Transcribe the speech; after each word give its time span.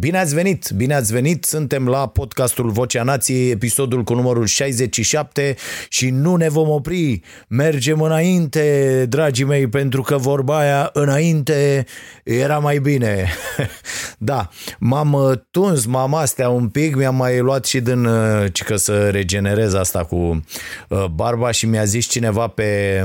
Bine 0.00 0.18
ați 0.18 0.34
venit, 0.34 0.70
bine 0.76 0.94
ați 0.94 1.12
venit, 1.12 1.44
suntem 1.44 1.88
la 1.88 2.08
podcastul 2.08 2.70
Vocea 2.70 3.02
Nației, 3.02 3.50
episodul 3.50 4.02
cu 4.02 4.14
numărul 4.14 4.46
67 4.46 5.56
și 5.88 6.10
nu 6.10 6.36
ne 6.36 6.48
vom 6.48 6.68
opri, 6.68 7.20
mergem 7.48 8.00
înainte, 8.00 9.06
dragii 9.08 9.44
mei, 9.44 9.68
pentru 9.68 10.02
că 10.02 10.16
vorba 10.16 10.58
aia 10.58 10.90
înainte 10.92 11.86
era 12.22 12.58
mai 12.58 12.78
bine. 12.78 13.28
da, 14.18 14.48
m-am 14.78 15.12
uh, 15.12 15.32
tuns, 15.50 15.84
m-am 15.84 16.14
astea 16.14 16.48
un 16.48 16.68
pic, 16.68 16.96
mi-am 16.96 17.16
mai 17.16 17.38
luat 17.38 17.64
și 17.64 17.80
din, 17.80 18.04
uh, 18.04 18.52
că 18.64 18.76
să 18.76 19.10
regenerez 19.10 19.74
asta 19.74 20.04
cu 20.04 20.44
uh, 20.88 21.04
barba 21.04 21.50
și 21.50 21.66
mi-a 21.66 21.84
zis 21.84 22.06
cineva 22.06 22.46
pe 22.46 23.02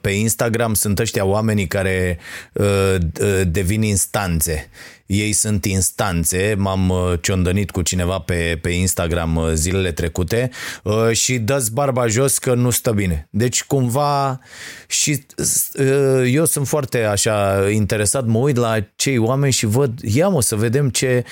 pe 0.00 0.10
Instagram 0.10 0.74
sunt 0.74 0.98
ăștia 0.98 1.24
oamenii 1.24 1.66
care 1.66 2.18
devin 3.44 3.82
instanțe 3.82 4.68
ei 5.06 5.32
sunt 5.32 5.64
instanțe, 5.64 6.54
m-am 6.58 6.88
uh, 6.88 7.12
ciondănit 7.20 7.70
cu 7.70 7.82
cineva 7.82 8.18
pe, 8.18 8.58
pe 8.62 8.70
Instagram 8.70 9.36
uh, 9.36 9.50
zilele 9.52 9.92
trecute 9.92 10.50
uh, 10.82 11.10
și 11.12 11.38
dă 11.38 11.66
barba 11.72 12.06
jos 12.06 12.38
că 12.38 12.54
nu 12.54 12.70
stă 12.70 12.92
bine. 12.92 13.28
Deci 13.30 13.64
cumva 13.64 14.40
și 14.86 15.26
eu 16.26 16.44
sunt 16.44 16.68
foarte 16.68 17.02
așa 17.02 17.68
interesat, 17.70 18.26
mă 18.26 18.38
uit 18.38 18.56
la 18.56 18.76
cei 18.96 19.18
oameni 19.18 19.52
și 19.52 19.66
văd, 19.66 19.98
ia 20.00 20.28
mă 20.28 20.42
să 20.42 20.56
vedem 20.56 20.90
ce 20.90 21.24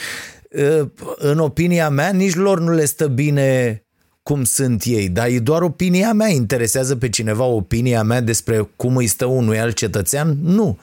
în 1.17 1.39
opinia 1.39 1.89
mea 1.89 2.11
nici 2.11 2.35
lor 2.35 2.61
nu 2.61 2.73
le 2.73 2.85
stă 2.85 3.07
bine 3.07 3.84
cum 4.25 4.45
sunt 4.45 4.83
ei, 4.85 5.09
dar 5.09 5.27
e 5.27 5.39
doar 5.39 5.63
opinia 5.63 6.13
mea. 6.13 6.29
Interesează 6.29 6.97
pe 6.97 7.09
cineva 7.09 7.45
opinia 7.45 8.03
mea 8.03 8.21
despre 8.21 8.69
cum 8.77 8.97
îi 8.97 9.07
stă 9.07 9.25
unui 9.25 9.59
alt 9.59 9.77
cetățean? 9.77 10.37
Nu. 10.43 10.79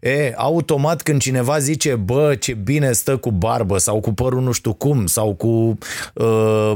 E, 0.00 0.32
automat 0.36 1.02
când 1.02 1.20
cineva 1.20 1.58
zice, 1.58 1.94
bă, 1.94 2.34
ce 2.34 2.52
bine 2.52 2.92
stă 2.92 3.16
cu 3.16 3.30
barbă 3.30 3.78
sau 3.78 4.00
cu 4.00 4.12
părul 4.12 4.42
nu 4.42 4.52
știu 4.52 4.72
cum 4.72 5.06
sau 5.06 5.34
cu 5.34 5.78
uh, 6.14 6.72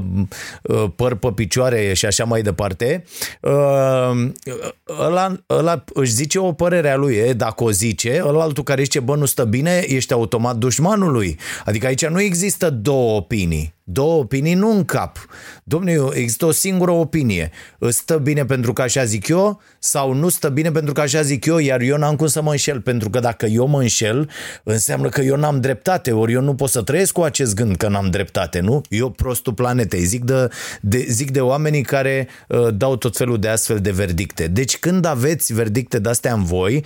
uh, 0.62 0.84
păr 0.96 1.14
pe 1.14 1.28
picioare 1.34 1.92
și 1.94 2.06
așa 2.06 2.24
mai 2.24 2.42
departe, 2.42 3.04
uh, 3.40 4.30
ăla, 5.00 5.36
ăla 5.50 5.84
își 5.94 6.12
zice 6.12 6.38
o 6.38 6.52
părere 6.52 6.90
a 6.90 6.96
lui. 6.96 7.14
E, 7.14 7.32
dacă 7.32 7.64
o 7.64 7.70
zice, 7.70 8.22
ăla 8.24 8.42
altul 8.42 8.62
care 8.62 8.82
zice, 8.82 9.00
bă, 9.00 9.16
nu 9.16 9.24
stă 9.24 9.44
bine, 9.44 9.84
ești 9.86 10.12
automat 10.12 10.56
dușmanului. 10.56 11.38
Adică 11.64 11.86
aici 11.86 12.06
nu 12.06 12.20
există 12.20 12.70
două 12.70 13.16
opinii. 13.16 13.75
Două 13.88 14.18
opinii 14.18 14.54
nu 14.54 14.70
în 14.70 14.84
cap. 14.84 15.26
Domne, 15.64 15.96
există 16.12 16.46
o 16.46 16.50
singură 16.50 16.90
opinie. 16.90 17.50
Îți 17.78 17.96
stă 17.96 18.16
bine 18.16 18.44
pentru 18.44 18.72
că 18.72 18.82
așa 18.82 19.04
zic 19.04 19.28
eu 19.28 19.60
sau 19.78 20.12
nu 20.12 20.28
stă 20.28 20.48
bine 20.48 20.70
pentru 20.70 20.92
că 20.92 21.00
așa 21.00 21.22
zic 21.22 21.44
eu, 21.44 21.58
iar 21.58 21.80
eu 21.80 21.96
n-am 21.96 22.16
cum 22.16 22.26
să 22.26 22.42
mă 22.42 22.50
înșel, 22.50 22.80
pentru 22.80 23.10
că 23.10 23.20
dacă 23.20 23.46
eu 23.46 23.66
mă 23.66 23.80
înșel, 23.80 24.30
înseamnă 24.62 25.08
că 25.08 25.20
eu 25.20 25.36
n-am 25.36 25.60
dreptate, 25.60 26.12
ori 26.12 26.32
eu 26.32 26.40
nu 26.40 26.54
pot 26.54 26.70
să 26.70 26.82
trăiesc 26.82 27.12
cu 27.12 27.22
acest 27.22 27.54
gând 27.54 27.76
că 27.76 27.88
n-am 27.88 28.10
dreptate, 28.10 28.60
nu? 28.60 28.80
Eu 28.88 29.10
prostul 29.10 29.54
planetei. 29.54 30.04
Zic 30.04 30.24
de, 30.24 30.48
de, 30.80 31.06
zic 31.08 31.30
de 31.30 31.40
oamenii 31.40 31.82
care 31.82 32.28
uh, 32.48 32.68
dau 32.74 32.96
tot 32.96 33.16
felul 33.16 33.38
de 33.38 33.48
astfel 33.48 33.78
de 33.78 33.90
verdicte. 33.90 34.46
Deci 34.46 34.78
când 34.78 35.04
aveți 35.04 35.52
verdicte 35.52 35.98
de-astea 35.98 36.32
în 36.32 36.44
voi, 36.44 36.84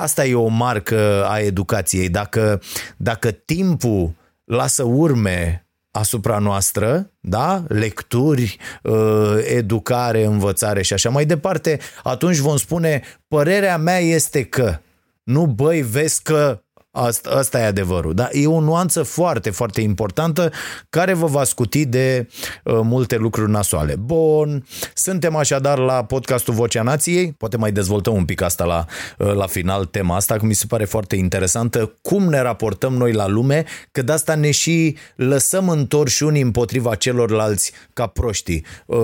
asta 0.00 0.24
e 0.24 0.34
o 0.34 0.48
marcă 0.48 1.26
a 1.28 1.38
educației. 1.38 2.08
Dacă, 2.08 2.60
dacă 2.96 3.30
timpul 3.30 4.14
lasă 4.44 4.82
urme 4.82 5.66
asupra 5.92 6.38
noastră, 6.38 7.10
da? 7.20 7.64
lecturi, 7.68 8.56
uh, 8.82 9.36
educare, 9.44 10.24
învățare 10.24 10.82
și 10.82 10.92
așa 10.92 11.10
mai 11.10 11.24
departe, 11.24 11.78
atunci 12.02 12.36
vom 12.36 12.56
spune, 12.56 13.02
părerea 13.28 13.76
mea 13.78 13.98
este 13.98 14.44
că, 14.44 14.78
nu 15.22 15.46
băi, 15.46 15.82
vezi 15.82 16.22
că 16.22 16.62
Asta, 16.94 17.30
asta 17.30 17.58
e 17.58 17.64
adevărul. 17.64 18.14
Da? 18.14 18.28
E 18.32 18.46
o 18.46 18.60
nuanță 18.60 19.02
foarte, 19.02 19.50
foarte 19.50 19.80
importantă 19.80 20.52
care 20.90 21.12
vă 21.12 21.26
va 21.26 21.44
scuti 21.44 21.86
de 21.86 22.28
uh, 22.64 22.80
multe 22.82 23.16
lucruri 23.16 23.50
nasoale. 23.50 23.94
Bun, 23.96 24.66
suntem 24.94 25.36
așadar 25.36 25.78
la 25.78 26.04
podcastul 26.04 26.54
Vocea 26.54 26.82
Nației. 26.82 27.32
Poate 27.32 27.56
mai 27.56 27.72
dezvoltăm 27.72 28.14
un 28.14 28.24
pic 28.24 28.42
asta 28.42 28.64
la, 28.64 28.84
uh, 29.18 29.34
la 29.34 29.46
final, 29.46 29.84
tema 29.84 30.16
asta, 30.16 30.36
că 30.36 30.44
mi 30.44 30.54
se 30.54 30.64
pare 30.68 30.84
foarte 30.84 31.16
interesantă. 31.16 31.98
Cum 32.02 32.28
ne 32.28 32.40
raportăm 32.40 32.92
noi 32.92 33.12
la 33.12 33.26
lume, 33.26 33.64
că 33.92 34.02
de 34.02 34.12
asta 34.12 34.34
ne 34.34 34.50
și 34.50 34.96
lăsăm 35.16 35.68
întorși 35.68 36.22
unii 36.22 36.42
împotriva 36.42 36.94
celorlalți 36.94 37.72
ca 37.92 38.06
proștii. 38.06 38.64
Uh, 38.86 38.98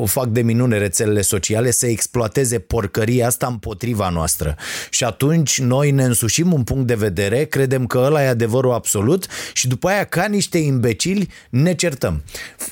o 0.00 0.06
fac 0.06 0.26
de 0.26 0.42
minune 0.42 0.78
rețelele 0.78 1.20
sociale 1.20 1.70
să 1.70 1.86
exploateze 1.86 2.58
porcăria 2.58 3.26
asta 3.26 3.46
împotriva 3.46 4.08
noastră. 4.08 4.56
Și 4.90 5.04
atunci 5.04 5.60
noi 5.60 5.90
ne 5.90 6.04
însușim 6.04 6.52
un 6.52 6.62
punct 6.62 6.86
de 6.86 6.92
de 6.94 7.04
vedere, 7.04 7.44
credem 7.44 7.86
că 7.86 7.98
ăla 7.98 8.22
e 8.22 8.28
adevărul 8.28 8.72
absolut 8.72 9.26
și 9.52 9.68
după 9.68 9.88
aia 9.88 10.04
ca 10.04 10.26
niște 10.26 10.58
imbecili 10.58 11.28
ne 11.50 11.74
certăm. 11.74 12.22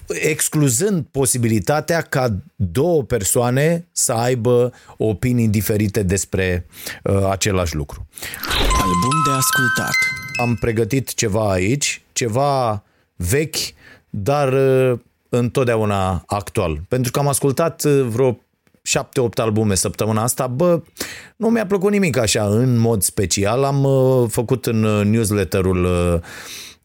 Excluzând 0.09 1.07
posibilitatea 1.11 2.01
ca 2.01 2.37
două 2.57 3.03
persoane 3.03 3.87
să 3.93 4.13
aibă 4.13 4.73
opinii 4.97 5.49
diferite 5.49 6.03
despre 6.03 6.67
uh, 7.03 7.29
același 7.31 7.75
lucru. 7.75 8.07
Album 8.81 9.23
de 9.27 9.31
ascultat. 9.31 9.95
Am 10.41 10.55
pregătit 10.55 11.15
ceva 11.15 11.51
aici, 11.51 12.03
ceva 12.13 12.83
vechi, 13.17 13.57
dar 14.11 14.53
uh, 14.53 14.99
întotdeauna 15.29 16.23
actual. 16.27 16.81
Pentru 16.89 17.11
că 17.11 17.19
am 17.19 17.29
ascultat 17.29 17.85
uh, 17.85 18.07
vreo 18.09 18.39
7-8 18.89 19.35
albume 19.35 19.75
săptămâna 19.75 20.23
asta, 20.23 20.47
bă, 20.47 20.83
nu 21.37 21.49
mi-a 21.49 21.67
plăcut 21.67 21.91
nimic 21.91 22.17
așa 22.17 22.45
în 22.45 22.79
mod 22.79 23.03
special. 23.03 23.65
Am 23.65 23.85
uh, 23.85 24.29
făcut 24.29 24.67
în 24.67 24.85
uh, 24.85 25.05
newsletterul 25.05 25.85
uh, 25.85 26.21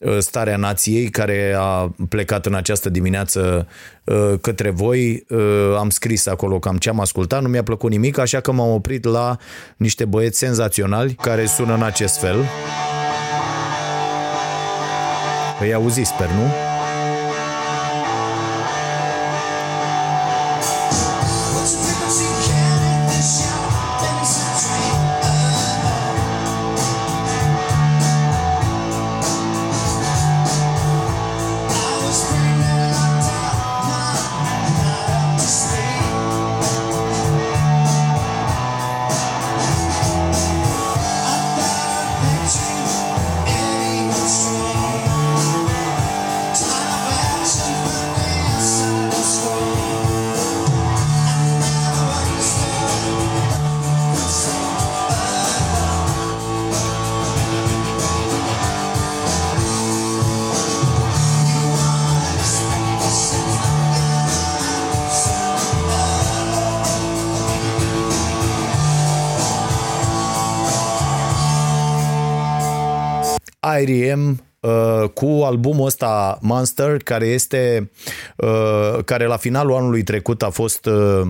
uh, 0.10 0.18
Starea 0.20 0.58
Nației, 0.58 1.10
care 1.10 1.56
a 1.58 1.96
plecat 2.10 2.46
în 2.46 2.54
această 2.54 2.90
dimineață 2.90 3.68
uh, 4.04 4.34
către 4.42 4.70
voi. 4.70 5.26
Uh, 5.30 5.76
am 5.78 5.90
scris 5.90 6.26
acolo 6.26 6.60
cam 6.60 6.78
ce 6.78 6.90
am 6.90 7.00
ascultat, 7.00 7.42
nu 7.42 7.48
mi-a 7.48 7.64
plăcut 7.64 7.90
nimic, 7.90 8.18
așa 8.18 8.40
că 8.40 8.52
m-am 8.52 8.74
oprit 8.74 9.04
la 9.04 9.38
niște 9.78 10.06
băieți 10.06 10.38
senzaționali 10.38 11.14
care 11.14 11.46
sună 11.46 11.74
în 11.74 11.84
acest 11.84 12.20
fel. 12.20 12.46
Îi 15.60 15.74
auzi, 15.74 16.02
sper, 16.04 16.28
nu? 16.28 16.67
Cu 75.18 75.44
albumul 75.44 75.86
ăsta 75.86 76.38
Monster, 76.42 76.98
care 76.98 77.26
este 77.26 77.92
uh, 78.36 78.98
care 79.06 79.26
la 79.26 79.38
finalul 79.38 79.76
anului 79.76 80.04
trecut 80.04 80.44
a 80.44 80.50
fost 80.50 80.86
uh, 80.86 80.94
uh, 80.94 81.28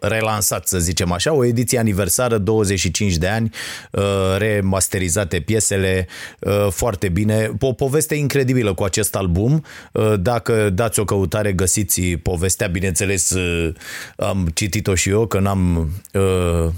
relansat, 0.00 0.68
să 0.68 0.78
zicem 0.78 1.12
așa, 1.12 1.32
o 1.32 1.44
ediție 1.44 1.78
aniversară, 1.78 2.38
25 2.38 3.16
de 3.16 3.26
ani, 3.28 3.50
uh, 3.90 4.02
remasterizate 4.38 5.40
piesele, 5.40 6.06
uh, 6.40 6.66
foarte 6.70 7.08
bine. 7.08 7.50
O 7.60 7.72
poveste 7.72 8.14
incredibilă 8.14 8.74
cu 8.74 8.84
acest 8.84 9.16
album. 9.16 9.64
Uh, 9.92 10.14
Dacă 10.20 10.70
dați 10.70 11.00
o 11.00 11.04
căutare, 11.04 11.52
găsiți 11.52 12.00
povestea, 12.02 12.66
bineînțeles, 12.66 13.30
uh, 13.30 13.74
am 14.16 14.50
citit-o 14.54 14.94
și 14.94 15.08
eu, 15.08 15.26
că 15.26 15.38
n-am 15.38 15.90
uh, 16.12 16.68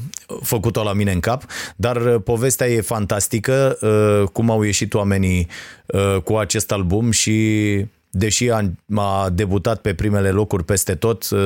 făcut-o 0.43 0.83
la 0.83 0.93
mine 0.93 1.13
în 1.13 1.21
cap, 1.21 1.45
dar 1.77 1.97
uh, 1.97 2.23
povestea 2.25 2.67
e 2.67 2.81
fantastică, 2.81 3.79
uh, 3.81 4.29
cum 4.33 4.51
au 4.51 4.63
ieșit 4.63 4.95
oamenii 4.95 5.49
uh, 5.87 6.17
cu 6.25 6.37
acest 6.37 6.73
album 6.73 7.11
și 7.11 7.87
deși 8.10 8.50
a, 8.50 8.70
a 8.94 9.31
debutat 9.31 9.81
pe 9.81 9.94
primele 9.94 10.31
locuri 10.31 10.64
peste 10.64 10.94
tot, 10.94 11.31
uh, 11.31 11.38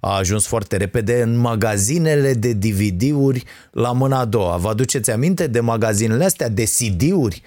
a 0.00 0.16
ajuns 0.16 0.46
foarte 0.46 0.76
repede 0.76 1.22
în 1.22 1.36
magazinele 1.36 2.34
de 2.34 2.52
DVD-uri 2.52 3.44
la 3.70 3.92
mâna 3.92 4.18
a 4.18 4.24
doua. 4.24 4.56
Vă 4.56 4.68
aduceți 4.68 5.10
aminte 5.10 5.46
de 5.46 5.60
magazinele 5.60 6.24
astea 6.24 6.48
de 6.48 6.64
CD-uri 6.64 7.42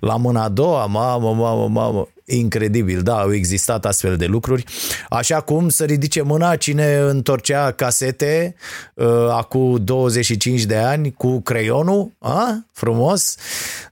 la 0.00 0.16
mâna 0.16 0.42
a 0.42 0.48
doua? 0.48 0.86
Mamă, 0.86 1.34
mamă, 1.34 1.68
mamă 1.68 2.08
incredibil, 2.24 3.02
da, 3.02 3.20
au 3.20 3.34
existat 3.34 3.84
astfel 3.84 4.16
de 4.16 4.26
lucruri. 4.26 4.64
Așa 5.08 5.40
cum 5.40 5.68
să 5.68 5.84
ridice 5.84 6.22
mâna 6.22 6.56
cine 6.56 6.96
întorcea 6.96 7.70
casete 7.70 8.54
uh, 8.94 9.06
acum 9.30 9.84
25 9.84 10.62
de 10.62 10.76
ani 10.76 11.12
cu 11.12 11.40
creionul, 11.40 12.10
a? 12.18 12.64
frumos. 12.72 13.36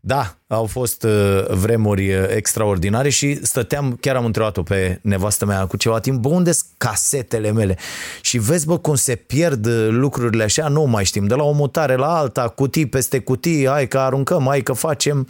Da, 0.00 0.36
au 0.46 0.66
fost 0.66 1.02
uh, 1.02 1.46
vremuri 1.48 2.14
uh, 2.14 2.24
extraordinare 2.34 3.08
și 3.08 3.44
stăteam, 3.46 3.96
chiar 4.00 4.16
am 4.16 4.24
întrebat-o 4.24 4.62
pe 4.62 4.98
nevastă 5.02 5.44
mea 5.44 5.66
cu 5.66 5.76
ceva 5.76 6.00
timp, 6.00 6.20
bă, 6.20 6.28
unde 6.28 6.50
casetele 6.76 7.52
mele? 7.52 7.76
Și 8.20 8.38
vezi, 8.38 8.66
bă, 8.66 8.78
cum 8.78 8.94
se 8.94 9.14
pierd 9.14 9.66
uh, 9.66 9.88
lucrurile 9.90 10.42
așa, 10.42 10.68
nu 10.68 10.82
mai 10.82 11.04
știm, 11.04 11.26
de 11.26 11.34
la 11.34 11.42
o 11.42 11.52
mutare 11.52 11.96
la 11.96 12.16
alta, 12.16 12.48
cutii 12.48 12.86
peste 12.86 13.18
cutii, 13.18 13.66
hai 13.66 13.88
că 13.88 13.98
aruncăm, 13.98 14.46
hai 14.46 14.60
că 14.60 14.72
facem, 14.72 15.28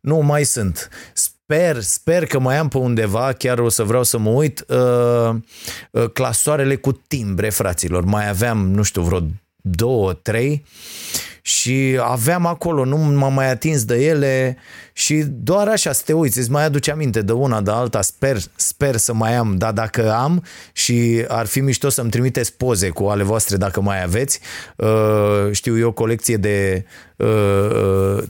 nu 0.00 0.18
mai 0.18 0.44
sunt. 0.44 0.88
Sper, 1.46 1.80
sper 1.80 2.26
că 2.26 2.38
mai 2.38 2.56
am 2.56 2.68
pe 2.68 2.78
undeva, 2.78 3.32
chiar 3.32 3.58
o 3.58 3.68
să 3.68 3.82
vreau 3.82 4.02
să 4.02 4.18
mă 4.18 4.30
uit, 4.30 4.64
uh, 4.68 5.34
uh, 5.90 6.10
clasoarele 6.12 6.76
cu 6.76 6.92
timbre, 6.92 7.50
fraților. 7.50 8.04
Mai 8.04 8.28
aveam, 8.28 8.70
nu 8.70 8.82
știu, 8.82 9.02
vreo 9.02 9.20
două, 9.56 10.12
trei 10.12 10.64
și 11.42 11.98
aveam 12.00 12.46
acolo, 12.46 12.84
nu 12.84 12.96
m-am 12.96 13.34
mai 13.34 13.50
atins 13.50 13.84
de 13.84 14.04
ele 14.04 14.56
și 14.92 15.24
doar 15.28 15.68
așa 15.68 15.92
să 15.92 16.02
te 16.04 16.12
uiți, 16.12 16.38
îți 16.38 16.50
mai 16.50 16.64
aduce 16.64 16.90
aminte 16.90 17.22
de 17.22 17.32
una, 17.32 17.60
de 17.60 17.70
alta, 17.70 18.02
sper, 18.02 18.36
sper 18.56 18.96
să 18.96 19.14
mai 19.14 19.34
am, 19.34 19.56
dar 19.56 19.72
dacă 19.72 20.12
am 20.12 20.44
și 20.72 21.24
ar 21.28 21.46
fi 21.46 21.60
mișto 21.60 21.88
să-mi 21.88 22.10
trimiteți 22.10 22.54
poze 22.54 22.88
cu 22.88 23.04
ale 23.04 23.22
voastre 23.22 23.56
dacă 23.56 23.80
mai 23.80 24.02
aveți, 24.02 24.40
uh, 24.76 25.48
știu 25.52 25.78
eu, 25.78 25.92
colecție 25.92 26.36
de 26.36 26.84
uh, 26.84 27.03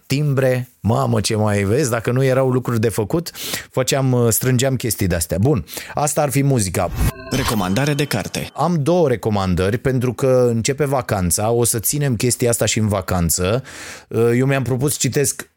timbre, 0.07 0.69
mamă 0.81 1.21
ce 1.21 1.37
mai 1.37 1.63
vezi, 1.63 1.91
dacă 1.91 2.11
nu 2.11 2.25
erau 2.25 2.51
lucruri 2.51 2.81
de 2.81 2.89
făcut, 2.89 3.31
făceam, 3.71 4.13
uh, 4.13 4.29
strângeam 4.31 4.77
chestii 4.77 5.07
de-astea. 5.07 5.39
Bun, 5.39 5.65
asta 5.95 6.23
ar 6.23 6.31
fi 6.31 6.43
muzica. 6.43 6.91
Recomandare 7.31 7.95
de 7.95 8.05
carte. 8.05 8.51
Am 8.55 8.83
două 8.83 9.09
recomandări 9.09 9.79
pentru 9.79 10.13
că 10.13 10.47
începe 10.55 10.85
vacanța, 10.85 11.51
o 11.51 11.65
să 11.65 11.79
ținem 11.79 12.17
chestia 12.17 12.51
asta 12.51 12.65
și 12.65 12.79
în 12.79 12.89
vacanță. 12.89 13.63
Uh, 14.09 14.31
Eu 14.37 14.47
mi-am 14.47 14.63
propus 14.63 14.93
să 14.93 14.99
citesc 15.01 15.49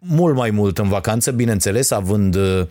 mult 0.00 0.34
mai 0.34 0.50
mult 0.50 0.78
în 0.78 0.88
vacanță, 0.88 1.30
bineînțeles, 1.30 1.90
având 1.90 2.34
uh, 2.34 2.66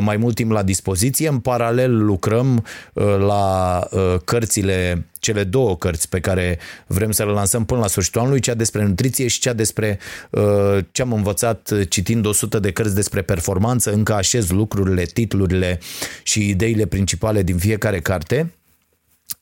mai 0.00 0.16
mult 0.16 0.34
timp 0.34 0.50
la 0.50 0.62
dispoziție. 0.62 1.28
În 1.28 1.38
paralel 1.38 2.04
lucrăm 2.04 2.64
uh, 2.92 3.04
la 3.18 3.78
uh, 3.90 4.14
cărțile, 4.24 5.06
cele 5.18 5.44
două 5.44 5.76
cărți 5.76 6.08
pe 6.08 6.20
care 6.20 6.58
vrem 6.86 7.10
să 7.10 7.24
le 7.24 7.30
lansăm 7.30 7.64
până 7.64 7.80
la 7.80 7.86
sfârșitul 7.86 8.20
anului, 8.20 8.40
cea 8.40 8.54
despre 8.54 8.84
nutriție 8.84 9.26
și 9.26 9.40
cea 9.40 9.52
despre 9.52 9.98
ce 10.92 11.02
am 11.02 11.12
învățat 11.12 11.72
citind 11.88 12.26
100 12.26 12.58
de 12.58 12.72
cărți 12.72 12.94
despre 12.94 13.22
performanță. 13.22 13.92
Încă 13.92 14.14
așez 14.14 14.50
lucrurile, 14.50 15.02
titlurile 15.04 15.78
și 16.22 16.48
ideile 16.48 16.86
principale 16.86 17.42
din 17.42 17.58
fiecare 17.58 18.00
carte. 18.00 18.52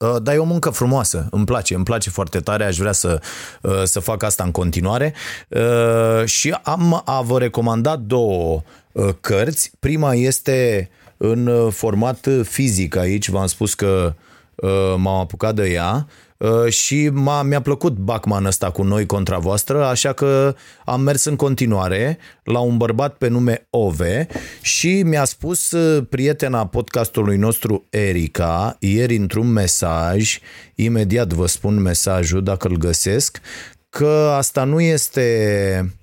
Uh, 0.02 0.22
dar 0.22 0.34
e 0.34 0.38
o 0.38 0.44
muncă 0.44 0.70
frumoasă, 0.70 1.26
îmi 1.30 1.44
place, 1.44 1.74
îmi 1.74 1.84
place 1.84 2.10
foarte 2.10 2.40
tare, 2.40 2.64
aș 2.64 2.76
vrea 2.76 2.92
să, 2.92 3.20
uh, 3.62 3.82
să 3.84 4.00
fac 4.00 4.22
asta 4.22 4.44
în 4.44 4.50
continuare 4.50 5.14
Uh, 5.48 6.24
și 6.24 6.56
am 6.62 7.02
a 7.04 7.20
vă 7.20 7.38
recomanda 7.38 7.96
două 7.96 8.62
uh, 8.92 9.08
cărți. 9.20 9.70
Prima 9.78 10.14
este 10.14 10.90
în 11.16 11.46
uh, 11.46 11.72
format 11.72 12.28
fizic 12.42 12.96
aici, 12.96 13.28
v-am 13.28 13.46
spus 13.46 13.74
că 13.74 14.14
uh, 14.54 14.94
m-am 14.96 15.18
apucat 15.20 15.54
de 15.54 15.70
ea 15.70 16.06
Uh, 16.31 16.31
și 16.68 17.08
m-a, 17.08 17.42
mi-a 17.42 17.60
plăcut 17.60 17.96
Bachman 17.96 18.44
ăsta 18.44 18.70
cu 18.70 18.82
noi 18.82 19.06
contra 19.06 19.38
voastră, 19.38 19.84
așa 19.84 20.12
că 20.12 20.54
am 20.84 21.00
mers 21.00 21.24
în 21.24 21.36
continuare 21.36 22.18
la 22.44 22.58
un 22.58 22.76
bărbat 22.76 23.16
pe 23.16 23.28
nume 23.28 23.66
Ove 23.70 24.26
și 24.60 25.02
mi-a 25.02 25.24
spus 25.24 25.70
uh, 25.70 26.06
prietena 26.08 26.66
podcastului 26.66 27.36
nostru 27.36 27.86
Erica 27.90 28.76
ieri 28.78 29.16
într-un 29.16 29.46
mesaj, 29.46 30.38
imediat 30.74 31.32
vă 31.32 31.46
spun 31.46 31.80
mesajul 31.80 32.42
dacă 32.42 32.68
îl 32.68 32.76
găsesc, 32.76 33.40
că 33.88 34.32
asta 34.36 34.64
nu 34.64 34.80
este 34.80 35.94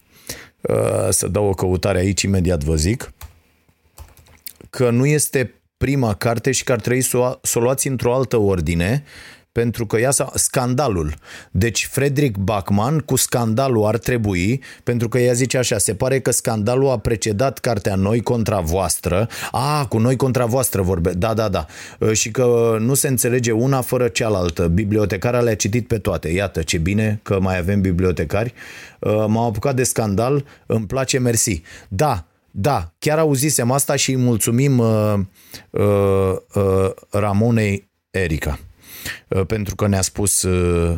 uh, 0.62 1.07
să 1.09 1.27
dau 1.27 1.45
o 1.45 1.53
căutare 1.53 1.97
aici, 2.00 2.21
imediat 2.21 2.63
vă 2.63 2.75
zic, 2.75 3.13
că 4.69 4.89
nu 4.89 5.06
este 5.06 5.53
prima 5.77 6.13
carte 6.13 6.51
și 6.51 6.63
că 6.63 6.71
ar 6.71 6.80
trebui 6.80 7.01
să 7.01 7.18
o, 7.18 7.39
să 7.42 7.59
o 7.59 7.62
luați 7.62 7.88
într-o 7.88 8.13
altă 8.13 8.38
ordine, 8.38 9.03
pentru 9.59 9.85
că 9.85 10.00
ia 10.00 10.11
scandalul. 10.33 11.13
Deci 11.51 11.88
Frederick 11.91 12.38
Bachman 12.38 13.00
cu 13.00 13.15
scandalul 13.15 13.85
ar 13.85 13.97
trebui, 13.97 14.61
pentru 14.83 15.09
că 15.09 15.19
ea 15.19 15.33
zice 15.33 15.57
așa, 15.57 15.77
se 15.77 15.94
pare 15.94 16.19
că 16.19 16.31
scandalul 16.31 16.89
a 16.89 16.97
precedat 16.97 17.59
cartea 17.59 17.95
Noi 17.95 18.21
contra 18.21 18.59
voastră. 18.59 19.27
A, 19.51 19.85
cu 19.85 19.97
Noi 19.97 20.15
contra 20.15 20.45
voastră 20.45 20.81
vorbe. 20.81 21.11
Da, 21.11 21.33
da, 21.33 21.50
da. 21.50 21.65
Și 22.11 22.31
că 22.31 22.77
nu 22.79 22.94
se 22.94 23.07
înțelege 23.07 23.51
una 23.51 23.81
fără 23.81 24.07
cealaltă. 24.07 24.67
Bibliotecara 24.67 25.39
le-a 25.39 25.56
citit 25.56 25.88
pe 25.88 25.97
toate. 25.97 26.29
Iată 26.29 26.61
ce 26.61 26.77
bine 26.77 27.19
că 27.23 27.39
mai 27.39 27.57
avem 27.57 27.81
bibliotecari. 27.81 28.53
M-am 29.00 29.38
apucat 29.38 29.75
de 29.75 29.83
scandal, 29.83 30.45
îmi 30.65 30.85
place, 30.85 31.17
mersi. 31.17 31.61
Da, 31.88 32.25
da, 32.51 32.91
chiar 33.00 33.17
auzisem 33.17 33.71
asta 33.71 33.95
și 33.95 34.11
îi 34.11 34.21
mulțumim 34.21 34.77
uh, 34.77 35.13
uh, 35.69 36.35
uh, 36.53 36.89
Ramonei 37.09 37.89
Erica. 38.11 38.59
Uh, 39.27 39.45
pentru 39.45 39.75
că 39.75 39.87
ne-a 39.87 40.01
spus 40.01 40.41
uh, 40.41 40.97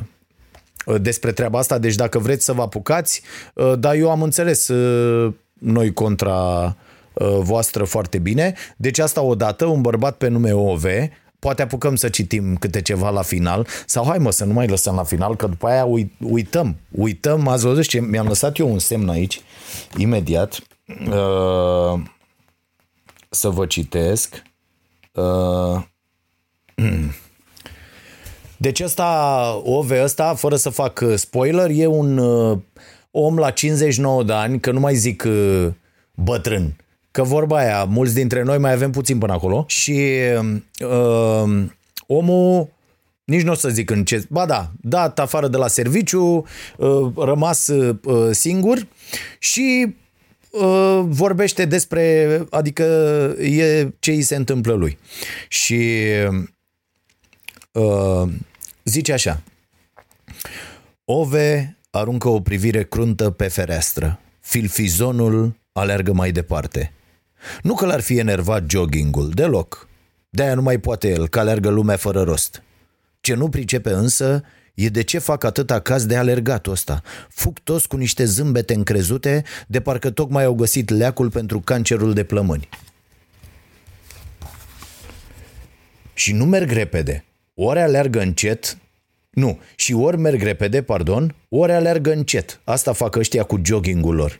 despre 1.02 1.32
treaba 1.32 1.60
asta, 1.60 1.78
deci 1.78 1.96
dacă 1.96 2.20
vreți 2.20 2.46
să 2.46 2.54
vă 2.54 2.62
apucați, 2.62 3.22
uh, 3.54 3.74
dar 3.80 3.96
eu 3.96 4.12
am 4.12 4.22
înțeles 4.22 4.72
noi 5.54 5.94
contra 5.94 6.76
voastră 7.40 7.84
foarte 7.84 8.18
bine. 8.18 8.54
Deci 8.78 9.00
asta 9.00 9.22
odată, 9.22 9.66
un 9.66 9.82
bărbat 9.82 10.18
pe 10.18 10.28
nume 10.28 10.54
OV, 10.54 10.84
poate 11.40 11.62
apucăm 11.62 11.96
să 11.96 12.10
citim 12.10 12.56
câte 12.56 12.82
ceva 12.82 13.10
la 13.10 13.22
final. 13.22 13.68
Sau 13.86 14.06
hai 14.06 14.18
mă 14.18 14.32
să 14.32 14.46
nu 14.46 14.54
mai 14.54 14.68
lăsăm 14.68 14.96
la 14.96 15.04
final 15.04 15.36
că 15.36 15.48
după 15.48 15.68
aia 15.68 15.86
uităm, 16.20 16.76
uităm, 16.92 17.48
ați 17.48 17.66
văzut 17.66 17.88
ce 17.88 18.00
mi-am 18.00 18.28
lăsat 18.28 18.58
eu 18.58 18.72
un 18.72 18.80
semn 18.80 19.10
aici 19.10 19.42
imediat. 19.98 20.60
Uh, 20.88 22.02
să 23.30 23.50
vă 23.50 23.66
citesc. 23.66 24.42
Uh, 25.12 25.82
Deci 28.62 28.80
ăsta, 28.80 29.62
Ove 29.64 30.04
ăsta, 30.04 30.34
fără 30.34 30.56
să 30.56 30.70
fac 30.70 31.04
spoiler, 31.16 31.70
e 31.74 31.86
un 31.86 32.18
uh, 32.18 32.58
om 33.12 33.38
la 33.38 33.50
59 33.50 34.24
de 34.24 34.34
ani, 34.34 34.60
că 34.60 34.72
nu 34.72 34.80
mai 34.80 34.96
zic 34.96 35.24
uh, 35.28 35.68
bătrân, 36.16 36.76
că 37.12 37.24
vorba 37.24 37.58
aia, 37.58 37.84
mulți 37.84 38.14
dintre 38.14 38.44
noi 38.44 38.58
mai 38.58 38.72
avem 38.72 38.92
puțin 38.92 39.18
până 39.18 39.34
acolo 39.34 39.66
și 39.68 40.10
uh, 40.80 41.64
omul 42.08 42.70
nici 43.24 43.42
nu 43.42 43.52
o 43.52 43.56
să 43.56 43.70
zic 43.70 43.90
în 43.90 44.06
ce... 44.06 44.26
Ba 44.30 44.46
da, 44.46 44.72
dat 44.82 45.20
afară 45.20 45.48
de 45.48 45.58
la 45.58 45.68
serviciu, 45.68 46.46
uh, 46.78 47.12
rămas 47.16 47.68
uh, 47.68 48.30
singur 48.32 48.88
și 49.40 49.96
uh, 50.50 51.02
vorbește 51.06 51.66
despre, 51.66 52.40
adică 52.50 52.84
e 53.40 53.88
ce 54.00 54.12
îi 54.12 54.22
se 54.22 54.36
întâmplă 54.36 54.74
lui. 54.74 54.98
Și 55.48 55.94
uh, 57.72 58.30
zice 58.84 59.14
așa. 59.14 59.42
Ove 61.06 61.78
aruncă 61.90 62.30
o 62.30 62.42
privire 62.42 62.84
cruntă 62.84 63.30
pe 63.30 63.48
fereastră. 63.48 64.20
Filfizonul 64.40 65.56
alergă 65.72 66.14
mai 66.14 66.32
departe. 66.32 66.94
Nu 67.62 67.74
că 67.74 67.86
l-ar 67.86 68.02
fi 68.02 68.18
enervat 68.18 68.64
joggingul, 68.70 69.30
deloc. 69.30 69.88
De-aia 70.30 70.54
nu 70.54 70.62
mai 70.62 70.78
poate 70.78 71.10
el, 71.10 71.28
că 71.28 71.40
alergă 71.40 71.70
lumea 71.70 71.98
fără 71.98 72.22
rost. 72.22 72.64
Ce 73.22 73.34
nu 73.34 73.50
pricepe 73.50 73.92
însă 73.92 74.44
e 74.74 74.90
de 74.90 75.02
ce 75.02 75.18
fac 75.18 75.44
atâta 75.44 75.80
caz 75.80 76.06
de 76.06 76.16
alergatul 76.16 76.72
ăsta. 76.72 77.02
Fug 77.30 77.60
toți 77.60 77.88
cu 77.88 77.98
niște 77.98 78.26
zâmbete 78.26 78.74
încrezute, 78.74 79.44
de 79.68 79.82
parcă 79.82 80.10
tocmai 80.10 80.44
au 80.44 80.54
găsit 80.54 80.90
leacul 80.90 81.30
pentru 81.30 81.60
cancerul 81.60 82.14
de 82.14 82.24
plămâni. 82.24 82.70
Și 86.14 86.34
nu 86.34 86.46
merg 86.46 86.72
repede. 86.72 87.26
Ori 87.64 87.80
alergă 87.80 88.22
încet, 88.22 88.78
nu, 89.30 89.60
și 89.76 89.94
ori 89.94 90.18
merg 90.18 90.42
repede, 90.42 90.82
pardon, 90.82 91.36
ori 91.50 91.72
alergă 91.72 92.12
încet. 92.12 92.60
Asta 92.64 92.94
fac 92.94 93.16
ăștia 93.16 93.44
cu 93.44 93.62
joggingul 93.64 94.16
lor. 94.16 94.40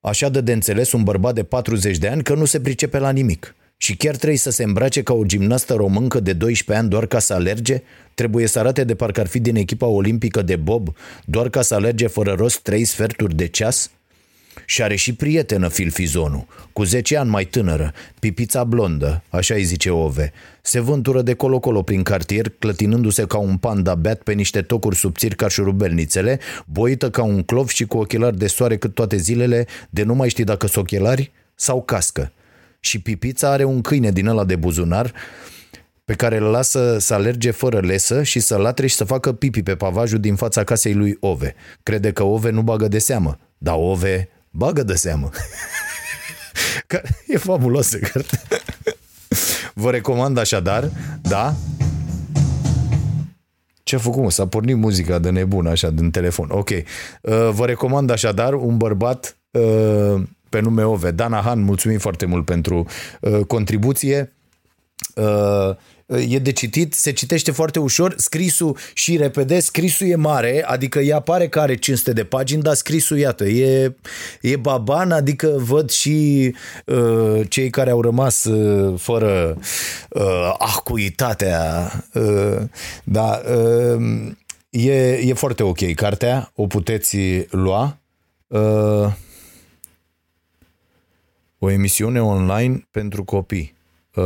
Așa 0.00 0.28
dă 0.28 0.40
de 0.40 0.52
înțeles 0.52 0.92
un 0.92 1.02
bărbat 1.02 1.34
de 1.34 1.44
40 1.44 1.98
de 1.98 2.08
ani 2.08 2.22
că 2.22 2.34
nu 2.34 2.44
se 2.44 2.60
pricepe 2.60 2.98
la 2.98 3.10
nimic. 3.10 3.54
Și 3.76 3.96
chiar 3.96 4.16
trebuie 4.16 4.38
să 4.38 4.50
se 4.50 4.62
îmbrace 4.62 5.02
ca 5.02 5.12
o 5.12 5.24
gimnastă 5.24 5.74
româncă 5.74 6.20
de 6.20 6.32
12 6.32 6.84
ani 6.84 6.90
doar 6.90 7.06
ca 7.06 7.18
să 7.18 7.34
alerge? 7.34 7.82
Trebuie 8.14 8.46
să 8.46 8.58
arate 8.58 8.84
de 8.84 8.94
parcă 8.94 9.20
ar 9.20 9.26
fi 9.26 9.40
din 9.40 9.56
echipa 9.56 9.86
olimpică 9.86 10.42
de 10.42 10.56
bob, 10.56 10.96
doar 11.24 11.48
ca 11.48 11.62
să 11.62 11.74
alerge 11.74 12.06
fără 12.06 12.32
rost 12.32 12.58
3 12.58 12.84
sferturi 12.84 13.34
de 13.34 13.46
ceas? 13.46 13.90
Și 14.66 14.82
are 14.82 14.94
și 14.94 15.14
prietenă 15.14 15.68
filfizonul, 15.68 16.46
cu 16.72 16.84
10 16.84 17.16
ani 17.16 17.30
mai 17.30 17.44
tânără, 17.44 17.92
pipița 18.18 18.64
blondă, 18.64 19.22
așa 19.28 19.54
îi 19.54 19.64
zice 19.64 19.90
Ove. 19.90 20.32
Se 20.62 20.80
vântură 20.80 21.22
de 21.22 21.34
colo-colo 21.34 21.82
prin 21.82 22.02
cartier, 22.02 22.52
clătinându-se 22.58 23.26
ca 23.26 23.38
un 23.38 23.56
panda 23.56 23.94
beat 23.94 24.22
pe 24.22 24.32
niște 24.32 24.62
tocuri 24.62 24.96
subțiri 24.96 25.34
ca 25.34 25.48
șurubelnițele, 25.48 26.40
boită 26.64 27.10
ca 27.10 27.22
un 27.22 27.42
clov 27.42 27.68
și 27.68 27.84
cu 27.84 27.98
ochelari 27.98 28.38
de 28.38 28.46
soare 28.46 28.76
cât 28.76 28.94
toate 28.94 29.16
zilele, 29.16 29.66
de 29.90 30.02
nu 30.02 30.14
mai 30.14 30.28
știi 30.28 30.44
dacă 30.44 30.66
sunt 30.66 30.84
ochelari 30.84 31.32
sau 31.54 31.82
cască. 31.82 32.32
Și 32.80 33.00
pipița 33.00 33.50
are 33.50 33.64
un 33.64 33.80
câine 33.80 34.10
din 34.10 34.26
ăla 34.26 34.44
de 34.44 34.56
buzunar, 34.56 35.12
pe 36.04 36.14
care 36.14 36.36
îl 36.36 36.42
lasă 36.42 36.96
să 36.98 37.14
alerge 37.14 37.50
fără 37.50 37.80
lesă 37.80 38.22
și 38.22 38.40
să 38.40 38.56
latre 38.56 38.86
și 38.86 38.94
să 38.94 39.04
facă 39.04 39.32
pipi 39.32 39.62
pe 39.62 39.74
pavajul 39.74 40.18
din 40.18 40.34
fața 40.34 40.64
casei 40.64 40.94
lui 40.94 41.16
Ove. 41.20 41.54
Crede 41.82 42.12
că 42.12 42.22
Ove 42.22 42.50
nu 42.50 42.62
bagă 42.62 42.88
de 42.88 42.98
seamă, 42.98 43.38
dar 43.58 43.74
Ove 43.78 44.28
bagă 44.56 44.82
de 44.82 44.94
seamă. 44.94 45.30
Că 46.86 47.02
e 47.26 47.36
fabuloasă 47.36 47.98
carte. 47.98 48.40
Vă 49.74 49.90
recomand 49.90 50.38
așadar, 50.38 50.90
da? 51.22 51.54
Ce 53.82 53.94
a 53.94 53.98
făcut, 53.98 54.22
mă? 54.22 54.30
S-a 54.30 54.46
pornit 54.46 54.76
muzica 54.76 55.18
de 55.18 55.30
nebun 55.30 55.66
așa 55.66 55.90
din 55.90 56.10
telefon. 56.10 56.48
Ok. 56.50 56.70
Uh, 56.70 56.84
vă 57.50 57.66
recomand 57.66 58.10
așadar 58.10 58.52
un 58.52 58.76
bărbat 58.76 59.36
uh, 59.50 60.22
pe 60.48 60.60
nume 60.60 60.82
Ove. 60.82 61.10
Dana 61.10 61.40
Han, 61.40 61.60
mulțumim 61.60 61.98
foarte 61.98 62.26
mult 62.26 62.44
pentru 62.44 62.86
uh, 63.20 63.40
contribuție. 63.46 64.32
Uh, 66.06 66.32
e 66.32 66.38
de 66.38 66.52
citit, 66.52 66.94
se 66.94 67.12
citește 67.12 67.50
foarte 67.50 67.78
ușor, 67.78 68.14
scrisul 68.16 68.76
și 68.94 69.16
repede, 69.16 69.60
scrisul 69.60 70.06
e 70.06 70.14
mare, 70.14 70.64
adică 70.66 70.98
ea 70.98 71.20
pare 71.20 71.48
că 71.48 71.60
are 71.60 71.74
500 71.74 72.12
de 72.12 72.24
pagini, 72.24 72.62
dar 72.62 72.74
scrisul, 72.74 73.18
iată, 73.18 73.44
e, 73.44 73.94
e 74.40 74.56
baban, 74.56 75.12
adică 75.12 75.54
văd 75.56 75.90
și 75.90 76.54
uh, 76.84 77.40
cei 77.48 77.70
care 77.70 77.90
au 77.90 78.00
rămas 78.00 78.44
uh, 78.44 79.00
fără 79.00 79.58
uh, 80.08 80.54
acuitatea, 80.58 81.92
uh, 82.14 82.62
da, 83.04 83.42
uh, 83.96 84.32
e, 84.70 85.12
e 85.12 85.32
foarte 85.34 85.62
ok 85.62 85.94
cartea, 85.94 86.50
o 86.54 86.66
puteți 86.66 87.16
lua. 87.50 87.98
Uh, 88.46 89.12
o 91.58 91.70
emisiune 91.70 92.22
online 92.22 92.86
pentru 92.90 93.24
copii. 93.24 93.75
Uh, 94.16 94.24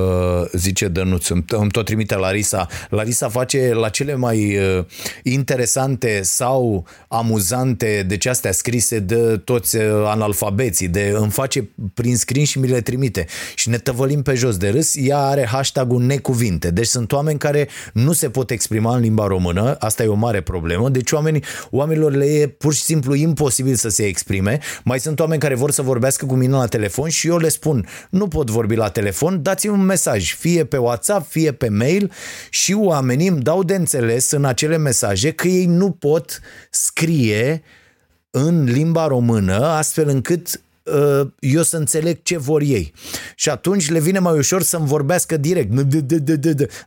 zice 0.52 0.88
Dănuț, 0.88 1.28
îmi, 1.28 1.44
îmi 1.48 1.70
tot 1.70 1.84
trimite 1.84 2.16
Larisa. 2.16 2.66
Larisa 2.90 3.28
face 3.28 3.72
la 3.74 3.88
cele 3.88 4.14
mai 4.14 4.56
uh, 4.56 4.84
interesante 5.22 6.20
sau 6.22 6.86
amuzante, 7.08 8.04
deci 8.08 8.26
astea 8.26 8.52
scrise 8.52 8.98
de 8.98 9.40
toți 9.44 9.76
uh, 9.76 9.82
analfabeții, 10.04 10.88
de 10.88 11.14
îmi 11.16 11.30
face 11.30 11.70
prin 11.94 12.16
screen 12.16 12.44
și 12.44 12.58
mi 12.58 12.68
le 12.68 12.80
trimite. 12.80 13.26
Și 13.54 13.68
ne 13.68 13.78
tăvălim 13.78 14.22
pe 14.22 14.34
jos 14.34 14.56
de 14.56 14.68
râs, 14.68 14.94
ea 14.96 15.18
are 15.18 15.46
hashtag-ul 15.46 16.02
necuvinte. 16.02 16.70
Deci 16.70 16.86
sunt 16.86 17.12
oameni 17.12 17.38
care 17.38 17.68
nu 17.92 18.12
se 18.12 18.30
pot 18.30 18.50
exprima 18.50 18.94
în 18.94 19.00
limba 19.00 19.26
română, 19.26 19.76
asta 19.78 20.02
e 20.02 20.06
o 20.06 20.14
mare 20.14 20.40
problemă, 20.40 20.88
deci 20.88 21.12
oamenii, 21.12 21.44
oamenilor 21.70 22.12
le 22.12 22.24
e 22.24 22.46
pur 22.46 22.74
și 22.74 22.82
simplu 22.82 23.14
imposibil 23.14 23.74
să 23.74 23.88
se 23.88 24.04
exprime. 24.04 24.58
Mai 24.84 25.00
sunt 25.00 25.20
oameni 25.20 25.40
care 25.40 25.54
vor 25.54 25.70
să 25.70 25.82
vorbească 25.82 26.26
cu 26.26 26.34
mine 26.34 26.52
la 26.52 26.66
telefon 26.66 27.08
și 27.08 27.28
eu 27.28 27.36
le 27.36 27.48
spun, 27.48 27.86
nu 28.10 28.28
pot 28.28 28.50
vorbi 28.50 28.74
la 28.74 28.88
telefon, 28.88 29.42
dați-mi 29.42 29.78
un 29.80 29.86
mesaj, 29.86 30.34
fie 30.34 30.64
pe 30.64 30.76
WhatsApp, 30.76 31.30
fie 31.30 31.52
pe 31.52 31.68
mail 31.68 32.12
și 32.50 32.72
oamenii 32.72 33.28
îmi 33.28 33.42
dau 33.42 33.62
de 33.62 33.74
înțeles 33.74 34.30
în 34.30 34.44
acele 34.44 34.76
mesaje 34.76 35.30
că 35.30 35.48
ei 35.48 35.66
nu 35.66 35.90
pot 35.90 36.40
scrie 36.70 37.62
în 38.30 38.64
limba 38.64 39.06
română 39.06 39.66
astfel 39.66 40.08
încât 40.08 40.60
uh, 40.82 41.28
eu 41.38 41.62
să 41.62 41.76
înțeleg 41.76 42.22
ce 42.22 42.38
vor 42.38 42.60
ei. 42.60 42.92
Și 43.34 43.50
atunci 43.50 43.90
le 43.90 44.00
vine 44.00 44.18
mai 44.18 44.38
ușor 44.38 44.62
să-mi 44.62 44.86
vorbească 44.86 45.36
direct. 45.36 45.72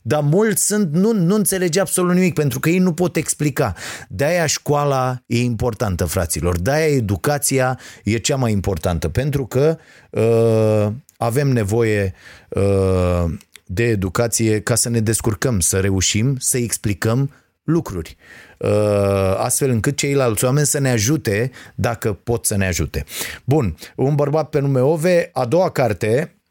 Dar 0.01 0.21
mulți 0.21 0.65
sunt, 0.65 0.93
nu, 0.93 1.13
nu 1.13 1.35
înțelege 1.35 1.79
absolut 1.79 2.13
nimic, 2.13 2.33
pentru 2.33 2.59
că 2.59 2.69
ei 2.69 2.77
nu 2.77 2.93
pot 2.93 3.15
explica. 3.15 3.73
De-aia 4.09 4.45
școala 4.45 5.17
e 5.25 5.39
importantă, 5.39 6.05
fraților. 6.05 6.59
De-aia 6.59 6.95
educația 6.95 7.79
e 8.03 8.17
cea 8.17 8.35
mai 8.35 8.51
importantă, 8.51 9.09
pentru 9.09 9.45
că 9.45 9.77
uh, 10.09 10.87
avem 11.23 11.47
nevoie 11.47 12.13
uh, 12.49 13.23
de 13.65 13.83
educație 13.83 14.61
ca 14.61 14.75
să 14.75 14.89
ne 14.89 14.99
descurcăm, 14.99 15.59
să 15.59 15.79
reușim 15.79 16.35
să 16.39 16.57
explicăm 16.57 17.31
lucruri, 17.63 18.17
uh, 18.57 19.35
astfel 19.37 19.69
încât 19.69 19.97
ceilalți 19.97 20.45
oameni 20.45 20.65
să 20.65 20.79
ne 20.79 20.89
ajute 20.89 21.51
dacă 21.75 22.13
pot 22.13 22.45
să 22.45 22.57
ne 22.57 22.65
ajute. 22.67 23.03
Bun, 23.45 23.75
un 23.95 24.15
bărbat 24.15 24.49
pe 24.49 24.59
nume 24.59 24.79
Ove, 24.79 25.29
a 25.33 25.45
doua 25.45 25.69
carte 25.69 26.27
Uh, 26.27 26.42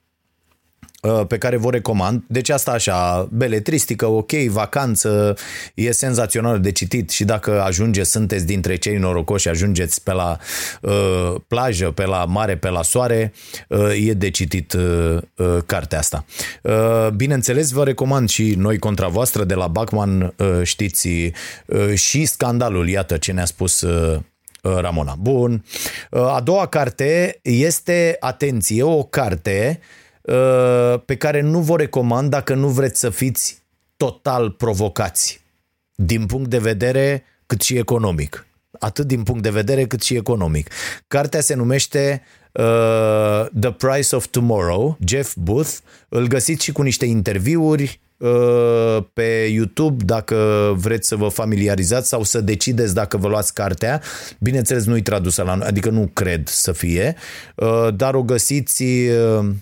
pe 1.29 1.39
care 1.39 1.57
vă 1.57 1.71
recomand. 1.71 2.23
Deci 2.27 2.49
asta 2.49 2.71
așa, 2.71 3.29
beletristică, 3.31 4.07
ok, 4.07 4.33
vacanță, 4.33 5.37
e 5.75 5.93
senzațional 5.93 6.61
de 6.61 6.73
citit 6.73 7.11
și 7.11 7.25
dacă 7.25 7.63
ajungeți, 7.63 8.11
sunteți 8.11 8.47
dintre 8.47 8.77
cei 8.77 8.97
norocoși, 8.97 9.49
ajungeți 9.49 10.03
pe 10.03 10.13
la 10.13 10.39
uh, 10.81 11.35
plajă, 11.49 11.91
pe 11.91 12.05
la 12.05 12.25
mare, 12.25 12.57
pe 12.57 12.69
la 12.69 12.83
soare, 12.83 13.33
uh, 13.69 14.07
e 14.07 14.13
de 14.13 14.31
citit 14.31 14.73
uh, 14.73 15.17
uh, 15.37 15.59
cartea 15.67 15.99
asta. 15.99 16.25
Uh, 16.63 17.09
bineînțeles, 17.09 17.71
vă 17.71 17.85
recomand 17.85 18.29
și 18.29 18.55
noi 18.57 18.79
contra 18.79 19.09
voastră 19.09 19.45
de 19.45 19.55
la 19.55 19.67
Bachman, 19.67 20.35
uh, 20.37 20.61
știți, 20.63 21.09
uh, 21.09 21.95
și 21.95 22.25
scandalul, 22.25 22.89
iată 22.89 23.17
ce 23.17 23.33
ne-a 23.33 23.45
spus 23.45 23.81
uh, 23.81 24.19
Ramona. 24.63 25.15
Bun. 25.21 25.65
A 26.11 26.41
doua 26.45 26.67
carte 26.67 27.39
este, 27.43 28.17
atenție, 28.21 28.83
o 28.83 29.03
carte 29.03 29.81
uh, 29.81 29.85
Uh, 29.85 30.01
pe 31.05 31.17
care 31.19 31.41
nu 31.41 31.61
vă 31.61 31.77
recomand 31.77 32.31
dacă 32.31 32.55
nu 32.55 32.69
vreți 32.69 33.01
să 33.01 33.11
fiți 33.11 33.63
total 33.97 34.51
provocați 34.51 35.41
din 35.95 36.27
punct 36.27 36.51
de 36.51 36.59
vedere 36.59 37.25
cât 37.47 37.61
și 37.61 37.77
economic. 37.77 38.47
Atât 38.79 39.07
din 39.07 39.23
punct 39.23 39.43
de 39.43 39.51
vedere 39.51 39.87
cât 39.87 40.03
și 40.03 40.15
economic. 40.15 40.71
Cartea 41.09 41.41
se 41.41 41.55
numește 41.55 42.23
uh, 42.53 43.47
The 43.61 43.71
Price 43.71 44.17
of 44.17 44.27
Tomorrow, 44.27 44.99
Jeff 45.07 45.35
Booth. 45.37 45.73
Îl 46.09 46.27
găsiți 46.27 46.65
și 46.65 46.73
cu 46.73 46.83
niște 46.83 47.05
interviuri 47.05 48.01
uh, 48.17 48.99
pe 49.13 49.49
YouTube 49.53 50.05
dacă 50.05 50.37
vreți 50.77 51.09
să 51.09 51.17
vă 51.17 51.29
familiarizați 51.29 52.09
sau 52.09 52.23
să 52.23 52.41
decideți 52.41 52.95
dacă 52.95 53.17
vă 53.17 53.29
luați 53.29 53.55
cartea. 53.55 54.03
Bineînțeles, 54.39 54.85
nu-i 54.85 55.03
tradusă 55.03 55.43
la 55.43 55.53
adică 55.53 55.91
nu 55.91 56.11
cred 56.13 56.49
să 56.49 56.73
fie, 56.73 57.17
uh, 57.57 57.89
dar 57.95 58.15
o 58.15 58.23
găsiți 58.23 58.83
uh, 58.83 59.45
Uh, 59.45 59.55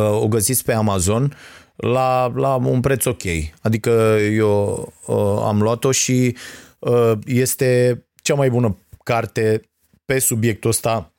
o 0.00 0.28
găsiți 0.28 0.64
pe 0.64 0.72
Amazon 0.72 1.36
la, 1.76 2.32
la 2.34 2.54
un 2.54 2.80
preț 2.80 3.04
ok. 3.04 3.22
Adică 3.60 4.16
eu 4.32 4.92
uh, 5.06 5.42
am 5.44 5.62
luat-o 5.62 5.92
și 5.92 6.36
uh, 6.78 7.12
este 7.26 8.02
cea 8.22 8.34
mai 8.34 8.50
bună 8.50 8.78
carte 9.02 9.60
pe 10.04 10.18
subiectul 10.18 10.70
ăsta 10.70 11.12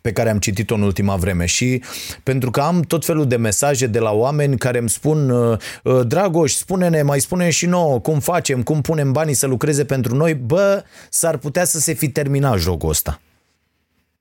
pe 0.00 0.12
care 0.12 0.30
am 0.30 0.38
citit-o 0.38 0.74
în 0.74 0.82
ultima 0.82 1.16
vreme 1.16 1.46
și 1.46 1.82
pentru 2.22 2.50
că 2.50 2.60
am 2.60 2.80
tot 2.80 3.04
felul 3.04 3.26
de 3.26 3.36
mesaje 3.36 3.86
de 3.86 3.98
la 3.98 4.10
oameni 4.10 4.58
care 4.58 4.78
îmi 4.78 4.90
spun 4.90 5.32
Dragoș, 6.06 6.52
spune-ne, 6.52 7.02
mai 7.02 7.20
spune 7.20 7.50
și 7.50 7.66
nouă 7.66 8.00
cum 8.00 8.20
facem, 8.20 8.62
cum 8.62 8.80
punem 8.80 9.12
banii 9.12 9.34
să 9.34 9.46
lucreze 9.46 9.84
pentru 9.84 10.16
noi, 10.16 10.34
bă, 10.34 10.84
s-ar 11.10 11.36
putea 11.36 11.64
să 11.64 11.78
se 11.78 11.92
fi 11.92 12.08
terminat 12.08 12.58
jocul 12.58 12.88
ăsta. 12.88 13.20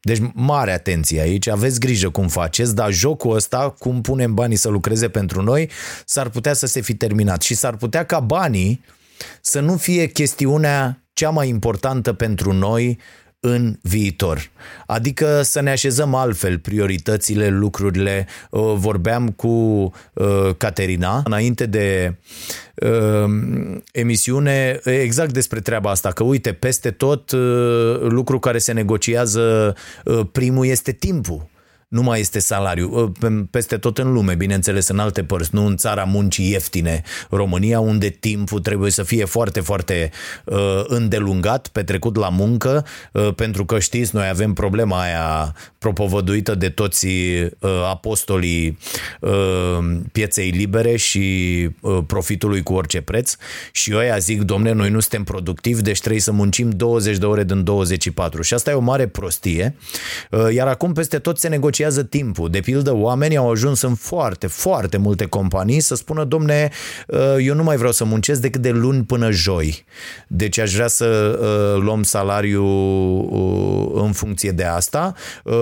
Deci 0.05 0.21
mare 0.33 0.71
atenție 0.71 1.21
aici, 1.21 1.47
aveți 1.47 1.79
grijă 1.79 2.09
cum 2.09 2.27
faceți, 2.27 2.75
dar 2.75 2.91
jocul 2.91 3.35
ăsta, 3.35 3.75
cum 3.79 4.01
punem 4.01 4.33
banii 4.33 4.55
să 4.55 4.69
lucreze 4.69 5.09
pentru 5.09 5.41
noi, 5.41 5.69
s-ar 6.05 6.29
putea 6.29 6.53
să 6.53 6.65
se 6.65 6.81
fi 6.81 6.95
terminat. 6.95 7.41
Și 7.41 7.55
s-ar 7.55 7.75
putea 7.75 8.05
ca 8.05 8.19
banii 8.19 8.83
să 9.41 9.59
nu 9.59 9.77
fie 9.77 10.07
chestiunea 10.07 11.03
cea 11.13 11.29
mai 11.29 11.47
importantă 11.47 12.13
pentru 12.13 12.53
noi 12.53 12.99
în 13.45 13.77
viitor. 13.81 14.49
Adică 14.85 15.41
să 15.41 15.61
ne 15.61 15.71
așezăm 15.71 16.13
altfel 16.13 16.59
prioritățile, 16.59 17.49
lucrurile. 17.49 18.27
Uh, 18.49 18.73
vorbeam 18.75 19.29
cu 19.29 19.47
uh, 19.47 20.49
Caterina 20.57 21.21
înainte 21.25 21.65
de 21.65 22.15
uh, 22.75 23.79
emisiune 23.91 24.79
exact 24.83 25.33
despre 25.33 25.59
treaba 25.59 25.89
asta, 25.89 26.11
că 26.11 26.23
uite, 26.23 26.53
peste 26.53 26.91
tot 26.91 27.31
lucru 28.01 28.39
care 28.39 28.57
se 28.57 28.71
negociază 28.71 29.75
primul 30.31 30.65
este 30.65 30.91
timpul 30.91 31.51
nu 31.93 32.01
mai 32.01 32.19
este 32.19 32.39
salariu. 32.39 33.11
Peste 33.49 33.77
tot 33.77 33.97
în 33.97 34.13
lume, 34.13 34.35
bineînțeles, 34.35 34.87
în 34.87 34.99
alte 34.99 35.23
părți, 35.23 35.49
nu 35.53 35.65
în 35.65 35.77
țara 35.77 36.03
muncii 36.03 36.49
ieftine, 36.49 37.01
România, 37.29 37.79
unde 37.79 38.09
timpul 38.09 38.59
trebuie 38.59 38.91
să 38.91 39.03
fie 39.03 39.25
foarte, 39.25 39.59
foarte 39.59 40.11
uh, 40.45 40.83
îndelungat, 40.85 41.67
petrecut 41.67 42.15
la 42.15 42.29
muncă, 42.29 42.85
uh, 43.11 43.33
pentru 43.35 43.65
că 43.65 43.79
știți, 43.79 44.15
noi 44.15 44.27
avem 44.27 44.53
problema 44.53 45.01
aia 45.01 45.55
propovăduită 45.77 46.55
de 46.55 46.69
toți 46.69 47.05
uh, 47.05 47.49
apostolii 47.89 48.77
uh, 49.19 49.31
pieței 50.11 50.49
libere 50.49 50.95
și 50.95 51.69
uh, 51.81 51.97
profitului 52.07 52.63
cu 52.63 52.73
orice 52.73 53.01
preț. 53.01 53.35
Și 53.71 53.91
eu 53.91 53.97
aia 53.97 54.17
zic, 54.17 54.41
domne, 54.41 54.71
noi 54.71 54.89
nu 54.89 54.99
suntem 54.99 55.23
productivi, 55.23 55.81
deci 55.81 55.99
trebuie 55.99 56.21
să 56.21 56.31
muncim 56.31 56.69
20 56.69 57.17
de 57.17 57.25
ore 57.25 57.43
din 57.43 57.63
24 57.63 58.41
și 58.41 58.53
asta 58.53 58.71
e 58.71 58.73
o 58.73 58.79
mare 58.79 59.07
prostie, 59.07 59.75
uh, 60.31 60.53
iar 60.53 60.67
acum 60.67 60.93
peste 60.93 61.19
tot 61.19 61.39
se 61.39 61.47
negociază 61.47 61.81
negociază 61.83 62.03
timpul. 62.03 62.49
De 62.49 62.59
pildă, 62.59 62.95
oamenii 62.95 63.37
au 63.37 63.51
ajuns 63.51 63.81
în 63.81 63.95
foarte, 63.95 64.47
foarte 64.47 64.97
multe 64.97 65.25
companii 65.25 65.79
să 65.79 65.95
spună, 65.95 66.23
domne, 66.23 66.69
uh, 67.07 67.35
eu 67.39 67.55
nu 67.55 67.63
mai 67.63 67.77
vreau 67.77 67.91
să 67.91 68.03
muncesc 68.03 68.41
decât 68.41 68.61
de 68.61 68.69
luni 68.69 69.03
până 69.03 69.31
joi. 69.31 69.85
Deci 70.27 70.57
aș 70.57 70.73
vrea 70.73 70.87
să 70.87 71.05
uh, 71.05 71.81
luăm 71.81 72.03
salariu 72.03 72.63
uh, 72.63 74.01
în 74.03 74.11
funcție 74.11 74.51
de 74.51 74.63
asta 74.63 75.13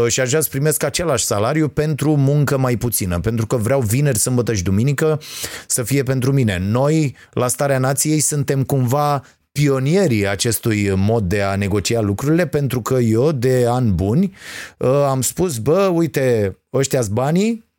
și 0.07 0.19
aș 0.19 0.29
vrea 0.29 0.41
să 0.41 0.49
primesc 0.49 0.83
același 0.83 1.25
salariu 1.25 1.67
pentru 1.67 2.15
muncă 2.15 2.57
mai 2.57 2.75
puțină, 2.75 3.19
pentru 3.19 3.45
că 3.45 3.55
vreau 3.55 3.79
vineri, 3.79 4.17
sâmbătă 4.17 4.53
și 4.53 4.63
duminică 4.63 5.19
să 5.67 5.83
fie 5.83 6.03
pentru 6.03 6.31
mine. 6.31 6.57
Noi, 6.61 7.15
la 7.33 7.47
Starea 7.47 7.79
Nației, 7.79 8.19
suntem 8.19 8.63
cumva 8.63 9.23
pionierii 9.51 10.27
acestui 10.27 10.93
mod 10.95 11.23
de 11.23 11.41
a 11.41 11.55
negocia 11.55 12.01
lucrurile, 12.01 12.47
pentru 12.47 12.81
că 12.81 12.93
eu, 12.93 13.31
de 13.31 13.65
ani 13.69 13.91
buni, 13.91 14.33
uh, 14.77 14.89
am 14.89 15.21
spus, 15.21 15.57
bă, 15.57 15.91
uite, 15.93 16.57
ăștia 16.73 17.01
banii, 17.11 17.69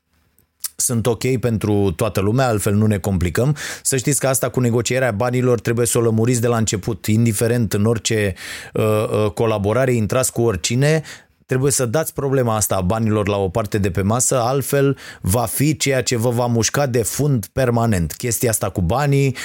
sunt 0.77 1.07
ok 1.07 1.37
pentru 1.37 1.93
toată 1.97 2.21
lumea, 2.21 2.47
altfel 2.47 2.75
nu 2.75 2.87
ne 2.87 2.99
complicăm. 2.99 3.57
Să 3.83 3.97
știți 3.97 4.21
că 4.21 4.27
asta 4.27 4.49
cu 4.49 4.61
negocierea 4.61 5.11
banilor 5.11 5.61
trebuie 5.61 5.87
să 5.87 5.99
o 5.99 6.01
lămuriți 6.01 6.41
de 6.41 6.47
la 6.47 6.57
început, 6.57 7.07
indiferent 7.07 7.73
în 7.73 7.85
orice 7.85 8.35
uh, 8.73 8.83
uh, 8.83 9.31
colaborare 9.31 9.93
intrați 9.93 10.33
cu 10.33 10.43
oricine, 10.43 11.03
trebuie 11.47 11.73
să 11.73 11.87
dați 11.87 12.13
problema 12.13 12.57
asta 12.57 12.77
a 12.77 12.81
banilor 12.81 13.29
la 13.29 13.37
o 13.37 13.49
parte 13.49 13.79
de 13.79 13.91
pe 13.91 14.03
masă, 14.03 14.41
altfel 14.41 14.97
va 15.21 15.45
fi 15.45 15.77
ceea 15.77 16.03
ce 16.03 16.17
vă 16.17 16.31
va 16.31 16.47
mușca 16.47 16.87
de 16.87 17.03
fund 17.03 17.47
permanent. 17.53 18.13
Chestia 18.13 18.51
asta 18.51 18.71
cu 18.71 18.81
banii, 18.81 19.37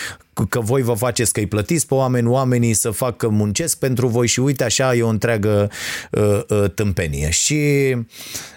că 0.45 0.59
voi 0.59 0.81
vă 0.81 0.93
faceți 0.93 1.33
că 1.33 1.39
îi 1.39 1.47
plătiți 1.47 1.87
pe 1.87 1.93
oameni, 1.93 2.27
oamenii 2.27 2.73
să 2.73 2.89
facă 2.89 3.29
muncesc 3.29 3.79
pentru 3.79 4.07
voi 4.07 4.27
și 4.27 4.39
uite 4.39 4.63
așa 4.63 4.95
e 4.95 5.03
o 5.03 5.07
întreagă 5.07 5.69
uh, 6.11 6.41
uh, 6.49 6.71
tâmpenie. 6.75 7.29
Și 7.29 7.95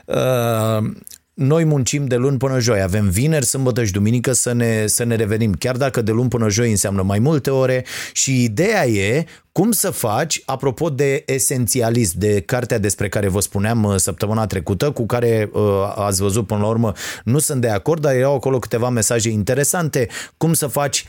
uh, 0.04 0.90
noi 1.40 1.64
muncim 1.64 2.06
de 2.06 2.16
luni 2.16 2.36
până 2.36 2.60
joi, 2.60 2.82
avem 2.82 3.08
vineri, 3.08 3.44
sâmbătă 3.44 3.84
și 3.84 3.92
duminică 3.92 4.32
să 4.32 4.52
ne, 4.52 4.86
să 4.86 5.04
ne 5.04 5.14
revenim, 5.14 5.52
chiar 5.52 5.76
dacă 5.76 6.02
de 6.02 6.12
luni 6.12 6.28
până 6.28 6.48
joi 6.48 6.70
înseamnă 6.70 7.02
mai 7.02 7.18
multe 7.18 7.50
ore. 7.50 7.84
Și 8.12 8.42
ideea 8.42 8.86
e 8.86 9.24
cum 9.52 9.70
să 9.72 9.90
faci, 9.90 10.42
apropo 10.44 10.90
de 10.90 11.22
esențialist, 11.26 12.14
de 12.14 12.40
cartea 12.40 12.78
despre 12.78 13.08
care 13.08 13.28
vă 13.28 13.40
spuneam 13.40 13.84
uh, 13.84 13.96
săptămâna 13.96 14.46
trecută, 14.46 14.90
cu 14.90 15.06
care 15.06 15.50
uh, 15.52 15.62
ați 15.94 16.20
văzut 16.20 16.46
până 16.46 16.60
la 16.60 16.66
urmă, 16.66 16.92
nu 17.24 17.38
sunt 17.38 17.60
de 17.60 17.68
acord, 17.68 18.02
dar 18.02 18.14
erau 18.14 18.34
acolo 18.34 18.58
câteva 18.58 18.88
mesaje 18.88 19.30
interesante, 19.30 20.08
cum 20.36 20.52
să 20.52 20.66
faci 20.66 21.06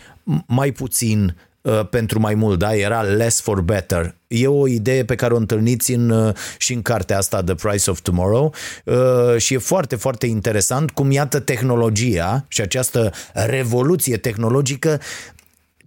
mai 0.47 0.71
puțin 0.71 1.25
Uh, 1.25 1.50
pentru 1.89 2.19
mai 2.19 2.35
mult, 2.35 2.59
da? 2.59 2.75
Era 2.75 3.01
less 3.01 3.41
for 3.41 3.61
better. 3.61 4.15
E 4.27 4.47
o 4.47 4.67
idee 4.67 5.05
pe 5.05 5.15
care 5.15 5.33
o 5.33 5.37
întâlniți 5.37 5.93
în, 5.93 6.09
uh, 6.09 6.33
și 6.57 6.73
în 6.73 6.81
cartea 6.81 7.17
asta, 7.17 7.43
The 7.43 7.55
Price 7.55 7.89
of 7.89 7.99
Tomorrow 8.01 8.53
uh, 8.85 9.37
și 9.37 9.53
e 9.53 9.57
foarte, 9.57 9.95
foarte 9.95 10.25
interesant 10.25 10.91
cum 10.91 11.11
iată 11.11 11.39
tehnologia 11.39 12.45
și 12.47 12.61
această 12.61 13.11
revoluție 13.33 14.17
tehnologică 14.17 14.99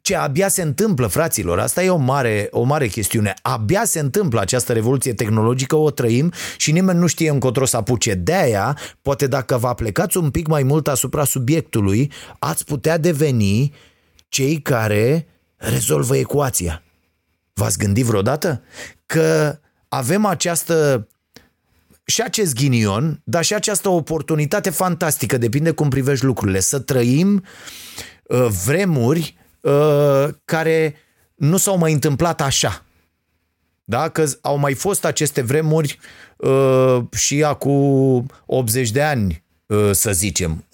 ce 0.04 0.16
abia 0.16 0.48
se 0.48 0.62
întâmplă, 0.62 1.06
fraților. 1.06 1.58
Asta 1.58 1.82
e 1.82 1.90
o 1.90 1.96
mare, 1.96 2.48
o 2.50 2.62
mare 2.62 2.86
chestiune. 2.86 3.34
Abia 3.42 3.84
se 3.84 4.00
întâmplă 4.00 4.40
această 4.40 4.72
revoluție 4.72 5.14
tehnologică, 5.14 5.76
o 5.76 5.90
trăim 5.90 6.32
și 6.56 6.72
nimeni 6.72 6.98
nu 6.98 7.06
știe 7.06 7.30
încotro 7.30 7.64
să 7.64 7.76
apuce. 7.76 8.14
De-aia, 8.14 8.78
poate 9.02 9.26
dacă 9.26 9.56
vă 9.56 9.66
aplicați 9.66 10.16
un 10.16 10.30
pic 10.30 10.46
mai 10.46 10.62
mult 10.62 10.88
asupra 10.88 11.24
subiectului, 11.24 12.12
ați 12.38 12.64
putea 12.64 12.98
deveni 12.98 13.72
cei 14.28 14.60
care 14.60 15.26
rezolvă 15.68 16.16
ecuația. 16.16 16.82
V-ați 17.52 17.78
gândit 17.78 18.04
vreodată 18.04 18.62
că 19.06 19.58
avem 19.88 20.24
această 20.24 21.08
și 22.04 22.22
acest 22.22 22.54
ghinion, 22.54 23.20
dar 23.24 23.44
și 23.44 23.54
această 23.54 23.88
oportunitate 23.88 24.70
fantastică, 24.70 25.38
depinde 25.38 25.70
cum 25.70 25.88
privești 25.88 26.24
lucrurile, 26.24 26.60
să 26.60 26.78
trăim 26.78 27.44
uh, 28.22 28.46
vremuri 28.64 29.36
uh, 29.60 30.28
care 30.44 30.96
nu 31.34 31.56
s-au 31.56 31.78
mai 31.78 31.92
întâmplat 31.92 32.40
așa. 32.40 32.84
Da? 33.84 34.08
Că 34.08 34.24
au 34.40 34.56
mai 34.56 34.74
fost 34.74 35.04
aceste 35.04 35.42
vremuri 35.42 35.98
uh, 36.36 36.98
și 37.16 37.44
acum 37.44 38.30
80 38.46 38.90
de 38.90 39.02
ani 39.02 39.43
Uh, 39.43 39.43
să 39.92 40.12
zicem, 40.12 40.64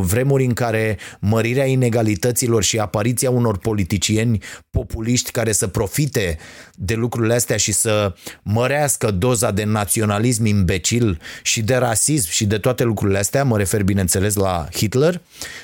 vremuri 0.00 0.44
în 0.44 0.52
care 0.52 0.98
mărirea 1.20 1.64
inegalităților 1.64 2.62
și 2.62 2.78
apariția 2.78 3.30
unor 3.30 3.58
politicieni 3.58 4.38
populiști 4.70 5.30
care 5.30 5.52
să 5.52 5.66
profite 5.66 6.38
de 6.74 6.94
lucrurile 6.94 7.34
astea 7.34 7.56
și 7.56 7.72
să 7.72 8.14
mărească 8.42 9.10
doza 9.10 9.50
de 9.50 9.64
naționalism 9.64 10.44
imbecil 10.44 11.20
și 11.42 11.62
de 11.62 11.76
rasism 11.76 12.30
și 12.30 12.44
de 12.46 12.58
toate 12.58 12.84
lucrurile 12.84 13.18
astea, 13.18 13.44
mă 13.44 13.56
refer 13.56 13.82
bineînțeles 13.82 14.34
la 14.34 14.68
Hitler, 14.72 15.20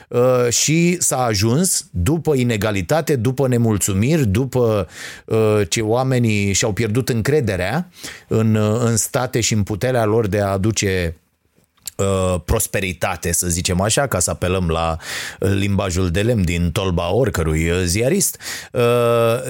uh, 0.08 0.48
și 0.48 0.96
s-a 1.00 1.24
ajuns 1.24 1.86
după 1.90 2.34
inegalitate, 2.34 3.16
după 3.16 3.48
nemulțumiri, 3.48 4.26
după 4.26 4.88
uh, 5.24 5.60
ce 5.68 5.80
oamenii 5.80 6.52
și-au 6.52 6.72
pierdut 6.72 7.08
încrederea 7.08 7.88
în, 8.28 8.56
în 8.56 8.96
state 8.96 9.40
și 9.40 9.52
în 9.52 9.62
puterea 9.62 10.04
lor 10.04 10.26
de 10.26 10.40
a 10.40 10.46
aduce 10.46 11.16
Uh, 11.96 12.40
prosperitate, 12.44 13.32
să 13.32 13.46
zicem 13.48 13.80
așa, 13.80 14.06
ca 14.06 14.18
să 14.18 14.30
apelăm 14.30 14.68
la 14.68 14.96
limbajul 15.38 16.10
de 16.10 16.20
lemn 16.20 16.44
din 16.44 16.70
tolba 16.72 17.12
oricărui 17.12 17.70
ziarist, 17.84 18.40
uh, 18.72 18.80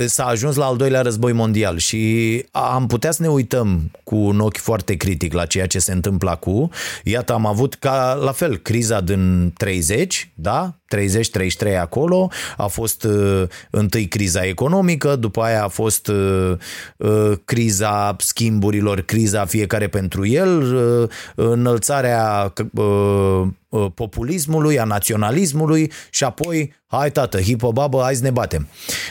s-a 0.06 0.24
ajuns 0.24 0.56
la 0.56 0.64
al 0.64 0.76
doilea 0.76 1.00
război 1.00 1.32
mondial 1.32 1.78
și 1.78 2.44
am 2.50 2.86
putea 2.86 3.10
să 3.10 3.22
ne 3.22 3.28
uităm 3.28 3.90
cu 4.04 4.16
un 4.16 4.40
ochi 4.40 4.58
foarte 4.58 4.94
critic 4.94 5.32
la 5.32 5.46
ceea 5.46 5.66
ce 5.66 5.78
se 5.78 5.92
întâmplă 5.92 6.30
acum. 6.30 6.70
Iată, 7.04 7.32
am 7.32 7.46
avut 7.46 7.74
ca, 7.74 8.18
la 8.22 8.32
fel, 8.32 8.56
criza 8.56 9.00
din 9.00 9.52
30, 9.56 10.30
da? 10.34 10.74
30-33 10.94 11.78
acolo, 11.80 12.30
a 12.56 12.66
fost 12.66 13.04
uh, 13.04 13.42
întâi 13.70 14.08
criza 14.08 14.44
economică, 14.44 15.16
după 15.16 15.42
aia 15.42 15.64
a 15.64 15.68
fost 15.68 16.06
uh, 16.06 16.52
uh, 16.96 17.32
criza 17.44 18.16
schimburilor, 18.18 19.00
criza 19.00 19.44
fiecare 19.44 19.88
pentru 19.88 20.26
el, 20.26 20.74
uh, 20.74 21.08
înălțarea 21.34 22.33
uh, 22.34 22.48
Uh, 22.50 23.54
populismului, 23.94 24.78
a 24.78 24.84
naționalismului 24.84 25.92
și 26.10 26.24
apoi, 26.24 26.72
hai 26.86 27.10
tată, 27.10 27.40
hipobabă, 27.40 28.00
hai 28.02 28.14
să 28.14 28.22
ne 28.22 28.30
batem. 28.30 28.68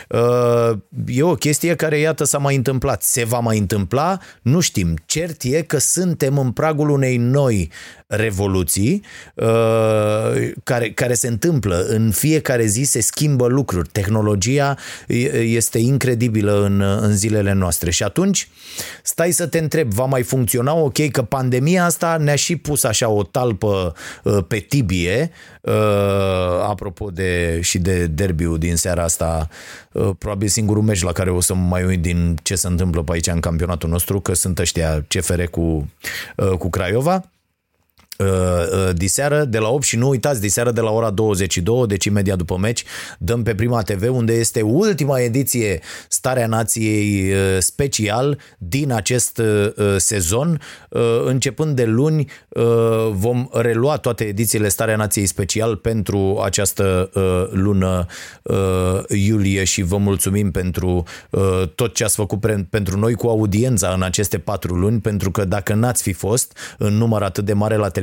Uh, 0.09 0.77
e 1.07 1.23
o 1.23 1.33
chestie 1.33 1.75
care, 1.75 1.99
iată, 1.99 2.23
s-a 2.23 2.37
mai 2.37 2.55
întâmplat. 2.55 3.03
Se 3.03 3.23
va 3.23 3.39
mai 3.39 3.57
întâmpla? 3.57 4.19
Nu 4.41 4.59
știm. 4.59 4.95
Cert 5.05 5.43
e 5.43 5.61
că 5.61 5.77
suntem 5.77 6.37
în 6.37 6.51
pragul 6.51 6.89
unei 6.89 7.17
noi 7.17 7.71
revoluții 8.07 9.03
uh, 9.35 10.51
care, 10.63 10.91
care 10.91 11.13
se 11.13 11.27
întâmplă. 11.27 11.85
În 11.87 12.11
fiecare 12.11 12.65
zi 12.65 12.83
se 12.83 13.01
schimbă 13.01 13.47
lucruri. 13.47 13.89
Tehnologia 13.89 14.77
este 15.43 15.77
incredibilă 15.77 16.63
în, 16.63 16.81
în 16.81 17.15
zilele 17.15 17.53
noastre. 17.53 17.91
Și 17.91 18.03
atunci, 18.03 18.49
stai 19.03 19.31
să 19.31 19.47
te 19.47 19.57
întreb, 19.57 19.91
va 19.91 20.05
mai 20.05 20.23
funcționa? 20.23 20.73
Ok, 20.73 21.11
că 21.11 21.21
pandemia 21.21 21.85
asta 21.85 22.17
ne-a 22.17 22.35
și 22.35 22.55
pus 22.55 22.83
așa 22.83 23.09
o 23.09 23.23
talpă 23.23 23.93
pe 24.47 24.52
tibie, 24.59 25.31
uh, 25.61 25.73
apropo 26.69 27.09
de 27.09 27.59
și 27.61 27.77
de 27.77 28.05
derbiul 28.05 28.57
din 28.57 28.75
seara 28.75 29.03
asta, 29.03 29.49
uh, 29.91 30.09
probabil 30.17 30.47
singurul 30.47 30.83
meci 30.83 31.01
la 31.01 31.11
care 31.11 31.31
o 31.31 31.41
să 31.41 31.53
mai 31.53 31.83
uit 31.83 32.01
din 32.01 32.39
ce 32.43 32.55
se 32.55 32.67
întâmplă 32.67 33.03
pe 33.03 33.11
aici 33.13 33.27
în 33.27 33.39
campionatul 33.39 33.89
nostru, 33.89 34.19
că 34.19 34.33
sunt 34.33 34.59
ăștia 34.59 35.05
CFR 35.07 35.43
cu, 35.43 35.91
uh, 36.35 36.57
cu 36.57 36.69
Craiova. 36.69 37.23
Uh, 38.17 38.27
uh, 38.27 38.95
diseară 38.95 39.43
de 39.43 39.57
la 39.57 39.69
8 39.69 39.83
și 39.83 39.97
nu 39.97 40.07
uitați, 40.07 40.41
diseară 40.41 40.71
de 40.71 40.81
la 40.81 40.91
ora 40.91 41.09
22, 41.09 41.87
deci 41.87 42.05
imediat 42.05 42.37
după 42.37 42.57
meci, 42.57 42.83
dăm 43.19 43.43
pe 43.43 43.55
Prima 43.55 43.81
TV 43.81 44.09
unde 44.11 44.33
este 44.33 44.61
ultima 44.61 45.19
ediție 45.19 45.79
Starea 46.07 46.47
Nației 46.47 47.31
uh, 47.31 47.37
special 47.59 48.39
din 48.57 48.91
acest 48.91 49.41
sezon. 49.97 50.61
Începând 51.25 51.75
de 51.75 51.83
luni 51.83 52.31
vom 53.11 53.47
relua 53.51 53.97
toate 53.97 54.23
edițiile 54.23 54.67
Starea 54.67 54.95
Nației 54.95 55.25
special 55.25 55.75
pentru 55.75 56.41
această 56.43 57.09
lună 57.51 58.05
iulie 59.07 59.63
și 59.63 59.81
vă 59.81 59.97
mulțumim 59.97 60.51
pentru 60.51 61.03
tot 61.75 61.93
ce 61.93 62.03
ați 62.03 62.15
făcut 62.15 62.39
pentru 62.69 62.99
noi 62.99 63.13
cu 63.13 63.27
audiența 63.27 63.89
în 63.89 64.01
aceste 64.01 64.37
patru 64.39 64.75
luni, 64.75 64.99
pentru 64.99 65.31
că 65.31 65.45
dacă 65.45 65.73
n-ați 65.73 66.03
fi 66.03 66.13
fost 66.13 66.57
în 66.77 66.93
număr 66.93 67.21
atât 67.21 67.45
de 67.45 67.53
mare 67.53 67.75
la 67.75 67.89
televizor, 67.89 68.02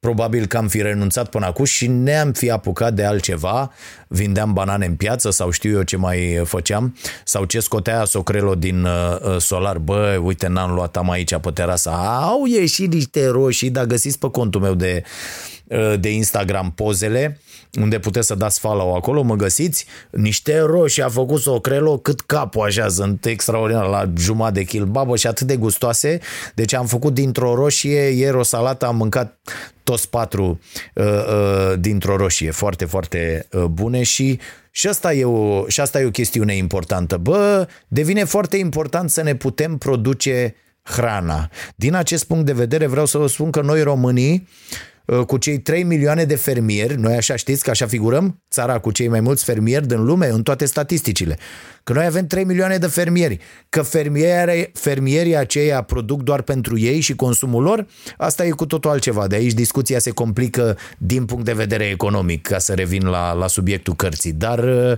probabil 0.00 0.46
că 0.46 0.56
am 0.56 0.68
fi 0.68 0.82
renunțat 0.82 1.28
până 1.28 1.46
acum 1.46 1.64
și 1.64 1.86
ne-am 1.86 2.32
fi 2.32 2.50
apucat 2.50 2.94
de 2.94 3.04
altceva, 3.04 3.72
vindeam 4.08 4.52
banane 4.52 4.86
în 4.86 4.94
piață 4.94 5.30
sau 5.30 5.50
știu 5.50 5.76
eu 5.76 5.82
ce 5.82 5.96
mai 5.96 6.40
făceam, 6.44 6.96
sau 7.24 7.44
ce 7.44 7.60
scotea 7.60 8.04
Socrelo 8.04 8.54
din 8.54 8.84
uh, 8.84 9.16
uh, 9.20 9.36
solar, 9.38 9.78
bă, 9.78 10.20
uite, 10.22 10.48
n-am 10.48 10.74
luat 10.74 10.96
am 10.96 11.10
aici 11.10 11.36
pe 11.36 11.50
terasa, 11.50 12.20
au 12.22 12.44
ieșit 12.46 12.92
niște 12.92 13.26
roșii, 13.26 13.70
dar 13.70 13.84
găsiți 13.84 14.18
pe 14.18 14.30
contul 14.30 14.60
meu 14.60 14.74
de, 14.74 15.02
uh, 15.04 15.52
de 16.00 16.12
Instagram 16.12 16.72
pozele, 16.74 17.40
unde 17.80 17.98
puteți 17.98 18.26
să 18.26 18.34
dați 18.34 18.58
follow 18.58 18.94
acolo, 18.94 19.22
mă 19.22 19.36
găsiți, 19.36 19.86
niște 20.10 20.58
roșii 20.58 21.02
a 21.02 21.08
făcut 21.08 21.40
Socrelo 21.40 21.98
cât 21.98 22.20
capul 22.20 22.66
așa, 22.66 22.88
sunt 22.88 23.24
extraordinar, 23.24 23.86
la 23.86 24.12
jumătate 24.16 24.58
de 24.58 24.64
kil, 24.64 24.84
babă, 24.84 25.16
și 25.16 25.26
atât 25.26 25.46
de 25.46 25.56
gustoase, 25.56 26.18
deci 26.54 26.74
am 26.74 26.86
făcut 26.86 27.14
dintr-o 27.14 27.54
roșie, 27.54 28.00
ieri 28.00 28.36
o 28.36 28.42
salată, 28.42 28.86
am 28.86 28.96
mâncat 28.96 29.38
toți 29.84 30.08
patru 30.08 30.60
uh, 30.94 31.04
uh, 31.04 31.72
dintr-o 31.78 32.16
roșie, 32.16 32.50
foarte, 32.50 32.84
foarte 32.84 33.46
uh, 33.52 33.64
bune 33.64 34.02
și 34.02 34.38
și 34.74 34.88
asta, 34.88 35.12
e 35.12 35.24
o, 35.24 35.68
și 35.68 35.80
asta 35.80 36.00
e 36.00 36.04
o 36.04 36.10
chestiune 36.10 36.56
importantă. 36.56 37.16
Bă, 37.16 37.68
devine 37.88 38.24
foarte 38.24 38.56
important 38.56 39.10
să 39.10 39.22
ne 39.22 39.34
putem 39.34 39.78
produce 39.78 40.54
hrana. 40.82 41.50
Din 41.76 41.94
acest 41.94 42.24
punct 42.24 42.46
de 42.46 42.52
vedere 42.52 42.86
vreau 42.86 43.06
să 43.06 43.18
vă 43.18 43.26
spun 43.26 43.50
că 43.50 43.60
noi 43.60 43.82
românii 43.82 44.32
Uh, 44.40 44.90
cu 45.26 45.36
cei 45.36 45.58
3 45.58 45.82
milioane 45.82 46.24
de 46.24 46.36
fermieri, 46.36 46.96
noi 46.96 47.14
așa 47.14 47.36
știți 47.36 47.64
că 47.64 47.70
așa 47.70 47.86
figurăm, 47.86 48.42
țara 48.50 48.78
cu 48.78 48.90
cei 48.90 49.08
mai 49.08 49.20
mulți 49.20 49.44
fermieri 49.44 49.86
din 49.86 50.04
lume, 50.04 50.26
în 50.26 50.42
toate 50.42 50.64
statisticile. 50.64 51.38
Că 51.84 51.92
noi 51.92 52.04
avem 52.04 52.26
3 52.26 52.44
milioane 52.44 52.76
de 52.76 52.86
fermieri. 52.86 53.38
Că 53.68 53.82
fermierii, 53.82 54.70
fermierii 54.72 55.36
aceia 55.36 55.82
produc 55.82 56.22
doar 56.22 56.42
pentru 56.42 56.78
ei 56.78 57.00
și 57.00 57.14
consumul 57.14 57.62
lor, 57.62 57.86
asta 58.16 58.44
e 58.44 58.50
cu 58.50 58.66
totul 58.66 58.90
altceva. 58.90 59.26
De 59.26 59.34
aici 59.34 59.52
discuția 59.52 59.98
se 59.98 60.10
complică 60.10 60.76
din 60.98 61.24
punct 61.24 61.44
de 61.44 61.52
vedere 61.52 61.84
economic, 61.84 62.46
ca 62.46 62.58
să 62.58 62.74
revin 62.74 63.06
la, 63.06 63.32
la 63.32 63.46
subiectul 63.46 63.94
cărții. 63.94 64.32
Dar 64.32 64.58
uh, 64.58 64.92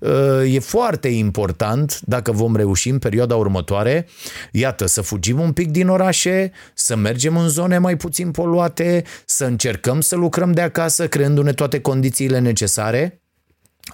uh, 0.00 0.54
e 0.54 0.58
foarte 0.58 1.08
important, 1.08 2.00
dacă 2.04 2.32
vom 2.32 2.56
reuși 2.56 2.88
în 2.88 2.98
perioada 2.98 3.36
următoare, 3.36 4.06
iată, 4.52 4.86
să 4.86 5.00
fugim 5.00 5.40
un 5.40 5.52
pic 5.52 5.70
din 5.70 5.88
orașe, 5.88 6.52
să 6.74 6.96
mergem 6.96 7.36
în 7.36 7.48
zone 7.48 7.78
mai 7.78 7.96
puțin 7.96 8.30
poluate, 8.30 9.04
să 9.24 9.45
încercăm 9.46 10.00
să 10.00 10.16
lucrăm 10.16 10.52
de 10.52 10.60
acasă, 10.60 11.08
creându-ne 11.08 11.52
toate 11.52 11.80
condițiile 11.80 12.38
necesare 12.38 13.20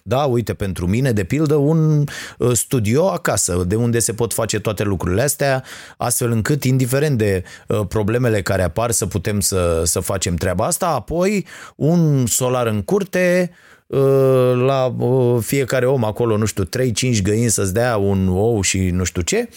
da, 0.03 0.25
uite, 0.25 0.55
pentru 0.55 0.87
mine, 0.87 1.13
de 1.13 1.25
pildă, 1.25 1.55
un 1.55 2.05
uh, 2.39 2.53
studio 2.53 3.09
acasă, 3.11 3.65
de 3.67 3.75
unde 3.75 3.99
se 3.99 4.13
pot 4.13 4.33
face 4.33 4.61
toate 4.61 4.83
lucrurile 4.83 5.23
astea, 5.23 5.65
astfel 5.97 6.31
încât, 6.31 6.65
indiferent 6.65 7.19
de 7.19 7.45
uh, 7.69 7.81
problemele 7.89 8.43
care 8.43 8.63
apar, 8.63 8.91
să 8.91 9.07
putem 9.07 9.41
să, 9.41 9.83
să 9.85 10.01
facem 10.01 10.35
treaba 10.35 10.67
asta. 10.67 10.87
Apoi, 10.87 11.47
un 11.77 12.27
solar 12.27 12.67
în 12.67 12.83
curte, 12.83 13.51
uh, 13.87 14.53
la 14.67 14.97
fiecare 15.41 15.87
om 15.87 16.05
acolo, 16.05 16.37
nu 16.37 16.45
știu, 16.45 16.65
3-5 16.65 17.23
găini 17.23 17.51
să-ți 17.51 17.73
dea 17.73 17.97
un 17.97 18.29
ou 18.29 18.63
și 18.63 18.91
nu 18.91 19.05
știu 19.05 19.23
ce 19.23 19.49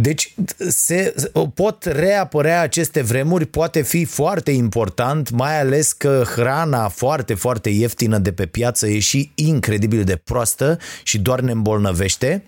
deci 0.00 0.34
se, 0.68 1.14
pot 1.54 1.84
reapărea 1.84 2.60
aceste 2.60 3.02
vremuri, 3.02 3.46
poate 3.46 3.82
fi 3.82 4.04
foarte 4.04 4.50
important, 4.50 5.30
mai 5.30 5.60
ales 5.60 5.92
că 5.92 6.24
hrana 6.34 6.88
foarte, 6.88 7.34
foarte 7.34 7.68
ieftină 7.68 8.18
de 8.18 8.32
pe 8.32 8.46
piață 8.46 8.86
e 8.88 8.98
și 8.98 9.30
incredibil 9.34 10.04
de 10.04 10.16
proastă 10.16 10.78
și 11.02 11.18
doar 11.18 11.40
ne 11.40 11.50
îmbolnăvește. 11.50 12.44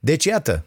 Deci 0.00 0.24
iată, 0.24 0.64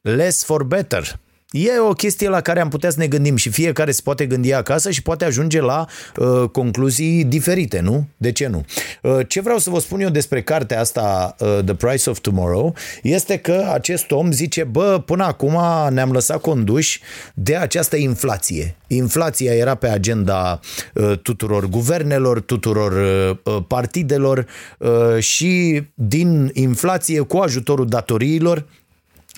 less 0.00 0.44
for 0.44 0.62
better. 0.62 1.18
E 1.56 1.78
o 1.78 1.92
chestie 1.92 2.28
la 2.28 2.40
care 2.40 2.60
am 2.60 2.68
putea 2.68 2.90
să 2.90 2.98
ne 2.98 3.06
gândim 3.06 3.36
și 3.36 3.50
fiecare 3.50 3.90
se 3.90 4.00
poate 4.04 4.26
gândi 4.26 4.52
acasă 4.52 4.90
și 4.90 5.02
poate 5.02 5.24
ajunge 5.24 5.60
la 5.60 5.86
uh, 6.16 6.48
concluzii 6.52 7.24
diferite, 7.24 7.80
nu? 7.80 8.08
De 8.16 8.32
ce 8.32 8.46
nu? 8.46 8.64
Uh, 9.02 9.18
ce 9.28 9.40
vreau 9.40 9.58
să 9.58 9.70
vă 9.70 9.78
spun 9.78 10.00
eu 10.00 10.08
despre 10.08 10.42
cartea 10.42 10.80
asta, 10.80 11.36
uh, 11.38 11.58
The 11.64 11.74
Price 11.74 12.10
of 12.10 12.18
Tomorrow, 12.18 12.74
este 13.02 13.36
că 13.36 13.70
acest 13.72 14.10
om 14.10 14.32
zice, 14.32 14.64
bă, 14.64 15.02
până 15.06 15.24
acum 15.24 15.58
ne-am 15.90 16.12
lăsat 16.12 16.40
conduși 16.40 17.00
de 17.34 17.56
această 17.56 17.96
inflație. 17.96 18.76
Inflația 18.86 19.54
era 19.54 19.74
pe 19.74 19.88
agenda 19.88 20.60
uh, 20.94 21.18
tuturor 21.18 21.66
guvernelor, 21.66 22.40
tuturor 22.40 22.92
uh, 22.92 23.36
uh 23.42 23.64
partidelor 23.68 24.46
uh, 24.78 25.18
și 25.18 25.82
din 25.94 26.50
inflație 26.52 27.20
cu 27.20 27.36
ajutorul 27.36 27.86
datoriilor 27.86 28.66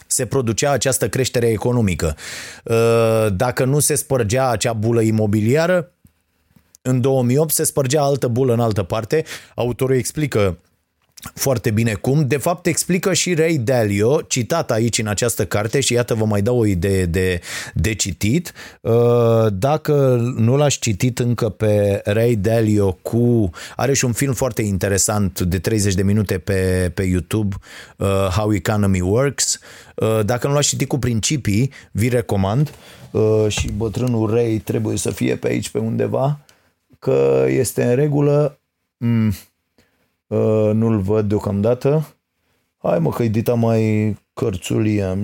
se 0.07 0.27
producea 0.27 0.71
această 0.71 1.09
creștere 1.09 1.47
economică. 1.47 2.16
Uh, 2.64 3.27
dacă 3.33 3.64
nu 3.64 3.79
se 3.79 3.95
spărgea 3.95 4.49
acea 4.49 4.73
bulă 4.73 5.01
imobiliară, 5.01 5.90
în 6.83 7.01
2008 7.01 7.53
se 7.53 7.64
spărgea 7.64 8.03
altă 8.03 8.29
bulă 8.29 8.53
în 8.53 8.61
altă 8.61 8.83
parte. 8.83 9.25
Autorul 9.55 9.97
explică 9.97 10.59
foarte 11.35 11.70
bine 11.70 11.94
cum. 11.94 12.26
De 12.26 12.37
fapt, 12.37 12.66
explică 12.66 13.12
și 13.12 13.35
Ray 13.35 13.57
Dalio, 13.57 14.20
citat 14.20 14.70
aici 14.70 14.98
în 14.98 15.07
această 15.07 15.46
carte 15.46 15.81
și 15.81 15.92
iată 15.92 16.14
vă 16.14 16.24
mai 16.24 16.42
dau 16.42 16.59
o 16.59 16.66
idee 16.66 17.05
de, 17.05 17.40
de 17.74 17.94
citit. 17.94 18.52
Uh, 18.81 19.46
dacă 19.52 19.92
nu 20.37 20.57
l-aș 20.57 20.79
citit 20.79 21.18
încă 21.18 21.48
pe 21.48 22.02
Ray 22.05 22.35
Dalio 22.35 22.92
cu... 22.92 23.50
Are 23.76 23.92
și 23.92 24.05
un 24.05 24.12
film 24.12 24.33
foarte 24.33 24.62
interesant 24.62 25.40
de 25.40 25.59
30 25.59 25.94
de 25.94 26.02
minute 26.02 26.38
pe, 26.38 26.90
pe 26.94 27.02
YouTube, 27.02 27.57
uh, 27.96 28.07
How 28.09 28.52
Economy 28.52 29.00
Works. 29.00 29.61
Uh, 29.94 30.20
dacă 30.24 30.48
nu 30.48 30.55
l-aș 30.55 30.66
citit 30.66 30.88
cu 30.88 30.98
principii, 30.98 31.72
vi 31.92 32.09
recomand 32.09 32.70
și 33.48 33.70
bătrânul 33.76 34.31
Ray 34.31 34.59
trebuie 34.64 34.96
să 34.96 35.11
fie 35.11 35.37
pe 35.37 35.48
aici 35.48 35.70
pe 35.70 35.79
undeva, 35.79 36.38
că 36.98 37.46
este 37.48 37.85
în 37.85 37.94
regulă... 37.94 38.59
Mm 38.96 39.29
Uh, 39.29 39.33
nu-l 40.73 40.99
văd 41.01 41.29
deocamdată. 41.29 42.07
Hai 42.77 42.99
mă 42.99 43.11
că 43.11 43.23
e 43.23 43.29
dita 43.29 43.55
mai 43.55 44.17
cărțulie. 44.33 45.19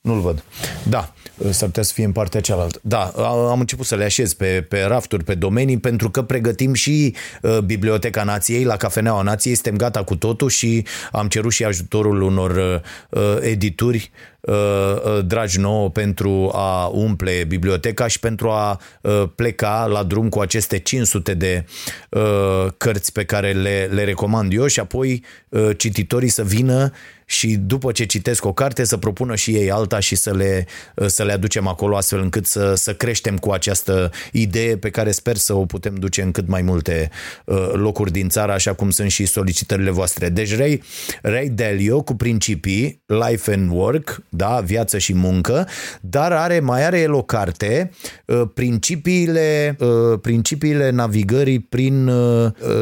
Nu-l 0.00 0.20
văd. 0.20 0.44
Da, 0.88 1.12
s-ar 1.50 1.68
putea 1.68 1.82
să 1.82 1.92
fie 1.92 2.04
în 2.04 2.12
partea 2.12 2.40
cealaltă. 2.40 2.78
Da, 2.82 3.02
am 3.50 3.60
început 3.60 3.86
să 3.86 3.96
le 3.96 4.04
așez 4.04 4.32
pe, 4.32 4.66
pe 4.68 4.82
rafturi, 4.82 5.24
pe 5.24 5.34
domenii, 5.34 5.78
pentru 5.78 6.10
că 6.10 6.22
pregătim 6.22 6.74
și 6.74 7.14
uh, 7.42 7.58
Biblioteca 7.58 8.24
Nației, 8.24 8.64
la 8.64 8.76
Cafeneaua 8.76 9.22
Nației, 9.22 9.54
suntem 9.54 9.76
gata 9.76 10.04
cu 10.04 10.16
totul 10.16 10.48
și 10.48 10.86
am 11.12 11.28
cerut 11.28 11.52
și 11.52 11.64
ajutorul 11.64 12.22
unor 12.22 12.82
uh, 13.10 13.36
edituri 13.40 14.10
uh, 14.40 14.54
uh, 14.54 15.26
dragi 15.26 15.58
nouă 15.58 15.90
pentru 15.90 16.50
a 16.54 16.86
umple 16.86 17.44
biblioteca 17.48 18.06
și 18.06 18.20
pentru 18.20 18.48
a 18.48 18.80
uh, 19.00 19.22
pleca 19.34 19.86
la 19.86 20.02
drum 20.02 20.28
cu 20.28 20.40
aceste 20.40 20.78
500 20.78 21.34
de 21.34 21.64
uh, 22.10 22.66
cărți 22.76 23.12
pe 23.12 23.24
care 23.24 23.52
le, 23.52 23.88
le 23.92 24.04
recomand 24.04 24.52
eu 24.52 24.66
și 24.66 24.80
apoi 24.80 25.24
uh, 25.48 25.70
cititorii 25.76 26.28
să 26.28 26.42
vină 26.42 26.92
și 27.30 27.56
după 27.56 27.92
ce 27.92 28.04
citesc 28.04 28.44
o 28.44 28.52
carte 28.52 28.84
să 28.84 28.96
propună 28.96 29.34
și 29.34 29.50
ei 29.50 29.70
alta 29.70 30.00
și 30.00 30.16
să 30.16 30.34
le, 30.34 30.66
să 31.06 31.24
le 31.24 31.32
aducem 31.32 31.66
acolo 31.66 31.96
astfel 31.96 32.20
încât 32.20 32.46
să, 32.46 32.74
să 32.74 32.94
creștem 32.94 33.36
cu 33.36 33.50
această 33.50 34.10
idee 34.32 34.76
pe 34.76 34.90
care 34.90 35.10
sper 35.10 35.36
să 35.36 35.54
o 35.54 35.64
putem 35.64 35.94
duce 35.94 36.22
în 36.22 36.30
cât 36.30 36.48
mai 36.48 36.62
multe 36.62 37.10
uh, 37.44 37.70
locuri 37.72 38.12
din 38.12 38.28
țară, 38.28 38.52
așa 38.52 38.72
cum 38.72 38.90
sunt 38.90 39.10
și 39.10 39.26
solicitările 39.26 39.90
voastre. 39.90 40.28
Deci 40.28 40.56
Ray, 40.56 40.82
Ray 41.22 41.48
Dalio 41.48 42.02
cu 42.02 42.14
principii 42.14 43.02
Life 43.06 43.52
and 43.52 43.70
Work, 43.72 44.22
da, 44.28 44.60
viață 44.64 44.98
și 44.98 45.14
muncă, 45.14 45.68
dar 46.00 46.32
are 46.32 46.60
mai 46.60 46.84
are 46.84 47.00
el 47.00 47.12
o 47.12 47.22
carte 47.22 47.90
uh, 48.24 48.42
principiile, 48.54 49.76
uh, 49.78 50.18
principiile 50.22 50.90
navigării 50.90 51.60
prin 51.60 52.10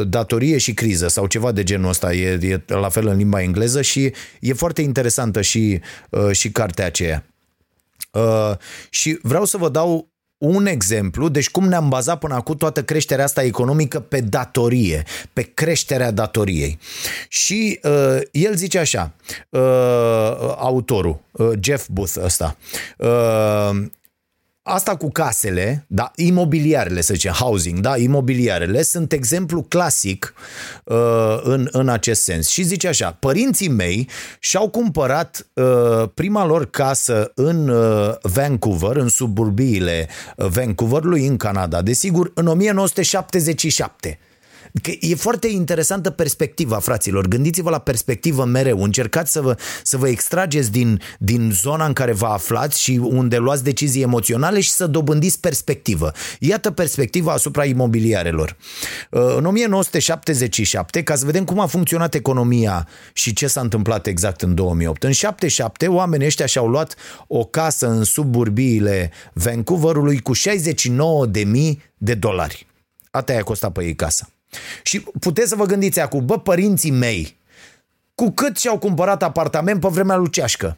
datorie 0.07 0.57
și 0.57 0.73
criză 0.73 1.07
sau 1.07 1.25
ceva 1.25 1.51
de 1.51 1.63
genul 1.63 1.89
ăsta, 1.89 2.13
e, 2.13 2.39
e 2.41 2.61
la 2.67 2.89
fel 2.89 3.07
în 3.07 3.17
limba 3.17 3.41
engleză 3.41 3.81
și 3.81 4.11
e 4.39 4.53
foarte 4.53 4.81
interesantă 4.81 5.41
și, 5.41 5.79
uh, 6.09 6.31
și 6.31 6.51
cartea 6.51 6.85
aceea. 6.85 7.23
Uh, 8.11 8.51
și 8.89 9.19
vreau 9.21 9.45
să 9.45 9.57
vă 9.57 9.69
dau 9.69 10.09
un 10.39 10.65
exemplu, 10.65 11.29
deci 11.29 11.49
cum 11.49 11.67
ne-am 11.67 11.89
bazat 11.89 12.19
până 12.19 12.33
acum 12.33 12.55
toată 12.55 12.83
creșterea 12.83 13.23
asta 13.23 13.43
economică 13.43 13.99
pe 13.99 14.21
datorie, 14.21 15.03
pe 15.33 15.41
creșterea 15.41 16.11
datoriei. 16.11 16.79
Și 17.27 17.79
uh, 17.83 18.21
el 18.31 18.55
zice 18.55 18.79
așa, 18.79 19.11
uh, 19.49 19.61
autorul, 20.57 21.19
uh, 21.31 21.49
Jeff 21.61 21.87
Booth 21.87 22.15
ăsta, 22.23 22.57
uh, 22.97 23.69
asta 24.69 24.95
cu 24.95 25.11
casele, 25.11 25.85
da, 25.87 26.11
imobiliarele, 26.15 27.01
să 27.01 27.13
zicem, 27.13 27.31
housing, 27.31 27.79
da, 27.79 27.97
imobiliarele 27.97 28.81
sunt 28.81 29.11
exemplu 29.11 29.61
clasic 29.61 30.33
uh, 30.83 31.39
în, 31.43 31.67
în 31.71 31.89
acest 31.89 32.21
sens. 32.23 32.47
Și 32.47 32.63
zice 32.63 32.87
așa, 32.87 33.17
părinții 33.19 33.69
mei 33.69 34.09
și-au 34.39 34.69
cumpărat 34.69 35.47
uh, 35.53 36.09
prima 36.13 36.45
lor 36.45 36.69
casă 36.69 37.31
în 37.35 37.69
uh, 37.69 38.15
Vancouver, 38.21 38.95
în 38.95 39.07
suburbiile 39.07 40.07
uh, 40.35 40.45
Vancouverului, 40.47 41.27
în 41.27 41.37
Canada, 41.37 41.81
desigur, 41.81 42.31
în 42.33 42.47
1977. 42.47 44.19
Că 44.81 44.91
e 44.99 45.15
foarte 45.15 45.47
interesantă 45.47 46.09
perspectiva, 46.09 46.79
fraților. 46.79 47.27
Gândiți-vă 47.27 47.69
la 47.69 47.79
perspectivă 47.79 48.45
mereu. 48.45 48.83
Încercați 48.83 49.31
să 49.31 49.41
vă, 49.41 49.57
să 49.83 49.97
vă 49.97 50.07
extrageți 50.07 50.71
din, 50.71 51.01
din 51.19 51.51
zona 51.53 51.85
în 51.85 51.93
care 51.93 52.11
vă 52.11 52.25
aflați 52.25 52.81
și 52.81 52.99
unde 53.03 53.37
luați 53.37 53.63
decizii 53.63 54.01
emoționale 54.01 54.59
și 54.59 54.71
să 54.71 54.87
dobândiți 54.87 55.39
perspectivă. 55.39 56.11
Iată 56.39 56.71
perspectiva 56.71 57.31
asupra 57.31 57.65
imobiliarelor. 57.65 58.57
Uh, 59.11 59.35
în 59.37 59.45
1977, 59.45 61.03
ca 61.03 61.15
să 61.15 61.25
vedem 61.25 61.43
cum 61.43 61.59
a 61.59 61.65
funcționat 61.65 62.13
economia 62.13 62.87
și 63.13 63.33
ce 63.33 63.47
s-a 63.47 63.61
întâmplat 63.61 64.07
exact 64.07 64.41
în 64.41 64.55
2008. 64.55 65.03
În 65.03 65.11
77, 65.11 65.87
oamenii 65.87 66.25
ăștia 66.25 66.45
și-au 66.45 66.67
luat 66.67 66.95
o 67.27 67.43
casă 67.43 67.87
în 67.87 68.03
suburbiile 68.03 69.11
Vancouverului 69.33 70.19
cu 70.19 70.31
69.000 70.35 70.41
de 71.97 72.13
dolari. 72.13 72.67
Ata 73.11 73.33
i-a 73.33 73.43
costat 73.43 73.71
pe 73.71 73.83
ei 73.83 73.95
casa. 73.95 74.29
Și 74.83 74.99
puteți 75.19 75.49
să 75.49 75.55
vă 75.55 75.65
gândiți 75.65 75.99
acum, 75.99 76.25
bă, 76.25 76.39
părinții 76.39 76.91
mei, 76.91 77.37
cu 78.15 78.31
cât 78.31 78.57
și-au 78.57 78.77
cumpărat 78.77 79.23
apartament 79.23 79.79
pe 79.79 79.87
vremea 79.87 80.15
lui 80.15 80.29
Ceașcă, 80.29 80.77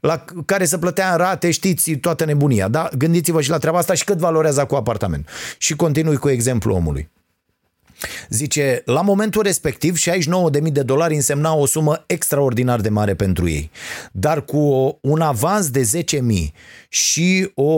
la 0.00 0.24
care 0.46 0.64
se 0.64 0.78
plătea 0.78 1.10
în 1.10 1.16
rate, 1.16 1.50
știți, 1.50 1.92
toată 1.92 2.24
nebunia, 2.24 2.68
da? 2.68 2.88
Gândiți-vă 2.98 3.40
și 3.40 3.50
la 3.50 3.58
treaba 3.58 3.78
asta 3.78 3.94
și 3.94 4.04
cât 4.04 4.18
valorează 4.18 4.64
cu 4.64 4.74
apartament. 4.74 5.28
Și 5.58 5.76
continui 5.76 6.16
cu 6.16 6.28
exemplu 6.28 6.74
omului. 6.74 7.10
Zice, 8.28 8.82
la 8.84 9.00
momentul 9.00 9.42
respectiv 9.42 9.96
69.000 9.98 10.72
de 10.72 10.82
dolari 10.82 11.14
însemna 11.14 11.54
o 11.54 11.66
sumă 11.66 12.04
extraordinar 12.06 12.80
de 12.80 12.88
mare 12.88 13.14
pentru 13.14 13.48
ei. 13.48 13.70
Dar 14.12 14.44
cu 14.44 14.58
un 15.00 15.20
avans 15.20 15.70
de 15.70 15.90
10.000 15.96 16.18
și 16.88 17.50
o 17.54 17.72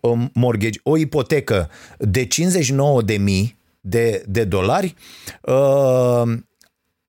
um, 0.00 0.30
mortgage, 0.34 0.80
o 0.82 0.96
ipotecă 0.96 1.70
de 1.98 2.28
59.000 3.06 3.57
de, 3.80 4.24
de 4.26 4.44
dolari, 4.44 4.94
uh, 5.42 6.38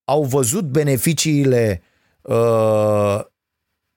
au 0.03 0.23
văzut 0.23 0.63
beneficiile 0.63 1.81
uh, 2.21 3.19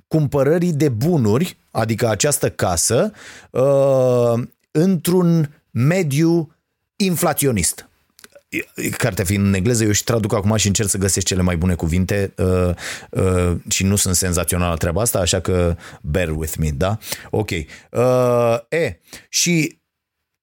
cumpărării 0.09 0.73
de 0.73 0.89
bunuri, 0.89 1.57
adică 1.71 2.09
această 2.09 2.51
casă, 2.51 3.13
uh, 3.51 4.43
într-un 4.71 5.63
mediu 5.71 6.55
inflaționist 6.97 7.87
cartea 8.97 9.25
fiind 9.25 9.47
în 9.47 9.55
engleză, 9.55 9.85
eu 9.85 9.91
și 9.91 10.05
traduc 10.05 10.35
acum 10.35 10.57
și 10.57 10.67
încerc 10.67 10.89
să 10.89 10.99
găsesc 10.99 11.27
cele 11.27 11.43
mai 11.43 11.57
bune 11.57 11.75
cuvinte 11.75 12.33
uh, 12.37 12.71
uh, 13.11 13.57
și 13.69 13.85
nu 13.85 13.97
sunt 13.97 14.15
senzațional 14.15 14.69
la 14.69 14.77
treaba 14.77 15.01
asta, 15.01 15.19
așa 15.19 15.41
că 15.41 15.77
bear 16.03 16.29
with 16.29 16.55
me, 16.59 16.71
da? 16.71 16.99
Ok. 17.31 17.51
Uh, 17.91 18.59
e, 18.69 18.99
și 19.29 19.81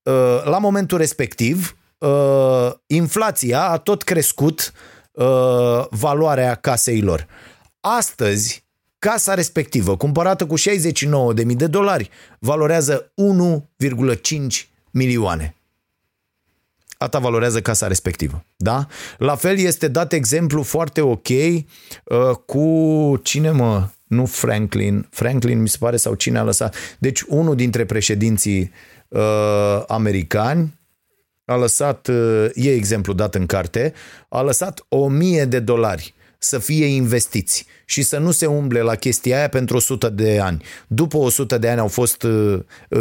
uh, 0.03 0.43
la 0.43 0.57
momentul 0.57 0.97
respectiv, 0.97 1.77
uh, 1.99 2.71
inflația 2.87 3.69
a 3.69 3.77
tot 3.77 4.03
crescut 4.03 4.73
uh, 5.11 5.85
valoarea 5.89 6.55
casei 6.55 7.01
lor. 7.01 7.27
Astăzi, 7.79 8.65
casa 8.99 9.33
respectivă, 9.33 9.97
cumpărată 9.97 10.45
cu 10.45 10.55
69.000 10.57 11.45
de 11.45 11.67
dolari, 11.67 12.09
valorează 12.39 13.11
1,5 13.81 14.67
milioane. 14.91 15.53
Ata 16.97 17.19
valorează 17.19 17.61
casa 17.61 17.87
respectivă. 17.87 18.45
Da? 18.55 18.87
La 19.17 19.35
fel 19.35 19.57
este 19.57 19.87
dat 19.87 20.13
exemplu 20.13 20.63
foarte 20.63 21.01
ok 21.01 21.27
uh, 21.27 21.65
cu 22.45 23.19
cine 23.23 23.51
mă, 23.51 23.87
nu 24.03 24.25
Franklin, 24.25 25.07
Franklin 25.09 25.61
mi 25.61 25.67
se 25.67 25.77
pare 25.79 25.97
sau 25.97 26.13
cine 26.13 26.37
a 26.37 26.43
lăsat. 26.43 26.75
Deci 26.97 27.21
unul 27.21 27.55
dintre 27.55 27.85
președinții 27.85 28.71
uh, 29.07 29.83
americani 29.87 30.78
a 31.49 31.55
lăsat, 31.55 32.07
uh, 32.07 32.49
e 32.53 32.73
exemplu 32.73 33.13
dat 33.13 33.35
în 33.35 33.45
carte, 33.45 33.93
a 34.29 34.41
lăsat 34.41 34.85
o 34.87 35.07
mie 35.07 35.45
de 35.45 35.59
dolari 35.59 36.13
să 36.37 36.59
fie 36.59 36.85
investiți 36.85 37.65
și 37.85 38.01
să 38.01 38.17
nu 38.17 38.31
se 38.31 38.45
umble 38.45 38.81
la 38.81 38.95
chestia 38.95 39.37
aia 39.37 39.49
pentru 39.49 39.75
100 39.77 40.09
de 40.09 40.39
ani. 40.39 40.63
După 40.87 41.17
100 41.17 41.57
de 41.57 41.69
ani 41.69 41.79
au 41.79 41.87
fost 41.87 42.25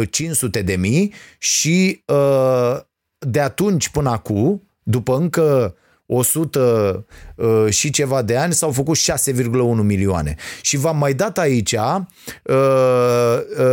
500 0.09 0.59
uh, 0.59 0.65
de 0.65 0.75
mii 0.75 1.13
și 1.37 2.03
uh, 2.05 2.79
de 3.17 3.39
atunci 3.39 3.89
până 3.89 4.09
acum, 4.09 4.69
după 4.83 5.15
încă 5.15 5.75
100 6.11 7.05
uh, 7.35 7.65
și 7.69 7.89
ceva 7.89 8.21
de 8.21 8.37
ani 8.37 8.53
s-au 8.53 8.71
făcut 8.71 8.97
6,1 8.97 9.01
milioane. 9.81 10.35
Și 10.61 10.77
v-am 10.77 10.97
mai 10.97 11.13
dat 11.13 11.37
aici 11.37 11.71
uh, 11.71 11.97
uh, 12.43 12.57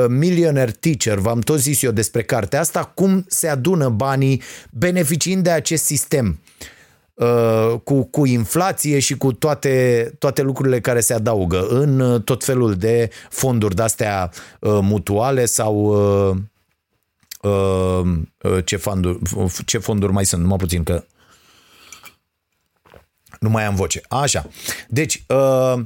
Millionaire 0.09 0.71
Teacher, 0.71 1.19
v-am 1.19 1.41
tot 1.41 1.59
zis 1.59 1.83
eu 1.83 1.91
despre 1.91 2.23
cartea 2.23 2.61
asta, 2.61 2.85
cum 2.95 3.25
se 3.29 3.49
adună 3.49 3.89
banii 3.89 4.43
beneficiind 4.71 5.43
de 5.43 5.51
acest 5.51 5.85
sistem. 5.85 6.41
Uh, 7.15 7.75
cu, 7.85 8.03
cu 8.03 8.27
inflație 8.27 8.99
și 8.99 9.17
cu 9.17 9.33
toate, 9.33 10.15
toate 10.19 10.43
lucrurile 10.43 10.81
care 10.81 11.01
se 11.01 11.15
adaugă 11.15 11.67
în 11.69 12.01
uh, 12.01 12.23
tot 12.23 12.45
felul 12.45 12.75
de 12.75 13.11
fonduri 13.31 13.75
de-astea 13.75 14.31
uh, 14.61 14.79
mutuale 14.83 15.45
sau 15.45 15.75
uh, 16.31 16.37
uh, 17.51 18.65
ce, 18.65 18.77
fonduri, 18.77 19.19
ce 19.67 19.79
fonduri 19.79 20.13
mai 20.13 20.25
sunt, 20.25 20.43
numai 20.43 20.57
puțin 20.57 20.83
că 20.83 21.05
nu 23.47 23.53
mai 23.53 23.65
am 23.65 23.75
voce. 23.75 24.01
Așa. 24.09 24.51
Deci, 24.89 25.25
uh, 25.29 25.81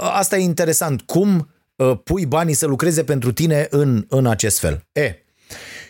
asta 0.00 0.36
e 0.36 0.42
interesant. 0.42 1.02
Cum 1.02 1.50
uh, 1.76 1.98
pui 2.04 2.26
banii 2.26 2.54
să 2.54 2.66
lucreze 2.66 3.04
pentru 3.04 3.32
tine 3.32 3.66
în, 3.70 4.04
în 4.08 4.26
acest 4.26 4.58
fel? 4.58 4.86
E. 4.92 5.14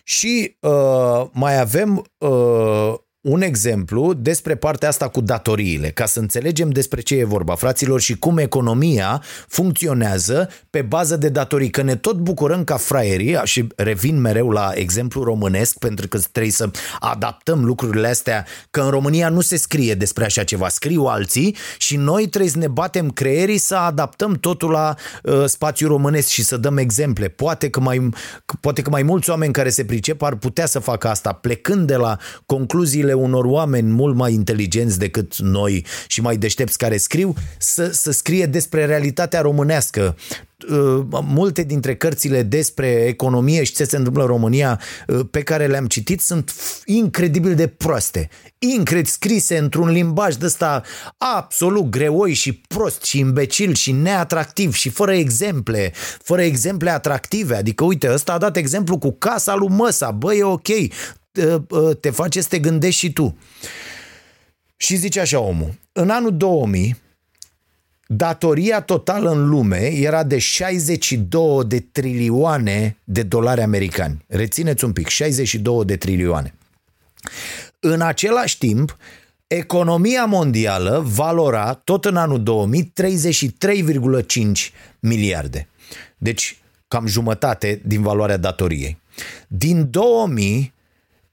Și 0.05 0.57
uh, 0.61 1.27
mai 1.33 1.61
avem 1.61 2.07
uh, 2.19 2.95
un 3.27 3.43
exemplu 3.43 4.13
despre 4.13 4.55
partea 4.55 4.89
asta 4.89 5.09
cu 5.09 5.21
datoriile, 5.21 5.91
ca 5.91 6.07
să 6.07 6.21
înțelegem 6.21 6.71
despre 6.71 7.01
ce 7.01 7.17
e 7.17 7.25
vorba, 7.25 7.55
fraților, 7.55 8.01
și 8.01 8.19
cum 8.19 8.39
economia 8.39 9.23
funcționează 9.49 10.49
pe 10.71 10.83
bază 10.83 11.17
de 11.17 11.29
datorii. 11.29 11.71
Că 11.71 11.83
ne 11.83 11.97
tot 11.97 12.17
bucurăm 12.17 12.65
ca 12.65 12.77
fraierii, 12.77 13.41
și 13.45 13.67
revin 13.77 14.21
mereu 14.21 14.51
la 14.51 14.71
exemplu 14.75 15.23
românesc, 15.23 15.79
pentru 15.79 16.09
că 16.09 16.19
trebuie 16.33 16.53
să 16.53 16.71
adaptăm 16.99 17.65
lucrurile 17.65 18.09
astea, 18.09 18.47
că 18.71 18.81
în 18.81 18.91
România 18.91 19.29
nu 19.29 19.41
se 19.41 19.57
scrie 19.57 19.95
despre 19.95 20.25
așa 20.25 20.45
ceva, 20.45 20.69
scriu 20.69 21.03
alții 21.05 21.57
și 21.79 21.97
noi 21.97 22.27
trebuie 22.27 22.51
să 22.51 22.59
ne 22.59 22.69
batem 22.69 23.11
creierii 23.11 23.59
să 23.59 23.77
adaptăm 23.77 24.35
totul 24.35 24.71
la 24.71 24.95
uh, 25.23 25.45
spațiul 25.47 25.91
românesc 25.91 26.29
și 26.29 26.45
să 26.45 26.57
dăm 26.57 26.77
exemple. 26.77 27.29
Poate 27.29 27.71
că, 27.71 27.81
mai, 27.81 28.09
poate 28.61 28.83
că 28.83 28.91
mai 28.91 29.03
mulți 29.03 29.31
oameni 29.31 29.53
care 29.53 29.69
se 29.69 29.85
pricep 29.85 30.23
ar 30.23 30.35
putea 30.35 30.67
să 30.67 30.79
facă 30.79 31.09
asta, 31.09 31.33
plecând 31.33 31.87
de 31.87 31.97
la 31.97 32.19
concluziile 32.47 33.15
unor 33.17 33.45
oameni 33.45 33.91
mult 33.91 34.15
mai 34.15 34.33
inteligenți 34.33 34.99
decât 34.99 35.39
noi 35.39 35.85
și 36.07 36.21
mai 36.21 36.37
deștepți 36.37 36.79
care 36.79 36.97
scriu, 36.97 37.35
să, 37.59 37.91
să 37.93 38.11
scrie 38.11 38.47
despre 38.47 38.85
realitatea 38.85 39.41
românească. 39.41 40.17
Uh, 40.71 41.07
multe 41.23 41.63
dintre 41.63 41.97
cărțile 41.97 42.43
despre 42.43 42.89
economie 42.89 43.65
și 43.65 43.73
ce 43.73 43.85
se 43.85 43.97
întâmplă 43.97 44.23
în 44.23 44.29
România 44.29 44.81
uh, 45.07 45.21
pe 45.31 45.43
care 45.43 45.67
le-am 45.67 45.87
citit 45.87 46.21
sunt 46.21 46.55
incredibil 46.85 47.55
de 47.55 47.67
proaste. 47.67 48.29
Incred 48.59 49.07
scrise 49.07 49.59
într-un 49.59 49.89
limbaj 49.89 50.35
de 50.35 50.45
ăsta 50.47 50.83
absolut 51.19 51.91
greoi 51.91 52.33
și 52.33 52.53
prost 52.53 53.03
și 53.03 53.19
imbecil 53.19 53.75
și 53.75 53.93
neatractiv 53.93 54.75
și 54.75 54.89
fără 54.89 55.13
exemple, 55.13 55.93
fără 56.23 56.43
exemple 56.43 56.91
atractive. 56.91 57.57
Adică, 57.57 57.85
uite, 57.85 58.13
ăsta 58.13 58.33
a 58.33 58.39
dat 58.39 58.57
exemplu 58.57 58.99
cu 58.99 59.13
casa 59.13 59.55
lui 59.55 59.69
Măsa. 59.69 60.11
Bă, 60.11 60.35
e 60.35 60.43
ok, 60.43 60.69
Ă, 60.69 60.73
ă, 60.73 60.89
te 62.01 62.11
face 62.11 62.41
să 62.41 62.49
te 62.49 62.59
gândești 62.59 63.01
și 63.01 63.13
tu. 63.13 63.37
Și 64.77 64.97
zice 64.97 65.21
așa 65.21 65.41
omul, 65.41 65.75
în 65.93 66.11
anul 66.11 66.37
2000, 66.37 66.97
datoria 68.07 68.81
totală 68.81 69.31
în 69.31 69.49
lume 69.49 69.87
era 69.87 70.23
de 70.23 70.39
62 70.39 71.65
de 71.65 71.81
trilioane 71.93 72.97
de 73.05 73.23
dolari 73.23 73.61
americani. 73.61 74.25
Rețineți 74.29 74.85
un 74.85 74.93
pic, 74.93 75.09
62 75.09 75.85
de 75.85 75.97
trilioane. 75.97 76.55
În 77.81 78.01
același 78.01 78.59
timp, 78.59 78.97
economia 79.47 80.25
mondială 80.25 81.03
valora, 81.07 81.73
tot 81.73 82.05
în 82.05 82.17
anul 82.17 82.43
2000, 82.43 82.93
33,5 83.03 84.73
miliarde. 84.99 85.69
Deci, 86.19 86.59
cam 86.89 87.07
jumătate 87.07 87.81
din 87.85 88.03
valoarea 88.03 88.37
datoriei. 88.37 88.99
Din 89.49 89.91
2000, 89.91 90.75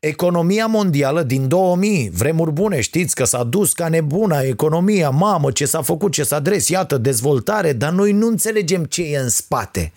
economia 0.05 0.65
mondială 0.65 1.23
din 1.23 1.47
2000, 1.47 2.09
vremuri 2.13 2.51
bune, 2.51 2.81
știți 2.81 3.15
că 3.15 3.23
s-a 3.23 3.43
dus 3.43 3.73
ca 3.73 3.87
nebuna 3.87 4.39
economia, 4.39 5.09
mamă, 5.09 5.51
ce 5.51 5.65
s-a 5.65 5.81
făcut, 5.81 6.11
ce 6.11 6.23
s-a 6.23 6.39
dres, 6.39 6.67
iată, 6.67 6.97
dezvoltare, 6.97 7.73
dar 7.73 7.91
noi 7.91 8.11
nu 8.11 8.27
înțelegem 8.27 8.83
ce 8.83 9.01
e 9.01 9.17
în 9.17 9.29
spate 9.29 9.91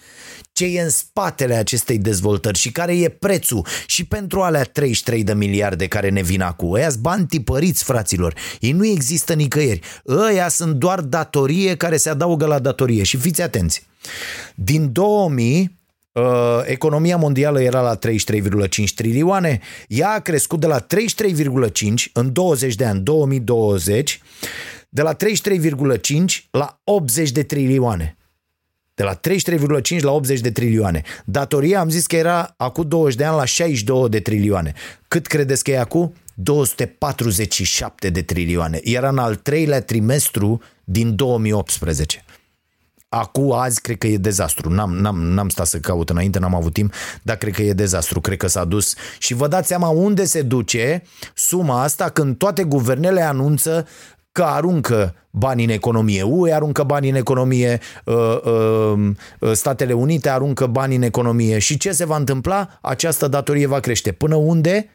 ce 0.52 0.64
e 0.64 0.80
în 0.80 0.90
spatele 0.90 1.54
acestei 1.54 1.98
dezvoltări 1.98 2.58
și 2.58 2.72
care 2.72 2.98
e 2.98 3.08
prețul 3.08 3.66
și 3.86 4.04
pentru 4.04 4.40
alea 4.40 4.62
33 4.62 5.24
de 5.24 5.34
miliarde 5.34 5.86
care 5.86 6.08
ne 6.08 6.22
vin 6.22 6.40
acum. 6.40 6.72
Ăia 6.72 6.90
bani 7.00 7.26
tipăriți, 7.26 7.84
fraților. 7.84 8.34
Ei 8.60 8.72
nu 8.72 8.86
există 8.86 9.32
nicăieri. 9.32 9.80
Ăia 10.06 10.48
sunt 10.48 10.74
doar 10.74 11.00
datorie 11.00 11.76
care 11.76 11.96
se 11.96 12.08
adaugă 12.08 12.46
la 12.46 12.58
datorie. 12.58 13.02
Și 13.02 13.16
fiți 13.16 13.42
atenți. 13.42 13.86
Din 14.54 14.92
2000, 14.92 15.60
uh, 15.60 15.68
economia 16.64 17.16
mondială 17.16 17.62
era 17.62 17.80
la 17.80 17.98
33,5 17.98 18.94
trilioane, 18.94 19.60
ea 19.88 20.10
a 20.10 20.20
crescut 20.20 20.60
de 20.60 20.66
la 20.66 20.80
33,5 20.80 20.86
în 22.12 22.32
20 22.32 22.74
de 22.74 22.84
ani, 22.84 23.00
2020, 23.00 24.20
de 24.88 25.02
la 25.02 25.16
33,5 25.16 26.48
la 26.50 26.80
80 26.84 27.30
de 27.30 27.42
trilioane. 27.42 28.16
De 28.94 29.02
la 29.02 29.20
33,5 29.28 30.00
la 30.00 30.12
80 30.12 30.40
de 30.40 30.50
trilioane. 30.50 31.02
Datoria 31.24 31.80
am 31.80 31.88
zis 31.88 32.06
că 32.06 32.16
era 32.16 32.54
acum 32.56 32.88
20 32.88 33.16
de 33.16 33.24
ani 33.24 33.36
la 33.36 33.44
62 33.44 34.08
de 34.08 34.20
trilioane. 34.20 34.72
Cât 35.08 35.26
credeți 35.26 35.64
că 35.64 35.70
e 35.70 35.78
acum? 35.78 36.14
247 36.34 38.10
de 38.10 38.22
trilioane. 38.22 38.80
Era 38.82 39.08
în 39.08 39.18
al 39.18 39.34
treilea 39.34 39.82
trimestru 39.82 40.60
din 40.84 41.16
2018. 41.16 42.24
Acum, 43.08 43.52
azi, 43.52 43.80
cred 43.80 43.98
că 43.98 44.06
e 44.06 44.16
dezastru. 44.16 44.70
N-am, 44.70 44.96
n-am, 44.96 45.22
n-am 45.22 45.48
stat 45.48 45.66
să 45.66 45.78
caut 45.78 46.10
înainte, 46.10 46.38
n-am 46.38 46.54
avut 46.54 46.72
timp, 46.72 46.92
dar 47.22 47.36
cred 47.36 47.54
că 47.54 47.62
e 47.62 47.72
dezastru. 47.72 48.20
Cred 48.20 48.36
că 48.36 48.46
s-a 48.46 48.64
dus. 48.64 48.94
Și 49.18 49.34
vă 49.34 49.48
dați 49.48 49.68
seama 49.68 49.88
unde 49.88 50.24
se 50.24 50.42
duce 50.42 51.02
suma 51.34 51.82
asta 51.82 52.08
când 52.08 52.36
toate 52.36 52.64
guvernele 52.64 53.20
anunță 53.20 53.86
că 54.32 54.42
aruncă 54.42 55.14
bani 55.30 55.64
în 55.64 55.70
economie. 55.70 56.22
UE 56.22 56.52
aruncă 56.52 56.82
bani 56.82 57.08
în 57.08 57.14
economie, 57.14 57.80
uh, 58.04 58.14
uh, 58.44 59.10
uh, 59.40 59.52
Statele 59.52 59.92
Unite 59.92 60.28
aruncă 60.28 60.66
bani 60.66 60.96
în 60.96 61.02
economie. 61.02 61.58
Și 61.58 61.76
ce 61.76 61.92
se 61.92 62.04
va 62.04 62.16
întâmpla? 62.16 62.78
Această 62.82 63.28
datorie 63.28 63.66
va 63.66 63.80
crește. 63.80 64.12
Până 64.12 64.34
unde? 64.34 64.88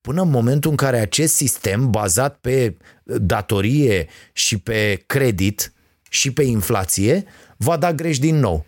Până 0.00 0.22
în 0.22 0.30
momentul 0.30 0.70
în 0.70 0.76
care 0.76 0.98
acest 0.98 1.34
sistem 1.34 1.90
bazat 1.90 2.38
pe 2.40 2.76
datorie 3.04 4.06
și 4.32 4.58
pe 4.58 5.02
credit 5.06 5.72
și 6.10 6.32
pe 6.32 6.42
inflație 6.42 7.24
va 7.56 7.76
da 7.76 7.92
greș 7.92 8.18
din 8.18 8.36
nou. 8.36 8.64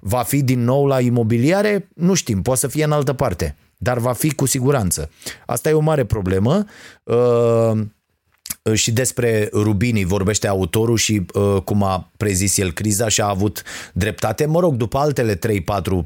Va 0.00 0.22
fi 0.22 0.42
din 0.42 0.64
nou 0.64 0.86
la 0.86 1.00
imobiliare? 1.00 1.88
Nu 1.94 2.14
știm, 2.14 2.42
poate 2.42 2.60
să 2.60 2.68
fie 2.68 2.84
în 2.84 2.92
altă 2.92 3.12
parte, 3.12 3.56
dar 3.76 3.98
va 3.98 4.12
fi 4.12 4.34
cu 4.34 4.46
siguranță. 4.46 5.10
Asta 5.46 5.68
e 5.68 5.72
o 5.72 5.80
mare 5.80 6.04
problemă. 6.04 6.64
Uh, 7.02 7.80
și 8.74 8.92
despre 8.92 9.48
Rubini 9.52 10.04
vorbește 10.04 10.48
autorul 10.48 10.96
și 10.96 11.22
uh, 11.34 11.56
cum 11.64 11.82
a 11.82 12.10
prezis 12.16 12.56
el 12.58 12.72
criza 12.72 13.08
și 13.08 13.20
a 13.20 13.28
avut 13.28 13.62
dreptate, 13.92 14.46
mă 14.46 14.60
rog, 14.60 14.74
după 14.74 14.98
altele 14.98 15.34
3-4 15.34 15.38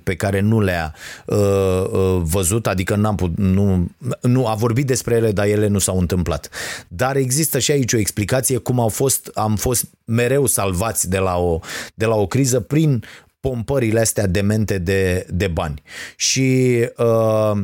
pe 0.02 0.16
care 0.16 0.40
nu 0.40 0.60
le-a 0.60 0.94
uh, 1.26 1.36
uh, 1.36 2.20
văzut, 2.22 2.66
adică 2.66 2.96
n-am 2.96 3.14
put, 3.14 3.38
nu, 3.38 3.90
nu 4.20 4.46
a 4.46 4.54
vorbit 4.54 4.86
despre 4.86 5.14
ele, 5.14 5.32
dar 5.32 5.46
ele 5.46 5.66
nu 5.66 5.78
s-au 5.78 5.98
întâmplat. 5.98 6.48
Dar 6.88 7.16
există 7.16 7.58
și 7.58 7.70
aici 7.70 7.92
o 7.92 7.98
explicație 7.98 8.56
cum 8.56 8.80
au 8.80 8.88
fost, 8.88 9.30
am 9.34 9.56
fost 9.56 9.84
mereu 10.04 10.46
salvați 10.46 11.08
de 11.08 11.18
la 11.18 11.36
o, 11.38 11.58
de 11.94 12.04
la 12.04 12.14
o 12.14 12.26
criză 12.26 12.60
prin 12.60 13.04
pompările 13.40 14.00
astea 14.00 14.26
demente 14.26 14.78
de, 14.78 15.26
de 15.30 15.46
bani. 15.46 15.82
Și 16.16 16.78
uh, 16.96 17.60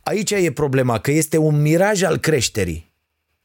aici 0.00 0.30
e 0.30 0.50
problema, 0.50 0.98
că 0.98 1.10
este 1.10 1.36
un 1.36 1.62
miraj 1.62 2.02
al 2.02 2.16
creșterii 2.16 2.92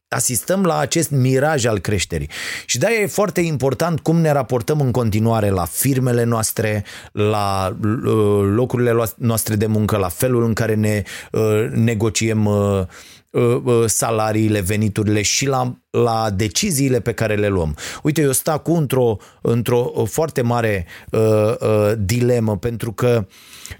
asistăm 0.09 0.63
la 0.63 0.77
acest 0.77 1.09
miraj 1.09 1.65
al 1.65 1.79
creșterii. 1.79 2.29
Și 2.65 2.77
de 2.77 2.87
e 3.01 3.07
foarte 3.07 3.41
important 3.41 3.99
cum 3.99 4.19
ne 4.19 4.31
raportăm 4.31 4.79
în 4.81 4.91
continuare 4.91 5.49
la 5.49 5.65
firmele 5.65 6.23
noastre, 6.23 6.85
la 7.11 7.77
uh, 7.83 8.49
locurile 8.55 8.93
noastre 9.17 9.55
de 9.55 9.65
muncă, 9.65 9.97
la 9.97 10.07
felul 10.07 10.43
în 10.43 10.53
care 10.53 10.75
ne 10.75 11.03
uh, 11.31 11.69
negociem 11.71 12.45
uh, 12.45 12.85
salariile, 13.85 14.59
veniturile 14.59 15.21
și 15.21 15.45
la, 15.47 15.77
la 15.89 16.29
deciziile 16.35 16.99
pe 16.99 17.13
care 17.13 17.35
le 17.35 17.47
luăm. 17.47 17.75
Uite, 18.03 18.21
eu 18.21 18.31
stau 18.31 18.59
cu 18.59 18.71
într-o, 18.71 19.17
într-o 19.41 20.05
foarte 20.05 20.41
mare 20.41 20.85
uh, 21.11 21.19
uh, 21.59 21.91
dilemă 21.97 22.57
pentru 22.57 22.91
că 22.91 23.27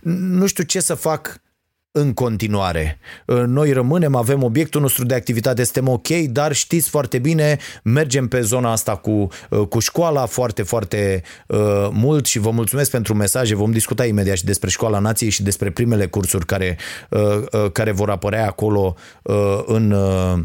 nu 0.02 0.46
știu 0.46 0.64
ce 0.64 0.80
să 0.80 0.94
fac 0.94 1.42
în 1.92 2.14
continuare. 2.14 3.00
Noi 3.46 3.72
rămânem, 3.72 4.16
avem 4.16 4.44
obiectul 4.44 4.82
nostru 4.82 5.06
de 5.06 5.14
activitate, 5.14 5.64
suntem 5.64 5.88
ok, 5.88 6.08
dar 6.08 6.54
știți 6.54 6.90
foarte 6.90 7.20
bine, 7.20 7.58
mergem 7.84 8.28
pe 8.28 8.42
zona 8.42 8.72
asta 8.72 8.96
cu, 8.96 9.28
cu 9.70 9.80
școala 9.80 10.26
foarte, 10.26 10.64
foarte 10.64 11.24
uh, 11.48 11.90
mult 11.92 12.26
și 12.26 12.40
vă 12.40 12.52
mulțumesc 12.52 12.92
pentru 12.92 13.14
mesaje. 13.14 13.56
Vom 13.56 13.72
discuta 13.72 14.06
imediat 14.06 14.38
și 14.38 14.46
despre 14.46 14.70
școala 14.70 15.00
nației 15.00 15.30
și 15.30 15.44
despre 15.44 15.72
primele 15.72 16.08
cursuri 16.08 16.46
care, 16.46 16.78
uh, 17.10 17.22
uh, 17.52 17.72
care 17.72 17.92
vor 17.92 18.10
apărea 18.10 18.48
acolo 18.48 18.96
uh, 19.24 19.62
în 19.66 19.92
uh, 19.92 20.40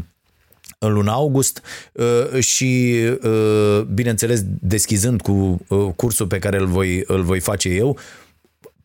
în 0.79 0.93
luna 0.93 1.11
august 1.11 1.61
uh, 1.93 2.39
și, 2.39 2.95
uh, 3.23 3.81
bineînțeles, 3.93 4.41
deschizând 4.45 5.21
cu 5.21 5.65
cursul 5.95 6.27
pe 6.27 6.39
care 6.39 6.57
îl 6.57 6.65
voi, 6.65 7.03
îl 7.07 7.23
voi 7.23 7.39
face 7.39 7.69
eu, 7.69 7.97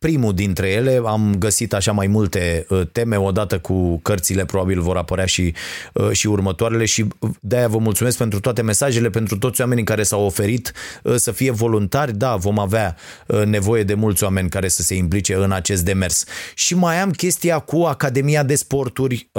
primul 0.01 0.35
dintre 0.35 0.69
ele. 0.69 1.01
Am 1.07 1.35
găsit 1.39 1.73
așa 1.73 1.93
mai 1.93 2.07
multe 2.07 2.67
uh, 2.69 2.81
teme, 2.93 3.17
odată 3.17 3.59
cu 3.59 3.99
cărțile 3.99 4.45
probabil 4.45 4.81
vor 4.81 4.97
apărea 4.97 5.27
și, 5.27 5.55
uh, 5.95 6.11
și 6.11 6.27
următoarele 6.27 6.85
și 6.85 7.07
de-aia 7.41 7.69
vă 7.69 7.79
mulțumesc 7.79 8.17
pentru 8.19 8.41
toate 8.41 8.63
mesajele, 8.63 9.11
pentru 9.11 9.39
toți 9.39 9.61
oamenii 9.61 9.85
care 9.85 10.03
s-au 10.03 10.25
oferit 10.25 10.73
uh, 11.03 11.15
să 11.15 11.33
fie 11.33 11.51
voluntari. 11.51 12.17
Da, 12.17 12.37
vom 12.37 12.59
avea 12.59 12.97
nevoie 13.45 13.83
de 13.83 13.95
mulți 13.95 14.25
oameni 14.25 14.49
care 14.49 14.69
să 14.69 14.83
se 14.83 14.95
implice 14.95 15.35
în 15.35 15.53
acest 15.53 15.85
demers. 15.85 16.25
Și 16.55 16.75
mai 16.75 17.01
am 17.01 17.11
chestia 17.11 17.59
cu 17.59 17.83
Academia 17.83 18.43
de 18.43 18.55
Sporturi. 18.55 19.31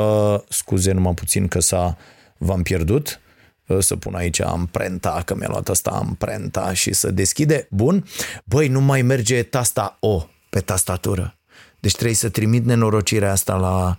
Scuze, 0.50 0.92
numai 0.92 1.14
puțin 1.14 1.48
că 1.48 1.60
s-a 1.60 1.98
v-am 2.38 2.62
pierdut 2.62 3.20
să 3.80 3.96
pun 3.96 4.16
aici 4.16 4.42
amprenta, 4.42 5.22
că 5.26 5.36
mi-a 5.36 5.48
luat 5.50 5.70
asta 5.70 5.90
amprenta 5.90 6.74
și 6.74 6.94
să 6.94 7.12
deschide. 7.12 7.68
Bun. 7.70 8.06
Băi, 8.44 8.68
nu 8.68 8.82
mai 8.82 9.02
merge 9.02 9.44
tasta 9.44 9.98
O 10.00 10.26
pe 10.52 10.60
tastatură. 10.60 11.38
Deci 11.80 11.94
trebuie 11.96 12.16
să 12.16 12.30
trimit 12.30 12.66
nenorocirea 12.66 13.32
asta 13.32 13.56
la 13.56 13.98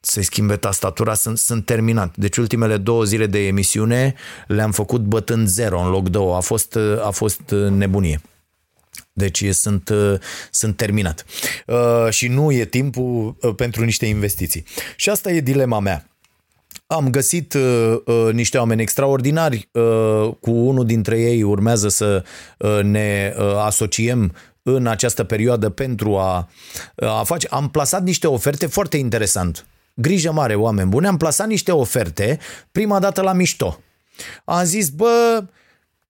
să-i 0.00 0.22
schimbe 0.22 0.56
tastatura, 0.56 1.14
sunt, 1.14 1.38
sunt 1.38 1.64
terminat. 1.64 2.16
Deci 2.16 2.36
ultimele 2.36 2.76
două 2.76 3.04
zile 3.04 3.26
de 3.26 3.46
emisiune 3.46 4.14
le-am 4.46 4.72
făcut 4.72 5.00
bătând 5.00 5.48
zero 5.48 5.80
în 5.80 5.90
loc 5.90 6.08
două. 6.08 6.36
A 6.36 6.40
fost, 6.40 6.78
a 7.04 7.10
fost 7.10 7.40
nebunie. 7.70 8.20
Deci 9.12 9.44
sunt, 9.50 9.90
sunt 10.50 10.76
terminat. 10.76 11.24
Uh, 11.66 12.10
și 12.10 12.28
nu 12.28 12.52
e 12.52 12.64
timpul 12.64 13.36
uh, 13.40 13.54
pentru 13.54 13.84
niște 13.84 14.06
investiții. 14.06 14.64
Și 14.96 15.10
asta 15.10 15.30
e 15.30 15.40
dilema 15.40 15.80
mea. 15.80 16.08
Am 16.86 17.10
găsit 17.10 17.54
uh, 17.54 17.96
uh, 18.04 18.32
niște 18.32 18.58
oameni 18.58 18.82
extraordinari, 18.82 19.68
uh, 19.72 20.30
cu 20.40 20.50
unul 20.50 20.86
dintre 20.86 21.20
ei 21.20 21.42
urmează 21.42 21.88
să 21.88 22.24
uh, 22.58 22.78
ne 22.82 23.34
uh, 23.38 23.56
asociem 23.56 24.32
în 24.66 24.86
această 24.86 25.24
perioadă 25.24 25.68
pentru 25.68 26.18
a, 26.18 26.48
a 26.96 27.22
face. 27.24 27.46
Am 27.50 27.70
plasat 27.70 28.02
niște 28.02 28.26
oferte 28.26 28.66
foarte 28.66 28.96
interesant. 28.96 29.66
Grijă 29.94 30.32
mare, 30.32 30.54
oameni 30.54 30.88
buni. 30.88 31.06
Am 31.06 31.16
plasat 31.16 31.46
niște 31.46 31.72
oferte 31.72 32.38
prima 32.72 32.98
dată 32.98 33.20
la 33.20 33.32
mișto. 33.32 33.80
Am 34.44 34.64
zis, 34.64 34.88
bă, 34.88 35.44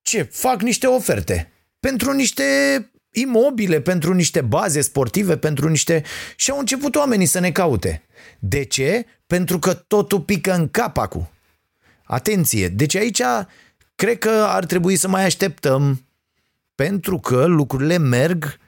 ce, 0.03 0.23
fac 0.23 0.63
niște 0.63 0.87
oferte 0.87 1.53
pentru 1.81 2.13
niște 2.13 2.45
imobile, 3.11 3.81
pentru 3.81 4.15
niște 4.15 4.41
baze 4.41 4.81
sportive, 4.81 5.37
pentru 5.37 5.69
niște... 5.69 6.03
Și 6.37 6.51
au 6.51 6.59
început 6.59 6.95
oamenii 6.95 7.27
să 7.27 7.39
ne 7.39 7.53
caute. 7.53 8.03
De 8.39 8.65
ce? 8.65 9.07
Pentru 9.27 9.59
că 9.59 9.73
totul 9.73 10.21
pică 10.21 10.55
în 10.55 10.69
cap 10.69 10.97
acum. 10.97 11.31
Atenție! 12.05 12.69
Deci 12.69 12.95
aici 12.95 13.23
cred 13.95 14.19
că 14.19 14.31
ar 14.49 14.65
trebui 14.65 14.97
să 14.97 15.09
mai 15.09 15.25
așteptăm 15.25 16.07
pentru 16.75 17.19
că 17.19 17.45
lucrurile 17.45 17.99
merg 17.99 18.59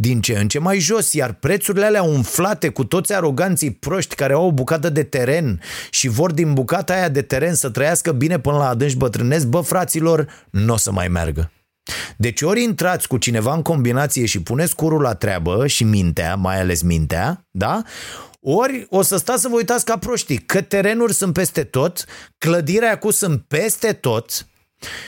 din 0.00 0.20
ce 0.20 0.38
în 0.38 0.48
ce 0.48 0.58
mai 0.58 0.78
jos, 0.78 1.12
iar 1.12 1.32
prețurile 1.32 1.84
alea 1.84 2.02
umflate 2.02 2.68
cu 2.68 2.84
toți 2.84 3.14
aroganții 3.14 3.70
proști 3.70 4.14
care 4.14 4.32
au 4.32 4.46
o 4.46 4.52
bucată 4.52 4.90
de 4.90 5.02
teren 5.02 5.60
și 5.90 6.08
vor 6.08 6.32
din 6.32 6.54
bucata 6.54 6.92
aia 6.92 7.08
de 7.08 7.22
teren 7.22 7.54
să 7.54 7.70
trăiască 7.70 8.12
bine 8.12 8.38
până 8.38 8.56
la 8.56 8.68
adânci 8.68 8.96
bătrânesc, 8.96 9.46
bă, 9.46 9.60
fraților, 9.60 10.46
nu 10.50 10.72
o 10.72 10.76
să 10.76 10.92
mai 10.92 11.08
meargă. 11.08 11.50
Deci 12.16 12.42
ori 12.42 12.62
intrați 12.62 13.08
cu 13.08 13.16
cineva 13.16 13.54
în 13.54 13.62
combinație 13.62 14.26
și 14.26 14.42
puneți 14.42 14.74
curul 14.74 15.00
la 15.00 15.14
treabă 15.14 15.66
și 15.66 15.84
mintea, 15.84 16.34
mai 16.34 16.60
ales 16.60 16.82
mintea, 16.82 17.46
da? 17.50 17.82
Ori 18.40 18.86
o 18.90 19.02
să 19.02 19.16
stați 19.16 19.42
să 19.42 19.48
vă 19.48 19.54
uitați 19.56 19.84
ca 19.84 19.98
proștii, 19.98 20.38
că 20.38 20.60
terenuri 20.60 21.12
sunt 21.12 21.32
peste 21.32 21.64
tot, 21.64 22.04
clădirea 22.38 22.92
acum 22.92 23.10
sunt 23.10 23.44
peste 23.48 23.92
tot, 23.92 24.46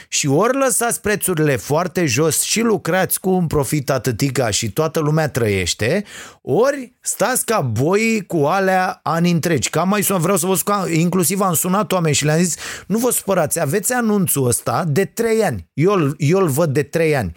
Și 0.07 0.27
ori 0.27 0.57
lăsați 0.57 1.01
prețurile 1.01 1.55
foarte 1.55 2.05
jos 2.05 2.41
și 2.41 2.61
lucrați 2.61 3.19
cu 3.19 3.29
un 3.29 3.47
profit 3.47 3.89
atâtica 3.89 4.49
și 4.49 4.71
toată 4.71 4.99
lumea 4.99 5.29
trăiește, 5.29 6.03
ori 6.41 6.93
stați 7.01 7.45
ca 7.45 7.61
boi 7.61 8.23
cu 8.27 8.37
alea 8.37 8.99
ani 9.03 9.31
întregi. 9.31 9.69
Cam 9.69 9.89
mai 9.89 10.01
sunat, 10.01 10.21
vreau 10.21 10.37
să 10.37 10.45
vă 10.45 10.55
spun, 10.55 10.93
inclusiv 10.93 11.41
am 11.41 11.53
sunat 11.53 11.91
oameni 11.91 12.15
și 12.15 12.25
le-am 12.25 12.39
zis, 12.39 12.55
nu 12.87 12.97
vă 12.97 13.11
supărați, 13.11 13.59
aveți 13.59 13.93
anunțul 13.93 14.47
ăsta 14.47 14.83
de 14.87 15.05
3 15.05 15.43
ani. 15.43 15.69
Eu, 15.73 16.13
eu 16.17 16.39
îl 16.39 16.47
văd 16.47 16.73
de 16.73 16.83
3 16.83 17.15
ani 17.15 17.33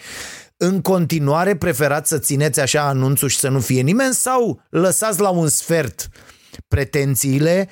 în 0.57 0.81
continuare 0.81 1.57
preferați 1.57 2.09
să 2.09 2.19
țineți 2.19 2.61
așa 2.61 2.83
anunțul 2.83 3.29
și 3.29 3.39
să 3.39 3.49
nu 3.49 3.61
fie 3.61 3.81
nimeni 3.81 4.15
sau 4.15 4.61
lăsați 4.71 5.21
la 5.21 5.29
un 5.29 5.49
sfert 5.49 6.09
pretențiile, 6.69 7.69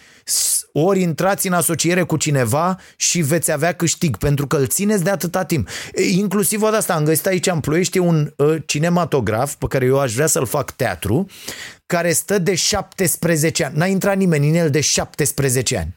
ori 0.76 1.00
intrați 1.00 1.46
în 1.46 1.52
asociere 1.52 2.02
cu 2.02 2.16
cineva 2.16 2.78
și 2.96 3.20
veți 3.20 3.52
avea 3.52 3.72
câștig, 3.72 4.16
pentru 4.16 4.46
că 4.46 4.56
îl 4.56 4.66
țineți 4.66 5.04
de 5.04 5.10
atâta 5.10 5.44
timp. 5.44 5.68
Inclusiv 6.12 6.60
de 6.60 6.76
asta 6.76 6.94
am 6.94 7.04
găsit 7.04 7.26
aici 7.26 7.46
în 7.46 7.60
Ploiești 7.60 7.98
un 7.98 8.32
uh, 8.36 8.56
cinematograf 8.66 9.54
pe 9.54 9.66
care 9.66 9.84
eu 9.84 10.00
aș 10.00 10.14
vrea 10.14 10.26
să-l 10.26 10.46
fac 10.46 10.70
teatru, 10.70 11.26
care 11.86 12.12
stă 12.12 12.38
de 12.38 12.54
17 12.54 13.64
ani. 13.64 13.76
N-a 13.76 13.86
intrat 13.86 14.16
nimeni 14.16 14.48
în 14.48 14.54
el 14.54 14.70
de 14.70 14.80
17 14.80 15.76
ani. 15.76 15.94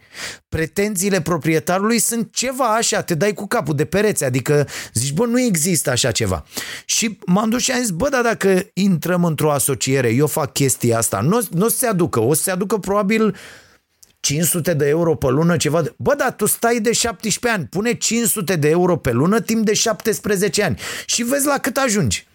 Pretențiile 0.49 1.21
proprietarului 1.21 1.99
sunt 1.99 2.33
ceva 2.33 2.75
așa, 2.75 3.01
te 3.01 3.15
dai 3.15 3.33
cu 3.33 3.47
capul 3.47 3.75
de 3.75 3.85
pereți, 3.85 4.23
adică 4.23 4.67
zici, 4.93 5.13
bă, 5.13 5.25
nu 5.25 5.41
există 5.41 5.89
așa 5.89 6.11
ceva. 6.11 6.45
Și 6.85 7.19
m-am 7.25 7.49
dus 7.49 7.61
și 7.61 7.71
am 7.71 7.79
zis, 7.79 7.89
bă, 7.89 8.09
dar 8.09 8.21
dacă 8.21 8.69
intrăm 8.73 9.23
într-o 9.23 9.51
asociere, 9.51 10.09
eu 10.09 10.27
fac 10.27 10.53
chestia 10.53 10.97
asta, 10.97 11.21
nu, 11.21 11.39
nu 11.51 11.65
o 11.65 11.69
să 11.69 11.77
se 11.77 11.87
aducă, 11.87 12.19
o 12.19 12.33
să 12.33 12.41
se 12.41 12.51
aducă 12.51 12.77
probabil 12.77 13.35
500 14.19 14.73
de 14.73 14.87
euro 14.87 15.15
pe 15.15 15.27
lună, 15.27 15.57
ceva 15.57 15.81
de... 15.81 15.93
Bă, 15.97 16.13
dar 16.17 16.31
tu 16.31 16.45
stai 16.45 16.79
de 16.79 16.91
17 16.91 17.59
ani, 17.59 17.67
pune 17.69 17.93
500 17.93 18.55
de 18.55 18.69
euro 18.69 18.97
pe 18.97 19.11
lună 19.11 19.39
timp 19.39 19.65
de 19.65 19.73
17 19.73 20.63
ani 20.63 20.79
și 21.05 21.23
vezi 21.23 21.45
la 21.45 21.57
cât 21.57 21.77
ajungi. 21.77 22.27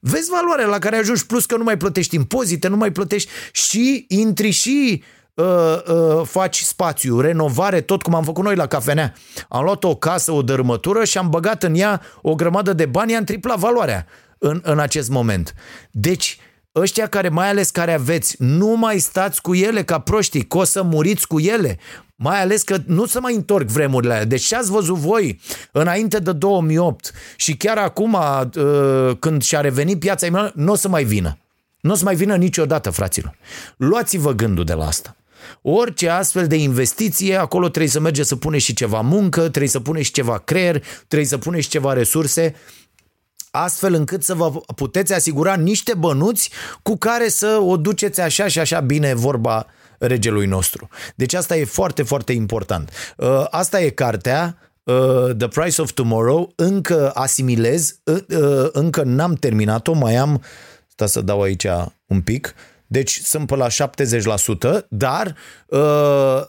Vezi 0.00 0.30
valoarea 0.30 0.66
la 0.66 0.78
care 0.78 0.96
ajungi, 0.96 1.26
plus 1.26 1.46
că 1.46 1.56
nu 1.56 1.64
mai 1.64 1.76
plătești 1.76 2.14
impozite, 2.14 2.68
nu 2.68 2.76
mai 2.76 2.92
plătești 2.92 3.30
și 3.52 4.04
intri 4.08 4.50
și 4.50 5.02
uh, 5.34 5.44
uh, 5.44 6.26
faci 6.26 6.60
spațiu, 6.60 7.20
renovare, 7.20 7.80
tot 7.80 8.02
cum 8.02 8.14
am 8.14 8.24
făcut 8.24 8.44
noi 8.44 8.54
la 8.54 8.66
cafenea. 8.66 9.14
Am 9.48 9.64
luat 9.64 9.84
o 9.84 9.94
casă, 9.94 10.32
o 10.32 10.42
dărâmătură 10.42 11.04
și 11.04 11.18
am 11.18 11.30
băgat 11.30 11.62
în 11.62 11.74
ea 11.74 12.02
o 12.22 12.34
grămadă 12.34 12.72
de 12.72 12.86
bani, 12.86 13.16
am 13.16 13.24
triplat 13.24 13.58
valoarea 13.58 14.06
în, 14.38 14.60
în 14.64 14.78
acest 14.78 15.08
moment. 15.08 15.54
Deci, 15.90 16.38
ăștia 16.74 17.06
care, 17.06 17.28
mai 17.28 17.48
ales 17.48 17.70
care 17.70 17.92
aveți, 17.92 18.36
nu 18.38 18.76
mai 18.76 18.98
stați 18.98 19.40
cu 19.40 19.54
ele 19.54 19.84
ca 19.84 19.98
proștii, 19.98 20.46
că 20.46 20.58
o 20.58 20.64
să 20.64 20.82
muriți 20.82 21.26
cu 21.26 21.40
ele. 21.40 21.78
Mai 22.14 22.40
ales 22.40 22.62
că 22.62 22.76
nu 22.86 23.06
se 23.06 23.18
mai 23.18 23.34
întorc 23.34 23.66
vremurile 23.66 24.12
alea. 24.12 24.24
Deci 24.24 24.44
ce 24.44 24.56
ați 24.56 24.70
văzut 24.70 24.96
voi 24.96 25.40
înainte 25.72 26.18
de 26.18 26.32
2008 26.32 27.12
și 27.36 27.56
chiar 27.56 27.78
acum 27.78 28.12
uh, 28.12 29.16
când 29.18 29.42
și-a 29.42 29.60
revenit 29.60 29.98
piața 29.98 30.26
imenă, 30.26 30.52
nu 30.54 30.72
o 30.72 30.74
să 30.74 30.88
mai 30.88 31.04
vină. 31.04 31.38
Nu 31.80 31.92
o 31.92 31.94
să 31.94 32.04
mai 32.04 32.14
vină 32.14 32.36
niciodată, 32.36 32.90
fraților. 32.90 33.36
Luați-vă 33.76 34.32
gândul 34.32 34.64
de 34.64 34.72
la 34.72 34.86
asta. 34.86 35.16
Orice 35.62 36.08
astfel 36.08 36.46
de 36.46 36.56
investiție, 36.56 37.36
acolo 37.36 37.68
trebuie 37.68 37.90
să 37.90 38.00
merge 38.00 38.22
să 38.22 38.36
pune 38.36 38.58
și 38.58 38.74
ceva 38.74 39.00
muncă, 39.00 39.40
trebuie 39.40 39.68
să 39.68 39.80
pune 39.80 40.02
și 40.02 40.12
ceva 40.12 40.38
creier, 40.38 40.84
trebuie 41.08 41.28
să 41.28 41.38
pune 41.38 41.60
și 41.60 41.68
ceva 41.68 41.92
resurse 41.92 42.54
astfel 43.50 43.94
încât 43.94 44.22
să 44.22 44.34
vă 44.34 44.50
puteți 44.74 45.14
asigura 45.14 45.54
niște 45.54 45.94
bănuți 45.94 46.50
cu 46.82 46.96
care 46.96 47.28
să 47.28 47.60
o 47.62 47.76
duceți 47.76 48.20
așa 48.20 48.48
și 48.48 48.58
așa 48.58 48.80
bine 48.80 49.14
vorba 49.14 49.66
regelui 49.98 50.46
nostru. 50.46 50.88
Deci 51.14 51.34
asta 51.34 51.56
e 51.56 51.64
foarte, 51.64 52.02
foarte 52.02 52.32
important. 52.32 52.90
Uh, 53.16 53.46
asta 53.50 53.80
e 53.80 53.88
cartea, 53.88 54.56
uh, 54.82 55.36
The 55.38 55.48
Price 55.48 55.82
of 55.82 55.92
Tomorrow, 55.92 56.52
încă 56.56 57.10
asimilez, 57.14 58.00
uh, 58.04 58.68
încă 58.72 59.02
n-am 59.02 59.34
terminat-o, 59.34 59.92
mai 59.92 60.16
am, 60.16 60.42
sta 60.88 61.06
să 61.06 61.20
dau 61.20 61.42
aici 61.42 61.66
un 62.06 62.20
pic, 62.20 62.54
deci 62.90 63.20
sunt 63.22 63.46
pe 63.46 63.56
la 63.56 63.66
70%, 63.68 64.86
dar 64.88 65.36
uh, 65.66 65.78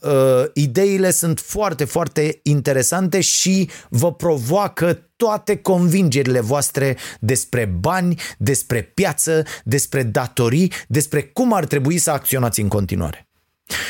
uh, 0.02 0.44
ideile 0.54 1.12
sunt 1.12 1.40
foarte, 1.40 1.86
foarte 1.86 2.40
interesante 2.44 3.22
și 3.22 3.70
vă 3.90 4.14
provoacă 4.14 5.10
toate 5.16 5.56
convingerile 5.56 6.40
voastre 6.40 6.98
despre 7.20 7.66
bani, 7.80 8.20
despre 8.38 8.82
piață, 8.82 9.44
despre 9.64 10.04
datorii, 10.04 10.72
despre 10.88 11.22
cum 11.24 11.54
ar 11.54 11.66
trebui 11.66 11.98
să 11.98 12.12
acționați 12.12 12.62
în 12.62 12.68
continuare. 12.68 13.31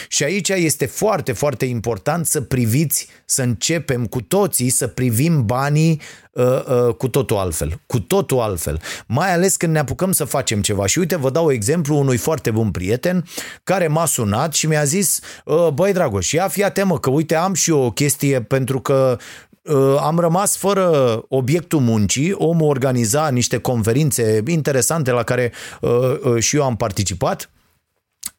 Și 0.07 0.23
aici 0.23 0.49
este 0.49 0.85
foarte, 0.85 1.31
foarte 1.31 1.65
important 1.65 2.25
să 2.25 2.41
priviți, 2.41 3.07
să 3.25 3.41
începem 3.41 4.05
cu 4.05 4.21
toții 4.21 4.69
să 4.69 4.87
privim 4.87 5.45
banii 5.45 6.01
uh, 6.31 6.43
uh, 6.87 6.93
cu 6.93 7.07
totul 7.07 7.37
altfel. 7.37 7.79
Cu 7.85 7.99
totul 7.99 8.39
altfel. 8.39 8.81
Mai 9.07 9.33
ales 9.33 9.55
când 9.55 9.73
ne 9.73 9.79
apucăm 9.79 10.11
să 10.11 10.23
facem 10.23 10.61
ceva. 10.61 10.85
Și 10.85 10.99
uite, 10.99 11.15
vă 11.15 11.29
dau 11.29 11.51
exemplu 11.51 11.97
unui 11.97 12.17
foarte 12.17 12.51
bun 12.51 12.71
prieten 12.71 13.25
care 13.63 13.87
m-a 13.87 14.05
sunat 14.05 14.53
și 14.53 14.67
mi-a 14.67 14.83
zis, 14.83 15.19
uh, 15.45 15.67
băi 15.73 15.93
Dragoș, 15.93 16.31
ia 16.31 16.47
fii 16.47 16.63
atemă 16.63 16.99
că 16.99 17.09
uite 17.09 17.35
am 17.35 17.53
și 17.53 17.69
eu 17.69 17.79
o 17.79 17.91
chestie 17.91 18.41
pentru 18.41 18.79
că 18.79 19.17
uh, 19.61 19.95
am 19.99 20.19
rămas 20.19 20.57
fără 20.57 21.19
obiectul 21.27 21.79
muncii, 21.79 22.31
omul 22.31 22.69
organiza 22.69 23.29
niște 23.29 23.57
conferințe 23.57 24.43
interesante 24.47 25.11
la 25.11 25.23
care 25.23 25.51
uh, 25.81 25.91
uh, 26.23 26.41
și 26.43 26.55
eu 26.55 26.63
am 26.63 26.75
participat 26.75 27.49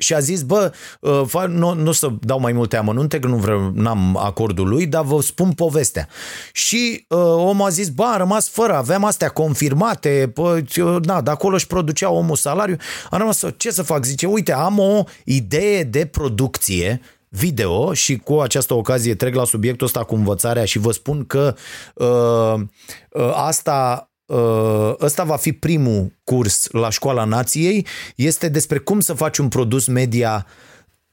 și 0.02 0.14
a 0.14 0.18
zis, 0.18 0.42
bă, 0.42 0.72
uh, 1.00 1.44
nu, 1.48 1.74
nu 1.74 1.88
o 1.88 1.92
să 1.92 2.08
dau 2.20 2.40
mai 2.40 2.52
multe 2.52 2.76
amănunte, 2.76 3.18
că 3.18 3.26
nu 3.26 3.36
vreau, 3.36 3.70
n-am 3.74 4.16
acordul 4.16 4.68
lui, 4.68 4.86
dar 4.86 5.04
vă 5.04 5.20
spun 5.20 5.52
povestea. 5.52 6.08
Și 6.52 7.04
uh, 7.08 7.18
omul 7.18 7.66
a 7.66 7.68
zis, 7.68 7.88
bă, 7.88 8.04
a 8.04 8.16
rămas 8.16 8.48
fără, 8.48 8.74
aveam 8.74 9.04
astea 9.04 9.28
confirmate, 9.28 10.32
bă, 10.34 10.62
na, 11.04 11.20
de 11.20 11.30
acolo 11.30 11.54
își 11.54 11.66
producea 11.66 12.10
omul 12.10 12.36
salariu. 12.36 12.76
Am 13.10 13.18
rămas, 13.18 13.44
ce 13.56 13.70
să 13.70 13.82
fac? 13.82 14.04
Zice, 14.04 14.26
uite, 14.26 14.52
am 14.52 14.78
o 14.78 15.04
idee 15.24 15.82
de 15.82 16.06
producție, 16.06 17.00
video 17.28 17.92
și 17.92 18.16
cu 18.16 18.40
această 18.40 18.74
ocazie 18.74 19.14
trec 19.14 19.34
la 19.34 19.44
subiectul 19.44 19.86
ăsta 19.86 20.04
cu 20.04 20.14
învățarea 20.14 20.64
și 20.64 20.78
vă 20.78 20.92
spun 20.92 21.24
că 21.26 21.54
uh, 21.94 22.60
uh, 23.10 23.32
asta 23.34 24.06
Uh, 24.06 24.11
ăsta 25.00 25.24
va 25.24 25.36
fi 25.36 25.52
primul 25.52 26.12
curs 26.24 26.68
la 26.70 26.90
Școala 26.90 27.24
Nației, 27.24 27.86
este 28.16 28.48
despre 28.48 28.78
cum 28.78 29.00
să 29.00 29.12
faci 29.12 29.38
un 29.38 29.48
produs 29.48 29.86
media 29.86 30.46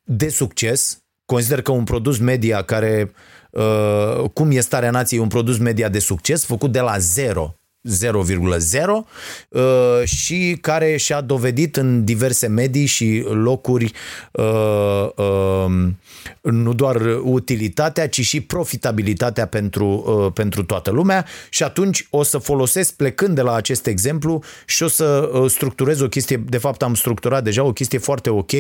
de 0.04 0.30
succes. 0.30 1.04
Consider 1.26 1.62
că 1.62 1.72
un 1.72 1.84
produs 1.84 2.18
media 2.18 2.62
care, 2.62 3.12
uh, 3.52 4.30
cum 4.34 4.52
e 4.52 4.60
starea 4.60 4.92
nației, 4.92 5.20
un 5.20 5.28
produs 5.28 5.58
media 5.58 5.90
de 5.90 6.00
succes, 6.00 6.46
făcut 6.46 6.72
de 6.72 6.80
la 6.80 6.98
zero 6.98 7.59
0,0 7.88 9.06
uh, 9.50 9.62
și 10.04 10.58
care 10.62 10.98
și-a 10.98 11.22
dovedit 11.22 11.76
în 11.76 12.04
diverse 12.04 12.48
medii 12.48 12.86
și 12.86 13.26
locuri 13.30 13.92
uh, 14.32 15.10
um, 15.16 15.98
nu 16.42 16.74
doar 16.74 17.02
utilitatea, 17.24 18.10
ci 18.10 18.22
și 18.22 18.42
profitabilitatea 18.42 19.46
pentru, 19.46 19.86
uh, 20.26 20.32
pentru 20.34 20.64
toată 20.64 20.92
lumea 20.92 21.26
și 21.50 21.64
atunci 21.64 22.08
o 22.10 22.24
să 22.24 22.38
folosesc 22.38 22.94
plecând 22.94 23.36
de 23.36 23.42
la 23.42 23.54
acest 23.54 23.88
exemplu 23.88 24.44
și 24.66 24.84
o 24.84 24.88
să 24.88 25.32
structurez 25.48 26.00
o 26.00 26.08
chestie, 26.08 26.44
de 26.50 26.58
fapt 26.58 26.82
am 26.82 26.96
structurat 26.96 27.44
deja 27.44 27.64
o 27.64 27.74
chestie 27.74 28.00
foarte 28.00 28.30
ok 28.30 28.52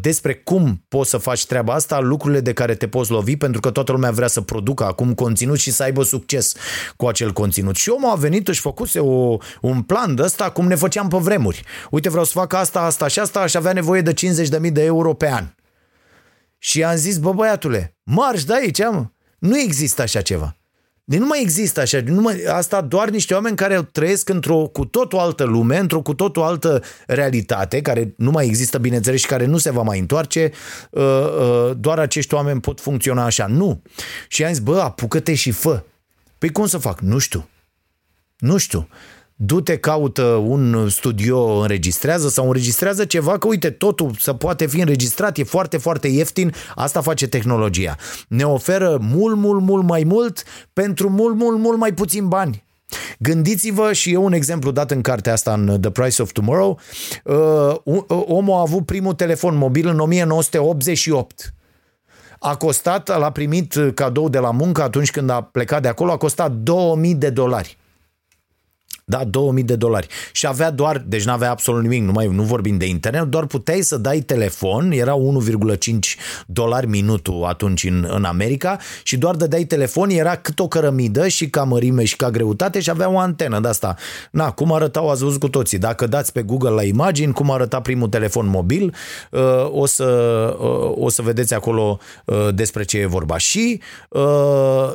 despre 0.00 0.34
cum 0.34 0.84
poți 0.88 1.10
să 1.10 1.16
faci 1.16 1.46
treaba 1.46 1.74
asta, 1.74 2.00
lucrurile 2.00 2.40
de 2.40 2.52
care 2.52 2.74
te 2.74 2.88
poți 2.88 3.10
lovi, 3.10 3.36
pentru 3.36 3.60
că 3.60 3.70
toată 3.70 3.92
lumea 3.92 4.10
vrea 4.10 4.28
să 4.28 4.40
producă 4.40 4.84
acum 4.84 5.14
conținut 5.14 5.58
și 5.58 5.70
să 5.70 5.82
aibă 5.82 6.02
succes 6.02 6.54
cu 6.96 7.06
acel 7.06 7.32
conținut. 7.32 7.76
Și 7.76 7.88
omul 8.06 8.18
a 8.18 8.20
venit, 8.20 8.48
își 8.48 8.60
făcuse 8.60 9.00
o, 9.00 9.36
un 9.60 9.82
plan 9.82 10.14
de 10.14 10.22
ăsta 10.22 10.50
cum 10.50 10.66
ne 10.66 10.74
făceam 10.74 11.08
pe 11.08 11.16
vremuri. 11.16 11.64
Uite, 11.90 12.08
vreau 12.08 12.24
să 12.24 12.32
fac 12.34 12.52
asta, 12.52 12.80
asta 12.80 13.06
și 13.06 13.18
asta 13.18 13.46
și 13.46 13.56
avea 13.56 13.72
nevoie 13.72 14.00
de 14.00 14.12
50.000 14.12 14.72
de 14.72 14.84
euro 14.84 15.14
pe 15.14 15.30
an. 15.30 15.44
Și 16.58 16.84
am 16.84 16.96
zis, 16.96 17.18
bă 17.18 17.32
băiatule, 17.32 17.96
marș 18.02 18.44
de 18.44 18.54
aici, 18.54 18.78
mă. 18.78 19.06
Nu 19.38 19.58
există 19.58 20.02
așa 20.02 20.20
ceva. 20.20 20.56
Deci 21.08 21.18
nu 21.18 21.26
mai 21.26 21.40
există 21.42 21.80
așa, 21.80 22.00
nu 22.04 22.20
mai, 22.20 22.42
asta 22.42 22.80
doar 22.80 23.08
niște 23.10 23.34
oameni 23.34 23.56
care 23.56 23.88
trăiesc 23.92 24.28
într-o 24.28 24.56
cu 24.56 24.84
totul 24.84 25.18
altă 25.18 25.44
lume, 25.44 25.78
într-o 25.78 26.00
cu 26.00 26.14
totul 26.14 26.42
altă 26.42 26.82
realitate, 27.06 27.80
care 27.80 28.14
nu 28.16 28.30
mai 28.30 28.46
există, 28.46 28.78
bineînțeles, 28.78 29.20
și 29.20 29.26
care 29.26 29.44
nu 29.44 29.58
se 29.58 29.70
va 29.70 29.82
mai 29.82 29.98
întoarce, 29.98 30.52
uh, 30.90 31.02
uh, 31.02 31.70
doar 31.78 31.98
acești 31.98 32.34
oameni 32.34 32.60
pot 32.60 32.80
funcționa 32.80 33.24
așa. 33.24 33.46
Nu. 33.46 33.82
Și 34.28 34.44
am 34.44 34.52
zis, 34.52 34.62
bă, 34.62 34.80
apucă-te 34.80 35.34
și 35.34 35.50
fă. 35.50 35.82
Păi 36.38 36.52
cum 36.52 36.66
să 36.66 36.78
fac? 36.78 37.00
Nu 37.00 37.18
știu. 37.18 37.48
Nu 38.38 38.56
știu, 38.56 38.88
du-te, 39.36 39.78
caută 39.78 40.22
un 40.22 40.88
studio, 40.88 41.58
înregistrează 41.60 42.28
sau 42.28 42.46
înregistrează 42.46 43.04
ceva, 43.04 43.38
că 43.38 43.46
uite, 43.46 43.70
totul 43.70 44.14
să 44.18 44.32
poate 44.32 44.66
fi 44.66 44.80
înregistrat, 44.80 45.38
e 45.38 45.42
foarte, 45.42 45.76
foarte 45.76 46.08
ieftin, 46.08 46.54
asta 46.74 47.00
face 47.00 47.26
tehnologia. 47.26 47.96
Ne 48.28 48.44
oferă 48.44 48.98
mult, 49.00 49.36
mult, 49.36 49.60
mult 49.60 49.84
mai 49.84 50.02
mult 50.04 50.42
pentru 50.72 51.10
mult, 51.10 51.36
mult, 51.36 51.58
mult 51.58 51.78
mai 51.78 51.92
puțin 51.92 52.28
bani. 52.28 52.64
Gândiți-vă 53.18 53.92
și 53.92 54.12
e 54.12 54.16
un 54.16 54.32
exemplu 54.32 54.70
dat 54.70 54.90
în 54.90 55.00
cartea 55.00 55.32
asta, 55.32 55.52
în 55.52 55.80
The 55.80 55.90
Price 55.90 56.22
of 56.22 56.32
Tomorrow, 56.32 56.80
uh, 57.24 57.74
omul 58.08 58.54
a 58.54 58.60
avut 58.60 58.86
primul 58.86 59.14
telefon 59.14 59.56
mobil 59.56 59.88
în 59.88 59.98
1988. 59.98 61.54
a 62.38 62.56
costat, 62.56 63.18
l-a 63.18 63.30
primit 63.30 63.78
cadou 63.94 64.28
de 64.28 64.38
la 64.38 64.50
muncă 64.50 64.82
atunci 64.82 65.10
când 65.10 65.30
a 65.30 65.42
plecat 65.42 65.82
de 65.82 65.88
acolo, 65.88 66.12
a 66.12 66.16
costat 66.16 66.52
2000 66.52 67.14
de 67.14 67.30
dolari. 67.30 67.78
Da, 69.08 69.24
2000 69.24 69.62
de 69.62 69.76
dolari. 69.76 70.06
Și 70.32 70.46
avea 70.46 70.70
doar, 70.70 71.04
deci 71.06 71.24
nu 71.24 71.32
avea 71.32 71.50
absolut 71.50 71.82
nimic, 71.82 72.02
nu, 72.02 72.12
mai, 72.12 72.26
nu 72.26 72.42
vorbim 72.42 72.76
de 72.76 72.86
internet, 72.86 73.22
doar 73.22 73.46
puteai 73.46 73.80
să 73.80 73.96
dai 73.96 74.20
telefon, 74.20 74.90
era 74.90 75.14
1,5 75.14 75.98
dolari 76.46 76.86
minutul 76.86 77.44
atunci 77.44 77.84
în, 77.84 78.06
în 78.10 78.24
America 78.24 78.78
și 79.02 79.16
doar 79.16 79.34
dădeai 79.34 79.64
telefon, 79.64 80.10
era 80.10 80.36
cât 80.36 80.58
o 80.58 80.68
cărămidă 80.68 81.28
și 81.28 81.50
ca 81.50 81.64
mărime 81.64 82.04
și 82.04 82.16
ca 82.16 82.30
greutate 82.30 82.80
și 82.80 82.90
avea 82.90 83.10
o 83.10 83.18
antenă 83.18 83.60
de 83.60 83.68
asta. 83.68 83.96
Na, 84.30 84.50
cum 84.50 84.72
arătau, 84.72 85.10
ați 85.10 85.22
văzut 85.22 85.40
cu 85.40 85.48
toții. 85.48 85.78
Dacă 85.78 86.06
dați 86.06 86.32
pe 86.32 86.42
Google 86.42 86.70
la 86.70 86.82
imagini 86.82 87.32
cum 87.32 87.50
arăta 87.50 87.80
primul 87.80 88.08
telefon 88.08 88.46
mobil, 88.46 88.94
uh, 89.30 89.40
o 89.70 89.86
să, 89.86 90.04
uh, 90.60 90.92
o 91.04 91.08
să 91.08 91.22
vedeți 91.22 91.54
acolo 91.54 91.98
uh, 92.24 92.48
despre 92.54 92.84
ce 92.84 92.98
e 92.98 93.06
vorba. 93.06 93.38
Și 93.38 93.80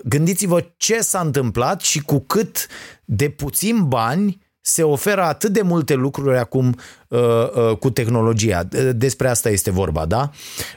gândiți-vă 0.04 0.66
ce 0.78 1.00
s-a 1.00 1.20
întâmplat 1.20 1.82
și 1.82 2.00
cu 2.02 2.20
cât 2.20 2.68
de 3.06 3.30
puțin 3.30 3.88
bani 3.88 4.50
se 4.62 4.84
oferă 4.84 5.24
atât 5.24 5.52
de 5.52 5.62
multe 5.62 5.94
lucruri 5.94 6.38
acum 6.38 6.76
uh, 7.08 7.20
uh, 7.20 7.78
cu 7.78 7.90
tehnologia. 7.90 8.64
Despre 8.92 9.28
asta 9.28 9.50
este 9.50 9.72
vorba, 9.72 10.06
da? 10.06 10.30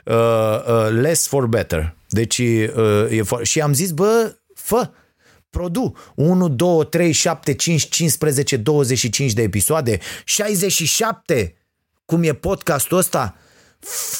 Uh, 0.04 0.14
uh, 0.14 0.88
less 0.90 1.26
for 1.26 1.46
better. 1.46 1.96
Deci, 2.08 2.38
uh, 2.38 3.06
e 3.10 3.22
for... 3.22 3.44
și 3.44 3.60
am 3.60 3.72
zis, 3.72 3.90
bă, 3.90 4.36
fă, 4.54 4.90
produ 5.50 5.94
1, 6.14 6.48
2, 6.48 6.86
3, 6.86 7.12
7, 7.12 7.54
5, 7.54 7.88
15, 7.88 8.56
25 8.56 9.32
de 9.32 9.42
episoade, 9.42 9.98
67, 10.24 11.54
cum 12.04 12.22
e 12.22 12.32
podcastul 12.32 12.98
ăsta, 12.98 13.36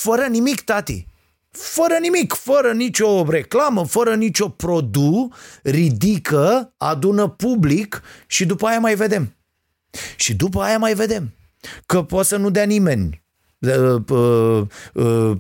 fără 0.03 0.27
nimic, 0.31 0.61
tati 0.61 1.07
fără 1.59 1.97
nimic, 2.01 2.33
fără 2.33 2.73
nicio 2.73 3.25
reclamă, 3.29 3.87
fără 3.87 4.15
nicio 4.15 4.49
produ, 4.49 5.33
ridică, 5.63 6.75
adună 6.77 7.29
public 7.29 8.03
și 8.27 8.45
după 8.47 8.67
aia 8.67 8.79
mai 8.79 8.95
vedem. 8.95 9.37
Și 10.17 10.35
după 10.35 10.61
aia 10.61 10.79
mai 10.79 10.95
vedem. 10.95 11.35
Că 11.87 12.03
poate 12.03 12.27
să 12.27 12.37
nu 12.37 12.51
dea 12.51 12.65
nimeni 12.65 13.23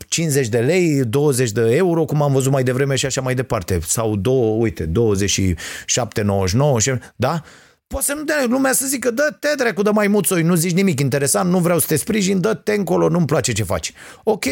50 0.09 0.49
de 0.49 0.59
lei, 0.59 1.05
20 1.05 1.51
de 1.51 1.75
euro, 1.75 2.05
cum 2.05 2.23
am 2.23 2.33
văzut 2.33 2.53
mai 2.53 2.62
devreme 2.62 2.97
și 2.97 3.07
așa 3.07 3.21
mai 3.21 3.35
departe. 3.35 3.79
Sau 3.83 4.17
două, 4.17 4.62
uite, 4.62 4.87
27,99, 4.87 4.93
da? 7.17 7.43
Poate 7.87 8.07
să 8.07 8.15
nu 8.15 8.25
dea 8.25 8.45
lumea 8.49 8.73
să 8.73 8.87
zică, 8.87 9.11
dă-te 9.11 9.49
dracu 9.57 9.83
de 9.83 9.91
mai 9.91 10.07
muțoi, 10.07 10.43
nu 10.43 10.55
zici 10.55 10.73
nimic 10.73 11.01
interesant, 11.01 11.51
nu 11.51 11.59
vreau 11.59 11.79
să 11.79 11.87
te 11.87 11.97
sprijin, 11.97 12.41
dă-te 12.41 12.73
încolo, 12.73 13.09
nu-mi 13.09 13.27
place 13.27 13.53
ce 13.53 13.62
faci. 13.62 13.93
Ok. 14.23 14.45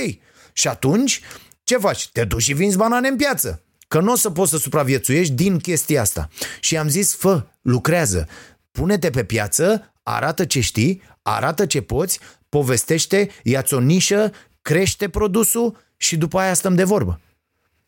Și 0.52 0.68
atunci 0.68 1.20
ce 1.64 1.76
faci? 1.76 2.08
Te 2.08 2.24
duci 2.24 2.42
și 2.42 2.52
vinzi 2.52 2.76
banane 2.76 3.08
în 3.08 3.16
piață. 3.16 3.62
Că 3.88 4.00
nu 4.00 4.12
o 4.12 4.16
să 4.16 4.30
poți 4.30 4.50
să 4.50 4.56
supraviețuiești 4.56 5.32
din 5.32 5.58
chestia 5.58 6.00
asta. 6.00 6.28
Și 6.60 6.76
am 6.76 6.88
zis, 6.88 7.14
fă, 7.14 7.46
lucrează, 7.62 8.28
pune-te 8.70 9.10
pe 9.10 9.24
piață, 9.24 9.92
arată 10.02 10.44
ce 10.44 10.60
știi, 10.60 11.02
arată 11.22 11.66
ce 11.66 11.80
poți, 11.82 12.20
povestește, 12.48 13.28
ia-ți 13.42 13.74
o 13.74 13.80
nișă, 13.80 14.32
crește 14.62 15.08
produsul 15.08 15.76
și 15.96 16.16
după 16.16 16.38
aia 16.38 16.54
stăm 16.54 16.74
de 16.74 16.84
vorbă. 16.84 17.20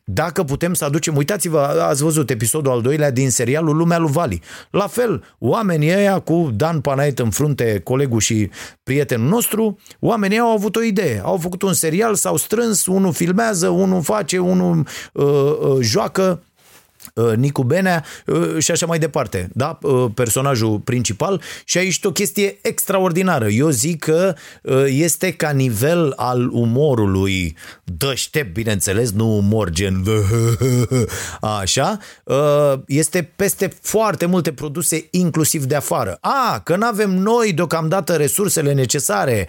Dacă 0.06 0.42
putem 0.42 0.74
să 0.74 0.84
aducem, 0.84 1.16
uitați-vă, 1.16 1.58
ați 1.88 2.02
văzut 2.02 2.30
episodul 2.30 2.72
al 2.72 2.82
doilea 2.82 3.10
din 3.10 3.30
serialul 3.30 3.76
Lumea 3.76 3.98
lui 3.98 4.10
Vali. 4.10 4.42
La 4.70 4.86
fel, 4.86 5.24
oamenii 5.38 5.94
ăia 5.96 6.18
cu 6.18 6.50
Dan 6.54 6.80
Panait 6.80 7.18
în 7.18 7.30
frunte, 7.30 7.80
colegul 7.84 8.20
și 8.20 8.50
prietenul 8.82 9.28
nostru, 9.28 9.78
oamenii 10.00 10.38
au 10.38 10.50
avut 10.50 10.76
o 10.76 10.82
idee. 10.82 11.20
Au 11.24 11.36
făcut 11.36 11.62
un 11.62 11.72
serial, 11.72 12.14
s-au 12.14 12.36
strâns, 12.36 12.86
unul 12.86 13.12
filmează, 13.12 13.68
unul 13.68 14.02
face, 14.02 14.38
unul 14.38 14.86
uh, 15.12 15.24
uh, 15.24 15.78
joacă 15.80 16.42
Uh, 16.53 16.53
Nicu 17.36 17.62
Benea 17.62 18.04
uh, 18.26 18.58
și 18.58 18.70
așa 18.70 18.86
mai 18.86 18.98
departe, 18.98 19.50
da? 19.52 19.78
Uh, 19.82 20.10
personajul 20.14 20.78
principal 20.78 21.42
și 21.64 21.78
aici 21.78 22.00
o 22.02 22.12
chestie 22.12 22.58
extraordinară. 22.62 23.48
Eu 23.48 23.68
zic 23.68 23.98
că 23.98 24.34
este 24.86 25.32
ca 25.32 25.50
nivel 25.50 26.12
al 26.16 26.48
umorului 26.52 27.56
dăștept, 27.84 28.52
bineînțeles, 28.52 29.10
nu 29.10 29.36
umor 29.36 29.70
gen 29.70 30.04
așa, 31.60 31.98
este 32.86 33.32
peste 33.36 33.72
foarte 33.80 34.26
multe 34.26 34.52
produse 34.52 35.06
inclusiv 35.10 35.64
de 35.64 35.74
afară. 35.74 36.18
A, 36.20 36.60
că 36.64 36.76
nu 36.76 36.86
avem 36.86 37.10
noi 37.10 37.52
deocamdată 37.52 38.12
resursele 38.12 38.72
necesare 38.72 39.48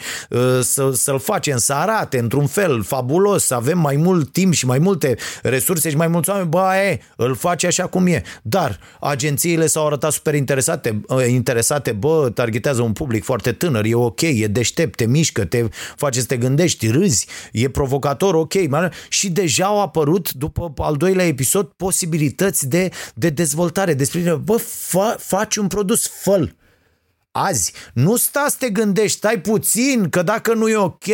să, 0.61 0.91
să-l 0.93 1.19
facem 1.19 1.57
să 1.57 1.73
arate 1.73 2.19
într-un 2.19 2.47
fel 2.47 2.83
fabulos, 2.83 3.45
să 3.45 3.53
avem 3.53 3.79
mai 3.79 3.95
mult 3.95 4.31
timp 4.31 4.53
și 4.53 4.65
mai 4.65 4.79
multe 4.79 5.15
resurse 5.41 5.89
și 5.89 5.95
mai 5.95 6.07
mulți 6.07 6.29
oameni, 6.29 6.47
bă, 6.49 6.71
e, 6.89 6.99
îl 7.15 7.35
face 7.55 7.67
așa 7.81 7.87
cum 7.87 8.07
e. 8.07 8.23
Dar 8.41 8.79
agențiile 8.99 9.67
s-au 9.67 9.85
arătat 9.85 10.11
super 10.11 10.35
interesate, 10.35 11.01
interesate, 11.27 11.91
bă, 11.91 12.31
targetează 12.33 12.81
un 12.81 12.93
public 12.93 13.23
foarte 13.23 13.51
tânăr, 13.51 13.85
e 13.85 13.95
ok, 13.95 14.21
e 14.21 14.47
deștept, 14.47 14.95
te 14.95 15.05
mișcă, 15.05 15.45
te 15.45 15.65
face 15.95 16.19
să 16.19 16.25
te 16.25 16.37
gândești, 16.37 16.87
râzi, 16.87 17.27
e 17.51 17.69
provocator, 17.69 18.35
ok. 18.35 18.53
Și 19.09 19.29
deja 19.29 19.65
au 19.65 19.81
apărut, 19.81 20.31
după 20.31 20.73
al 20.77 20.95
doilea 20.95 21.25
episod, 21.25 21.65
posibilități 21.65 22.67
de, 22.67 22.89
de 23.13 23.29
dezvoltare, 23.29 23.93
despre, 23.93 24.35
bă, 24.43 24.57
fa, 24.57 25.15
faci 25.19 25.55
un 25.55 25.67
produs, 25.67 26.07
fă 26.07 26.49
azi. 27.35 27.73
Nu 27.93 28.15
sta 28.15 28.45
să 28.49 28.55
te 28.59 28.69
gândești, 28.69 29.17
stai 29.17 29.39
puțin, 29.39 30.09
că 30.09 30.21
dacă 30.21 30.53
nu 30.53 30.69
e 30.69 30.75
ok, 30.75 31.05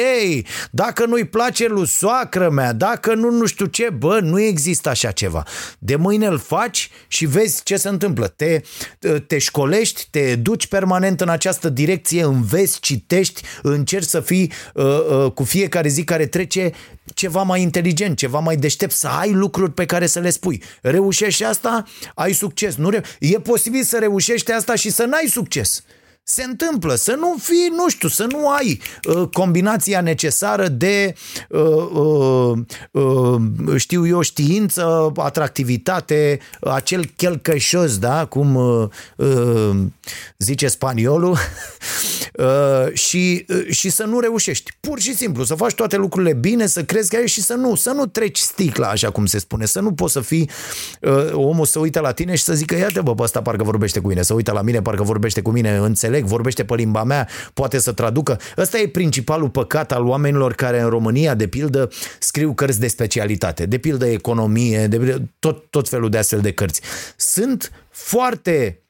dacă 0.72 1.06
nu-i 1.06 1.26
place 1.26 1.68
lui 1.68 1.88
soacră 1.88 2.50
mea, 2.50 2.74
dacă 2.74 3.14
nu 3.14 3.30
nu 3.30 3.46
știu 3.46 3.66
ce, 3.66 3.90
bă, 3.90 4.20
nu 4.20 4.40
există 4.40 4.90
așa 4.90 5.12
ceva. 5.12 5.44
De 5.80 5.96
mâine 5.96 6.26
îl 6.26 6.38
faci 6.38 6.90
și 7.08 7.26
vezi 7.26 7.64
ce 7.64 7.78
se 7.78 7.90
întâmplă. 7.90 8.28
Te, 8.28 8.62
te 9.28 9.38
școlești, 9.38 10.08
te 10.10 10.36
duci 10.36 10.68
permanent 10.68 11.22
în 11.22 11.30
această 11.30 11.70
direcție, 11.70 12.24
înveți, 12.24 12.80
citești, 12.80 13.42
încerci 13.62 14.08
să 14.08 14.20
fii 14.20 14.52
uh, 14.74 14.86
uh, 14.86 15.32
cu 15.32 15.44
fiecare 15.44 15.88
zi 15.88 16.04
care 16.04 16.26
trece 16.26 16.72
ceva 17.14 17.42
mai 17.44 17.62
inteligent, 17.62 18.18
ceva 18.18 18.40
mai 18.40 18.56
deștept, 18.56 18.92
să 18.92 19.08
ai 19.08 19.32
lucruri 19.32 19.72
pe 19.72 19.86
care 19.86 20.06
să 20.06 20.20
le 20.20 20.30
spui. 20.30 20.64
Reușești 20.82 21.44
asta, 21.44 21.84
ai 22.16 22.34
succes. 22.34 22.76
Nu 22.76 22.90
re- 22.90 23.04
e 23.20 23.40
posibil 23.40 23.84
să 23.84 23.98
reușești 23.98 24.52
asta 24.52 24.76
și 24.76 24.90
să 24.90 25.04
n-ai 25.04 25.28
succes 25.30 25.84
se 26.24 26.44
întâmplă, 26.44 26.96
să 26.96 27.16
nu 27.20 27.36
fii, 27.40 27.72
nu 27.76 27.90
știu, 27.90 28.08
să 28.08 28.26
nu 28.30 28.50
ai 28.50 28.82
uh, 29.08 29.28
combinația 29.34 30.02
necesară 30.02 30.68
de, 30.68 31.14
uh, 31.50 31.90
uh, 31.92 32.58
uh, 32.92 33.42
știu 33.76 34.08
eu, 34.08 34.22
știință, 34.22 35.12
atractivitate, 35.16 36.40
acel 36.62 37.06
chelcășos, 37.16 37.98
da, 37.98 38.26
cum 38.26 38.56
uh, 38.56 38.88
uh, 39.16 39.76
zice 40.38 40.68
spaniolul, 40.68 41.32
uh, 42.34 42.94
și, 42.94 43.46
uh, 43.48 43.68
și 43.70 43.90
să 43.90 44.04
nu 44.04 44.20
reușești. 44.20 44.72
Pur 44.80 45.00
și 45.00 45.16
simplu, 45.16 45.44
să 45.44 45.56
faci 45.56 45.74
toate 45.74 45.98
lucrurile 45.98 46.34
bine, 46.34 46.66
să 46.66 46.84
crezi 46.84 47.10
că 47.10 47.16
ai 47.16 47.28
și 47.28 47.42
să 47.42 47.54
nu, 47.54 47.76
să 47.76 47.92
nu 47.92 48.06
treci 48.06 48.38
sticla, 48.38 48.88
așa 48.88 49.10
cum 49.10 49.26
se 49.26 49.40
spune, 49.40 49.66
să 49.66 49.80
nu 49.80 49.94
poți 49.94 50.14
să 50.14 50.20
fii 50.20 50.50
uh, 51.02 51.32
omul 51.34 51.66
să 51.66 51.80
uite 51.80 52.00
la 52.00 52.12
tine 52.12 52.36
și 52.36 52.44
să 52.44 52.54
zică, 52.54 52.76
iată 52.76 53.02
bă, 53.02 53.14
ăsta 53.20 53.42
parcă 53.42 53.64
vorbește 53.64 54.00
cu 54.00 54.08
mine, 54.08 54.22
să 54.22 54.34
uite 54.34 54.52
la 54.52 54.62
mine, 54.62 54.82
parcă 54.82 55.04
vorbește 55.04 55.42
cu 55.42 55.52
mine, 55.52 55.76
înțeleg 55.76 56.11
înțeleg, 56.12 56.30
vorbește 56.30 56.66
pe 56.66 56.76
limba 56.76 57.04
mea, 57.04 57.28
poate 57.54 57.80
să 57.80 57.92
traducă. 57.92 58.40
Ăsta 58.58 58.80
e 58.80 58.88
principalul 58.88 59.50
păcat 59.50 59.92
al 59.92 60.06
oamenilor 60.06 60.54
care 60.54 60.80
în 60.82 60.90
România, 60.90 61.36
de 61.36 61.48
pildă, 61.48 61.90
scriu 62.20 62.54
cărți 62.54 62.80
de 62.80 62.88
specialitate, 62.88 63.66
de 63.66 63.78
pildă 63.78 64.06
economie, 64.06 64.88
de 64.88 64.98
pildă, 64.98 65.30
tot, 65.40 65.66
tot 65.70 65.90
felul 65.90 66.10
de 66.10 66.18
astfel 66.18 66.40
de 66.40 66.52
cărți. 66.52 66.82
Sunt 67.18 67.72
foarte 67.90 68.84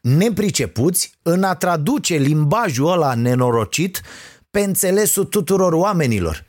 nepricepuți 0.00 1.12
în 1.22 1.42
a 1.42 1.54
traduce 1.54 2.14
limbajul 2.14 2.92
ăla 2.92 3.14
nenorocit 3.14 4.02
pe 4.50 4.60
înțelesul 4.60 5.24
tuturor 5.24 5.72
oamenilor. 5.72 6.44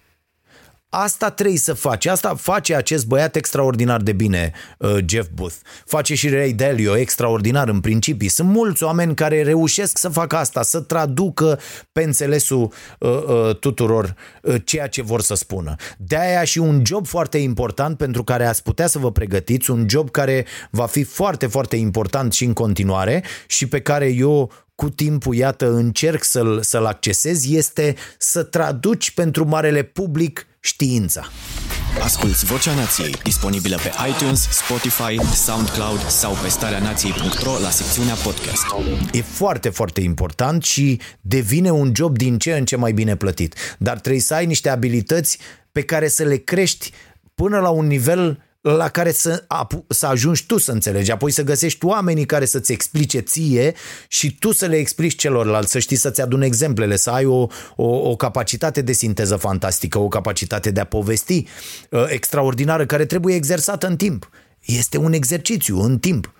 Asta 0.98 1.30
trebuie 1.30 1.58
să 1.58 1.74
faci. 1.74 2.06
Asta 2.06 2.36
face 2.36 2.76
acest 2.76 3.06
băiat 3.06 3.36
extraordinar 3.36 4.02
de 4.02 4.14
bine, 4.14 4.52
uh, 4.78 4.98
Jeff 5.06 5.30
Booth. 5.34 5.56
Face 5.86 6.16
și 6.16 6.30
Ray 6.30 6.52
Dalio, 6.52 6.98
extraordinar 6.98 7.68
în 7.68 7.80
principii. 7.80 8.28
Sunt 8.28 8.50
mulți 8.50 8.84
oameni 8.84 9.16
care 9.16 9.44
reușesc 9.44 9.98
să 9.98 10.10
facă 10.10 10.36
asta, 10.36 10.62
să 10.62 10.80
traducă 10.80 11.60
pe 11.92 12.04
înțelesul 12.04 12.74
uh, 13.00 13.10
uh, 13.10 13.56
tuturor 13.56 14.16
uh, 14.42 14.56
ceea 14.64 14.88
ce 14.88 15.02
vor 15.02 15.22
să 15.22 15.36
spună. 15.36 15.76
De 15.98 16.18
aia 16.18 16.44
și 16.44 16.58
un 16.58 16.82
job 16.86 17.08
foarte 17.08 17.38
important 17.38 17.98
pentru 17.98 18.24
care 18.24 18.46
ați 18.46 18.64
putea 18.64 18.88
să 18.88 19.00
vă 19.00 19.12
pregătiți, 19.12 19.72
un 19.72 19.86
job 19.90 20.12
care 20.12 20.46
va 20.70 20.86
fi 20.86 21.04
foarte, 21.04 21.48
foarte 21.48 21.76
important 21.76 22.34
și 22.34 22.44
în 22.44 22.54
continuare 22.54 23.24
și 23.48 23.68
pe 23.68 23.82
care 23.82 24.08
eu 24.08 24.52
cu 24.76 24.90
timpul, 24.90 25.36
iată, 25.36 25.74
încerc 25.74 26.24
să-l, 26.24 26.62
să-l 26.62 26.86
accesez, 26.86 27.52
este 27.52 27.96
să 28.18 28.44
traduci 28.44 29.12
pentru 29.12 29.46
marele 29.46 29.84
public 29.84 30.48
știința. 30.66 31.30
Asculți 32.02 32.46
Vocea 32.46 32.74
Nației, 32.74 33.16
disponibilă 33.24 33.76
pe 33.76 33.92
iTunes, 34.10 34.48
Spotify, 34.52 35.36
SoundCloud 35.36 36.08
sau 36.08 36.34
pe 36.42 36.48
starea 36.48 36.80
nației.ro 36.80 37.60
la 37.60 37.70
secțiunea 37.70 38.14
podcast. 38.14 38.66
E 39.12 39.22
foarte, 39.22 39.70
foarte 39.70 40.02
important 40.02 40.64
și 40.64 41.00
devine 41.22 41.72
un 41.72 41.92
job 41.96 42.18
din 42.18 42.38
ce 42.38 42.54
în 42.54 42.66
ce 42.66 42.76
mai 42.76 42.92
bine 42.92 43.16
plătit. 43.16 43.56
Dar 43.78 44.00
trebuie 44.00 44.22
să 44.22 44.34
ai 44.34 44.46
niște 44.46 44.70
abilități 44.70 45.38
pe 45.72 45.82
care 45.82 46.08
să 46.08 46.24
le 46.24 46.38
crești 46.38 46.92
până 47.36 47.60
la 47.60 47.70
un 47.70 47.88
nivel 47.88 48.45
la 48.72 48.90
care 48.90 49.12
să, 49.12 49.46
să 49.88 50.06
ajungi 50.06 50.46
tu 50.46 50.58
să 50.58 50.72
înțelegi, 50.72 51.12
apoi 51.12 51.32
să 51.32 51.44
găsești 51.44 51.86
oamenii 51.86 52.26
care 52.26 52.46
să-ți 52.46 52.72
explice 52.72 53.20
ție 53.20 53.74
și 54.08 54.36
tu 54.36 54.52
să 54.52 54.66
le 54.66 54.76
explici 54.76 55.16
celorlalți, 55.16 55.72
să 55.72 55.80
știi 55.80 55.96
să-ți 55.96 56.22
adun 56.22 56.42
exemplele, 56.42 56.96
să 56.96 57.10
ai 57.10 57.26
o, 57.26 57.48
o, 57.76 58.10
o 58.10 58.16
capacitate 58.16 58.82
de 58.82 58.92
sinteză 58.92 59.36
fantastică, 59.36 60.00
o 60.00 60.08
capacitate 60.08 60.72
de 60.72 60.80
a 60.80 60.86
povesti 60.86 61.46
uh, 61.90 62.06
extraordinară 62.08 62.86
care 62.86 63.06
trebuie 63.06 63.36
exersată 63.36 63.88
în 63.88 63.96
timp. 63.96 64.30
Este 64.60 64.98
un 64.98 65.14
exercițiu 65.14 65.82
în 65.82 66.00
timp. 66.00 66.34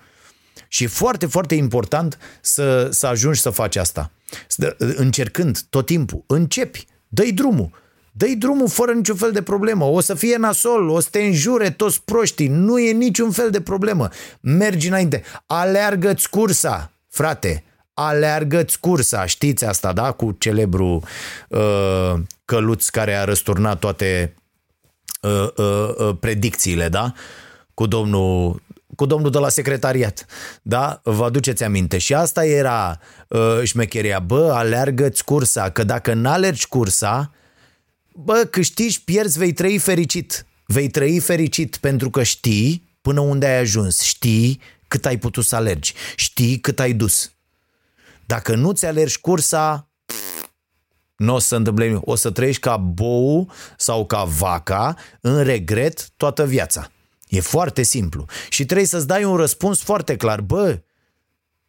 Și 0.68 0.84
e 0.84 0.86
foarte, 0.86 1.26
foarte 1.26 1.54
important 1.54 2.18
să, 2.40 2.88
să 2.90 3.06
ajungi 3.06 3.40
să 3.40 3.50
faci 3.50 3.76
asta. 3.76 4.10
Încercând 4.78 5.60
tot 5.70 5.86
timpul, 5.86 6.24
începi, 6.26 6.86
dă-i 7.08 7.32
drumul 7.32 7.70
dă 8.16 8.26
drumul 8.38 8.68
fără 8.68 8.92
niciun 8.92 9.16
fel 9.16 9.32
de 9.32 9.42
problemă. 9.42 9.84
O 9.84 10.00
să 10.00 10.14
fie 10.14 10.36
nasol, 10.36 10.88
o 10.88 11.00
să 11.00 11.08
te 11.10 11.22
înjure 11.22 11.70
toți 11.70 12.02
proștii, 12.04 12.48
nu 12.48 12.78
e 12.78 12.92
niciun 12.92 13.30
fel 13.30 13.50
de 13.50 13.60
problemă. 13.60 14.08
Mergi 14.40 14.88
înainte, 14.88 15.22
aleargă-ți 15.46 16.30
cursa, 16.30 16.90
frate, 17.08 17.64
aleargă-ți 17.94 18.80
cursa, 18.80 19.26
știți 19.26 19.64
asta, 19.64 19.92
da? 19.92 20.12
Cu 20.12 20.36
celebru 20.38 21.02
uh, 21.48 22.14
căluț 22.44 22.88
care 22.88 23.14
a 23.14 23.24
răsturnat 23.24 23.78
toate 23.78 24.34
uh, 25.20 25.48
uh, 25.56 25.94
uh, 25.98 26.16
predicțiile, 26.20 26.88
da? 26.88 27.12
Cu 27.74 27.86
domnul 27.86 28.64
cu 28.96 29.06
domnul 29.06 29.30
de 29.30 29.38
la 29.38 29.48
secretariat. 29.48 30.26
Da? 30.62 31.00
Vă 31.02 31.24
aduceți 31.24 31.64
aminte. 31.64 31.98
Și 31.98 32.14
asta 32.14 32.44
era 32.44 32.98
uh, 33.28 33.60
șmecheria. 33.62 34.18
Bă, 34.18 34.52
aleargă-ți 34.54 35.24
cursa, 35.24 35.70
că 35.70 35.84
dacă 35.84 36.14
n-alergi 36.14 36.68
cursa, 36.68 37.30
bă, 38.16 38.44
câștigi, 38.50 39.04
pierzi, 39.04 39.38
vei 39.38 39.52
trăi 39.52 39.78
fericit. 39.78 40.46
Vei 40.66 40.88
trăi 40.88 41.18
fericit 41.18 41.76
pentru 41.76 42.10
că 42.10 42.22
știi 42.22 42.88
până 43.00 43.20
unde 43.20 43.46
ai 43.46 43.58
ajuns, 43.58 44.00
știi 44.00 44.60
cât 44.88 45.06
ai 45.06 45.18
putut 45.18 45.44
să 45.44 45.56
alergi, 45.56 45.94
știi 46.16 46.60
cât 46.60 46.80
ai 46.80 46.92
dus. 46.92 47.32
Dacă 48.26 48.54
nu 48.54 48.72
ți 48.72 48.86
alergi 48.86 49.20
cursa, 49.20 49.90
nu 51.16 51.34
o 51.34 51.38
să 51.38 51.56
întâmple 51.56 52.00
O 52.00 52.14
să 52.14 52.30
trăiești 52.30 52.60
ca 52.60 52.76
bou 52.76 53.50
sau 53.76 54.06
ca 54.06 54.24
vaca 54.24 54.96
în 55.20 55.42
regret 55.42 56.10
toată 56.16 56.46
viața. 56.46 56.90
E 57.28 57.40
foarte 57.40 57.82
simplu. 57.82 58.24
Și 58.48 58.64
trebuie 58.64 58.86
să-ți 58.86 59.06
dai 59.06 59.24
un 59.24 59.36
răspuns 59.36 59.82
foarte 59.82 60.16
clar. 60.16 60.40
Bă, 60.40 60.82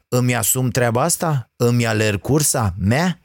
îmi 0.07 0.35
asum 0.35 0.69
treaba 0.69 1.01
asta? 1.01 1.51
Îmi 1.55 1.85
alerg 1.85 2.21
cursa 2.21 2.73
mea? 2.77 3.19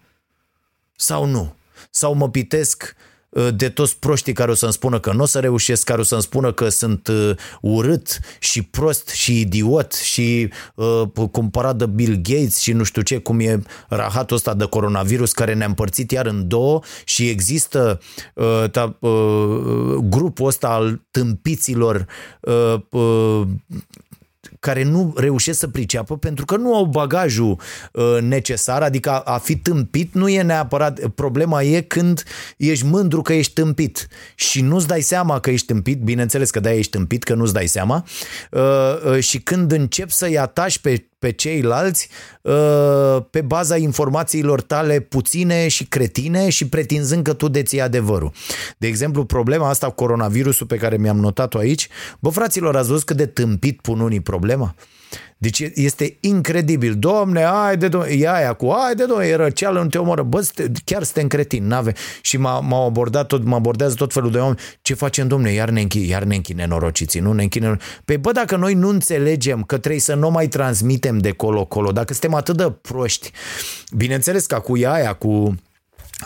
Sau 0.97 1.25
nu? 1.25 1.57
Sau 1.91 2.14
mă 2.14 2.31
pitesc 2.31 2.95
Uh, 2.95 3.11
de 3.55 3.68
toți 3.68 3.99
proștii 3.99 4.33
care 4.33 4.51
o 4.51 4.55
să-mi 4.55 4.72
spună 4.72 5.01
că 5.01 5.12
nu 5.12 5.22
o 5.22 5.26
să 5.26 5.39
reușesc, 5.39 5.85
care 5.85 6.01
o 6.01 6.05
să-mi 6.05 6.22
spună 6.22 6.53
că 6.53 6.68
sunt 6.68 7.09
uh, 7.09 7.30
urât 7.61 8.18
și 8.39 8.62
prost 8.62 9.09
și 9.09 9.41
idiot 9.41 9.93
și 9.93 10.51
uh, 10.74 11.03
cumpărat 11.30 11.76
de 11.76 11.87
Bill 11.87 12.20
Gates 12.22 12.59
și 12.59 12.72
nu 12.72 12.83
știu 12.83 13.03
ce, 13.03 13.18
cum 13.18 13.41
e 13.41 13.62
rahatul 13.89 14.37
ăsta 14.37 14.55
de 14.55 14.64
coronavirus 14.64 15.33
care 15.33 15.55
ne-a 15.55 15.66
împărțit 15.66 16.11
iar 16.11 16.26
în 16.26 16.49
două 16.49 16.80
și 17.05 17.28
există 17.28 18.01
uh, 18.35 18.64
ta, 18.70 18.97
uh, 19.01 19.95
grupul 20.03 20.47
ăsta 20.47 20.68
al 20.68 21.03
tâmpiților 21.11 22.07
uh, 22.41 22.74
uh, 22.91 23.43
care 24.62 24.82
nu 24.82 25.12
reușesc 25.16 25.58
să 25.58 25.68
priceapă 25.68 26.16
pentru 26.16 26.44
că 26.44 26.56
nu 26.56 26.74
au 26.74 26.84
bagajul 26.84 27.60
uh, 27.92 28.18
necesar, 28.20 28.82
adică 28.82 29.10
a, 29.10 29.18
a 29.18 29.38
fi 29.38 29.56
tâmpit 29.56 30.14
nu 30.14 30.28
e 30.28 30.42
neapărat, 30.42 31.06
problema 31.06 31.62
e 31.62 31.80
când 31.80 32.22
ești 32.56 32.86
mândru 32.86 33.22
că 33.22 33.32
ești 33.32 33.52
tâmpit 33.52 34.08
și 34.34 34.60
nu-ți 34.60 34.86
dai 34.86 35.00
seama 35.00 35.40
că 35.40 35.50
ești 35.50 35.66
tâmpit, 35.66 36.00
bineînțeles 36.00 36.50
că 36.50 36.60
de-aia 36.60 36.78
ești 36.78 36.90
tâmpit, 36.90 37.22
că 37.22 37.34
nu-ți 37.34 37.52
dai 37.52 37.66
seama 37.66 38.04
uh, 38.50 38.60
uh, 39.06 39.18
și 39.18 39.38
când 39.38 39.72
începi 39.72 40.12
să-i 40.12 40.38
atași 40.38 40.80
pe 40.80 41.06
pe 41.22 41.32
ceilalți 41.32 42.08
uh, 42.42 43.22
pe 43.30 43.40
baza 43.40 43.76
informațiilor 43.76 44.60
tale 44.60 45.00
puține 45.00 45.68
și 45.68 45.84
cretine 45.84 46.48
și 46.48 46.68
pretinzând 46.68 47.22
că 47.22 47.32
tu 47.32 47.48
deții 47.48 47.80
adevărul. 47.80 48.32
De 48.78 48.86
exemplu, 48.86 49.24
problema 49.24 49.68
asta 49.68 49.86
cu 49.86 49.94
coronavirusul 49.94 50.66
pe 50.66 50.76
care 50.76 50.96
mi-am 50.96 51.16
notat-o 51.16 51.58
aici, 51.58 51.88
bă 52.18 52.28
fraților, 52.28 52.76
ați 52.76 52.88
văzut 52.88 53.04
cât 53.04 53.16
de 53.16 53.26
tâmpit 53.26 53.80
pun 53.80 54.00
unii 54.00 54.20
problema? 54.53 54.74
Deci 55.38 55.70
este 55.74 56.16
incredibil. 56.20 56.94
Domne, 56.98 57.44
ai 57.44 57.76
de 57.76 57.88
domne, 57.88 58.09
e 58.11 58.28
aia 58.28 58.53
cu, 58.53 58.66
ai 58.66 58.94
de 58.94 59.05
domne, 59.05 59.26
e 59.26 59.34
răceală, 59.34 59.82
nu 59.82 59.88
te 59.88 59.98
omoră. 59.98 60.22
Bă, 60.22 60.48
chiar 60.84 61.03
suntem 61.03 61.26
cretini, 61.26 61.66
n-ave. 61.66 61.92
Și 62.20 62.36
m-a, 62.36 62.61
m-au 62.61 62.86
abordat 62.86 63.26
tot, 63.26 63.44
mă 63.44 63.55
abordează 63.55 63.94
tot 63.94 64.12
felul 64.12 64.30
de 64.30 64.38
oameni. 64.38 64.59
Ce 64.82 64.94
facem, 64.94 65.28
domne, 65.28 65.53
iar 65.53 65.70
ne 65.70 65.80
închi, 65.80 66.09
iar 66.09 66.22
ne 66.22 66.34
închine 66.34 66.62
nenorociții, 66.62 67.20
nu 67.20 67.32
ne 67.32 67.42
închine. 67.42 67.76
Păi 68.05 68.16
bă, 68.16 68.32
dacă 68.32 68.57
noi 68.57 68.74
nu 68.74 68.88
înțelegem 68.88 69.62
că 69.62 69.78
trebuie 69.78 70.00
să 70.00 70.14
nu 70.14 70.30
mai 70.30 70.48
transmitem 70.48 71.18
de 71.18 71.30
colo-colo, 71.30 71.92
dacă 71.92 72.12
suntem 72.12 72.34
atât 72.34 72.57
de 72.57 72.72
proști, 72.80 73.30
bineînțeles 73.96 74.46
că 74.46 74.59
cu 74.59 74.72
aia, 74.72 75.12
cu 75.12 75.55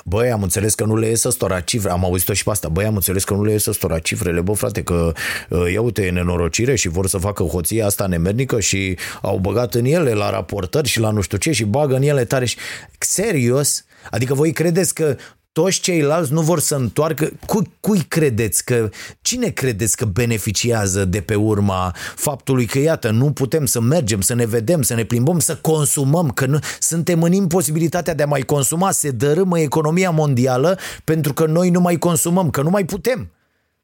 Băi, 0.05 0.31
am 0.31 0.43
înțeles 0.43 0.75
că 0.75 0.85
nu 0.85 0.97
le 0.97 1.07
iese 1.07 1.31
stora 1.31 1.61
cifre, 1.61 1.91
am 1.91 2.05
auzit-o 2.05 2.33
și 2.33 2.45
pe 2.45 2.51
asta, 2.51 2.69
băi, 2.69 2.85
am 2.85 2.95
înțeles 2.95 3.25
că 3.25 3.35
nu 3.35 3.45
le 3.45 3.53
iese 3.53 3.73
stora 3.73 3.99
cifrele, 3.99 4.41
bă, 4.41 4.53
frate, 4.53 4.83
că 4.83 5.13
uh, 5.49 5.73
ia 5.73 5.81
uite, 5.81 6.05
e 6.05 6.11
nenorocire 6.11 6.75
și 6.75 6.89
vor 6.89 7.07
să 7.07 7.19
facă 7.19 7.43
hoția 7.43 7.87
asta 7.87 8.07
nemernică 8.07 8.61
și 8.61 8.97
au 9.23 9.39
băgat 9.39 9.75
în 9.75 9.85
ele 9.85 10.13
la 10.13 10.31
raportări 10.31 10.89
și 10.89 11.01
la 11.01 11.11
nu 11.11 11.21
știu 11.21 11.39
ce 11.39 11.53
și 11.53 11.65
bagă 11.65 11.95
în 11.95 12.03
ele 12.03 12.25
tare 12.25 12.45
și... 12.45 12.57
Serios? 12.99 13.85
Adică 14.11 14.35
voi 14.35 14.53
credeți 14.53 14.95
că 14.95 15.17
toți 15.63 15.81
ceilalți 15.81 16.33
nu 16.33 16.41
vor 16.41 16.61
să 16.61 16.75
întoarcă. 16.75 17.31
Cui, 17.47 17.71
cui 17.81 17.99
credeți 17.99 18.65
că, 18.65 18.91
cine 19.21 19.49
credeți 19.49 19.97
că 19.97 20.05
beneficiază 20.05 21.05
de 21.05 21.21
pe 21.21 21.35
urma 21.35 21.95
faptului 22.15 22.67
că, 22.67 22.79
iată, 22.79 23.11
nu 23.11 23.33
putem 23.33 23.67
să 23.67 23.81
mergem, 23.81 24.21
să 24.21 24.35
ne 24.35 24.47
vedem, 24.47 24.83
să 24.83 24.95
ne 24.95 25.05
plimbăm, 25.05 25.39
să 25.39 25.57
consumăm, 25.57 26.31
că 26.31 26.47
nu, 26.47 26.59
suntem 26.81 27.23
în 27.23 27.33
imposibilitatea 27.33 28.15
de 28.15 28.23
a 28.23 28.27
mai 28.27 28.41
consuma, 28.41 28.91
se 28.91 29.11
dărâmă 29.11 29.59
economia 29.59 30.11
mondială 30.11 30.79
pentru 31.05 31.33
că 31.33 31.47
noi 31.47 31.71
nu 31.71 31.81
mai 31.81 31.97
consumăm, 31.97 32.51
că 32.51 32.63
nu 32.63 32.71
mai 32.71 32.85
putem. 32.85 33.31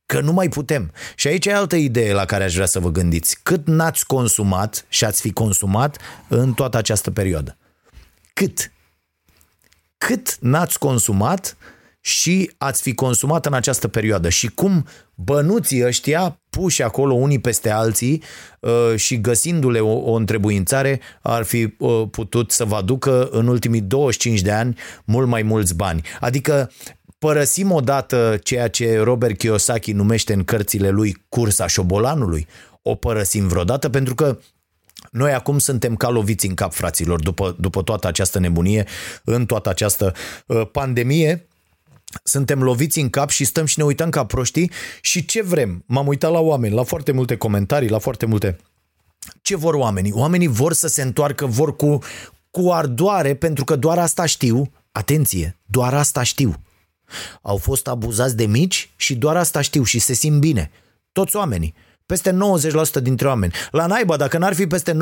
Că 0.06 0.20
nu 0.20 0.32
mai 0.32 0.48
putem. 0.48 0.92
Și 1.14 1.28
aici 1.28 1.46
e 1.46 1.54
altă 1.54 1.76
idee 1.76 2.12
la 2.12 2.24
care 2.24 2.44
aș 2.44 2.54
vrea 2.54 2.66
să 2.66 2.80
vă 2.80 2.90
gândiți. 2.90 3.38
Cât 3.42 3.66
n-ați 3.66 4.06
consumat 4.06 4.84
și 4.88 5.04
ați 5.04 5.20
fi 5.20 5.32
consumat 5.32 5.98
în 6.28 6.52
toată 6.52 6.76
această 6.76 7.10
perioadă? 7.10 7.56
Cât? 8.32 8.72
Cât 10.06 10.36
n-ați 10.40 10.78
consumat 10.78 11.56
și 12.00 12.50
ați 12.58 12.82
fi 12.82 12.94
consumat 12.94 13.46
în 13.46 13.52
această 13.52 13.88
perioadă 13.88 14.28
și 14.28 14.46
cum 14.48 14.86
bănuții 15.14 15.84
ăștia 15.84 16.40
puși 16.50 16.82
acolo 16.82 17.14
unii 17.14 17.38
peste 17.38 17.70
alții 17.70 18.22
uh, 18.60 18.96
și 18.96 19.20
găsindu-le 19.20 19.80
o, 19.80 20.10
o 20.10 20.12
întrebuințare 20.12 21.00
ar 21.22 21.42
fi 21.42 21.74
uh, 21.78 22.02
putut 22.10 22.50
să 22.50 22.64
vă 22.64 22.74
aducă 22.74 23.28
în 23.30 23.46
ultimii 23.46 23.80
25 23.80 24.40
de 24.40 24.50
ani 24.50 24.78
mult 25.04 25.28
mai 25.28 25.42
mulți 25.42 25.74
bani. 25.74 26.02
Adică 26.20 26.70
părăsim 27.18 27.72
odată 27.72 28.38
ceea 28.42 28.68
ce 28.68 28.98
Robert 28.98 29.38
Kiyosaki 29.38 29.92
numește 29.92 30.32
în 30.32 30.44
cărțile 30.44 30.88
lui 30.90 31.24
cursa 31.28 31.66
șobolanului, 31.66 32.46
o 32.82 32.94
părăsim 32.94 33.48
vreodată 33.48 33.88
pentru 33.88 34.14
că 34.14 34.38
noi 35.12 35.32
acum 35.32 35.58
suntem 35.58 35.96
ca 35.96 36.08
loviți 36.08 36.46
în 36.46 36.54
cap, 36.54 36.72
fraților, 36.72 37.20
după, 37.20 37.56
după 37.58 37.82
toată 37.82 38.06
această 38.06 38.38
nebunie, 38.38 38.86
în 39.24 39.46
toată 39.46 39.68
această 39.68 40.14
uh, 40.46 40.68
pandemie, 40.72 41.46
suntem 42.22 42.62
loviți 42.62 43.00
în 43.00 43.10
cap 43.10 43.30
și 43.30 43.44
stăm 43.44 43.64
și 43.64 43.78
ne 43.78 43.84
uităm 43.84 44.10
ca 44.10 44.26
proștii 44.26 44.70
și 45.00 45.24
ce 45.24 45.42
vrem? 45.42 45.84
M-am 45.86 46.06
uitat 46.06 46.32
la 46.32 46.40
oameni, 46.40 46.74
la 46.74 46.82
foarte 46.82 47.12
multe 47.12 47.36
comentarii, 47.36 47.88
la 47.88 47.98
foarte 47.98 48.26
multe... 48.26 48.58
Ce 49.42 49.56
vor 49.56 49.74
oamenii? 49.74 50.12
Oamenii 50.12 50.46
vor 50.46 50.72
să 50.72 50.88
se 50.88 51.02
întoarcă, 51.02 51.46
vor 51.46 51.76
cu, 51.76 51.98
cu 52.50 52.70
ardoare, 52.70 53.34
pentru 53.34 53.64
că 53.64 53.76
doar 53.76 53.98
asta 53.98 54.26
știu. 54.26 54.72
Atenție, 54.92 55.58
doar 55.64 55.94
asta 55.94 56.22
știu. 56.22 56.54
Au 57.42 57.56
fost 57.56 57.86
abuzați 57.86 58.36
de 58.36 58.46
mici 58.46 58.90
și 58.96 59.14
doar 59.14 59.36
asta 59.36 59.60
știu 59.60 59.82
și 59.82 59.98
se 59.98 60.12
simt 60.12 60.40
bine. 60.40 60.70
Toți 61.12 61.36
oamenii. 61.36 61.74
Peste 62.06 62.38
90% 62.98 63.02
dintre 63.02 63.26
oameni. 63.26 63.52
La 63.70 63.86
naiba, 63.86 64.16
dacă 64.16 64.38
n-ar 64.38 64.54
fi 64.54 64.66
peste 64.66 64.96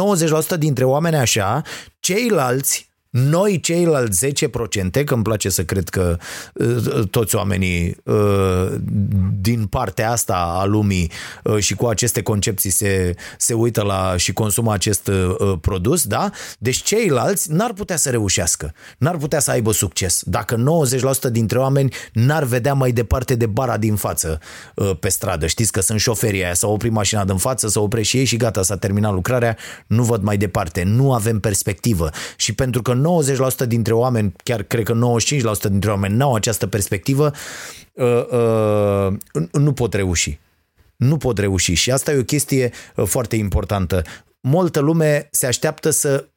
90% 0.55 0.59
dintre 0.59 0.85
oameni 0.85 1.17
așa, 1.17 1.63
ceilalți 2.01 2.90
noi, 3.11 3.61
ceilalți 3.61 4.27
10%, 4.27 5.05
că 5.05 5.15
îmi 5.15 5.23
place 5.23 5.49
să 5.49 5.65
cred 5.65 5.89
că 5.89 6.17
uh, 6.55 7.09
toți 7.11 7.37
oamenii 7.37 7.97
uh, 8.05 8.73
din 9.41 9.67
partea 9.67 10.11
asta 10.11 10.35
a 10.35 10.65
lumii 10.65 11.11
uh, 11.45 11.59
și 11.59 11.75
cu 11.75 11.87
aceste 11.87 12.23
concepții 12.23 12.71
se, 12.71 13.15
se 13.39 13.55
uită 13.55 13.83
la 13.83 14.15
și 14.17 14.33
consumă 14.33 14.73
acest 14.73 15.09
uh, 15.09 15.53
produs, 15.61 16.05
da? 16.05 16.31
Deci 16.59 16.83
ceilalți 16.83 17.53
n-ar 17.53 17.73
putea 17.73 17.97
să 17.97 18.11
reușească, 18.11 18.75
n-ar 18.99 19.17
putea 19.17 19.41
să 19.41 19.51
aibă 19.51 19.73
succes. 19.73 20.23
Dacă 20.25 20.57
90% 21.29 21.31
dintre 21.31 21.59
oameni 21.59 21.95
n-ar 22.13 22.45
vedea 22.45 22.75
mai 22.75 22.93
departe 22.93 23.35
de 23.35 23.47
bara 23.47 23.77
din 23.77 23.97
față 23.97 24.41
uh, 24.75 24.91
pe 25.01 25.09
stradă. 25.09 25.47
Știți 25.47 25.73
că 25.73 25.81
sunt 25.81 26.01
șoferii 26.01 26.45
aia, 26.45 26.55
s-a 26.55 26.67
oprit 26.67 26.93
mașina 26.93 27.25
din 27.25 27.37
față, 27.37 27.69
s-a 27.69 27.81
oprit 27.81 28.05
și 28.05 28.17
ei 28.17 28.25
și 28.25 28.37
gata, 28.37 28.63
s-a 28.63 28.77
terminat 28.77 29.13
lucrarea, 29.13 29.57
nu 29.87 30.03
văd 30.03 30.23
mai 30.23 30.37
departe, 30.37 30.83
nu 30.83 31.13
avem 31.13 31.41
perspectivă. 31.41 32.11
Și 32.37 32.55
pentru 32.55 32.83
că 32.83 32.99
90% 33.65 33.67
dintre 33.67 33.93
oameni, 33.93 34.33
chiar 34.45 34.63
cred 34.63 34.85
că 34.85 34.95
95% 35.67 35.71
dintre 35.71 35.91
oameni 35.91 36.17
n-au 36.17 36.35
această 36.35 36.67
perspectivă, 36.67 37.33
uh, 37.93 38.27
uh, 38.31 39.43
nu 39.53 39.73
pot 39.73 39.95
reuși. 39.95 40.39
nu 40.97 41.17
pot 41.17 41.39
reuși 41.39 41.75
și 41.75 41.91
asta 41.91 42.13
e 42.13 42.19
o 42.19 42.23
chestie 42.25 42.73
uh, 42.97 43.07
foarte 43.07 43.37
importantă. 43.37 44.03
Multă 44.41 44.81
lume 44.81 45.29
se 45.31 45.47
așteaptă 45.47 45.91
să 45.91 46.29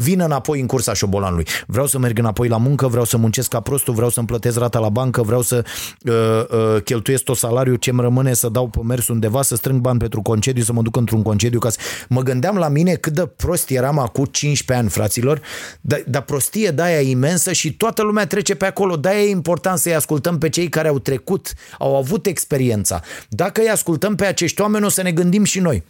vină 0.00 0.24
înapoi 0.24 0.60
în 0.60 0.66
cursa 0.66 0.92
șobolanului. 0.94 1.46
Vreau 1.66 1.86
să 1.86 1.98
merg 1.98 2.18
înapoi 2.18 2.48
la 2.48 2.56
muncă, 2.56 2.86
vreau 2.86 3.04
să 3.04 3.16
muncesc 3.16 3.48
ca 3.48 3.60
prostul, 3.60 3.94
vreau 3.94 4.10
să-mi 4.10 4.26
plătesc 4.26 4.58
rata 4.58 4.78
la 4.78 4.88
bancă, 4.88 5.22
vreau 5.22 5.42
să 5.42 5.64
uh, 6.02 6.12
uh, 6.14 6.82
cheltuiesc 6.82 7.22
tot 7.22 7.36
salariul 7.36 7.76
ce 7.76 7.90
îmi 7.90 8.00
rămâne, 8.00 8.34
să 8.34 8.48
dau 8.48 8.68
pe 8.68 8.80
mers 8.82 9.08
undeva, 9.08 9.42
să 9.42 9.56
strâng 9.56 9.80
bani 9.80 9.98
pentru 9.98 10.22
concediu, 10.22 10.62
să 10.62 10.72
mă 10.72 10.82
duc 10.82 10.96
într-un 10.96 11.22
concediu. 11.22 11.58
Ca 11.58 11.68
să... 11.68 11.78
Mă 12.08 12.22
gândeam 12.22 12.56
la 12.56 12.68
mine 12.68 12.94
cât 12.94 13.12
de 13.12 13.26
prost 13.36 13.70
eram 13.70 13.98
acum 13.98 14.24
15 14.24 14.84
ani, 14.84 14.94
fraților, 14.94 15.40
dar 15.80 16.02
da 16.06 16.20
prostie 16.20 16.70
de 16.70 16.82
aia 16.82 17.00
imensă 17.00 17.52
și 17.52 17.72
toată 17.72 18.02
lumea 18.02 18.26
trece 18.26 18.54
pe 18.54 18.66
acolo. 18.66 18.96
De-aia 18.96 19.22
e 19.22 19.30
important 19.30 19.78
să-i 19.78 19.94
ascultăm 19.94 20.38
pe 20.38 20.48
cei 20.48 20.68
care 20.68 20.88
au 20.88 20.98
trecut, 20.98 21.52
au 21.78 21.96
avut 21.96 22.26
experiența. 22.26 23.00
Dacă 23.28 23.60
îi 23.60 23.68
ascultăm 23.68 24.14
pe 24.14 24.24
acești 24.24 24.60
oameni, 24.60 24.84
o 24.84 24.88
să 24.88 25.02
ne 25.02 25.12
gândim 25.12 25.44
și 25.44 25.60
noi 25.60 25.84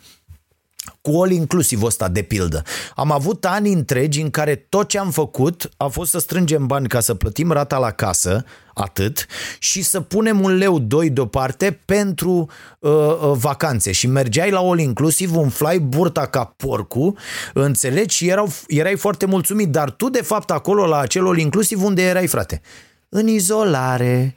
cu 1.00 1.10
all 1.22 1.30
inclusiv 1.30 1.82
ăsta 1.82 2.08
de 2.08 2.22
pildă. 2.22 2.62
Am 2.94 3.12
avut 3.12 3.44
ani 3.44 3.72
întregi 3.72 4.20
în 4.20 4.30
care 4.30 4.54
tot 4.54 4.88
ce 4.88 4.98
am 4.98 5.10
făcut 5.10 5.70
a 5.76 5.86
fost 5.86 6.10
să 6.10 6.18
strângem 6.18 6.66
bani 6.66 6.88
ca 6.88 7.00
să 7.00 7.14
plătim 7.14 7.52
rata 7.52 7.78
la 7.78 7.90
atât, 8.74 9.26
și 9.58 9.82
să 9.82 10.00
punem 10.00 10.40
un 10.40 10.56
leu, 10.56 10.78
doi 10.78 11.10
deoparte 11.10 11.80
pentru 11.84 12.50
uh, 12.78 12.90
uh, 12.90 13.32
vacanțe 13.34 13.92
și 13.92 14.06
mergeai 14.06 14.50
la 14.50 14.58
all 14.58 14.78
inclusiv, 14.78 15.36
umflai 15.36 15.78
burta 15.78 16.26
ca 16.26 16.54
porcu, 16.56 17.16
înțelegi, 17.54 18.16
și 18.16 18.28
erau, 18.28 18.52
erai 18.66 18.96
foarte 18.96 19.26
mulțumit, 19.26 19.68
dar 19.68 19.90
tu 19.90 20.08
de 20.08 20.22
fapt 20.22 20.50
acolo 20.50 20.86
la 20.86 20.98
acel 20.98 21.26
all 21.26 21.38
inclusiv 21.38 21.82
unde 21.82 22.02
erai, 22.02 22.26
frate? 22.26 22.60
În 23.08 23.28
izolare. 23.28 24.34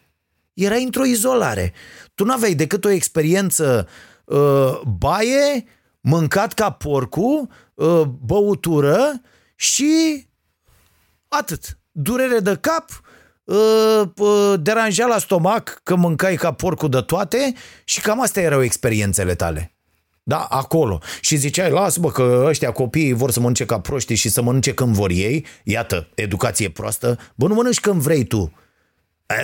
Erai 0.54 0.84
într-o 0.84 1.06
izolare. 1.06 1.74
Tu 2.16 2.24
n-aveai 2.24 2.54
decât 2.54 2.86
o 2.86 2.90
experiență 2.90 3.88
uh, 4.26 4.82
baie, 4.98 5.66
mâncat 6.04 6.54
ca 6.54 6.70
porcu, 6.70 7.50
ă, 7.78 8.06
băutură 8.06 9.22
și 9.56 10.26
atât. 11.28 11.78
Durere 11.92 12.40
de 12.40 12.58
cap, 12.62 13.02
ă, 13.48 14.14
ă, 14.20 14.58
deranja 14.58 15.06
la 15.06 15.18
stomac 15.18 15.80
că 15.84 15.96
mâncai 15.96 16.36
ca 16.36 16.52
porcu 16.52 16.88
de 16.88 17.02
toate 17.02 17.54
și 17.84 18.02
cam 18.02 18.22
astea 18.22 18.44
erau 18.44 18.64
experiențele 18.64 19.36
tale. 19.36 19.76
Da, 20.24 20.40
acolo. 20.40 21.00
Și 21.22 21.36
ziceai, 21.36 21.70
lasă 21.70 22.00
bă 22.00 22.12
că 22.12 22.44
ăștia 22.48 22.72
copiii 22.72 23.14
vor 23.14 23.32
să 23.32 23.40
mănânce 23.40 23.66
ca 23.66 23.80
proștii 23.80 24.16
și 24.16 24.30
să 24.30 24.42
mănânce 24.42 24.74
când 24.74 24.96
vor 24.96 25.10
ei. 25.10 25.46
Iată, 25.64 26.10
educație 26.16 26.70
proastă. 26.70 27.20
Bă, 27.36 27.48
nu 27.48 27.54
mănânci 27.54 27.80
când 27.80 28.02
vrei 28.02 28.24
tu. 28.24 28.54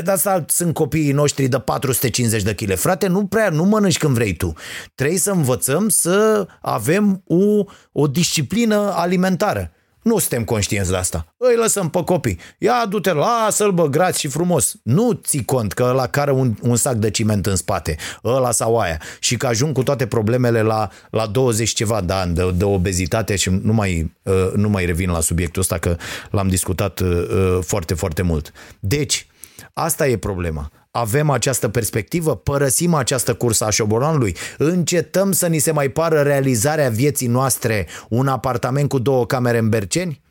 De 0.04 0.12
asta 0.12 0.46
sunt 0.48 0.74
copiii 0.74 1.12
noștri 1.12 1.48
de 1.48 1.60
450 1.60 2.44
de 2.44 2.56
kg. 2.56 2.74
Frate, 2.74 3.08
nu 3.08 3.26
prea, 3.26 3.50
nu 3.50 3.64
mănânci 3.64 3.98
când 3.98 4.14
vrei 4.14 4.34
tu. 4.34 4.54
Trebuie 4.96 5.18
să 5.18 5.32
învățăm 5.32 5.90
să 5.90 6.48
avem 6.62 7.24
o, 7.28 7.64
o 7.92 8.08
disciplină 8.08 8.94
alimentară. 8.96 9.72
Nu 10.02 10.18
suntem 10.18 10.44
conștienți 10.44 10.90
de 10.90 10.96
asta. 10.96 11.34
Îi 11.38 11.56
lăsăm 11.56 11.90
pe 11.90 12.04
copii. 12.04 12.40
Ia, 12.58 12.86
du-te, 12.90 13.14
lasă-l, 13.14 13.72
bă, 13.72 13.88
graț 13.88 14.18
și 14.18 14.28
frumos. 14.28 14.76
Nu 14.84 15.12
ți 15.14 15.38
cont 15.38 15.74
că 15.74 15.84
ăla 15.84 16.08
care 16.08 16.32
un, 16.32 16.56
un 16.62 16.76
sac 16.76 16.96
de 16.96 17.10
ciment 17.10 17.46
în 17.46 17.56
spate, 17.56 17.96
ăla 18.24 18.52
sau 18.52 18.78
aia, 18.78 19.02
și 19.20 19.38
că 19.38 19.48
ajung 19.48 19.74
cu 19.74 19.84
toate 19.84 20.08
problemele 20.08 20.62
la, 20.62 20.90
la 21.10 21.26
20 21.26 21.70
ceva 21.70 22.02
de 22.02 22.14
ani 22.14 22.34
de, 22.34 22.52
de 22.56 22.64
obezitate 22.64 23.36
și 23.36 23.50
nu 23.50 23.74
mai, 23.74 24.16
uh, 24.24 24.52
nu 24.56 24.70
mai 24.70 24.86
revin 24.86 25.10
la 25.10 25.20
subiectul 25.20 25.62
ăsta 25.62 25.78
că 25.78 25.96
l-am 26.32 26.48
discutat 26.48 27.00
uh, 27.00 27.08
uh 27.10 27.60
foarte, 27.62 27.94
foarte 27.94 28.22
mult. 28.22 28.52
Deci, 28.80 29.28
Asta 29.74 30.08
e 30.08 30.18
problema. 30.18 30.72
Avem 30.92 31.30
această 31.30 31.70
perspectivă, 31.70 32.36
părăsim 32.36 32.94
această 32.94 33.34
cursă 33.34 33.66
a 33.66 33.70
șobolanului, 33.70 34.36
încetăm 34.58 35.32
să 35.32 35.48
ni 35.48 35.60
se 35.60 35.72
mai 35.72 35.90
pară 35.90 36.22
realizarea 36.22 36.90
vieții 36.90 37.28
noastre 37.28 37.88
un 38.10 38.28
apartament 38.28 38.90
cu 38.90 39.00
două 39.00 39.26
camere 39.26 39.58
în 39.58 39.70
Berceni? 39.70 40.22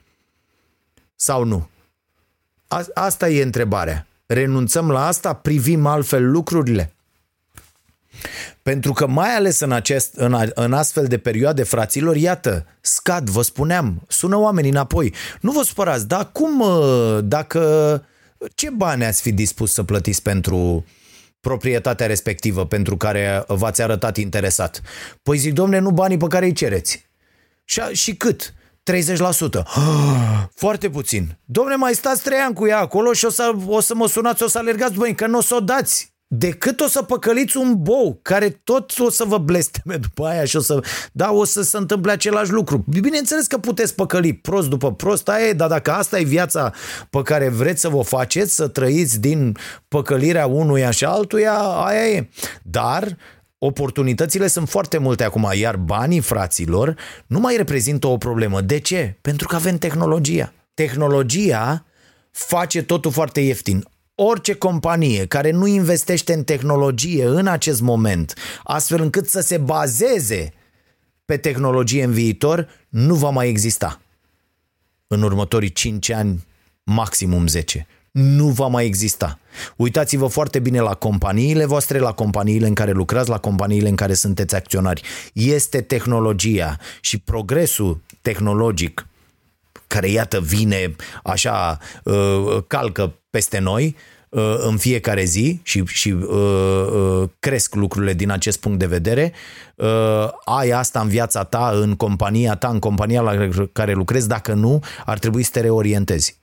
Sau 1.14 1.45
nu? 1.45 1.68
A- 2.68 2.86
asta 2.95 3.28
e 3.28 3.43
întrebarea. 3.43 4.07
Renunțăm 4.26 4.91
la 4.91 5.07
asta? 5.07 5.32
Privim 5.32 5.86
altfel 5.86 6.30
lucrurile? 6.30 6.93
Pentru 8.62 8.93
că 8.93 9.07
mai 9.07 9.34
ales 9.34 9.61
în, 9.61 9.72
acest, 9.72 10.14
în, 10.14 10.36
în 10.55 10.72
astfel 10.72 11.07
de 11.07 11.18
perioade, 11.18 11.62
fraților, 11.62 12.16
iată, 12.16 12.66
scad, 12.80 13.28
vă 13.28 13.43
spuneam, 13.43 14.03
sună 14.09 14.36
oamenii 14.36 14.70
înapoi. 14.70 15.14
Nu 15.41 15.53
vă 15.53 15.62
supărați, 15.62 16.09
dar 16.09 16.30
cum 16.32 16.64
dacă 17.24 18.05
ce 18.55 18.70
bani 18.70 19.05
ați 19.05 19.22
fi 19.22 19.32
dispus 19.32 19.72
să 19.72 19.82
plătiți 19.82 20.22
pentru 20.22 20.84
proprietatea 21.41 22.07
respectivă 22.07 22.66
pentru 22.66 22.97
care 22.97 23.45
v-ați 23.47 23.82
arătat 23.82 24.16
interesat? 24.16 24.82
Păi 25.22 25.39
zic, 25.39 25.53
domne, 25.53 25.78
nu 25.78 25.91
banii 25.91 26.16
pe 26.16 26.26
care 26.26 26.45
îi 26.45 26.53
cereți. 26.53 27.07
Și, 27.64 27.80
și 27.93 28.16
cât? 28.16 28.55
30%. 28.93 29.62
Foarte 30.55 30.91
puțin. 30.91 31.39
Domne, 31.45 31.74
mai 31.74 31.95
stați 31.95 32.22
trei 32.22 32.39
ani 32.39 32.55
cu 32.55 32.66
ea 32.66 32.78
acolo 32.78 33.12
și 33.12 33.24
o 33.24 33.30
să, 33.30 33.53
o 33.66 33.80
să 33.80 33.95
mă 33.95 34.09
sunați, 34.09 34.43
o 34.43 34.49
să 34.49 34.59
alergați, 34.59 34.95
băi, 34.95 35.14
că 35.14 35.26
nu 35.26 35.39
o 35.39 35.41
să 35.41 35.55
o 35.55 35.61
dați 35.61 36.12
decât 36.28 36.80
o 36.80 36.86
să 36.86 37.02
păcăliți 37.02 37.56
un 37.56 37.82
bou 37.82 38.18
care 38.22 38.48
tot 38.64 38.98
o 38.98 39.10
să 39.10 39.24
vă 39.24 39.38
blesteme 39.38 39.96
după 39.96 40.26
aia 40.26 40.44
și 40.44 40.56
o 40.56 40.60
să, 40.60 40.80
da, 41.12 41.32
o 41.32 41.44
să 41.44 41.62
se 41.62 41.76
întâmple 41.76 42.12
același 42.12 42.50
lucru. 42.50 42.84
Bineînțeles 43.00 43.46
că 43.46 43.58
puteți 43.58 43.94
păcăli 43.94 44.32
prost 44.32 44.68
după 44.68 44.94
prost, 44.94 45.28
aia 45.28 45.46
e, 45.46 45.52
dar 45.52 45.68
dacă 45.68 45.92
asta 45.92 46.18
e 46.18 46.24
viața 46.24 46.72
pe 47.10 47.22
care 47.22 47.48
vreți 47.48 47.80
să 47.80 47.88
vă 47.88 48.02
faceți, 48.02 48.54
să 48.54 48.68
trăiți 48.68 49.20
din 49.20 49.56
păcălirea 49.88 50.46
unuia 50.46 50.90
și 50.90 51.04
altuia, 51.04 51.58
aia 51.58 52.08
e. 52.08 52.28
Dar 52.62 53.16
oportunitățile 53.58 54.46
sunt 54.46 54.68
foarte 54.68 54.98
multe 54.98 55.24
acum, 55.24 55.50
iar 55.54 55.76
banii 55.76 56.20
fraților 56.20 56.94
nu 57.26 57.40
mai 57.40 57.56
reprezintă 57.56 58.06
o 58.06 58.16
problemă. 58.16 58.60
De 58.60 58.78
ce? 58.78 59.18
Pentru 59.20 59.46
că 59.46 59.54
avem 59.54 59.78
tehnologia. 59.78 60.52
Tehnologia 60.74 61.84
face 62.30 62.82
totul 62.82 63.10
foarte 63.10 63.40
ieftin 63.40 63.84
orice 64.20 64.54
companie 64.54 65.26
care 65.26 65.50
nu 65.50 65.66
investește 65.66 66.32
în 66.32 66.44
tehnologie 66.44 67.24
în 67.24 67.46
acest 67.46 67.80
moment, 67.80 68.34
astfel 68.62 69.02
încât 69.02 69.28
să 69.28 69.40
se 69.40 69.58
bazeze 69.58 70.52
pe 71.24 71.36
tehnologie 71.36 72.04
în 72.04 72.12
viitor, 72.12 72.68
nu 72.88 73.14
va 73.14 73.30
mai 73.30 73.48
exista. 73.48 74.00
În 75.06 75.22
următorii 75.22 75.72
5 75.72 76.10
ani, 76.10 76.46
maximum 76.82 77.46
10. 77.46 77.86
Nu 78.10 78.48
va 78.48 78.66
mai 78.66 78.86
exista. 78.86 79.38
Uitați-vă 79.76 80.26
foarte 80.26 80.58
bine 80.58 80.80
la 80.80 80.94
companiile 80.94 81.64
voastre, 81.64 81.98
la 81.98 82.12
companiile 82.12 82.66
în 82.66 82.74
care 82.74 82.90
lucrați, 82.90 83.28
la 83.28 83.38
companiile 83.38 83.88
în 83.88 83.96
care 83.96 84.14
sunteți 84.14 84.54
acționari. 84.54 85.02
Este 85.32 85.80
tehnologia 85.80 86.76
și 87.00 87.18
progresul 87.18 88.00
tehnologic 88.22 89.07
care 89.89 90.09
iată 90.09 90.41
vine 90.41 90.97
așa, 91.22 91.78
uh, 92.05 92.59
calcă 92.66 93.14
peste 93.30 93.59
noi 93.59 93.97
uh, 94.28 94.55
în 94.59 94.76
fiecare 94.76 95.24
zi 95.24 95.61
și, 95.62 95.84
și 95.86 96.11
uh, 96.11 97.22
cresc 97.39 97.74
lucrurile 97.74 98.12
din 98.12 98.30
acest 98.30 98.61
punct 98.61 98.78
de 98.78 98.86
vedere, 98.86 99.32
ai 100.45 100.70
asta 100.70 101.01
în 101.01 101.09
viața 101.09 101.45
ta, 101.45 101.70
în 101.74 101.97
compania 101.97 102.55
ta, 102.55 102.68
în 102.68 102.78
compania 102.78 103.20
la 103.20 103.49
care 103.72 103.93
lucrezi, 103.93 104.28
dacă 104.28 104.53
nu, 104.53 104.82
ar 105.05 105.18
trebui 105.18 105.43
să 105.43 105.51
te 105.53 105.61
reorientezi. 105.61 106.39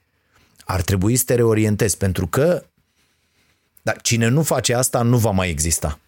Ar 0.66 0.82
trebui 0.82 1.16
să 1.16 1.24
te 1.26 1.36
reorientezi, 1.36 1.98
pentru 1.98 2.28
că 2.28 2.64
dar 3.86 4.02
cine 4.02 4.28
nu 4.28 4.43
face 4.43 4.74
asta 4.74 5.02
nu 5.02 5.18
va 5.18 5.30
mai 5.30 5.50
exista. 5.50 6.00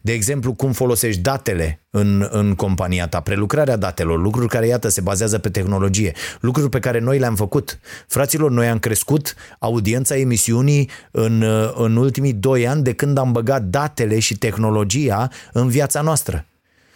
De 0.00 0.12
exemplu, 0.12 0.52
cum 0.52 0.72
folosești 0.72 1.20
datele 1.20 1.80
în, 1.90 2.28
în 2.30 2.54
compania 2.54 3.08
ta, 3.08 3.20
prelucrarea 3.20 3.76
datelor, 3.76 4.20
lucruri 4.20 4.48
care, 4.48 4.66
iată, 4.66 4.88
se 4.88 5.00
bazează 5.00 5.38
pe 5.38 5.50
tehnologie, 5.50 6.12
lucruri 6.40 6.68
pe 6.68 6.78
care 6.78 6.98
noi 6.98 7.18
le-am 7.18 7.34
făcut. 7.34 7.78
Fraților, 8.06 8.50
noi 8.50 8.68
am 8.68 8.78
crescut 8.78 9.34
audiența 9.58 10.16
emisiunii 10.16 10.90
în, 11.10 11.44
în 11.74 11.96
ultimii 11.96 12.32
doi 12.32 12.68
ani 12.68 12.82
de 12.82 12.92
când 12.92 13.18
am 13.18 13.32
băgat 13.32 13.62
datele 13.62 14.18
și 14.18 14.38
tehnologia 14.38 15.28
în 15.52 15.68
viața 15.68 16.00
noastră. 16.00 16.44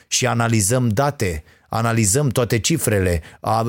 Și 0.07 0.27
analizăm 0.27 0.89
date, 0.89 1.45
analizăm 1.75 2.29
toate 2.29 2.59
cifrele, 2.59 3.21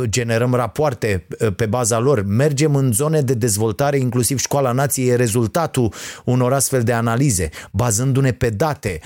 generăm 0.04 0.54
rapoarte 0.54 1.28
pe 1.56 1.66
baza 1.66 2.00
lor, 2.00 2.24
mergem 2.24 2.76
în 2.76 2.92
zone 2.92 3.22
de 3.22 3.34
dezvoltare, 3.34 3.98
inclusiv 3.98 4.40
Școala 4.40 4.72
Nației 4.72 5.08
e 5.08 5.16
rezultatul 5.16 5.94
unor 6.26 6.54
astfel 6.54 6.84
de 6.84 6.94
analize, 6.94 7.50
bazându-ne 7.72 8.32
pe 8.32 8.50
date 8.50 9.00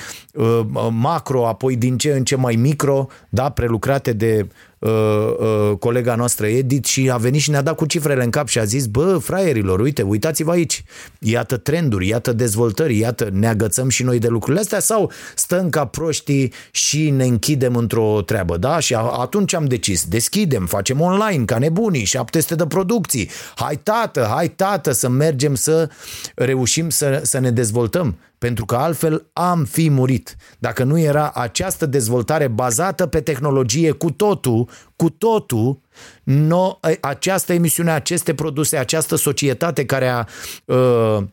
macro, 0.92 1.48
apoi 1.48 1.76
din 1.76 1.98
ce 1.98 2.12
în 2.12 2.24
ce 2.24 2.36
mai 2.36 2.56
micro, 2.56 3.08
da, 3.30 3.50
prelucrate 3.50 4.14
de 4.14 4.48
uh, 4.80 4.92
uh, 5.40 5.78
colega 5.80 6.16
noastră 6.16 6.46
Edith 6.48 6.88
și 6.88 7.10
a 7.12 7.18
venit 7.18 7.42
și 7.42 7.50
ne-a 7.50 7.62
dat 7.62 7.76
cu 7.76 7.86
cifrele 7.86 8.24
în 8.24 8.30
cap 8.30 8.48
și 8.48 8.60
a 8.60 8.64
zis, 8.64 8.86
bă, 8.86 9.18
fraierilor, 9.18 9.80
uite, 9.80 10.02
uitați-vă 10.02 10.52
aici, 10.52 10.84
iată 11.20 11.58
trenduri, 11.58 12.08
iată 12.08 12.34
dezvoltări, 12.34 12.98
iată, 12.98 13.30
ne 13.32 13.48
agățăm 13.48 13.90
și 13.90 14.04
noi 14.04 14.20
de 14.20 14.28
lucrurile 14.28 14.62
astea 14.62 14.80
sau 14.80 15.12
stăm 15.36 15.70
ca 15.70 15.86
proștii 15.86 16.54
și 16.72 17.10
ne 17.10 17.24
închidem 17.24 17.76
într-o 17.76 18.22
treabă, 18.22 18.58
da? 18.58 18.80
Și 18.80 18.96
atunci 18.96 19.54
am 19.54 19.66
decis, 19.66 20.06
deschidem, 20.06 20.66
facem 20.66 21.02
online, 21.02 21.46
ca 21.46 21.58
nebunii, 21.58 22.04
700 22.04 22.56
de 22.56 22.66
producții, 22.66 23.30
hai 23.56 23.80
tată, 23.84 24.28
hai 24.36 24.48
tată 24.48 24.92
să 24.92 25.10
mergem 25.10 25.56
să 25.56 25.90
reușim 26.36 26.90
să, 26.90 27.22
să 27.24 27.40
ne 27.40 27.52
dezvoltăm. 27.52 28.18
Pentru 28.40 28.66
că 28.66 28.76
altfel 28.76 29.30
am 29.34 29.66
fi 29.66 29.90
murit. 29.90 30.36
Dacă 30.60 30.84
nu 30.84 31.00
era 31.00 31.32
această 31.34 31.86
dezvoltare 31.86 32.48
bazată 32.48 33.06
pe 33.06 33.22
tehnologie 33.22 33.92
cu 33.92 34.12
totul, 34.12 34.70
cu 34.96 35.10
totul, 35.10 35.80
no, 36.24 36.78
această 37.02 37.54
emisiune, 37.54 37.92
aceste 37.92 38.34
produse, 38.34 38.78
această 38.78 39.16
societate 39.16 39.86
care 39.86 40.08
a 40.08 40.26
uh, 40.66 41.24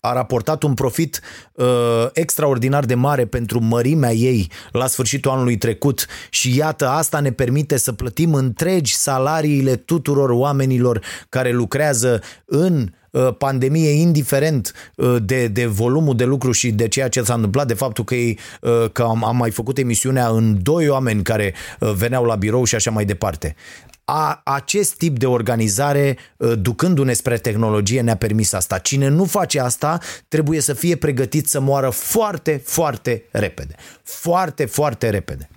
a 0.00 0.12
raportat 0.12 0.62
un 0.62 0.74
profit 0.74 1.20
uh, 1.52 1.66
extraordinar 2.12 2.84
de 2.84 2.94
mare 2.94 3.26
pentru 3.26 3.60
mărimea 3.60 4.12
ei 4.12 4.50
la 4.72 4.86
sfârșitul 4.86 5.30
anului 5.30 5.56
trecut 5.56 6.06
și 6.30 6.56
iată, 6.56 6.88
asta 6.88 7.20
ne 7.20 7.32
permite 7.32 7.76
să 7.76 7.92
plătim 7.92 8.34
întregi 8.34 8.94
salariile 8.94 9.76
tuturor 9.76 10.30
oamenilor 10.30 11.02
care 11.28 11.52
lucrează 11.52 12.20
în 12.44 12.80
uh, 12.80 12.97
pandemie, 13.38 13.90
indiferent 13.90 14.72
uh, 14.94 15.16
de, 15.22 15.46
de 15.46 15.66
volumul 15.66 16.16
de 16.16 16.24
lucru 16.24 16.52
și 16.52 16.70
de 16.70 16.88
ceea 16.88 17.08
ce 17.08 17.22
s-a 17.22 17.34
întâmplat, 17.34 17.66
de 17.66 17.74
faptul 17.74 18.04
că, 18.04 18.14
ei, 18.14 18.38
uh, 18.60 18.90
că 18.92 19.02
am, 19.02 19.24
am 19.24 19.36
mai 19.36 19.50
făcut 19.50 19.78
emisiunea 19.78 20.28
în 20.28 20.62
doi 20.62 20.88
oameni 20.88 21.22
care 21.22 21.54
veneau 21.78 22.24
la 22.24 22.34
birou 22.34 22.64
și 22.64 22.74
așa 22.74 22.90
mai 22.90 23.04
departe 23.04 23.56
a, 24.10 24.40
acest 24.44 24.94
tip 24.94 25.18
de 25.18 25.26
organizare, 25.26 26.16
ă, 26.40 26.54
ducându-ne 26.54 27.12
spre 27.12 27.36
tehnologie, 27.36 28.00
ne-a 28.00 28.16
permis 28.16 28.52
asta. 28.52 28.78
Cine 28.78 29.08
nu 29.08 29.24
face 29.24 29.60
asta, 29.60 29.98
trebuie 30.28 30.60
să 30.60 30.72
fie 30.72 30.96
pregătit 30.96 31.48
să 31.48 31.60
moară 31.60 31.90
foarte, 31.90 32.62
foarte 32.64 33.24
repede. 33.30 33.74
Foarte, 34.02 34.64
foarte 34.64 35.10
repede. 35.10 35.48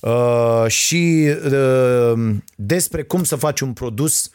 Uh, 0.00 0.64
și 0.66 1.30
uh, 1.52 2.34
despre 2.56 3.02
cum 3.02 3.24
să 3.24 3.36
faci 3.36 3.60
un 3.60 3.72
produs 3.72 4.30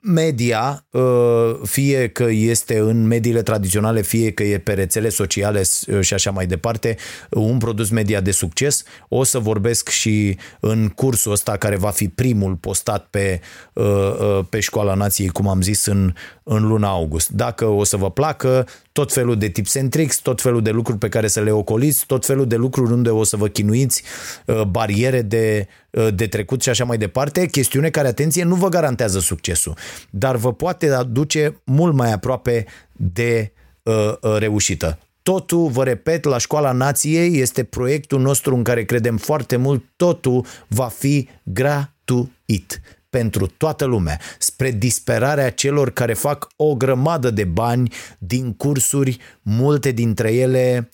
media, 0.00 0.86
uh, 0.90 1.54
fie 1.62 2.08
că 2.08 2.24
este 2.30 2.78
în 2.78 3.06
mediile 3.06 3.42
tradiționale, 3.42 4.02
fie 4.02 4.30
că 4.30 4.42
e 4.42 4.58
pe 4.58 4.72
rețele 4.72 5.08
sociale 5.08 5.62
uh, 5.86 6.00
și 6.00 6.14
așa 6.14 6.30
mai 6.30 6.46
departe, 6.46 6.96
un 7.30 7.58
produs 7.58 7.88
media 7.88 8.20
de 8.20 8.30
succes. 8.30 8.82
O 9.08 9.24
să 9.24 9.38
vorbesc 9.38 9.88
și 9.88 10.36
în 10.60 10.88
cursul 10.88 11.32
ăsta 11.32 11.56
care 11.56 11.76
va 11.76 11.90
fi 11.90 12.08
primul 12.08 12.54
postat 12.54 13.06
pe, 13.10 13.40
uh, 13.72 14.40
pe 14.48 14.60
Școala 14.60 14.94
Nației, 14.94 15.28
cum 15.28 15.48
am 15.48 15.62
zis, 15.62 15.86
în, 15.86 16.12
în 16.42 16.66
luna 16.66 16.88
august. 16.88 17.30
Dacă 17.30 17.64
o 17.66 17.84
să 17.84 17.96
vă 17.96 18.10
placă, 18.10 18.66
tot 18.94 19.12
felul 19.12 19.38
de 19.38 19.48
tips 19.48 19.76
and 19.76 19.90
tricks, 19.90 20.18
tot 20.18 20.40
felul 20.40 20.62
de 20.62 20.70
lucruri 20.70 20.98
pe 20.98 21.08
care 21.08 21.26
să 21.26 21.40
le 21.40 21.50
ocoliți, 21.50 22.06
tot 22.06 22.26
felul 22.26 22.46
de 22.46 22.56
lucruri 22.56 22.92
unde 22.92 23.10
o 23.10 23.24
să 23.24 23.36
vă 23.36 23.48
chinuiți, 23.48 24.02
uh, 24.46 24.62
bariere 24.62 25.22
de, 25.22 25.68
uh, 25.90 26.08
de 26.14 26.26
trecut 26.26 26.62
și 26.62 26.68
așa 26.68 26.84
mai 26.84 26.98
departe, 26.98 27.46
chestiune 27.46 27.90
care, 27.90 28.08
atenție, 28.08 28.44
nu 28.44 28.54
vă 28.54 28.68
garantează 28.68 29.18
succesul, 29.18 29.76
dar 30.10 30.36
vă 30.36 30.52
poate 30.52 30.90
aduce 30.90 31.60
mult 31.64 31.94
mai 31.94 32.12
aproape 32.12 32.66
de 32.92 33.52
uh, 33.82 34.12
uh 34.20 34.36
reușită. 34.38 34.98
Totul, 35.22 35.68
vă 35.68 35.84
repet, 35.84 36.24
la 36.24 36.38
Școala 36.38 36.72
Nației 36.72 37.40
este 37.40 37.64
proiectul 37.64 38.20
nostru 38.20 38.54
în 38.54 38.62
care 38.62 38.84
credem 38.84 39.16
foarte 39.16 39.56
mult, 39.56 39.84
totul 39.96 40.46
va 40.68 40.88
fi 40.88 41.28
gratuit 41.42 42.80
pentru 43.14 43.46
toată 43.46 43.84
lumea, 43.84 44.20
spre 44.38 44.70
disperarea 44.70 45.50
celor 45.50 45.90
care 45.90 46.14
fac 46.14 46.48
o 46.56 46.74
grămadă 46.74 47.30
de 47.30 47.44
bani 47.44 47.92
din 48.18 48.52
cursuri, 48.52 49.18
multe 49.42 49.90
dintre 49.90 50.32
ele 50.32 50.88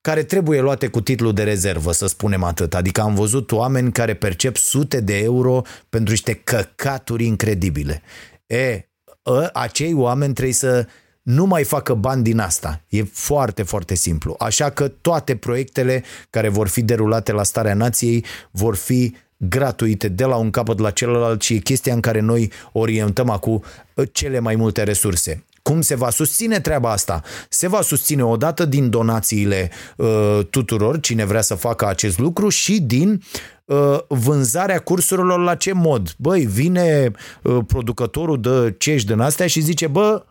care 0.00 0.22
trebuie 0.22 0.60
luate 0.60 0.88
cu 0.88 1.00
titlu 1.00 1.32
de 1.32 1.42
rezervă, 1.42 1.92
să 1.92 2.06
spunem 2.06 2.42
atât. 2.42 2.74
Adică 2.74 3.00
am 3.00 3.14
văzut 3.14 3.52
oameni 3.52 3.92
care 3.92 4.14
percep 4.14 4.56
sute 4.56 5.00
de 5.00 5.18
euro 5.18 5.62
pentru 5.88 6.10
niște 6.10 6.34
căcaturi 6.34 7.24
incredibile. 7.24 8.02
E, 8.46 8.88
ă, 9.26 9.50
acei 9.52 9.94
oameni 9.94 10.32
trebuie 10.32 10.54
să 10.54 10.86
nu 11.22 11.44
mai 11.44 11.64
facă 11.64 11.94
bani 11.94 12.22
din 12.22 12.38
asta. 12.38 12.84
E 12.88 13.02
foarte, 13.02 13.62
foarte 13.62 13.94
simplu. 13.94 14.34
Așa 14.38 14.70
că 14.70 14.88
toate 14.88 15.36
proiectele 15.36 16.04
care 16.30 16.48
vor 16.48 16.68
fi 16.68 16.82
derulate 16.82 17.32
la 17.32 17.42
Starea 17.42 17.74
Nației 17.74 18.24
vor 18.50 18.76
fi 18.76 19.14
gratuite 19.36 20.08
de 20.08 20.24
la 20.24 20.36
un 20.36 20.50
capăt 20.50 20.78
la 20.78 20.90
celălalt 20.90 21.42
și 21.42 21.54
e 21.54 21.58
chestia 21.58 21.94
în 21.94 22.00
care 22.00 22.20
noi 22.20 22.52
orientăm 22.72 23.30
acum 23.30 23.62
uh, 23.94 24.08
cele 24.12 24.38
mai 24.38 24.56
multe 24.56 24.82
resurse. 24.82 25.44
Cum 25.62 25.80
se 25.80 25.94
va 25.94 26.10
susține 26.10 26.60
treaba 26.60 26.90
asta? 26.90 27.22
Se 27.48 27.68
va 27.68 27.80
susține 27.80 28.24
odată 28.24 28.64
din 28.64 28.90
donațiile 28.90 29.70
uh, 29.96 30.40
tuturor, 30.50 31.00
cine 31.00 31.24
vrea 31.24 31.40
să 31.40 31.54
facă 31.54 31.86
acest 31.86 32.18
lucru, 32.18 32.48
și 32.48 32.80
din 32.80 33.22
uh, 33.64 33.98
vânzarea 34.08 34.78
cursurilor 34.78 35.40
la 35.40 35.54
ce 35.54 35.72
mod? 35.72 36.14
Băi, 36.18 36.44
vine 36.44 37.10
uh, 37.42 37.58
producătorul 37.66 38.40
de 38.40 38.74
cești 38.78 39.06
din 39.06 39.20
astea 39.20 39.46
și 39.46 39.60
zice, 39.60 39.86
bă, 39.86 40.24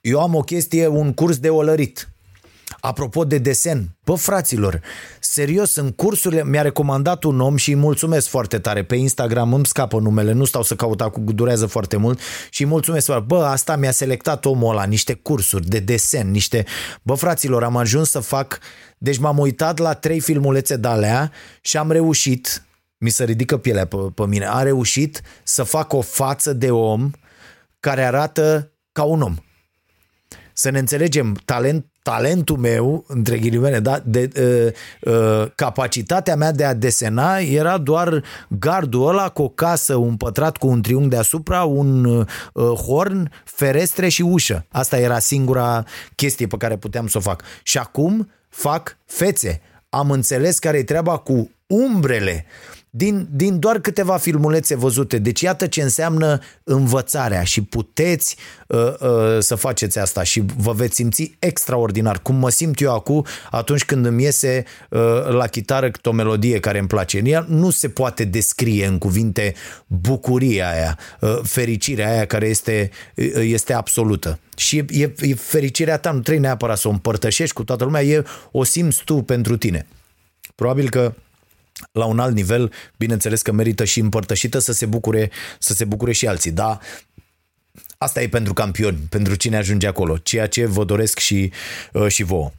eu 0.00 0.20
am 0.20 0.34
o 0.34 0.40
chestie, 0.40 0.86
un 0.86 1.12
curs 1.12 1.38
de 1.38 1.48
olărit 1.48 2.08
Apropo 2.80 3.24
de 3.24 3.38
desen, 3.38 3.96
bă 4.04 4.14
fraților, 4.14 4.80
serios, 5.20 5.74
în 5.74 5.90
cursurile 5.90 6.44
mi-a 6.44 6.62
recomandat 6.62 7.24
un 7.24 7.40
om 7.40 7.56
și 7.56 7.70
îi 7.70 7.76
mulțumesc 7.76 8.28
foarte 8.28 8.58
tare. 8.58 8.84
Pe 8.84 8.96
Instagram 8.96 9.54
îmi 9.54 9.66
scapă 9.66 9.98
numele, 9.98 10.32
nu 10.32 10.44
stau 10.44 10.62
să 10.62 10.74
caut 10.74 11.00
acum, 11.00 11.24
durează 11.24 11.66
foarte 11.66 11.96
mult 11.96 12.20
și 12.50 12.62
îi 12.62 12.68
mulțumesc 12.68 13.06
foarte. 13.06 13.24
Bă, 13.26 13.44
asta 13.44 13.76
mi-a 13.76 13.90
selectat 13.90 14.44
omul 14.44 14.70
ăla, 14.70 14.84
niște 14.84 15.14
cursuri 15.14 15.68
de 15.68 15.78
desen, 15.78 16.30
niște... 16.30 16.64
Bă 17.02 17.14
fraților, 17.14 17.64
am 17.64 17.76
ajuns 17.76 18.10
să 18.10 18.20
fac... 18.20 18.58
Deci 18.98 19.18
m-am 19.18 19.38
uitat 19.38 19.78
la 19.78 19.94
trei 19.94 20.20
filmulețe 20.20 20.76
de 20.76 20.88
alea 20.88 21.32
și 21.60 21.76
am 21.76 21.90
reușit, 21.90 22.64
mi 22.98 23.10
se 23.10 23.24
ridică 23.24 23.56
pielea 23.56 23.86
pe, 23.86 23.96
pe 24.14 24.26
mine, 24.26 24.44
am 24.44 24.62
reușit 24.62 25.22
să 25.42 25.62
fac 25.62 25.92
o 25.92 26.00
față 26.00 26.52
de 26.52 26.70
om 26.70 27.10
care 27.80 28.04
arată 28.04 28.72
ca 28.92 29.02
un 29.02 29.22
om. 29.22 29.36
Să 30.58 30.70
ne 30.70 30.78
înțelegem, 30.78 31.40
talent, 31.44 31.84
talentul 32.02 32.56
meu, 32.56 33.04
între 33.08 33.38
ghilimele, 33.38 33.80
da, 33.80 34.02
de, 34.04 34.30
uh, 34.40 35.12
uh, 35.12 35.50
capacitatea 35.54 36.36
mea 36.36 36.52
de 36.52 36.64
a 36.64 36.74
desena 36.74 37.38
era 37.38 37.78
doar 37.78 38.22
gardul 38.48 39.08
ăla 39.08 39.28
cu 39.28 39.42
o 39.42 39.48
casă, 39.48 39.94
un 39.94 40.16
pătrat 40.16 40.56
cu 40.56 40.66
un 40.66 40.82
triunghi 40.82 41.08
deasupra, 41.08 41.62
un 41.62 42.04
uh, 42.04 42.26
horn, 42.64 43.30
ferestre 43.44 44.08
și 44.08 44.22
ușă. 44.22 44.66
Asta 44.68 44.98
era 44.98 45.18
singura 45.18 45.84
chestie 46.14 46.46
pe 46.46 46.56
care 46.56 46.76
puteam 46.76 47.06
să 47.06 47.18
o 47.18 47.20
fac. 47.20 47.42
Și 47.62 47.78
acum 47.78 48.30
fac 48.48 48.96
fețe. 49.04 49.60
Am 49.88 50.10
înțeles 50.10 50.58
care 50.58 50.78
e 50.78 50.84
treaba 50.84 51.16
cu 51.16 51.50
umbrele 51.66 52.46
din, 52.96 53.28
din 53.30 53.58
doar 53.58 53.78
câteva 53.78 54.16
filmulețe 54.16 54.76
văzute. 54.76 55.18
Deci 55.18 55.40
iată 55.40 55.66
ce 55.66 55.82
înseamnă 55.82 56.38
învățarea 56.64 57.42
și 57.42 57.62
puteți 57.62 58.36
uh, 58.66 58.78
uh, 59.00 59.38
să 59.38 59.54
faceți 59.54 59.98
asta 59.98 60.22
și 60.22 60.42
vă 60.56 60.72
veți 60.72 60.94
simți 60.94 61.36
extraordinar. 61.38 62.18
Cum 62.22 62.34
mă 62.34 62.50
simt 62.50 62.80
eu 62.80 62.94
acum 62.94 63.26
atunci 63.50 63.84
când 63.84 64.06
îmi 64.06 64.22
iese 64.22 64.64
uh, 64.90 65.00
la 65.28 65.46
chitară 65.46 65.90
o 66.04 66.10
melodie 66.10 66.60
care 66.60 66.78
îmi 66.78 66.88
place. 66.88 67.22
Ea 67.24 67.46
nu 67.48 67.70
se 67.70 67.88
poate 67.88 68.24
descrie 68.24 68.86
în 68.86 68.98
cuvinte 68.98 69.54
bucuria 69.86 70.70
aia, 70.70 70.98
uh, 71.20 71.38
fericirea 71.42 72.10
aia 72.10 72.26
care 72.26 72.46
este, 72.46 72.90
uh, 73.16 73.26
este 73.34 73.72
absolută. 73.72 74.38
Și 74.56 74.84
e, 74.88 75.12
e 75.20 75.34
fericirea 75.34 75.98
ta, 75.98 76.10
nu 76.10 76.20
trebuie 76.20 76.44
neapărat 76.44 76.78
să 76.78 76.88
o 76.88 76.90
împărtășești 76.90 77.54
cu 77.54 77.64
toată 77.64 77.84
lumea, 77.84 78.02
e 78.02 78.24
o 78.50 78.64
simți 78.64 79.04
tu 79.04 79.14
pentru 79.14 79.56
tine. 79.56 79.86
Probabil 80.54 80.90
că 80.90 81.14
la 81.92 82.04
un 82.04 82.18
alt 82.18 82.34
nivel, 82.34 82.72
bineînțeles 82.96 83.42
că 83.42 83.52
merită 83.52 83.84
și 83.84 84.00
împărtășită 84.00 84.58
să 84.58 84.72
se 84.72 84.86
bucure, 84.86 85.30
să 85.58 85.72
se 85.72 85.84
bucure 85.84 86.12
și 86.12 86.26
alții. 86.26 86.50
Da, 86.50 86.78
asta 87.98 88.22
e 88.22 88.28
pentru 88.28 88.52
campioni, 88.52 88.98
pentru 89.08 89.34
cine 89.34 89.56
ajunge 89.56 89.86
acolo, 89.86 90.16
ceea 90.16 90.46
ce 90.46 90.66
vă 90.66 90.84
doresc 90.84 91.18
și, 91.18 91.52
uh, 91.92 92.06
și 92.08 92.22
vouă. 92.22 92.52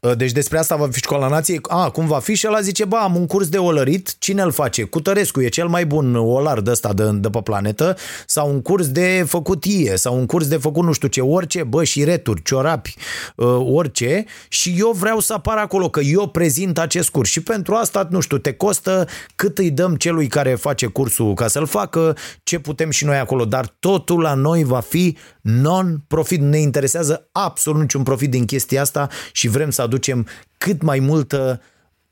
Uh, 0.00 0.16
deci 0.16 0.32
despre 0.32 0.58
asta 0.58 0.76
va 0.76 0.88
fi 0.90 0.98
școala 0.98 1.28
nației. 1.28 1.60
A, 1.62 1.90
cum 1.90 2.06
va 2.06 2.18
fi? 2.18 2.34
Și 2.34 2.46
ăla 2.48 2.60
zice, 2.60 2.84
ba, 2.84 2.98
am 2.98 3.16
un 3.16 3.26
curs 3.26 3.48
de 3.48 3.58
olărit, 3.58 4.18
cine 4.18 4.42
îl 4.42 4.50
face? 4.50 4.82
Cutărescu 4.82 5.40
e 5.40 5.48
cel 5.48 5.68
mai 5.68 5.86
bun 5.86 6.14
olar 6.14 6.60
de 6.60 6.70
ăsta 6.70 6.92
de, 6.92 7.10
de 7.12 7.30
pe 7.30 7.40
planetă 7.42 7.96
sau 8.26 8.50
un 8.50 8.62
curs 8.62 8.88
de 8.88 9.24
făcut 9.28 9.64
ie 9.64 9.96
sau 9.96 10.18
un 10.18 10.26
curs 10.26 10.48
de 10.48 10.56
făcut 10.56 10.84
nu 10.84 10.92
știu 10.92 11.08
ce, 11.08 11.20
orice, 11.20 11.62
bă, 11.62 11.84
și 11.84 12.04
returi, 12.04 12.42
ciorapi, 12.42 12.94
uh, 13.36 13.60
orice 13.72 14.24
și 14.48 14.74
eu 14.78 14.90
vreau 14.90 15.20
să 15.20 15.32
apar 15.32 15.56
acolo, 15.56 15.88
că 15.88 16.00
eu 16.00 16.28
prezint 16.28 16.78
acest 16.78 17.08
curs 17.08 17.30
și 17.30 17.42
pentru 17.42 17.74
asta, 17.74 18.06
nu 18.10 18.20
știu, 18.20 18.38
te 18.38 18.52
costă 18.52 19.06
cât 19.34 19.58
îi 19.58 19.70
dăm 19.70 19.96
celui 19.96 20.26
care 20.26 20.54
face 20.54 20.86
cursul 20.86 21.34
ca 21.34 21.48
să-l 21.48 21.66
facă, 21.66 22.16
ce 22.42 22.58
putem 22.58 22.90
și 22.90 23.04
noi 23.04 23.16
acolo, 23.16 23.44
dar 23.44 23.76
totul 23.78 24.20
la 24.20 24.34
noi 24.34 24.64
va 24.64 24.80
fi 24.80 25.16
non-profit, 25.40 26.40
ne 26.40 26.58
interesează 26.58 27.28
absolut 27.32 27.80
niciun 27.80 28.02
profit 28.02 28.30
din 28.30 28.44
chestia 28.44 28.80
asta 28.80 29.08
și 29.32 29.48
vrem 29.48 29.70
să 29.70 29.79
aducem 29.80 30.26
cât 30.58 30.82
mai 30.82 30.98
multă 30.98 31.60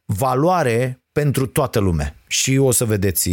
valoare 0.04 1.00
pentru 1.12 1.46
toată 1.46 1.78
lumea. 1.78 2.14
Și 2.26 2.56
o 2.56 2.70
să 2.70 2.84
vedeți 2.84 3.28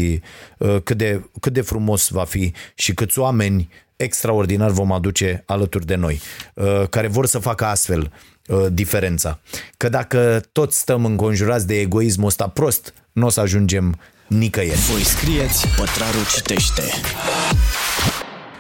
uh, 0.58 0.78
cât 0.84 0.98
de, 0.98 1.30
cât 1.40 1.54
de 1.54 1.62
frumos 1.62 2.10
va 2.10 2.24
fi 2.24 2.54
și 2.76 2.94
câți 2.94 3.20
oameni 3.20 3.70
extraordinar 3.96 4.70
vom 4.70 4.92
aduce 4.92 5.44
alături 5.46 5.86
de 5.86 5.96
noi, 5.96 6.22
uh, 6.54 6.84
care 6.90 7.08
vor 7.08 7.26
să 7.26 7.40
facă 7.40 7.66
astfel 7.66 8.12
uh, 8.48 8.66
diferența. 8.72 9.40
Că 9.78 9.90
dacă 9.90 10.42
toți 10.52 10.80
stăm 10.80 11.06
înconjurați 11.06 11.68
de 11.68 11.80
egoismul 11.80 12.28
ăsta 12.28 12.48
prost, 12.48 12.94
nu 13.12 13.26
o 13.26 13.30
să 13.30 13.40
ajungem 13.40 14.00
nicăieri. 14.28 14.80
Voi 14.80 15.04
scrieți, 15.04 15.68
pătrarul 15.68 16.26
citește. 16.36 16.84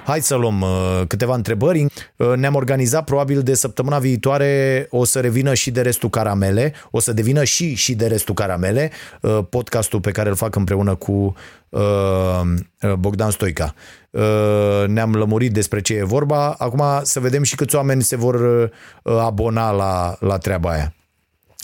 Hai 0.05 0.21
să 0.21 0.35
luăm 0.35 0.61
uh, 0.61 1.01
câteva 1.07 1.35
întrebări. 1.35 1.85
Uh, 2.15 2.33
ne-am 2.35 2.55
organizat 2.55 3.03
probabil 3.03 3.41
de 3.41 3.53
săptămâna 3.53 3.99
viitoare 3.99 4.87
o 4.89 5.03
să 5.03 5.19
revină 5.19 5.53
și 5.53 5.71
de 5.71 5.81
restul 5.81 6.09
caramele, 6.09 6.73
o 6.91 6.99
să 6.99 7.13
devină 7.13 7.43
și 7.43 7.73
și 7.73 7.95
de 7.95 8.07
restul 8.07 8.33
caramele, 8.33 8.91
uh, 9.21 9.39
podcastul 9.49 9.99
pe 9.99 10.11
care 10.11 10.29
îl 10.29 10.35
fac 10.35 10.55
împreună 10.55 10.95
cu 10.95 11.35
Bogdan 12.99 13.29
Stoica. 13.29 13.73
Ne-am 14.87 15.13
lămurit 15.13 15.53
despre 15.53 15.81
ce 15.81 15.93
e 15.93 16.03
vorba. 16.03 16.55
Acum 16.57 16.83
să 17.01 17.19
vedem 17.19 17.43
și 17.43 17.55
câți 17.55 17.75
oameni 17.75 18.01
se 18.01 18.15
vor 18.15 18.71
abona 19.03 19.71
la, 19.71 20.15
la 20.19 20.37
treaba 20.37 20.69
aia. 20.69 20.93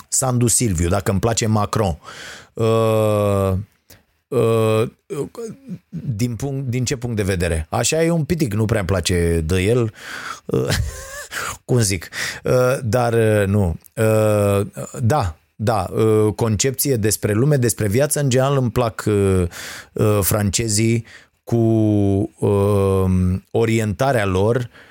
Sandu 0.08 0.48
Silviu, 0.48 0.90
dacă 0.90 1.12
îmi 1.12 1.20
place 1.20 1.48
Macron. 1.48 1.98
Uh, 4.32 4.82
uh, 5.08 5.30
din, 5.90 6.36
punct, 6.36 6.70
din 6.70 6.86
ce 6.86 6.96
punct 6.96 7.16
de 7.16 7.24
vedere? 7.24 7.68
Așa 7.70 8.04
e 8.04 8.12
un 8.12 8.24
pitic, 8.24 8.54
nu 8.54 8.66
prea 8.66 8.80
îmi 8.80 8.88
place 8.88 9.42
de 9.46 9.62
el. 9.62 9.94
Uh, 10.46 10.68
cum 11.66 11.80
zic? 11.80 12.10
Uh, 12.44 12.78
dar 12.84 13.14
uh, 13.14 13.48
nu. 13.48 13.76
Uh, 13.96 14.68
da, 15.02 15.36
da, 15.56 15.90
uh, 15.94 16.34
concepție 16.34 16.96
despre 16.96 17.34
lume, 17.34 17.56
despre 17.56 17.88
viață, 17.88 18.20
în 18.20 18.30
general 18.30 18.58
îmi 18.58 18.72
plac 18.72 19.04
uh, 19.08 19.44
uh, 19.94 20.20
francezii 20.22 21.06
cu 21.44 21.56
uh, 22.40 23.06
orientarea 23.52 24.26
lor 24.26 24.56
uh, 24.56 24.64
Uh, 24.64 24.91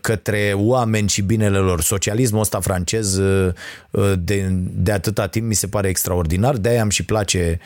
către 0.00 0.52
oameni 0.54 1.08
și 1.08 1.22
binele 1.22 1.58
lor. 1.58 1.80
Socialismul 1.80 2.40
ăsta 2.40 2.60
francez 2.60 3.16
uh, 3.16 3.52
uh, 3.90 4.12
de, 4.18 4.48
de 4.72 4.92
atâta 4.92 5.26
timp 5.26 5.46
mi 5.46 5.54
se 5.54 5.66
pare 5.66 5.88
extraordinar, 5.88 6.56
de-aia 6.56 6.80
am 6.80 6.88
și 6.88 7.04
place 7.04 7.58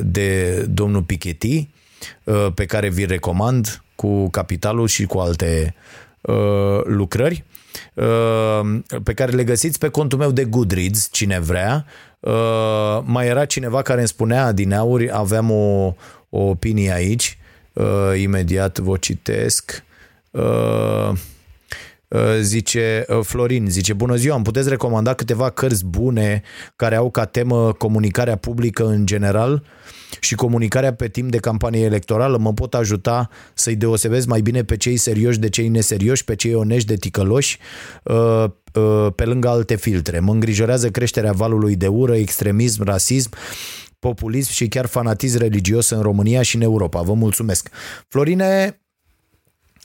de 0.00 0.60
domnul 0.70 1.02
Piketty, 1.02 1.68
pe 2.54 2.66
care 2.66 2.88
vi 2.88 3.06
recomand 3.06 3.82
cu 3.94 4.30
Capitalul 4.30 4.86
și 4.86 5.06
cu 5.06 5.18
alte 5.18 5.74
lucrări 6.84 7.44
pe 9.02 9.14
care 9.14 9.32
le 9.32 9.44
găsiți 9.44 9.78
pe 9.78 9.88
contul 9.88 10.18
meu 10.18 10.30
de 10.30 10.44
Goodreads, 10.44 11.08
cine 11.12 11.38
vrea. 11.40 11.86
Mai 13.04 13.26
era 13.26 13.44
cineva 13.44 13.82
care 13.82 13.98
îmi 13.98 14.08
spunea 14.08 14.52
din 14.52 14.72
auri, 14.72 15.10
aveam 15.12 15.50
o, 15.50 15.94
o 16.30 16.40
opinie 16.40 16.92
aici, 16.92 17.38
imediat 18.16 18.78
vă 18.78 18.96
citesc. 18.96 19.84
Uh, 20.34 21.12
uh, 22.08 22.20
zice 22.40 23.04
uh, 23.08 23.18
Florin, 23.22 23.66
zice 23.70 23.92
Bună 23.92 24.14
ziua, 24.14 24.34
îmi 24.34 24.44
puteți 24.44 24.68
recomanda 24.68 25.14
câteva 25.14 25.50
cărți 25.50 25.84
bune 25.84 26.42
care 26.76 26.96
au 26.96 27.10
ca 27.10 27.24
temă 27.24 27.72
comunicarea 27.72 28.36
publică 28.36 28.86
în 28.86 29.06
general 29.06 29.64
și 30.20 30.34
comunicarea 30.34 30.94
pe 30.94 31.08
timp 31.08 31.30
de 31.30 31.38
campanie 31.38 31.84
electorală 31.84 32.38
mă 32.38 32.52
pot 32.52 32.74
ajuta 32.74 33.28
să-i 33.54 33.76
deosebesc 33.76 34.26
mai 34.26 34.40
bine 34.40 34.64
pe 34.64 34.76
cei 34.76 34.96
serioși 34.96 35.38
de 35.38 35.48
cei 35.48 35.68
neserioși, 35.68 36.24
pe 36.24 36.34
cei 36.34 36.54
onești 36.54 36.88
de 36.88 36.96
ticăloși, 36.96 37.58
pe 39.14 39.24
lângă 39.24 39.48
alte 39.48 39.76
filtre. 39.76 40.18
Mă 40.18 40.32
îngrijorează 40.32 40.90
creșterea 40.90 41.32
valului 41.32 41.76
de 41.76 41.86
ură, 41.86 42.16
extremism, 42.16 42.84
rasism, 42.84 43.30
populism 43.98 44.52
și 44.52 44.68
chiar 44.68 44.86
fanatism 44.86 45.38
religios 45.38 45.90
în 45.90 46.00
România 46.00 46.42
și 46.42 46.56
în 46.56 46.62
Europa. 46.62 47.02
Vă 47.02 47.14
mulțumesc. 47.14 47.68
Florine, 48.08 48.78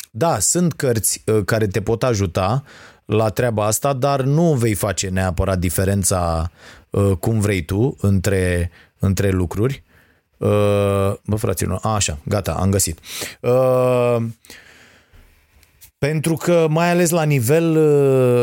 da, 0.09 0.39
sunt 0.39 0.73
cărți 0.73 1.23
uh, 1.25 1.43
care 1.45 1.67
te 1.67 1.81
pot 1.81 2.03
ajuta 2.03 2.63
la 3.05 3.29
treaba 3.29 3.65
asta, 3.65 3.93
dar 3.93 4.21
nu 4.21 4.53
vei 4.53 4.73
face 4.73 5.07
neapărat 5.07 5.59
diferența 5.59 6.51
uh, 6.89 7.11
cum 7.19 7.39
vrei 7.39 7.61
tu 7.61 7.97
între, 8.01 8.71
între 8.99 9.29
lucruri. 9.29 9.83
Uh, 10.37 11.13
bă, 11.25 11.35
fraților, 11.35 11.79
așa, 11.83 12.17
gata, 12.23 12.51
am 12.51 12.69
găsit. 12.69 12.99
Pentru 16.05 16.33
că, 16.33 16.67
mai 16.69 16.91
ales 16.91 17.09
la, 17.09 17.23
nivel, 17.23 17.73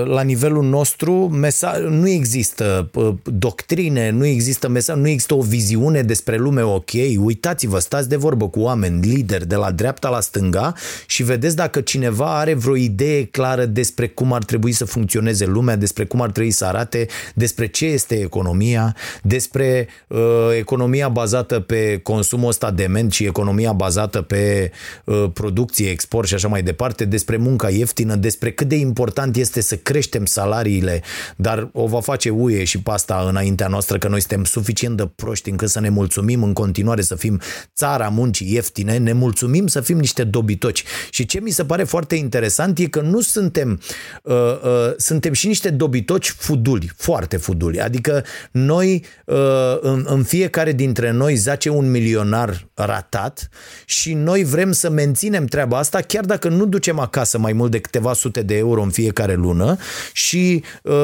la 0.09 0.23
nivelul 0.23 0.65
nostru, 0.65 1.13
mesaj, 1.13 1.81
nu 1.81 2.09
există 2.09 2.91
doctrine, 3.25 4.11
nu 4.11 4.27
există 4.27 4.69
mesaj, 4.69 4.97
nu 4.97 5.09
există 5.09 5.35
o 5.35 5.41
viziune 5.41 6.03
despre 6.03 6.37
lume 6.37 6.63
ok. 6.63 6.91
Uitați-vă, 7.19 7.79
stați 7.79 8.09
de 8.09 8.17
vorbă 8.17 8.49
cu 8.49 8.61
oameni, 8.61 9.07
lideri 9.07 9.47
de 9.47 9.55
la 9.55 9.71
dreapta 9.71 10.09
la 10.09 10.21
stânga 10.21 10.75
și 11.07 11.23
vedeți 11.23 11.57
dacă 11.57 11.81
cineva 11.81 12.39
are 12.39 12.55
vreo 12.55 12.77
idee 12.77 13.25
clară 13.25 13.65
despre 13.65 14.09
cum 14.09 14.33
ar 14.33 14.45
trebui 14.45 14.73
să 14.73 14.85
funcționeze 14.85 15.45
lumea, 15.47 15.77
despre 15.77 16.05
cum 16.05 16.21
ar 16.21 16.31
trebui 16.31 16.51
să 16.51 16.65
arate, 16.65 17.07
despre 17.35 17.67
ce 17.67 17.87
este 17.87 18.15
economia, 18.15 18.97
despre 19.23 19.89
uh, 20.07 20.19
economia 20.59 21.09
bazată 21.09 21.61
pe 21.61 22.01
consumul 22.03 22.49
ăsta 22.49 22.71
dement 22.71 23.13
și 23.13 23.25
economia 23.25 23.73
bazată 23.73 24.23
pe 24.23 24.71
uh, 25.05 25.25
producție, 25.33 25.91
export 25.91 26.29
și 26.29 26.35
așa 26.35 26.49
mai 26.49 26.63
departe, 26.63 27.05
despre 27.05 27.45
munca 27.47 27.71
ieftină, 27.71 28.15
despre 28.15 28.51
cât 28.53 28.69
de 28.69 28.77
important 28.77 29.37
este 29.37 29.61
să 29.61 29.77
creștem 29.77 30.27
salariile, 30.27 31.03
dar 31.37 31.69
o 31.73 31.87
va 31.87 32.01
face 32.01 32.31
UE 32.31 32.65
și 32.65 32.81
pasta 32.81 33.27
înaintea 33.29 33.67
noastră 33.67 33.99
că 33.99 34.09
noi 34.09 34.21
suntem 34.21 34.45
suficient 34.45 34.97
de 34.97 35.11
proști 35.17 35.51
încât 35.51 35.69
să 35.69 35.81
ne 35.81 35.89
mulțumim 35.89 36.43
în 36.43 36.53
continuare 36.53 37.03
să 37.03 37.15
fim 37.15 37.41
țara 37.75 38.09
muncii 38.09 38.53
ieftine, 38.53 38.97
ne 38.99 39.13
mulțumim 39.13 39.67
să 39.67 39.81
fim 39.81 39.99
niște 39.99 40.25
dobitoci. 40.25 40.85
Și 41.11 41.27
ce 41.27 41.41
mi 41.41 41.51
se 41.51 41.65
pare 41.65 41.85
foarte 41.85 42.15
interesant 42.15 42.79
e 42.79 42.87
că 42.87 43.01
nu 43.01 43.21
suntem, 43.21 43.81
uh, 44.23 44.35
uh, 44.35 44.93
suntem 44.97 45.33
și 45.33 45.47
niște 45.47 45.71
dobitoci 45.71 46.31
fuduli, 46.31 46.93
foarte 46.97 47.37
fuduli. 47.37 47.81
Adică 47.81 48.25
noi, 48.51 49.05
uh, 49.25 49.37
în, 49.81 50.05
în 50.09 50.23
fiecare 50.23 50.73
dintre 50.73 51.11
noi 51.11 51.35
zace 51.35 51.69
un 51.69 51.91
milionar 51.91 52.69
ratat 52.75 53.49
și 53.85 54.15
noi 54.15 54.45
vrem 54.45 54.73
să 54.73 54.91
menținem 54.91 55.45
treaba 55.45 55.79
asta 55.79 56.01
chiar 56.01 56.25
dacă 56.25 56.49
nu 56.49 56.67
ducem 56.67 56.99
acasă 56.99 57.36
mai 57.37 57.53
mult 57.53 57.71
de 57.71 57.81
câteva 57.81 58.13
sute 58.13 58.43
de 58.43 58.57
euro 58.57 58.83
în 58.83 58.91
fiecare 58.91 59.35
lună 59.35 59.77
și 60.13 60.65
uh, 60.83 60.95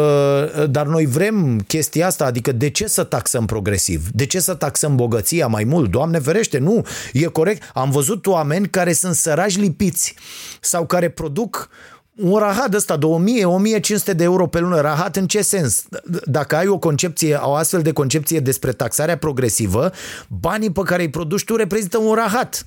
dar 0.70 0.86
noi 0.86 1.06
vrem 1.06 1.64
chestia 1.66 2.06
asta, 2.06 2.24
adică 2.24 2.52
de 2.52 2.70
ce 2.70 2.86
să 2.86 3.04
taxăm 3.04 3.46
progresiv? 3.46 4.08
De 4.12 4.26
ce 4.26 4.40
să 4.40 4.54
taxăm 4.54 4.96
bogăția 4.96 5.46
mai 5.46 5.64
mult? 5.64 5.90
Doamne 5.90 6.18
ferește, 6.18 6.58
nu, 6.58 6.86
e 7.12 7.24
corect. 7.24 7.70
Am 7.74 7.90
văzut 7.90 8.26
oameni 8.26 8.68
care 8.68 8.92
sunt 8.92 9.14
sărași 9.14 9.60
lipiți 9.60 10.14
sau 10.60 10.86
care 10.86 11.08
produc 11.08 11.68
un 12.16 12.38
rahat 12.38 12.74
ăsta 12.74 12.96
de 12.96 13.06
1000-1500 13.06 14.16
de 14.16 14.24
euro 14.24 14.46
pe 14.46 14.58
lună, 14.58 14.80
rahat 14.80 15.16
în 15.16 15.26
ce 15.26 15.42
sens? 15.42 15.84
Dacă 16.24 16.56
ai 16.56 16.66
o 16.66 16.78
concepție, 16.78 17.34
o 17.34 17.54
astfel 17.54 17.82
de 17.82 17.92
concepție 17.92 18.40
despre 18.40 18.72
taxarea 18.72 19.18
progresivă, 19.18 19.92
banii 20.28 20.72
pe 20.72 20.80
care 20.84 21.02
îi 21.02 21.10
produci 21.10 21.44
tu 21.44 21.56
reprezintă 21.56 21.98
un 21.98 22.14
rahat. 22.14 22.66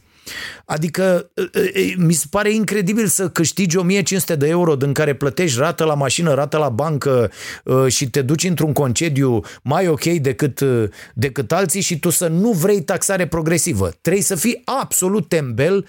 Adică 0.66 1.32
mi 1.98 2.14
se 2.14 2.26
pare 2.30 2.54
incredibil 2.54 3.08
să 3.08 3.30
câștigi 3.30 3.78
1500 3.78 4.36
de 4.36 4.48
euro 4.48 4.76
din 4.76 4.94
care 4.94 5.16
plătești 5.16 5.60
rată 5.60 5.84
la 5.84 5.94
mașină, 5.94 6.34
rată 6.34 6.58
la 6.58 6.70
bancă 6.70 7.32
și 7.88 8.10
te 8.10 8.22
duci 8.22 8.44
într-un 8.44 8.74
concediu 8.74 9.42
mai 9.62 9.88
ok 9.88 10.04
decât, 10.04 10.62
decât 11.14 11.52
alții 11.52 11.82
și 11.82 12.00
tu 12.00 12.10
să 12.10 12.28
nu 12.28 12.52
vrei 12.52 12.82
taxare 12.82 13.28
progresivă. 13.28 13.92
Trebuie 14.02 14.24
să 14.24 14.36
fii 14.36 14.62
absolut 14.66 15.28
tembel 15.28 15.88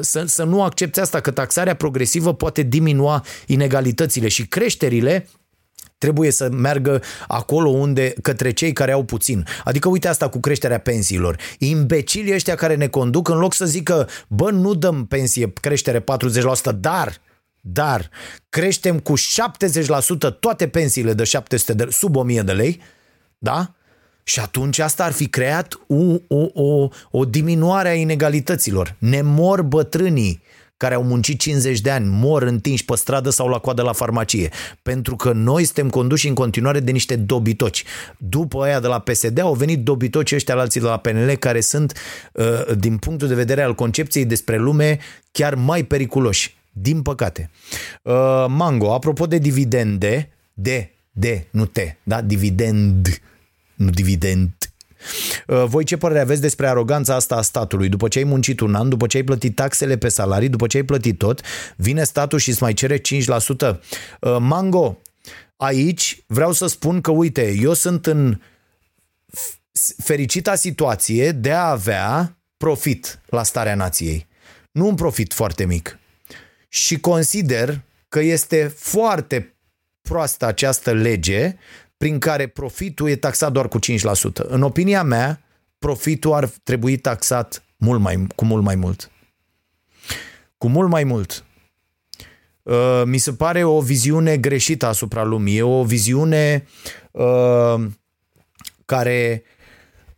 să, 0.00 0.22
să 0.26 0.44
nu 0.44 0.62
accepti 0.62 1.00
asta, 1.00 1.20
că 1.20 1.30
taxarea 1.30 1.74
progresivă 1.74 2.34
poate 2.34 2.62
diminua 2.62 3.24
inegalitățile 3.46 4.28
și 4.28 4.46
creșterile 4.46 5.28
trebuie 5.98 6.30
să 6.30 6.48
meargă 6.50 7.02
acolo 7.26 7.68
unde, 7.68 8.14
către 8.22 8.50
cei 8.50 8.72
care 8.72 8.92
au 8.92 9.04
puțin. 9.04 9.46
Adică 9.64 9.88
uite 9.88 10.08
asta 10.08 10.28
cu 10.28 10.40
creșterea 10.40 10.78
pensiilor. 10.78 11.36
Imbecilii 11.58 12.34
ăștia 12.34 12.54
care 12.54 12.74
ne 12.74 12.88
conduc 12.88 13.28
în 13.28 13.38
loc 13.38 13.54
să 13.54 13.64
zică, 13.64 14.08
bă, 14.28 14.50
nu 14.50 14.74
dăm 14.74 15.06
pensie 15.06 15.52
creștere 15.60 16.00
40%, 16.00 16.04
dar 16.74 17.20
dar 17.68 18.10
creștem 18.48 18.98
cu 18.98 19.14
70% 19.18 19.20
toate 20.40 20.68
pensiile 20.68 21.12
de 21.12 21.24
700 21.24 21.72
de, 21.74 21.86
sub 21.90 22.16
1000 22.16 22.42
de 22.42 22.52
lei, 22.52 22.80
da? 23.38 23.74
Și 24.22 24.40
atunci 24.40 24.78
asta 24.78 25.04
ar 25.04 25.12
fi 25.12 25.28
creat 25.28 25.80
o, 25.86 26.14
o, 26.28 26.62
o, 26.62 26.88
o 27.10 27.24
diminuare 27.24 27.88
a 27.88 27.94
inegalităților. 27.94 28.96
Ne 28.98 29.22
mor 29.22 29.62
bătrânii 29.62 30.42
care 30.76 30.94
au 30.94 31.02
muncit 31.02 31.40
50 31.40 31.80
de 31.80 31.90
ani, 31.90 32.06
mor 32.08 32.42
întinși 32.42 32.84
pe 32.84 32.96
stradă 32.96 33.30
sau 33.30 33.48
la 33.48 33.58
coadă 33.58 33.82
la 33.82 33.92
farmacie. 33.92 34.50
Pentru 34.82 35.16
că 35.16 35.32
noi 35.32 35.64
suntem 35.64 35.90
conduși 35.90 36.28
în 36.28 36.34
continuare 36.34 36.80
de 36.80 36.90
niște 36.90 37.16
dobitoci. 37.16 37.84
După 38.18 38.62
aia 38.62 38.80
de 38.80 38.86
la 38.86 38.98
PSD 38.98 39.38
au 39.38 39.54
venit 39.54 39.82
dobitoci 39.82 40.32
ăștia 40.32 40.56
alții 40.56 40.80
de 40.80 40.86
la 40.86 40.96
PNL 40.96 41.36
care 41.36 41.60
sunt, 41.60 41.92
uh, 42.32 42.76
din 42.76 42.96
punctul 42.96 43.28
de 43.28 43.34
vedere 43.34 43.62
al 43.62 43.74
concepției 43.74 44.24
despre 44.24 44.56
lume, 44.56 44.98
chiar 45.32 45.54
mai 45.54 45.84
periculoși. 45.84 46.56
Din 46.72 47.02
păcate. 47.02 47.50
Uh, 48.02 48.44
Mango, 48.48 48.94
apropo 48.94 49.26
de 49.26 49.38
dividende, 49.38 50.30
de, 50.52 50.90
de, 51.10 51.46
nu 51.50 51.66
te, 51.66 51.94
da? 52.02 52.20
Dividend, 52.20 53.20
nu 53.74 53.90
dividend. 53.90 54.52
Uh, 55.46 55.64
voi 55.66 55.84
ce 55.84 55.96
părere 55.96 56.20
aveți 56.20 56.40
despre 56.40 56.68
aroganța 56.68 57.14
asta 57.14 57.36
a 57.36 57.42
statului? 57.42 57.88
După 57.88 58.08
ce 58.08 58.18
ai 58.18 58.24
muncit 58.24 58.60
un 58.60 58.74
an, 58.74 58.88
după 58.88 59.06
ce 59.06 59.16
ai 59.16 59.22
plătit 59.22 59.54
taxele 59.54 59.96
pe 59.96 60.08
salarii, 60.08 60.48
după 60.48 60.66
ce 60.66 60.76
ai 60.76 60.82
plătit 60.82 61.18
tot, 61.18 61.40
vine 61.76 62.04
statul 62.04 62.38
și 62.38 62.48
îți 62.48 62.62
mai 62.62 62.72
cere 62.72 62.98
5%. 62.98 63.00
Uh, 64.20 64.36
Mango, 64.38 64.98
aici 65.56 66.24
vreau 66.26 66.52
să 66.52 66.66
spun 66.66 67.00
că, 67.00 67.10
uite, 67.10 67.54
eu 67.60 67.72
sunt 67.72 68.06
în 68.06 68.40
fericita 69.96 70.54
situație 70.54 71.32
de 71.32 71.52
a 71.52 71.70
avea 71.70 72.36
profit 72.56 73.20
la 73.26 73.42
starea 73.42 73.74
nației. 73.74 74.26
nu 74.70 74.86
un 74.86 74.94
profit 74.94 75.32
foarte 75.32 75.64
mic. 75.64 75.98
Și 76.68 77.00
consider 77.00 77.80
că 78.08 78.20
este 78.20 78.74
foarte 78.76 79.54
proastă 80.02 80.46
această 80.46 80.92
lege 80.92 81.56
prin 81.96 82.18
care 82.18 82.46
profitul 82.46 83.08
e 83.08 83.16
taxat 83.16 83.52
doar 83.52 83.68
cu 83.68 83.78
5%. 83.78 83.82
În 84.34 84.62
opinia 84.62 85.02
mea, 85.02 85.42
profitul 85.78 86.32
ar 86.32 86.48
trebui 86.62 86.96
taxat 86.96 87.64
mult 87.76 88.00
mai, 88.00 88.26
cu 88.34 88.44
mult 88.44 88.62
mai 88.62 88.74
mult. 88.74 89.10
Cu 90.58 90.68
mult 90.68 90.88
mai 90.88 91.04
mult. 91.04 91.44
Uh, 92.62 93.02
mi 93.04 93.18
se 93.18 93.32
pare 93.32 93.64
o 93.64 93.80
viziune 93.80 94.36
greșită 94.36 94.86
asupra 94.86 95.24
lumii. 95.24 95.56
E 95.56 95.62
o 95.62 95.84
viziune 95.84 96.66
uh, 97.10 97.84
care 98.84 99.42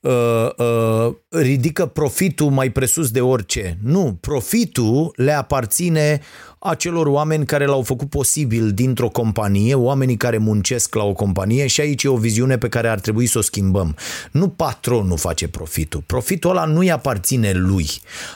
uh, 0.08 0.50
uh, 0.56 1.14
ridică 1.28 1.86
profitul 1.86 2.50
mai 2.50 2.70
presus 2.70 3.10
de 3.10 3.20
orice. 3.20 3.78
Nu, 3.82 4.16
profitul 4.20 5.12
le 5.16 5.32
aparține 5.32 6.20
acelor 6.58 7.06
oameni 7.06 7.46
care 7.46 7.64
l-au 7.64 7.82
făcut 7.82 8.10
posibil 8.10 8.70
dintr-o 8.70 9.08
companie, 9.08 9.74
oamenii 9.74 10.16
care 10.16 10.38
muncesc 10.38 10.94
la 10.94 11.04
o 11.04 11.12
companie 11.12 11.66
și 11.66 11.80
aici 11.80 12.02
e 12.02 12.08
o 12.08 12.16
viziune 12.16 12.58
pe 12.58 12.68
care 12.68 12.88
ar 12.88 13.00
trebui 13.00 13.26
să 13.26 13.38
o 13.38 13.40
schimbăm. 13.40 13.96
Nu 14.32 14.48
patronul 14.48 15.18
face 15.18 15.48
profitul. 15.48 16.02
Profitul 16.06 16.50
ăla 16.50 16.64
nu-i 16.64 16.90
aparține 16.90 17.52
lui. 17.52 17.86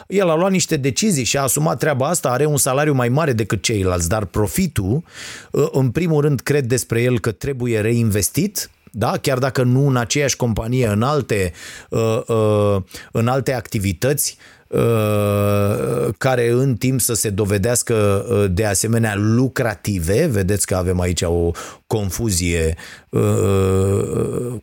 El 0.07 0.31
a 0.31 0.37
luat 0.37 0.51
niște 0.51 0.77
decizii 0.77 1.25
și 1.25 1.37
a 1.37 1.43
asumat 1.43 1.79
treaba 1.79 2.09
asta, 2.09 2.29
are 2.29 2.45
un 2.45 2.57
salariu 2.57 2.95
mai 2.95 3.09
mare 3.09 3.33
decât 3.33 3.63
ceilalți, 3.63 4.09
dar 4.09 4.25
profitul, 4.25 5.03
uh, 5.51 5.69
în 5.73 5.91
primul 5.91 6.21
rând, 6.21 6.41
cred 6.41 6.65
despre 6.65 7.03
el 7.03 7.21
că 7.21 7.31
trebuie 7.31 7.81
reinvestit, 7.81 8.71
da? 8.95 9.17
chiar 9.21 9.39
dacă 9.39 9.63
nu 9.63 9.87
în 9.87 9.97
aceeași 9.97 10.37
companie, 10.37 10.87
în 10.87 11.03
alte, 11.03 11.53
uh, 11.89 12.21
uh, 12.27 12.77
în 13.13 13.29
alte 13.29 13.55
activități 13.55 14.37
uh, 14.69 16.09
care 16.19 16.51
în 16.51 16.77
timp 16.77 17.01
să 17.01 17.15
se 17.15 17.31
dovedească 17.31 18.27
uh, 18.29 18.45
de 18.51 18.65
asemenea 18.65 19.15
lucrative. 19.17 20.27
Vedeți 20.27 20.67
că 20.67 20.77
avem 20.77 21.01
aici 21.01 21.23
o 21.23 21.51
confuzie 21.87 22.77
uh, 23.09 23.21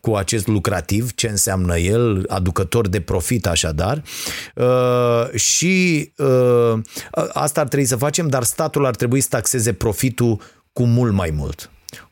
cu 0.01 0.15
acest 0.15 0.47
lucrativ, 0.47 1.13
ce 1.13 1.27
înseamnă 1.27 1.77
el, 1.77 2.25
aducător 2.27 2.87
de 2.87 3.01
profit 3.01 3.47
așadar. 3.47 4.03
Și 5.33 6.11
asta 7.33 7.61
ar 7.61 7.67
trebui 7.67 7.85
să 7.85 7.95
facem, 7.95 8.27
dar 8.27 8.43
statul 8.43 8.85
ar 8.85 8.95
trebui 8.95 9.21
să 9.21 9.27
taxeze 9.29 9.73
profitul 9.73 10.41
cu 10.73 10.83
mult 10.83 11.13
mai 11.13 11.33
mult 11.35 11.69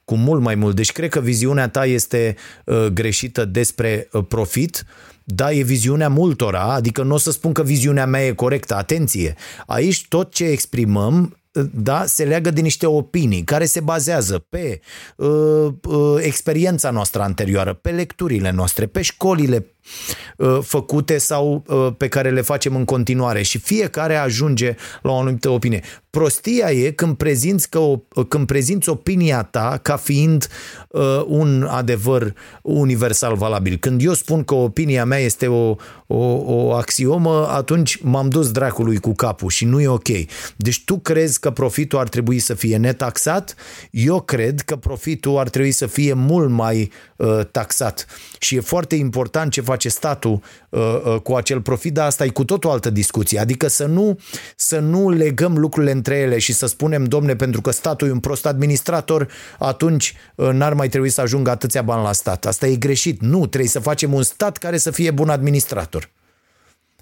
cu 0.07 0.15
mult 0.15 0.41
mai 0.41 0.55
mult. 0.55 0.75
Deci 0.75 0.91
cred 0.91 1.09
că 1.09 1.19
viziunea 1.19 1.69
ta 1.69 1.85
este 1.85 2.35
uh, 2.65 2.85
greșită 2.85 3.45
despre 3.45 4.07
uh, 4.11 4.25
profit, 4.27 4.85
da, 5.23 5.51
e 5.51 5.61
viziunea 5.61 6.09
multora, 6.09 6.61
adică 6.61 7.03
nu 7.03 7.13
o 7.13 7.17
să 7.17 7.31
spun 7.31 7.51
că 7.51 7.63
viziunea 7.63 8.05
mea 8.05 8.25
e 8.25 8.31
corectă, 8.31 8.75
atenție. 8.75 9.35
Aici 9.65 10.07
tot 10.07 10.33
ce 10.33 10.45
exprimăm 10.45 11.37
uh, 11.53 11.63
da, 11.73 12.05
se 12.05 12.23
leagă 12.23 12.51
de 12.51 12.61
niște 12.61 12.85
opinii 12.85 13.43
care 13.43 13.65
se 13.65 13.79
bazează 13.79 14.45
pe 14.49 14.79
uh, 15.15 15.27
uh, 15.83 16.15
experiența 16.19 16.89
noastră 16.89 17.21
anterioară, 17.21 17.73
pe 17.73 17.89
lecturile 17.89 18.51
noastre, 18.51 18.85
pe 18.85 19.01
școlile 19.01 19.55
Uh, 19.57 19.76
făcute 20.61 21.17
sau 21.17 21.63
uh, 21.67 21.87
pe 21.97 22.07
care 22.07 22.29
le 22.29 22.41
facem 22.41 22.75
în 22.75 22.85
continuare 22.85 23.41
și 23.41 23.57
fiecare 23.57 24.15
ajunge 24.15 24.75
la 25.01 25.11
o 25.11 25.19
anumită 25.19 25.49
opinie. 25.49 25.81
Prostia 26.09 26.71
e 26.71 26.91
când 26.91 27.15
prezinți, 27.15 27.69
că 27.69 27.77
o, 27.77 27.97
când 28.27 28.45
prezinți 28.45 28.89
opinia 28.89 29.43
ta 29.43 29.79
ca 29.81 29.95
fiind 29.95 30.47
uh, 30.89 31.23
un 31.25 31.67
adevăr 31.69 32.33
universal 32.61 33.35
valabil. 33.35 33.77
Când 33.77 34.03
eu 34.03 34.13
spun 34.13 34.43
că 34.43 34.53
opinia 34.53 35.05
mea 35.05 35.17
este 35.17 35.47
o, 35.47 35.75
o, 36.07 36.41
o 36.45 36.73
axiomă, 36.73 37.47
atunci 37.49 37.99
m-am 38.01 38.29
dus 38.29 38.51
dracului 38.51 38.97
cu 38.97 39.13
capul 39.13 39.49
și 39.49 39.65
nu 39.65 39.81
e 39.81 39.87
ok. 39.87 40.07
Deci 40.55 40.83
tu 40.85 40.97
crezi 40.99 41.39
că 41.39 41.51
profitul 41.51 41.99
ar 41.99 42.09
trebui 42.09 42.39
să 42.39 42.53
fie 42.53 42.77
netaxat? 42.77 43.55
Eu 43.91 44.21
cred 44.21 44.61
că 44.61 44.75
profitul 44.75 45.37
ar 45.37 45.49
trebui 45.49 45.71
să 45.71 45.85
fie 45.85 46.13
mult 46.13 46.49
mai 46.49 46.91
uh, 47.15 47.39
taxat. 47.51 48.05
Și 48.39 48.55
e 48.55 48.59
foarte 48.59 48.95
important 48.95 49.51
ce 49.51 49.61
face 49.61 49.76
statul 49.85 50.41
uh, 50.69 50.79
uh, 51.05 51.19
cu 51.21 51.35
acel 51.35 51.61
profit, 51.61 51.93
dar 51.93 52.05
asta 52.05 52.25
e 52.25 52.29
cu 52.29 52.45
tot 52.45 52.63
o 52.63 52.71
altă 52.71 52.89
discuție. 52.89 53.39
Adică 53.39 53.67
să 53.67 53.85
nu, 53.85 54.19
să 54.55 54.79
nu 54.79 55.09
legăm 55.09 55.57
lucrurile 55.57 55.91
între 55.91 56.15
ele 56.15 56.37
și 56.37 56.53
să 56.53 56.65
spunem, 56.65 57.03
domne, 57.03 57.35
pentru 57.35 57.61
că 57.61 57.71
statul 57.71 58.07
e 58.07 58.11
un 58.11 58.19
prost 58.19 58.45
administrator, 58.45 59.27
atunci 59.59 60.13
uh, 60.35 60.49
n-ar 60.49 60.73
mai 60.73 60.89
trebui 60.89 61.09
să 61.09 61.21
ajungă 61.21 61.49
atâția 61.49 61.81
bani 61.81 62.03
la 62.03 62.11
stat. 62.11 62.45
Asta 62.45 62.67
e 62.67 62.75
greșit. 62.75 63.21
Nu, 63.21 63.47
trebuie 63.47 63.69
să 63.69 63.79
facem 63.79 64.13
un 64.13 64.23
stat 64.23 64.57
care 64.57 64.77
să 64.77 64.91
fie 64.91 65.11
bun 65.11 65.29
administrator. 65.29 66.09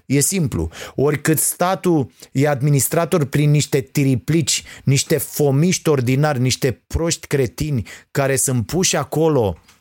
E 0.06 0.20
simplu. 0.20 0.68
Oricât 0.94 1.38
statul 1.38 2.10
e 2.32 2.48
administrator 2.48 3.24
prin 3.24 3.50
niște 3.50 3.80
triplici, 3.80 4.64
niște 4.84 5.18
fomiști 5.18 5.88
ordinari, 5.88 6.40
niște 6.40 6.82
proști 6.86 7.26
cretini 7.26 7.86
care 8.10 8.36
sunt 8.36 8.66
puși 8.66 8.96
acolo 8.96 9.44
Uh, 9.46 9.54
uh, 9.54 9.75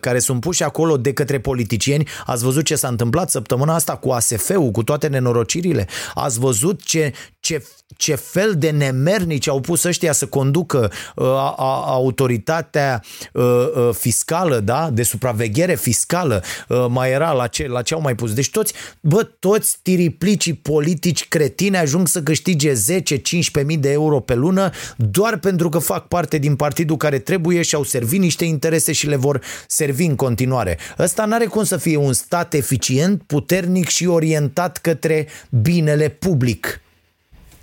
care 0.00 0.18
sunt 0.18 0.40
puși 0.40 0.62
acolo 0.62 0.96
de 0.96 1.12
către 1.12 1.40
politicieni. 1.40 2.08
Ați 2.26 2.44
văzut 2.44 2.64
ce 2.64 2.76
s-a 2.76 2.88
întâmplat 2.88 3.30
săptămâna 3.30 3.74
asta 3.74 3.96
cu 3.96 4.10
ASF-ul, 4.10 4.70
cu 4.70 4.82
toate 4.82 5.06
nenorocirile? 5.06 5.86
Ați 6.14 6.38
văzut 6.38 6.82
ce, 6.82 7.12
ce, 7.48 7.64
ce 7.96 8.14
fel 8.14 8.54
de 8.58 8.70
nemernici 8.70 9.48
au 9.48 9.60
pus 9.60 9.82
ăștia 9.82 10.12
să 10.12 10.26
conducă 10.26 10.90
uh, 11.14 11.26
a, 11.26 11.54
a, 11.56 11.82
autoritatea 11.86 13.02
uh, 13.32 13.42
uh, 13.42 13.90
fiscală, 13.92 14.60
da? 14.60 14.90
de 14.90 15.02
supraveghere 15.02 15.74
fiscală, 15.74 16.42
uh, 16.68 16.86
mai 16.88 17.10
era 17.10 17.32
la 17.32 17.46
ce, 17.46 17.68
la 17.68 17.82
ce 17.82 17.94
au 17.94 18.00
mai 18.00 18.14
pus. 18.14 18.34
Deci 18.34 18.50
toți, 18.50 18.72
bă, 19.00 19.22
toți 19.22 19.78
tiriplicii 19.82 20.54
politici 20.54 21.28
cretini 21.28 21.76
ajung 21.76 22.08
să 22.08 22.22
câștige 22.22 22.72
10-15 22.72 23.64
mii 23.64 23.76
de 23.76 23.90
euro 23.90 24.20
pe 24.20 24.34
lună 24.34 24.70
doar 24.96 25.38
pentru 25.38 25.68
că 25.68 25.78
fac 25.78 26.08
parte 26.08 26.38
din 26.38 26.56
partidul 26.56 26.96
care 26.96 27.18
trebuie 27.18 27.62
și 27.62 27.74
au 27.74 27.82
servit 27.82 28.20
niște 28.20 28.44
interese 28.44 28.92
și 28.92 29.06
le 29.06 29.16
vor 29.16 29.40
servi 29.66 30.04
în 30.04 30.16
continuare. 30.16 30.78
Ăsta 30.98 31.24
n-are 31.24 31.44
cum 31.44 31.64
să 31.64 31.76
fie 31.76 31.96
un 31.96 32.12
stat 32.12 32.54
eficient, 32.54 33.22
puternic 33.22 33.88
și 33.88 34.06
orientat 34.06 34.78
către 34.78 35.26
binele 35.50 36.08
public. 36.08 36.80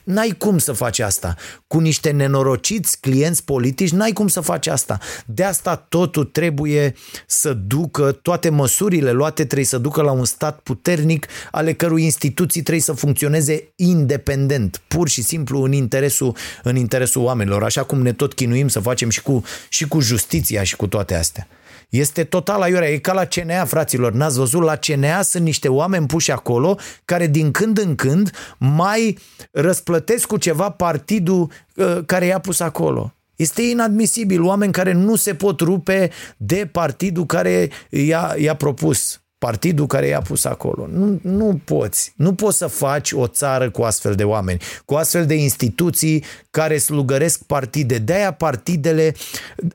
N-ai 0.05 0.35
cum 0.37 0.57
să 0.57 0.71
faci 0.71 0.99
asta. 0.99 1.35
Cu 1.67 1.79
niște 1.79 2.11
nenorociți 2.11 2.99
clienți 2.99 3.43
politici, 3.43 3.91
n-ai 3.91 4.11
cum 4.11 4.27
să 4.27 4.39
faci 4.39 4.67
asta. 4.67 4.99
De 5.25 5.43
asta 5.43 5.75
totul 5.75 6.23
trebuie 6.23 6.95
să 7.27 7.53
ducă, 7.53 8.11
toate 8.11 8.49
măsurile 8.49 9.11
luate 9.11 9.45
trebuie 9.45 9.65
să 9.65 9.77
ducă 9.77 10.01
la 10.01 10.11
un 10.11 10.25
stat 10.25 10.59
puternic, 10.59 11.27
ale 11.51 11.73
cărui 11.73 12.03
instituții 12.03 12.61
trebuie 12.61 12.83
să 12.83 12.93
funcționeze 12.93 13.73
independent, 13.75 14.81
pur 14.87 15.09
și 15.09 15.21
simplu 15.23 15.61
în 15.61 15.71
interesul, 15.71 16.35
în 16.63 16.75
interesul 16.75 17.21
oamenilor, 17.21 17.63
așa 17.63 17.83
cum 17.83 18.01
ne 18.01 18.13
tot 18.13 18.33
chinuim 18.33 18.67
să 18.67 18.79
facem 18.79 19.09
și 19.09 19.21
cu, 19.21 19.43
și 19.69 19.87
cu 19.87 19.99
justiția 19.99 20.63
și 20.63 20.75
cu 20.75 20.87
toate 20.87 21.15
astea. 21.15 21.47
Este 21.89 22.23
total 22.23 22.61
aiurea. 22.61 22.89
E 22.89 22.97
ca 22.97 23.13
la 23.13 23.25
CNA, 23.25 23.65
fraților. 23.65 24.11
N-ați 24.11 24.37
văzut? 24.37 24.63
La 24.63 24.75
CNA 24.75 25.21
sunt 25.21 25.43
niște 25.43 25.67
oameni 25.67 26.05
puși 26.05 26.31
acolo 26.31 26.77
care 27.05 27.27
din 27.27 27.51
când 27.51 27.77
în 27.77 27.95
când 27.95 28.31
mai 28.57 29.17
răsplătesc 29.51 30.27
cu 30.27 30.37
ceva 30.37 30.69
partidul 30.69 31.51
uh, 31.75 31.97
care 32.05 32.25
i-a 32.25 32.39
pus 32.39 32.59
acolo. 32.59 33.13
Este 33.35 33.61
inadmisibil 33.61 34.41
oameni 34.41 34.71
care 34.71 34.91
nu 34.91 35.15
se 35.15 35.35
pot 35.35 35.59
rupe 35.59 36.11
de 36.37 36.69
partidul 36.71 37.25
care 37.25 37.69
i-a, 37.89 38.35
i-a 38.37 38.55
propus 38.55 39.19
partidul 39.45 39.87
care 39.87 40.07
i-a 40.07 40.21
pus 40.21 40.45
acolo. 40.45 40.87
Nu, 40.91 41.19
nu 41.21 41.61
poți. 41.65 42.13
Nu 42.15 42.33
poți 42.33 42.57
să 42.57 42.67
faci 42.67 43.11
o 43.11 43.27
țară 43.27 43.69
cu 43.69 43.81
astfel 43.81 44.15
de 44.15 44.23
oameni, 44.23 44.61
cu 44.85 44.93
astfel 44.93 45.25
de 45.25 45.33
instituții 45.33 46.23
care 46.51 46.77
slugăresc 46.77 47.43
partide. 47.43 47.97
De-aia 47.97 48.31
partidele 48.31 49.15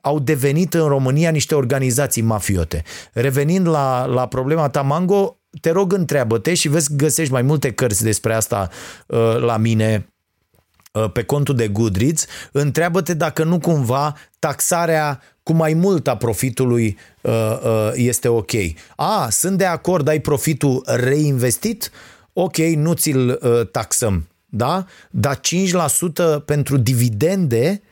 au 0.00 0.18
devenit 0.18 0.74
în 0.74 0.86
România 0.86 1.30
niște 1.30 1.54
organizații 1.54 2.22
mafiote. 2.22 2.82
Revenind 3.12 3.68
la, 3.68 4.04
la 4.04 4.26
problema 4.26 4.68
ta, 4.68 4.82
Mango, 4.82 5.38
te 5.60 5.70
rog 5.70 5.92
întreabă-te 5.92 6.54
și 6.54 6.68
vezi 6.68 6.96
găsești 6.96 7.32
mai 7.32 7.42
multe 7.42 7.72
cărți 7.72 8.02
despre 8.02 8.34
asta 8.34 8.68
uh, 9.06 9.36
la 9.38 9.56
mine 9.56 10.12
uh, 10.92 11.12
pe 11.12 11.22
contul 11.22 11.56
de 11.56 11.68
Goodreads, 11.68 12.26
întreabă-te 12.52 13.14
dacă 13.14 13.44
nu 13.44 13.58
cumva 13.58 14.16
taxarea 14.38 15.20
cu 15.50 15.56
mai 15.56 15.74
mult 15.74 16.08
a 16.08 16.16
profitului 16.16 16.98
uh, 17.20 17.32
uh, 17.64 17.90
este 17.94 18.28
ok. 18.28 18.50
A, 18.96 19.28
sunt 19.30 19.58
de 19.58 19.64
acord, 19.64 20.08
ai 20.08 20.20
profitul 20.20 20.82
reinvestit? 20.86 21.90
Ok, 22.32 22.56
nu 22.56 22.92
ți-l 22.92 23.38
uh, 23.42 23.68
taxăm, 23.70 24.28
da? 24.46 24.86
Dar 25.10 25.40
5% 26.40 26.44
pentru 26.44 26.76
dividende 26.76 27.82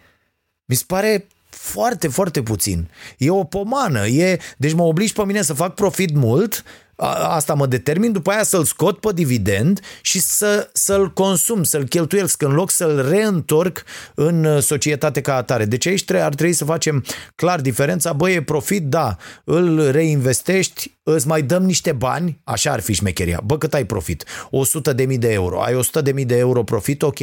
mi 0.65 0.75
se 0.75 0.85
pare 0.87 1.27
foarte, 1.51 2.09
foarte 2.09 2.43
puțin. 2.43 2.89
E 3.17 3.31
o 3.31 3.45
pomană. 3.45 4.07
E, 4.07 4.39
deci 4.57 4.73
mă 4.73 4.83
obligi 4.83 5.13
pe 5.13 5.25
mine 5.25 5.43
să 5.43 5.53
fac 5.53 5.75
profit 5.75 6.15
mult 6.15 6.65
asta 7.07 7.55
mă 7.55 7.67
determin, 7.67 8.13
după 8.13 8.31
aia 8.31 8.43
să-l 8.43 8.65
scot 8.65 8.99
pe 8.99 9.13
dividend 9.15 9.81
și 10.01 10.21
să, 10.21 10.71
să-l 10.73 11.13
consum, 11.13 11.63
să-l 11.63 11.85
cheltuiesc 11.85 12.43
în 12.43 12.53
loc 12.53 12.71
să-l 12.71 13.09
reîntorc 13.09 13.85
în 14.15 14.45
uh, 14.45 14.63
societate 14.63 15.21
ca 15.21 15.35
atare. 15.35 15.65
Deci 15.65 15.87
aici 15.87 16.11
ar 16.11 16.35
trebui 16.35 16.53
să 16.53 16.65
facem 16.65 17.05
clar 17.35 17.61
diferența, 17.61 18.13
băi, 18.13 18.35
e 18.35 18.43
profit, 18.43 18.83
da, 18.83 19.17
îl 19.45 19.91
reinvestești, 19.91 20.99
îți 21.15 21.27
mai 21.27 21.43
dăm 21.43 21.63
niște 21.63 21.93
bani, 21.93 22.41
așa 22.45 22.73
ar 22.73 22.81
fi 22.81 22.93
șmecheria. 22.93 23.41
Bă, 23.45 23.59
cât 23.59 23.75
ai 23.75 23.85
profit? 23.85 24.25
100 24.51 24.93
de 24.93 25.05
mii 25.05 25.19
de 25.19 25.33
euro. 25.33 25.63
Ai 25.63 25.75
100 25.75 26.01
de 26.01 26.13
mii 26.13 26.25
de 26.25 26.37
euro 26.37 26.63
profit, 26.63 27.03
ok. 27.03 27.19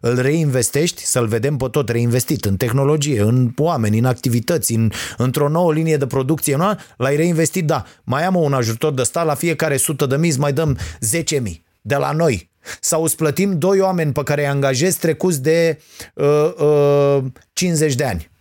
Îl 0.00 0.20
reinvestești, 0.20 1.04
să-l 1.04 1.26
vedem 1.26 1.56
pe 1.56 1.68
tot 1.70 1.88
reinvestit 1.88 2.44
în 2.44 2.56
tehnologie, 2.56 3.20
în 3.20 3.52
oameni, 3.56 3.98
în 3.98 4.04
activități, 4.04 4.74
în, 4.74 4.90
într-o 5.16 5.48
nouă 5.48 5.72
linie 5.72 5.96
de 5.96 6.06
producție, 6.06 6.56
nu? 6.56 6.78
L-ai 6.96 7.16
reinvestit, 7.16 7.66
da. 7.66 7.84
Mai 8.04 8.24
am 8.24 8.34
un 8.34 8.52
ajutor 8.52 8.92
de 8.92 9.02
stat, 9.14 9.26
la 9.26 9.34
fiecare 9.34 9.74
100 9.74 10.06
de 10.06 10.16
miți 10.16 10.38
mai 10.38 10.52
dăm 10.52 10.78
10 11.00 11.38
mii 11.38 11.64
de 11.80 11.94
la 11.94 12.12
noi. 12.12 12.50
Sau 12.80 13.02
îți 13.02 13.16
plătim 13.16 13.58
doi 13.58 13.80
oameni 13.80 14.12
pe 14.12 14.22
care 14.22 14.40
îi 14.40 14.48
angajezi 14.48 14.98
trecuți 14.98 15.42
de 15.42 15.80
uh, 16.14 16.52
uh, 16.58 17.24
50 17.52 17.94
de 17.94 18.04
ani 18.04 18.32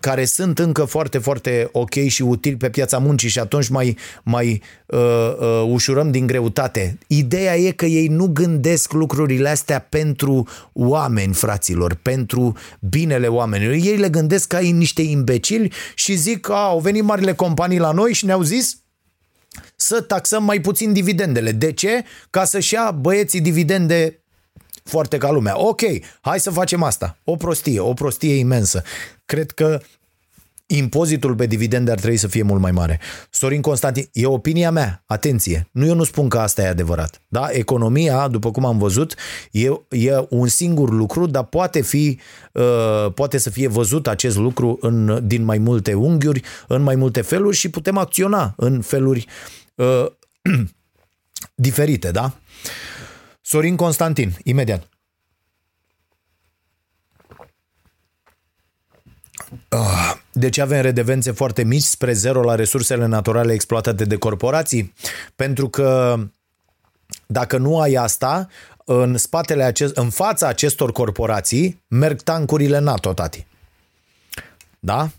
care 0.00 0.24
sunt 0.24 0.58
încă 0.58 0.84
foarte, 0.84 1.18
foarte 1.18 1.68
ok 1.72 1.94
și 1.94 2.22
utili 2.22 2.56
pe 2.56 2.70
piața 2.70 2.98
muncii 2.98 3.28
și 3.28 3.38
atunci 3.38 3.68
mai, 3.68 3.96
mai 4.22 4.62
uh, 4.86 4.98
uh, 5.40 5.64
ușurăm 5.68 6.10
din 6.10 6.26
greutate. 6.26 6.98
Ideea 7.06 7.56
e 7.56 7.70
că 7.70 7.86
ei 7.86 8.06
nu 8.06 8.26
gândesc 8.26 8.92
lucrurile 8.92 9.48
astea 9.48 9.86
pentru 9.88 10.48
oameni, 10.72 11.34
fraților, 11.34 11.94
pentru 12.02 12.56
binele 12.80 13.26
oamenilor. 13.26 13.72
Ei 13.72 13.96
le 13.96 14.08
gândesc 14.08 14.48
ca 14.48 14.58
niște 14.58 15.02
imbecili 15.02 15.72
și 15.94 16.14
zic 16.14 16.40
că 16.40 16.52
au 16.52 16.78
venit 16.78 17.02
marile 17.02 17.34
companii 17.34 17.78
la 17.78 17.92
noi 17.92 18.12
și 18.12 18.24
ne-au 18.24 18.42
zis 18.42 18.83
să 19.84 20.00
taxăm 20.00 20.44
mai 20.44 20.60
puțin 20.60 20.92
dividendele. 20.92 21.52
De 21.52 21.72
ce? 21.72 22.04
Ca 22.30 22.44
să-și 22.44 22.74
ia 22.74 22.90
băieții 22.90 23.40
dividende 23.40 24.22
foarte 24.84 25.16
ca 25.16 25.30
lumea. 25.30 25.60
Ok, 25.60 25.80
hai 26.20 26.40
să 26.40 26.50
facem 26.50 26.82
asta. 26.82 27.18
O 27.24 27.36
prostie, 27.36 27.80
o 27.80 27.92
prostie 27.92 28.34
imensă. 28.34 28.82
Cred 29.24 29.50
că 29.50 29.80
impozitul 30.66 31.34
pe 31.34 31.46
dividende 31.46 31.90
ar 31.90 31.98
trebui 31.98 32.16
să 32.16 32.26
fie 32.26 32.42
mult 32.42 32.60
mai 32.60 32.70
mare. 32.70 33.00
Sorin 33.30 33.60
Constantin, 33.60 34.08
e 34.12 34.26
opinia 34.26 34.70
mea, 34.70 35.02
atenție, 35.06 35.68
nu 35.72 35.86
eu 35.86 35.94
nu 35.94 36.04
spun 36.04 36.28
că 36.28 36.38
asta 36.38 36.62
e 36.62 36.68
adevărat. 36.68 37.20
Da? 37.28 37.46
Economia, 37.50 38.28
după 38.28 38.50
cum 38.50 38.64
am 38.64 38.78
văzut, 38.78 39.14
e, 39.50 39.66
e 39.88 40.26
un 40.28 40.46
singur 40.46 40.90
lucru, 40.90 41.26
dar 41.26 41.44
poate 41.44 41.80
fi 41.80 42.18
uh, 42.52 43.12
poate 43.14 43.38
să 43.38 43.50
fie 43.50 43.68
văzut 43.68 44.06
acest 44.06 44.36
lucru 44.36 44.78
în, 44.80 45.20
din 45.26 45.44
mai 45.44 45.58
multe 45.58 45.94
unghiuri, 45.94 46.42
în 46.68 46.82
mai 46.82 46.94
multe 46.94 47.20
feluri 47.20 47.56
și 47.56 47.68
putem 47.68 47.96
acționa 47.96 48.54
în 48.56 48.80
feluri 48.80 49.26
uh, 49.28 49.62
diferite, 51.54 52.10
da? 52.10 52.32
Sorin 53.40 53.76
Constantin, 53.76 54.36
imediat. 54.42 54.88
Ah, 59.68 60.14
deci 60.32 60.58
avem 60.58 60.80
redevențe 60.80 61.30
foarte 61.30 61.62
mici 61.64 61.82
spre 61.82 62.12
zero 62.12 62.42
la 62.42 62.54
resursele 62.54 63.06
naturale 63.06 63.52
exploatate 63.52 64.04
de 64.04 64.16
corporații? 64.16 64.92
Pentru 65.36 65.68
că 65.68 66.18
dacă 67.26 67.56
nu 67.56 67.80
ai 67.80 67.94
asta, 67.94 68.48
în 68.84 69.16
spatele 69.16 69.62
acest, 69.62 69.96
în 69.96 70.10
fața 70.10 70.48
acestor 70.48 70.92
corporații 70.92 71.82
merg 71.88 72.20
tancurile 72.20 72.78
NATO, 72.78 73.12
tati. 73.12 73.46
Da? 74.80 75.10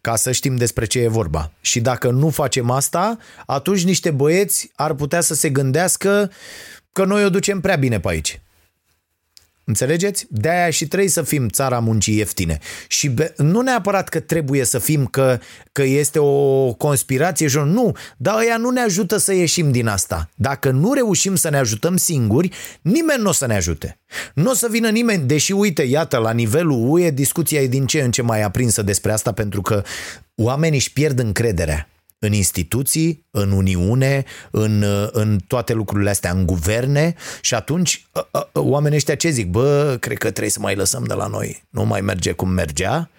Ca 0.00 0.16
să 0.16 0.32
știm 0.32 0.56
despre 0.56 0.84
ce 0.84 0.98
e 0.98 1.08
vorba. 1.08 1.52
Și 1.60 1.80
dacă 1.80 2.10
nu 2.10 2.30
facem 2.30 2.70
asta, 2.70 3.18
atunci 3.46 3.84
niște 3.84 4.10
băieți 4.10 4.70
ar 4.74 4.94
putea 4.94 5.20
să 5.20 5.34
se 5.34 5.50
gândească 5.50 6.30
că 6.92 7.04
noi 7.04 7.24
o 7.24 7.30
ducem 7.30 7.60
prea 7.60 7.76
bine 7.76 8.00
pe 8.00 8.08
aici. 8.08 8.40
Înțelegeți? 9.68 10.26
De-aia 10.30 10.70
și 10.70 10.86
trebuie 10.86 11.10
să 11.10 11.22
fim 11.22 11.48
țara 11.48 11.78
muncii 11.78 12.16
ieftine. 12.16 12.58
Și 12.88 13.08
be, 13.08 13.34
nu 13.36 13.60
neapărat 13.60 14.08
că 14.08 14.20
trebuie 14.20 14.64
să 14.64 14.78
fim 14.78 15.06
că, 15.06 15.38
că 15.72 15.82
este 15.82 16.18
o 16.18 16.72
conspirație, 16.72 17.48
nu, 17.64 17.92
dar 18.16 18.38
ăia 18.38 18.56
nu 18.56 18.70
ne 18.70 18.80
ajută 18.80 19.16
să 19.16 19.32
ieșim 19.32 19.70
din 19.70 19.86
asta. 19.86 20.28
Dacă 20.34 20.70
nu 20.70 20.92
reușim 20.92 21.34
să 21.34 21.50
ne 21.50 21.56
ajutăm 21.56 21.96
singuri, 21.96 22.50
nimeni 22.82 23.22
nu 23.22 23.28
o 23.28 23.32
să 23.32 23.46
ne 23.46 23.54
ajute. 23.54 23.98
Nu 24.34 24.50
o 24.50 24.54
să 24.54 24.68
vină 24.70 24.88
nimeni, 24.88 25.26
deși 25.26 25.52
uite, 25.52 25.82
iată, 25.82 26.16
la 26.16 26.32
nivelul 26.32 26.90
UE 26.90 27.10
discuția 27.10 27.60
e 27.60 27.66
din 27.66 27.86
ce 27.86 28.00
în 28.00 28.10
ce 28.10 28.22
mai 28.22 28.42
aprinsă 28.42 28.82
despre 28.82 29.12
asta 29.12 29.32
pentru 29.32 29.60
că 29.60 29.82
oamenii 30.34 30.78
își 30.78 30.92
pierd 30.92 31.18
încrederea 31.18 31.88
în 32.18 32.32
instituții, 32.32 33.26
în 33.30 33.50
Uniune, 33.50 34.24
în, 34.50 34.84
în 35.12 35.38
toate 35.46 35.72
lucrurile 35.72 36.10
astea, 36.10 36.30
în 36.30 36.46
guverne 36.46 37.14
și 37.40 37.54
atunci 37.54 38.06
oamenii 38.52 38.96
ăștia 38.96 39.14
ce 39.14 39.30
zic? 39.30 39.46
Bă, 39.50 39.96
cred 40.00 40.18
că 40.18 40.30
trebuie 40.30 40.50
să 40.50 40.60
mai 40.60 40.74
lăsăm 40.74 41.04
de 41.04 41.14
la 41.14 41.26
noi. 41.26 41.64
Nu 41.70 41.84
mai 41.84 42.00
merge 42.00 42.32
cum 42.32 42.48
mergea 42.48 43.10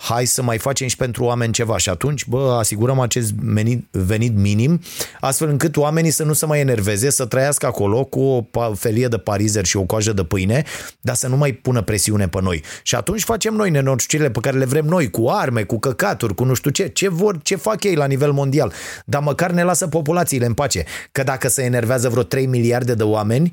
hai 0.00 0.26
să 0.26 0.42
mai 0.42 0.58
facem 0.58 0.88
și 0.88 0.96
pentru 0.96 1.24
oameni 1.24 1.52
ceva 1.52 1.76
și 1.76 1.88
atunci, 1.88 2.26
bă, 2.26 2.56
asigurăm 2.58 3.00
acest 3.00 3.32
venit, 3.32 3.86
venit 3.90 4.36
minim, 4.36 4.80
astfel 5.20 5.48
încât 5.48 5.76
oamenii 5.76 6.10
să 6.10 6.24
nu 6.24 6.32
se 6.32 6.46
mai 6.46 6.60
enerveze, 6.60 7.10
să 7.10 7.26
trăiască 7.26 7.66
acolo 7.66 8.04
cu 8.04 8.20
o 8.20 8.74
felie 8.74 9.08
de 9.08 9.18
parizer 9.18 9.64
și 9.64 9.76
o 9.76 9.82
coajă 9.82 10.12
de 10.12 10.24
pâine, 10.24 10.64
dar 11.00 11.14
să 11.14 11.28
nu 11.28 11.36
mai 11.36 11.52
pună 11.52 11.82
presiune 11.82 12.28
pe 12.28 12.40
noi. 12.40 12.62
Și 12.82 12.94
atunci 12.94 13.22
facem 13.22 13.54
noi 13.54 13.70
nenorocirile 13.70 14.30
pe 14.30 14.40
care 14.40 14.58
le 14.58 14.64
vrem 14.64 14.84
noi, 14.84 15.10
cu 15.10 15.28
arme, 15.28 15.62
cu 15.62 15.78
căcaturi, 15.78 16.34
cu 16.34 16.44
nu 16.44 16.54
știu 16.54 16.70
ce, 16.70 16.86
ce 16.86 17.08
vor, 17.08 17.42
ce 17.42 17.56
fac 17.56 17.84
ei 17.84 17.94
la 17.94 18.06
nivel 18.06 18.32
mondial, 18.32 18.72
dar 19.04 19.22
măcar 19.22 19.50
ne 19.50 19.62
lasă 19.62 19.86
populațiile 19.86 20.46
în 20.46 20.54
pace, 20.54 20.84
că 21.12 21.22
dacă 21.22 21.48
se 21.48 21.62
enervează 21.62 22.08
vreo 22.08 22.22
3 22.22 22.46
miliarde 22.46 22.94
de 22.94 23.02
oameni, 23.02 23.52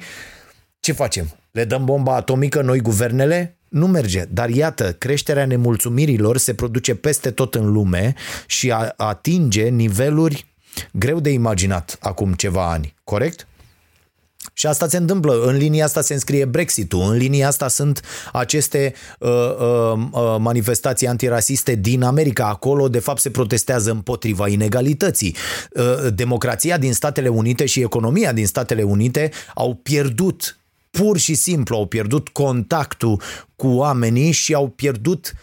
ce 0.80 0.92
facem? 0.92 1.38
Le 1.52 1.64
dăm 1.64 1.86
bomba 1.86 2.16
atomică 2.16 2.62
noi 2.62 2.80
guvernele? 2.80 3.57
Nu 3.78 3.88
merge. 3.88 4.24
Dar 4.30 4.50
iată, 4.50 4.96
creșterea 4.98 5.46
nemulțumirilor 5.46 6.38
se 6.38 6.54
produce 6.54 6.96
peste 6.96 7.32
tot 7.32 7.56
în 7.56 7.72
lume 7.72 8.14
și 8.46 8.74
atinge 8.96 9.68
niveluri 9.68 10.46
greu 10.92 11.20
de 11.20 11.30
imaginat 11.30 11.98
acum 12.00 12.34
ceva 12.34 12.72
ani. 12.72 12.96
Corect? 13.04 13.48
Și 14.54 14.68
asta 14.68 14.88
se 14.88 14.98
întâmplă. 14.98 15.42
În 15.46 15.58
linia 15.58 15.86
asta 15.86 16.02
se 16.02 16.14
înscrie 16.14 16.46
Brexitul, 16.46 17.02
în 17.02 17.18
linia 17.18 17.48
asta 17.48 17.68
sunt 17.68 18.02
aceste 18.34 18.94
uh, 19.20 19.30
uh, 19.30 19.94
uh, 20.12 20.36
manifestații 20.40 21.08
antirasiste 21.08 21.76
din 21.76 22.04
America. 22.04 22.48
Acolo, 22.48 22.90
de 22.90 23.00
fapt, 23.00 23.20
se 23.20 23.30
protestează 23.30 23.92
împotriva 23.92 24.48
inegalității. 24.48 25.36
Uh, 25.72 26.14
democrația 26.14 26.78
din 26.78 26.94
Statele 26.94 27.28
Unite 27.28 27.66
și 27.66 27.82
economia 27.82 28.32
din 28.34 28.48
Statele 28.48 28.84
Unite 28.84 29.32
au 29.56 29.76
pierdut 29.76 30.58
pur 30.98 31.18
și 31.18 31.34
simplu 31.34 31.76
au 31.76 31.86
pierdut 31.86 32.28
contactul 32.28 33.22
cu 33.56 33.68
oamenii 33.68 34.32
și 34.32 34.54
au 34.54 34.68
pierdut 34.68 35.34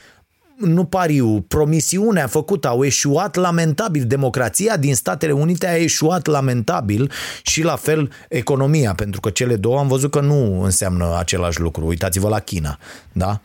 nu 0.56 0.84
pariu, 0.84 1.40
promisiunea 1.40 2.26
făcută, 2.26 2.68
au 2.68 2.84
eșuat 2.84 3.34
lamentabil. 3.34 4.04
Democrația 4.06 4.76
din 4.76 4.94
Statele 4.94 5.32
Unite 5.32 5.66
a 5.66 5.76
eșuat 5.76 6.26
lamentabil 6.26 7.10
și 7.42 7.62
la 7.62 7.76
fel 7.76 8.10
economia, 8.28 8.94
pentru 8.94 9.20
că 9.20 9.30
cele 9.30 9.56
două 9.56 9.78
am 9.78 9.88
văzut 9.88 10.10
că 10.10 10.20
nu 10.20 10.62
înseamnă 10.62 11.16
același 11.18 11.60
lucru. 11.60 11.86
Uitați-vă 11.86 12.28
la 12.28 12.38
China. 12.38 12.78
Da? 13.12 13.40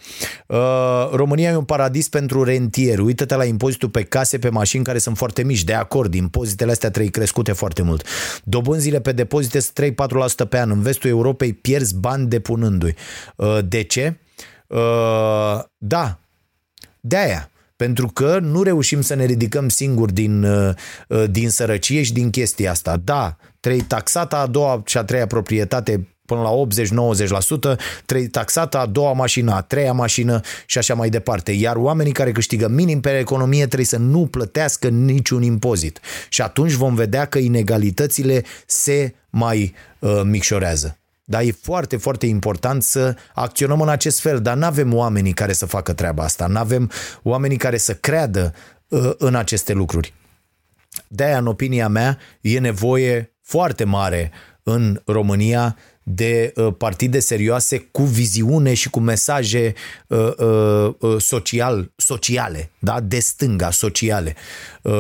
Uh, 0.47 1.09
România 1.11 1.51
e 1.51 1.55
un 1.55 1.63
paradis 1.63 2.09
pentru 2.09 2.43
rentieri. 2.43 3.01
Uită-te 3.01 3.35
la 3.35 3.45
impozitul 3.45 3.89
pe 3.89 4.03
case, 4.03 4.39
pe 4.39 4.49
mașini 4.49 4.83
care 4.83 4.97
sunt 4.97 5.17
foarte 5.17 5.43
mici. 5.43 5.63
De 5.63 5.73
acord, 5.73 6.13
impozitele 6.13 6.71
astea 6.71 6.89
trebuie 6.89 7.11
crescute 7.11 7.51
foarte 7.51 7.81
mult. 7.81 8.05
Dobânzile 8.43 8.99
pe 8.99 9.11
depozite 9.11 9.59
sunt 9.59 9.93
3-4% 10.45 10.49
pe 10.49 10.59
an. 10.59 10.69
În 10.69 10.81
vestul 10.81 11.09
Europei 11.09 11.53
pierzi 11.53 11.95
bani 11.95 12.27
depunându-i. 12.27 12.95
Uh, 13.35 13.57
de 13.67 13.83
ce? 13.83 14.19
Uh, 14.67 15.59
da, 15.77 16.19
de 16.99 17.17
aia. 17.17 17.51
Pentru 17.75 18.07
că 18.07 18.39
nu 18.41 18.63
reușim 18.63 19.01
să 19.01 19.13
ne 19.13 19.25
ridicăm 19.25 19.69
singuri 19.69 20.13
din, 20.13 20.43
uh, 20.43 20.73
uh, 21.07 21.23
din 21.29 21.49
sărăcie 21.49 22.03
și 22.03 22.13
din 22.13 22.29
chestia 22.29 22.71
asta. 22.71 22.97
Da, 23.03 23.35
trei 23.59 23.81
taxata 23.81 24.37
a 24.37 24.47
doua 24.47 24.81
și 24.85 24.97
a 24.97 25.03
treia 25.03 25.27
proprietate 25.27 26.07
până 26.29 26.41
la 26.41 26.49
80-90%, 26.49 27.77
trei 28.05 28.27
taxată 28.27 28.77
a 28.77 28.85
doua 28.85 29.13
mașină, 29.13 29.53
a 29.53 29.61
treia 29.61 29.93
mașină 29.93 30.41
și 30.65 30.77
așa 30.77 30.93
mai 30.93 31.09
departe. 31.09 31.51
Iar 31.51 31.75
oamenii 31.75 32.11
care 32.11 32.31
câștigă 32.31 32.67
minim 32.67 33.01
pe 33.01 33.17
economie 33.17 33.65
trebuie 33.65 33.85
să 33.85 33.97
nu 33.97 34.25
plătească 34.25 34.87
niciun 34.87 35.41
impozit. 35.41 35.99
Și 36.29 36.41
atunci 36.41 36.71
vom 36.71 36.95
vedea 36.95 37.25
că 37.25 37.37
inegalitățile 37.37 38.43
se 38.65 39.13
mai 39.29 39.73
uh, 39.99 40.21
micșorează. 40.23 40.97
Da, 41.29 41.41
e 41.41 41.51
foarte, 41.51 41.97
foarte 41.97 42.25
important 42.25 42.83
să 42.83 43.15
acționăm 43.33 43.81
în 43.81 43.89
acest 43.89 44.19
fel, 44.19 44.41
dar 44.41 44.57
nu 44.57 44.65
avem 44.65 44.93
oamenii 44.93 45.33
care 45.33 45.53
să 45.53 45.65
facă 45.65 45.93
treaba 45.93 46.23
asta, 46.23 46.47
nu 46.47 46.59
avem 46.59 46.91
oamenii 47.23 47.57
care 47.57 47.77
să 47.77 47.93
creadă 47.93 48.53
uh, 48.87 49.11
în 49.17 49.35
aceste 49.35 49.73
lucruri. 49.73 50.13
De-aia, 51.07 51.37
în 51.37 51.47
opinia 51.47 51.87
mea, 51.87 52.17
e 52.41 52.59
nevoie 52.59 53.35
foarte 53.41 53.83
mare 53.83 54.31
în 54.63 55.01
România 55.05 55.77
de 56.11 56.53
uh, 56.55 56.73
partide 56.77 57.19
serioase 57.19 57.77
cu 57.91 58.03
viziune 58.03 58.73
și 58.73 58.89
cu 58.89 58.99
mesaje 58.99 59.73
uh, 60.07 60.17
uh, 60.37 60.93
uh 60.99 61.21
social 61.21 61.91
sociale, 61.95 62.71
da? 62.79 62.99
de 62.99 63.19
stânga, 63.19 63.71
sociale. 63.71 64.35
Uh, 64.81 64.93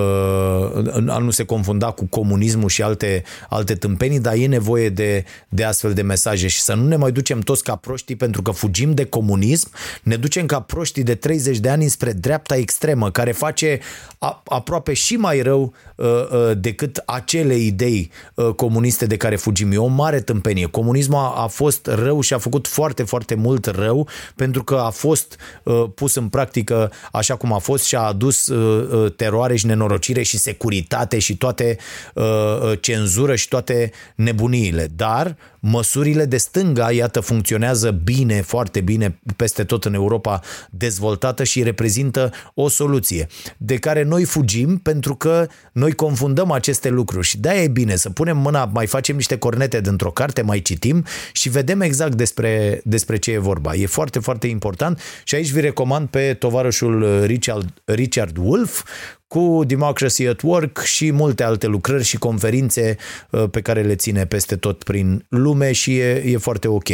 a 1.07 1.17
nu 1.17 1.29
se 1.29 1.43
confunda 1.43 1.91
cu 1.91 2.05
comunismul 2.05 2.69
și 2.69 2.81
alte, 2.81 3.23
alte 3.49 3.75
tâmpenii, 3.75 4.19
dar 4.19 4.33
e 4.33 4.45
nevoie 4.45 4.89
de, 4.89 5.25
de 5.49 5.63
astfel 5.63 5.93
de 5.93 6.01
mesaje 6.01 6.47
și 6.47 6.61
să 6.61 6.73
nu 6.73 6.87
ne 6.87 6.95
mai 6.95 7.11
ducem 7.11 7.39
toți 7.39 7.63
ca 7.63 7.75
proștii 7.75 8.15
pentru 8.15 8.41
că 8.41 8.51
fugim 8.51 8.93
de 8.93 9.05
comunism, 9.05 9.69
ne 10.03 10.15
ducem 10.15 10.45
ca 10.45 10.59
proștii 10.59 11.03
de 11.03 11.15
30 11.15 11.57
de 11.57 11.69
ani 11.69 11.87
spre 11.87 12.11
dreapta 12.11 12.55
extremă, 12.55 13.11
care 13.11 13.31
face 13.31 13.79
a, 14.19 14.41
aproape 14.45 14.93
și 14.93 15.15
mai 15.15 15.41
rău 15.41 15.73
uh, 15.95 16.07
uh, 16.07 16.51
decât 16.57 17.03
acele 17.05 17.55
idei 17.55 18.11
uh, 18.33 18.53
comuniste 18.55 19.05
de 19.05 19.17
care 19.17 19.35
fugim. 19.35 19.71
E 19.71 19.77
o 19.77 19.85
mare 19.85 20.19
tâmpenie. 20.19 20.65
Comunismul 21.07 21.37
a, 21.37 21.43
a 21.43 21.47
fost 21.47 21.87
rău 21.87 22.21
și 22.21 22.33
a 22.33 22.37
făcut 22.37 22.67
foarte, 22.67 23.03
foarte 23.03 23.35
mult 23.35 23.65
rău 23.65 24.07
pentru 24.35 24.63
că 24.63 24.75
a 24.75 24.89
fost 24.89 25.35
uh, 25.63 25.85
pus 25.95 26.15
în 26.15 26.27
practică 26.27 26.91
așa 27.11 27.35
cum 27.35 27.53
a 27.53 27.57
fost 27.57 27.83
și 27.83 27.95
a 27.95 27.99
adus 27.99 28.47
uh, 28.47 28.89
uh, 28.91 29.13
teroare 29.15 29.55
și 29.55 29.65
nenorocire 29.65 30.21
și 30.21 30.37
securitate 30.37 31.19
și 31.19 31.37
toate 31.37 31.77
uh, 32.13 32.23
uh, 32.23 32.81
cenzură 32.81 33.35
și 33.35 33.47
toate 33.47 33.91
nebuniile. 34.15 34.89
Dar 34.95 35.35
măsurile 35.59 36.25
de 36.25 36.37
stânga, 36.37 36.91
iată, 36.91 37.19
funcționează 37.19 37.91
bine, 37.91 38.41
foarte 38.41 38.81
bine 38.81 39.19
peste 39.35 39.63
tot 39.63 39.85
în 39.85 39.93
Europa 39.93 40.39
dezvoltată 40.69 41.43
și 41.43 41.63
reprezintă 41.63 42.31
o 42.53 42.67
soluție 42.67 43.27
de 43.57 43.75
care 43.75 44.03
noi 44.03 44.23
fugim 44.23 44.77
pentru 44.77 45.15
că 45.15 45.47
noi 45.71 45.91
confundăm 45.91 46.51
aceste 46.51 46.89
lucruri 46.89 47.27
și 47.27 47.37
de-aia 47.37 47.61
e 47.63 47.67
bine 47.67 47.95
să 47.95 48.09
punem 48.09 48.37
mâna, 48.37 48.65
mai 48.65 48.87
facem 48.87 49.15
niște 49.15 49.37
cornete 49.37 49.81
dintr-o 49.81 50.11
carte, 50.11 50.41
mai 50.41 50.61
citim 50.61 50.88
și 51.31 51.49
vedem 51.49 51.81
exact 51.81 52.15
despre, 52.15 52.81
despre 52.83 53.17
ce 53.17 53.31
e 53.31 53.37
vorba. 53.37 53.73
E 53.73 53.85
foarte, 53.85 54.19
foarte 54.19 54.47
important 54.47 55.01
și 55.23 55.35
aici 55.35 55.51
vi 55.51 55.59
recomand 55.59 56.07
pe 56.07 56.33
tovarășul 56.33 57.25
Richard, 57.25 57.73
Richard 57.85 58.37
Wolf 58.37 58.83
cu 59.29 59.63
Democracy 59.67 60.27
at 60.27 60.41
Work 60.41 60.77
și 60.77 61.11
multe 61.11 61.43
alte 61.43 61.67
lucrări 61.67 62.03
și 62.03 62.17
conferințe 62.17 62.97
uh, 63.29 63.43
pe 63.51 63.61
care 63.61 63.81
le 63.81 63.95
ține 63.95 64.25
peste 64.25 64.55
tot 64.55 64.83
prin 64.83 65.25
lume 65.29 65.71
și 65.71 65.97
e, 65.97 66.23
e 66.25 66.37
foarte 66.37 66.67
ok. 66.67 66.87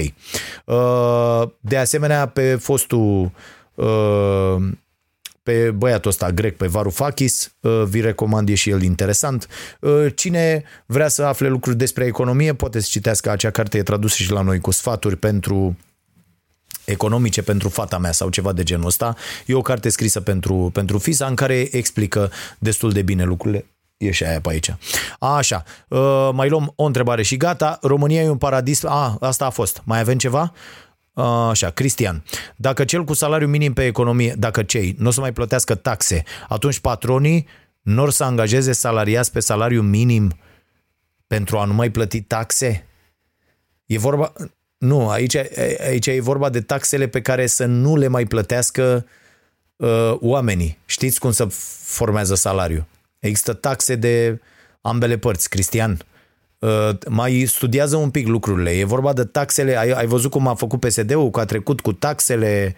Uh, 0.65 1.49
de 1.59 1.77
asemenea, 1.77 2.25
pe 2.27 2.55
fostul 2.55 3.31
uh, 3.75 4.55
pe 5.45 5.71
băiatul 5.71 6.09
ăsta 6.09 6.31
grec, 6.31 6.57
pe 6.57 6.67
Varoufakis, 6.67 7.55
vi 7.85 8.01
recomand, 8.01 8.49
e 8.49 8.55
și 8.55 8.69
el 8.69 8.81
interesant. 8.81 9.47
Cine 10.15 10.63
vrea 10.85 11.07
să 11.07 11.23
afle 11.23 11.47
lucruri 11.47 11.77
despre 11.77 12.05
economie, 12.05 12.53
poate 12.53 12.79
să 12.79 12.87
citească 12.89 13.29
acea 13.29 13.49
carte, 13.49 13.77
e 13.77 13.83
tradusă 13.83 14.15
și 14.23 14.31
la 14.31 14.41
noi 14.41 14.59
cu 14.59 14.71
sfaturi 14.71 15.15
pentru 15.15 15.77
economice 16.85 17.41
pentru 17.41 17.69
fata 17.69 17.97
mea 17.97 18.11
sau 18.11 18.29
ceva 18.29 18.53
de 18.53 18.63
genul 18.63 18.85
ăsta. 18.85 19.15
E 19.45 19.53
o 19.53 19.61
carte 19.61 19.89
scrisă 19.89 20.21
pentru, 20.21 20.69
pentru 20.73 20.97
FISA 20.97 21.25
în 21.25 21.35
care 21.35 21.67
explică 21.71 22.31
destul 22.59 22.91
de 22.91 23.01
bine 23.01 23.23
lucrurile. 23.23 23.65
E 23.97 24.11
și 24.11 24.23
aia 24.23 24.41
pe 24.41 24.49
aici. 24.49 24.75
A, 25.19 25.35
așa, 25.35 25.63
uh, 25.87 26.29
mai 26.33 26.49
luăm 26.49 26.73
o 26.75 26.83
întrebare 26.83 27.21
și 27.21 27.37
gata. 27.37 27.77
România 27.81 28.21
e 28.21 28.29
un 28.29 28.37
paradis. 28.37 28.83
A, 28.83 29.17
asta 29.19 29.45
a 29.45 29.49
fost. 29.49 29.81
Mai 29.83 29.99
avem 29.99 30.17
ceva? 30.17 30.53
Așa, 31.23 31.69
Cristian, 31.69 32.23
dacă 32.55 32.85
cel 32.85 33.03
cu 33.03 33.13
salariu 33.13 33.47
minim 33.47 33.73
pe 33.73 33.85
economie, 33.85 34.35
dacă 34.37 34.63
cei 34.63 34.95
nu 34.97 35.07
o 35.07 35.11
să 35.11 35.19
mai 35.19 35.33
plătească 35.33 35.75
taxe, 35.75 36.23
atunci 36.47 36.79
patronii 36.79 37.47
nu 37.81 38.01
or 38.01 38.11
să 38.11 38.23
angajeze 38.23 38.71
salariați 38.71 39.31
pe 39.31 39.39
salariu 39.39 39.81
minim 39.81 40.37
pentru 41.27 41.57
a 41.57 41.65
nu 41.65 41.73
mai 41.73 41.89
plăti 41.89 42.21
taxe? 42.21 42.85
E 43.85 43.97
vorba, 43.97 44.33
nu, 44.77 45.09
aici, 45.09 45.35
aici 45.87 46.07
e 46.07 46.21
vorba 46.21 46.49
de 46.49 46.61
taxele 46.61 47.07
pe 47.07 47.21
care 47.21 47.47
să 47.47 47.65
nu 47.65 47.95
le 47.95 48.07
mai 48.07 48.25
plătească 48.25 49.05
uh, 49.75 50.15
oamenii. 50.19 50.77
Știți 50.85 51.19
cum 51.19 51.31
se 51.31 51.45
formează 51.83 52.35
salariul? 52.35 52.85
Există 53.19 53.53
taxe 53.53 53.95
de 53.95 54.41
ambele 54.81 55.17
părți, 55.17 55.49
Cristian. 55.49 55.91
Uh, 55.91 56.14
mai 57.09 57.43
studiază 57.47 57.95
un 57.95 58.09
pic 58.09 58.27
lucrurile. 58.27 58.69
E 58.69 58.85
vorba 58.85 59.13
de 59.13 59.23
taxele, 59.23 59.77
ai, 59.77 59.89
ai 59.91 60.05
văzut 60.05 60.31
cum 60.31 60.47
a 60.47 60.53
făcut 60.53 60.79
PSD-ul, 60.79 61.29
că 61.29 61.39
a 61.39 61.45
trecut 61.45 61.81
cu 61.81 61.93
taxele 61.93 62.75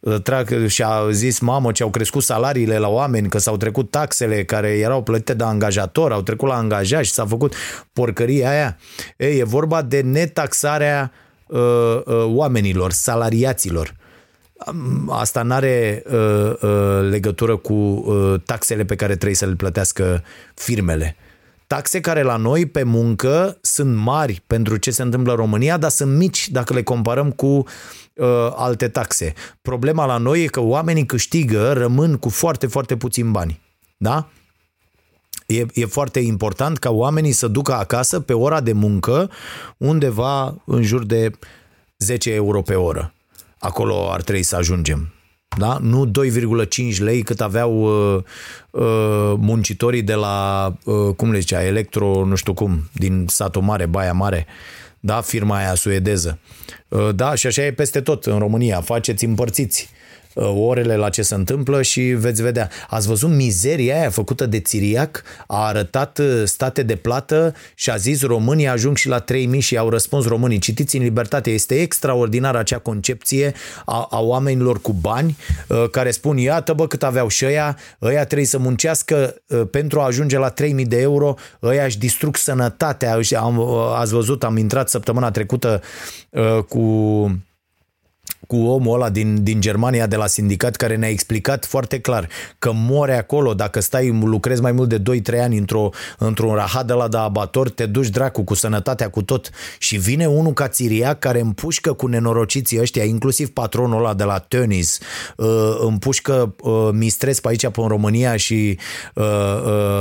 uh, 0.00 0.20
trag, 0.22 0.66
și 0.66 0.82
a 0.82 1.10
zis, 1.10 1.38
mamă, 1.38 1.72
ce 1.72 1.82
au 1.82 1.90
crescut 1.90 2.22
salariile 2.22 2.78
la 2.78 2.88
oameni, 2.88 3.28
că 3.28 3.38
s-au 3.38 3.56
trecut 3.56 3.90
taxele 3.90 4.44
care 4.44 4.68
erau 4.68 5.02
plătite 5.02 5.34
de 5.34 5.44
angajator, 5.44 6.12
au 6.12 6.22
trecut 6.22 6.48
la 6.48 6.56
angajat 6.56 7.04
și 7.04 7.12
s-a 7.12 7.26
făcut 7.26 7.54
porcăria 7.92 8.50
aia. 8.50 8.78
Ei, 9.16 9.38
e 9.38 9.44
vorba 9.44 9.82
de 9.82 10.00
netaxarea 10.00 11.12
uh, 11.46 11.60
uh, 12.04 12.24
oamenilor, 12.24 12.92
salariaților. 12.92 13.94
Asta 15.08 15.42
nu 15.42 15.54
are 15.54 16.02
uh, 16.06 16.52
uh, 16.60 17.08
legătură 17.10 17.56
cu 17.56 17.72
uh, 17.72 18.40
taxele 18.44 18.84
pe 18.84 18.94
care 18.94 19.12
trebuie 19.14 19.34
să 19.34 19.46
le 19.46 19.54
plătească 19.54 20.22
firmele. 20.54 21.16
Taxe 21.72 22.00
care 22.00 22.22
la 22.22 22.36
noi 22.36 22.66
pe 22.66 22.82
muncă 22.82 23.58
sunt 23.60 23.96
mari 23.96 24.42
pentru 24.46 24.76
ce 24.76 24.90
se 24.90 25.02
întâmplă 25.02 25.32
în 25.32 25.38
România, 25.38 25.76
dar 25.76 25.90
sunt 25.90 26.16
mici 26.16 26.48
dacă 26.48 26.74
le 26.74 26.82
comparăm 26.82 27.30
cu 27.30 27.46
uh, 27.46 27.66
alte 28.54 28.88
taxe. 28.88 29.32
Problema 29.62 30.06
la 30.06 30.16
noi 30.16 30.42
e 30.42 30.46
că 30.46 30.60
oamenii 30.60 31.06
câștigă, 31.06 31.72
rămân 31.72 32.16
cu 32.16 32.28
foarte, 32.28 32.66
foarte 32.66 32.96
puțin 32.96 33.30
bani. 33.30 33.60
Da? 33.96 34.28
E, 35.46 35.66
e 35.74 35.84
foarte 35.84 36.20
important 36.20 36.78
ca 36.78 36.90
oamenii 36.90 37.32
să 37.32 37.48
ducă 37.48 37.74
acasă 37.74 38.20
pe 38.20 38.32
ora 38.32 38.60
de 38.60 38.72
muncă 38.72 39.30
undeva 39.76 40.62
în 40.64 40.82
jur 40.82 41.04
de 41.04 41.30
10 41.98 42.32
euro 42.32 42.62
pe 42.62 42.74
oră. 42.74 43.14
Acolo 43.58 44.10
ar 44.10 44.22
trebui 44.22 44.42
să 44.42 44.56
ajungem. 44.56 45.11
Da? 45.58 45.78
Nu 45.80 46.10
2,5 46.90 46.98
lei 46.98 47.22
cât 47.22 47.40
aveau 47.40 47.82
uh, 47.82 48.22
uh, 48.70 49.34
muncitorii 49.38 50.02
de 50.02 50.14
la, 50.14 50.66
uh, 50.84 51.14
cum 51.16 51.32
le 51.32 51.38
zicea, 51.38 51.64
Electro, 51.64 52.24
nu 52.24 52.34
știu 52.34 52.54
cum, 52.54 52.88
din 52.92 53.26
satul 53.28 53.62
mare, 53.62 53.86
Baia 53.86 54.12
Mare, 54.12 54.46
da? 55.00 55.20
firma 55.20 55.56
aia 55.56 55.74
suedeză. 55.74 56.38
Uh, 56.88 57.08
da, 57.14 57.34
și 57.34 57.46
așa 57.46 57.64
e 57.64 57.72
peste 57.72 58.00
tot 58.00 58.24
în 58.24 58.38
România. 58.38 58.80
Faceți 58.80 59.24
împărțiți 59.24 59.88
Uh, 59.92 60.01
orele 60.34 60.96
la 60.96 61.08
ce 61.08 61.22
se 61.22 61.34
întâmplă 61.34 61.82
și 61.82 62.00
veți 62.00 62.42
vedea. 62.42 62.68
Ați 62.88 63.06
văzut 63.06 63.30
mizeria 63.30 63.98
aia 63.98 64.10
făcută 64.10 64.46
de 64.46 64.60
Țiriac? 64.60 65.22
A 65.46 65.66
arătat 65.66 66.18
uh, 66.18 66.42
state 66.44 66.82
de 66.82 66.96
plată 66.96 67.54
și 67.74 67.90
a 67.90 67.96
zis 67.96 68.22
românii 68.22 68.68
ajung 68.68 68.96
și 68.96 69.08
la 69.08 69.18
3000 69.18 69.60
și 69.60 69.76
au 69.76 69.88
răspuns 69.88 70.26
românii. 70.26 70.58
Citiți 70.58 70.96
în 70.96 71.02
libertate, 71.02 71.50
este 71.50 71.80
extraordinară 71.80 72.58
acea 72.58 72.78
concepție 72.78 73.54
a, 73.84 74.06
a 74.10 74.20
oamenilor 74.20 74.80
cu 74.80 74.92
bani 74.92 75.36
uh, 75.68 75.84
care 75.90 76.10
spun, 76.10 76.36
iată 76.36 76.72
bă 76.72 76.86
cât 76.86 77.02
aveau 77.02 77.28
și 77.28 77.44
ăia, 77.44 77.78
ăia 78.02 78.24
trebuie 78.24 78.46
să 78.46 78.58
muncească 78.58 79.34
pentru 79.70 80.00
a 80.00 80.04
ajunge 80.04 80.38
la 80.38 80.48
3000 80.48 80.86
de 80.86 81.00
euro, 81.00 81.34
ăia 81.62 81.84
își 81.84 81.98
distrug 81.98 82.36
sănătatea, 82.36 83.18
am, 83.38 83.60
ați 83.94 84.12
văzut, 84.12 84.44
am 84.44 84.56
intrat 84.56 84.88
săptămâna 84.88 85.30
trecută 85.30 85.80
cu 86.68 86.80
cu 88.46 88.56
omul 88.56 88.94
ăla 88.94 89.10
din, 89.10 89.42
din 89.42 89.60
Germania 89.60 90.06
de 90.06 90.16
la 90.16 90.26
sindicat 90.26 90.76
care 90.76 90.96
ne-a 90.96 91.08
explicat 91.08 91.66
foarte 91.66 92.00
clar 92.00 92.28
că 92.58 92.70
mori 92.74 93.12
acolo 93.12 93.54
dacă 93.54 93.80
stai, 93.80 94.20
lucrezi 94.22 94.60
mai 94.60 94.72
mult 94.72 94.88
de 94.88 95.20
2-3 95.36 95.40
ani 95.40 95.58
într-o, 95.58 95.90
într-un 96.18 96.54
rahat 96.54 96.86
de 96.86 96.92
la 96.92 97.08
de 97.08 97.16
abator, 97.16 97.70
te 97.70 97.86
duci 97.86 98.08
dracu 98.08 98.42
cu 98.42 98.54
sănătatea 98.54 99.10
cu 99.10 99.22
tot 99.22 99.50
și 99.78 99.96
vine 99.96 100.26
unul 100.26 100.52
ca 100.52 100.68
țiriac 100.68 101.18
care 101.18 101.40
împușcă 101.40 101.92
cu 101.92 102.06
nenorociții 102.06 102.80
ăștia, 102.80 103.04
inclusiv 103.04 103.50
patronul 103.50 103.98
ăla 103.98 104.14
de 104.14 104.24
la 104.24 104.40
Tönnies, 104.40 105.00
uh, 105.36 105.76
împușcă 105.78 106.54
uh, 106.62 106.88
mistres 106.92 107.40
pe 107.40 107.48
aici 107.48 107.66
pe 107.66 107.80
în 107.80 107.88
România 107.88 108.36
și 108.36 108.78
uh, 109.14 109.24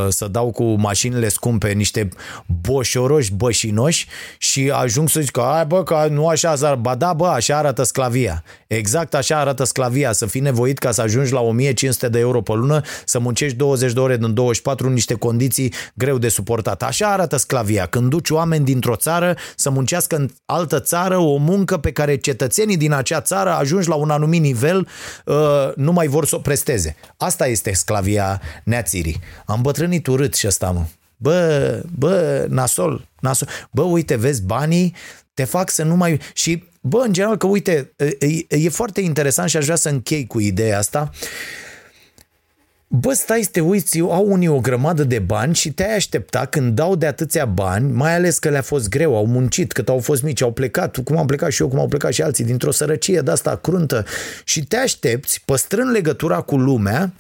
să 0.10 0.28
dau 0.32 0.52
cu 0.52 0.64
mașinile 0.64 1.30
scumpe 1.30 1.72
niște 1.72 2.10
boșoroși 2.62 3.34
bășinoși 3.34 4.08
și 4.38 4.72
ajung 4.74 5.10
să 5.10 5.22
zic 5.22 5.32
că, 5.32 5.64
bă, 5.68 5.84
că 5.84 6.08
nu 6.10 6.28
așa, 6.28 6.76
ba 6.76 6.96
da, 6.96 7.14
bă, 7.14 7.28
așa 7.28 7.58
arată 7.58 7.84
sclavia. 7.84 8.41
Exact 8.68 9.14
așa 9.14 9.40
arată 9.40 9.64
sclavia, 9.64 10.12
să 10.12 10.26
fii 10.26 10.42
nevoit 10.42 10.78
ca 10.78 10.92
să 10.92 11.02
ajungi 11.02 11.32
la 11.32 11.40
1500 11.40 12.10
de 12.10 12.20
euro 12.20 12.42
pe 12.42 12.54
lună, 12.54 12.82
să 13.06 13.20
muncești 13.20 13.58
20 13.58 13.94
de 13.94 14.00
ore 14.00 14.18
din 14.18 14.34
24 14.34 14.88
în 14.88 14.94
niște 14.94 15.14
condiții 15.14 15.74
greu 15.94 16.18
de 16.18 16.30
suportat. 16.30 16.84
Așa 16.84 17.08
arată 17.08 17.38
sclavia, 17.38 17.86
când 17.86 18.10
duci 18.10 18.30
oameni 18.30 18.66
dintr-o 18.66 18.96
țară 18.96 19.36
să 19.56 19.70
muncească 19.70 20.16
în 20.16 20.30
altă 20.46 20.80
țară 20.80 21.18
o 21.18 21.38
muncă 21.38 21.78
pe 21.78 21.92
care 21.92 22.16
cetățenii 22.16 22.78
din 22.78 22.94
acea 22.94 23.22
țară 23.22 23.50
ajungi 23.50 23.88
la 23.88 23.96
un 23.96 24.10
anumit 24.10 24.42
nivel, 24.42 24.88
uh, 25.26 25.36
nu 25.76 25.92
mai 25.92 26.08
vor 26.08 26.26
să 26.26 26.36
o 26.36 26.40
presteze. 26.40 26.96
Asta 27.18 27.48
este 27.48 27.74
sclavia 27.74 28.42
neațirii. 28.64 29.20
Am 29.46 29.62
bătrânit 29.62 30.08
urât 30.08 30.34
și 30.34 30.46
asta, 30.46 30.72
mă. 30.72 30.84
Bă, 31.18 31.82
bă, 31.98 32.46
nasol, 32.50 33.08
nasol. 33.20 33.48
Bă, 33.72 33.82
uite, 33.82 34.16
vezi, 34.16 34.44
banii 34.44 34.96
te 35.34 35.44
fac 35.44 35.70
să 35.70 35.84
nu 35.84 35.96
mai... 35.96 36.20
Și 36.34 36.64
Bă, 36.82 37.04
în 37.06 37.14
general 37.14 37.38
că, 37.38 37.48
uite, 37.48 37.94
e, 38.20 38.58
e 38.58 38.70
foarte 38.70 39.02
interesant 39.02 39.50
și 39.50 39.58
aș 39.58 39.64
vrea 39.64 39.76
să 39.76 39.90
închei 39.90 40.28
cu 40.28 40.40
ideea 40.40 40.78
asta. 40.78 41.10
Bă, 42.88 43.14
stai 43.14 43.42
să 43.42 43.50
te 43.52 43.60
uiți, 43.60 44.00
au 44.00 44.26
unii 44.32 44.48
o 44.48 44.60
grămadă 44.60 45.04
de 45.04 45.20
bani 45.20 45.56
și 45.56 45.72
te-ai 45.72 45.96
aștepta 45.96 46.46
când 46.46 46.76
dau 46.76 46.96
de 46.96 47.06
atâția 47.06 47.46
bani, 47.46 47.92
mai 47.92 48.16
ales 48.16 48.40
că 48.40 48.50
le-a 48.50 48.62
fost 48.62 48.90
greu, 48.90 49.16
au 49.16 49.26
muncit, 49.26 49.72
cât 49.72 49.90
au 49.90 50.00
fost 50.00 50.24
mici, 50.24 50.42
au 50.42 50.52
plecat, 50.52 50.98
cum 51.04 51.18
am 51.18 51.26
plecat 51.26 51.52
și 51.52 51.62
eu, 51.62 51.68
cum 51.68 51.80
au 51.80 51.88
plecat 51.88 52.14
și 52.14 52.22
alții, 52.22 52.44
dintr-o 52.44 52.72
sărăcie 52.72 53.22
de 53.22 53.32
asta 53.32 53.56
cruntă 53.56 54.06
și 54.44 54.66
te 54.66 54.78
aștepți, 54.78 55.42
păstrând 55.46 55.92
legătura 55.92 56.42
cu 56.42 56.58
lumea, 56.58 57.14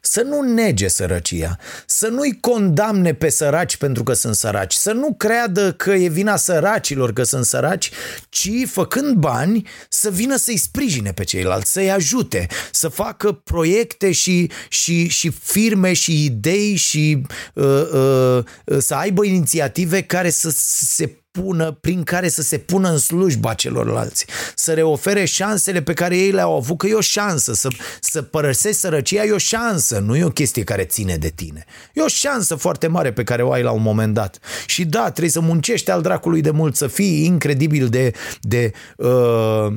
să 0.00 0.22
nu 0.22 0.40
nege 0.40 0.88
sărăcia, 0.88 1.58
să 1.86 2.08
nu-i 2.08 2.38
condamne 2.40 3.14
pe 3.14 3.28
săraci 3.28 3.76
pentru 3.76 4.02
că 4.02 4.12
sunt 4.12 4.34
săraci, 4.34 4.72
să 4.74 4.92
nu 4.92 5.14
creadă 5.18 5.72
că 5.72 5.90
e 5.90 6.08
vina 6.08 6.36
săracilor 6.36 7.12
că 7.12 7.22
sunt 7.22 7.44
săraci, 7.44 7.90
ci 8.28 8.50
făcând 8.66 9.14
bani 9.16 9.68
să 9.88 10.10
vină 10.10 10.36
să-i 10.36 10.56
sprijine 10.56 11.12
pe 11.12 11.24
ceilalți, 11.24 11.72
să-i 11.72 11.90
ajute, 11.90 12.46
să 12.70 12.88
facă 12.88 13.32
proiecte 13.32 14.12
și, 14.12 14.50
și, 14.68 15.08
și 15.08 15.30
firme 15.30 15.92
și 15.92 16.24
idei 16.24 16.74
și 16.74 17.22
uh, 17.54 17.64
uh, 17.92 18.44
să 18.78 18.94
aibă 18.94 19.24
inițiative 19.24 20.02
care 20.02 20.30
să 20.30 20.50
se 20.54 21.19
pună, 21.30 21.72
prin 21.72 22.02
care 22.02 22.28
să 22.28 22.42
se 22.42 22.58
pună 22.58 22.90
în 22.90 22.98
slujba 22.98 23.54
celorlalți, 23.54 24.26
să 24.54 24.72
le 24.72 24.82
ofere 24.82 25.24
șansele 25.24 25.82
pe 25.82 25.92
care 25.92 26.16
ei 26.16 26.30
le-au 26.30 26.56
avut, 26.56 26.78
că 26.78 26.86
e 26.86 26.94
o 26.94 27.00
șansă, 27.00 27.54
să, 27.54 27.68
să 28.00 28.22
părăsești 28.22 28.80
sărăcia 28.80 29.24
e 29.24 29.30
o 29.30 29.38
șansă, 29.38 29.98
nu 29.98 30.16
e 30.16 30.24
o 30.24 30.30
chestie 30.30 30.64
care 30.64 30.84
ține 30.84 31.16
de 31.16 31.28
tine. 31.28 31.64
E 31.94 32.00
o 32.00 32.08
șansă 32.08 32.54
foarte 32.54 32.86
mare 32.86 33.12
pe 33.12 33.24
care 33.24 33.42
o 33.42 33.52
ai 33.52 33.62
la 33.62 33.70
un 33.70 33.82
moment 33.82 34.14
dat. 34.14 34.38
Și 34.66 34.84
da, 34.84 35.10
trebuie 35.10 35.30
să 35.30 35.40
muncești 35.40 35.90
al 35.90 36.02
dracului 36.02 36.40
de 36.40 36.50
mult, 36.50 36.76
să 36.76 36.86
fii 36.86 37.24
incredibil 37.24 37.88
de, 37.88 38.12
de 38.40 38.72
uh, 38.96 39.72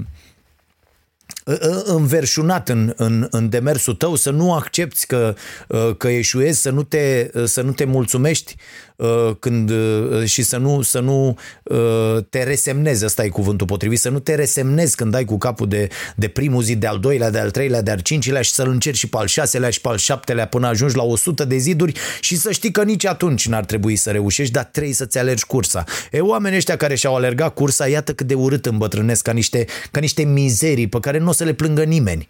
înverșunat 1.84 2.70
în, 2.70 2.94
în, 2.96 3.28
în 3.32 3.50
demersul 3.50 3.94
tău, 3.94 4.16
să 4.16 4.30
nu 4.30 4.54
accepti 4.54 5.06
că, 5.06 5.36
uh, 5.68 5.96
că 5.98 6.08
eșuezi, 6.08 6.62
să 6.62 6.70
nu 6.70 6.84
te, 6.84 7.30
să 7.46 7.62
nu 7.62 7.72
te 7.72 7.86
mulțumești 7.86 8.56
Uh, 8.93 8.93
când, 9.40 9.70
uh, 9.70 10.26
și 10.26 10.44
să 10.44 10.58
nu, 10.58 10.82
să 10.82 11.00
nu 11.00 11.38
uh, 11.64 12.18
te 12.30 12.44
resemnezi, 12.44 13.06
ăsta 13.06 13.24
e 13.24 13.30
cuvântul 13.30 13.68
potrivit, 13.68 14.00
să 14.00 14.10
nu 14.10 14.20
te 14.20 14.36
resemnezi 14.36 14.96
când 14.96 15.12
dai 15.12 15.26
cu 15.26 15.38
capul 15.38 15.68
de, 15.68 15.88
de 16.16 16.28
primul 16.28 16.64
zi, 16.64 16.76
de 16.76 16.88
al 16.88 17.00
doilea, 17.00 17.30
de 17.30 17.40
al 17.40 17.52
treilea, 17.52 17.82
de 17.82 17.92
al 17.92 18.00
cincilea 18.00 18.42
și 18.42 18.52
să-l 18.52 18.70
încerci 18.70 18.98
și 18.98 19.10
pe 19.10 19.18
al 19.18 19.28
șaselea 19.28 19.70
și 19.70 19.82
pe 19.82 19.88
al 19.88 19.98
șaptelea 19.98 20.48
până 20.48 20.68
ajungi 20.68 20.96
la 20.96 21.04
100 21.04 21.46
de 21.46 21.58
ziduri 21.58 21.94
și 22.20 22.36
să 22.36 22.52
știi 22.52 22.72
că 22.72 22.84
nici 22.84 23.06
atunci 23.06 23.48
n-ar 23.48 23.66
trebui 23.66 23.96
să 23.96 24.12
reușești, 24.12 24.54
dar 24.54 24.64
trebuie 24.64 24.94
să-ți 24.94 25.18
alergi 25.18 25.46
cursa. 25.46 25.84
E, 26.12 26.20
oamenii 26.20 26.58
ăștia 26.58 26.76
care 26.76 26.96
și-au 26.96 27.16
alergat 27.16 27.54
cursa, 27.54 27.88
iată 27.88 28.14
cât 28.14 28.28
de 28.28 28.34
urât 28.34 28.66
îmbătrânesc 28.66 29.22
ca 29.22 29.32
niște, 29.32 29.66
ca 29.92 30.00
niște 30.00 30.24
mizerii 30.24 30.88
pe 30.88 31.00
care 31.00 31.18
nu 31.18 31.30
o 31.30 31.32
să 31.32 31.44
le 31.44 31.54
plângă 31.54 31.84
nimeni 31.84 32.28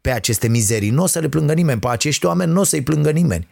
pe 0.00 0.10
aceste 0.10 0.48
mizerii. 0.48 0.90
Nu 0.90 1.02
o 1.02 1.06
să 1.06 1.18
le 1.18 1.28
plângă 1.28 1.52
nimeni, 1.52 1.80
pe 1.80 1.88
acești 1.88 2.26
oameni 2.26 2.52
nu 2.52 2.60
o 2.60 2.64
să-i 2.64 2.82
plângă 2.82 3.10
nimeni 3.10 3.48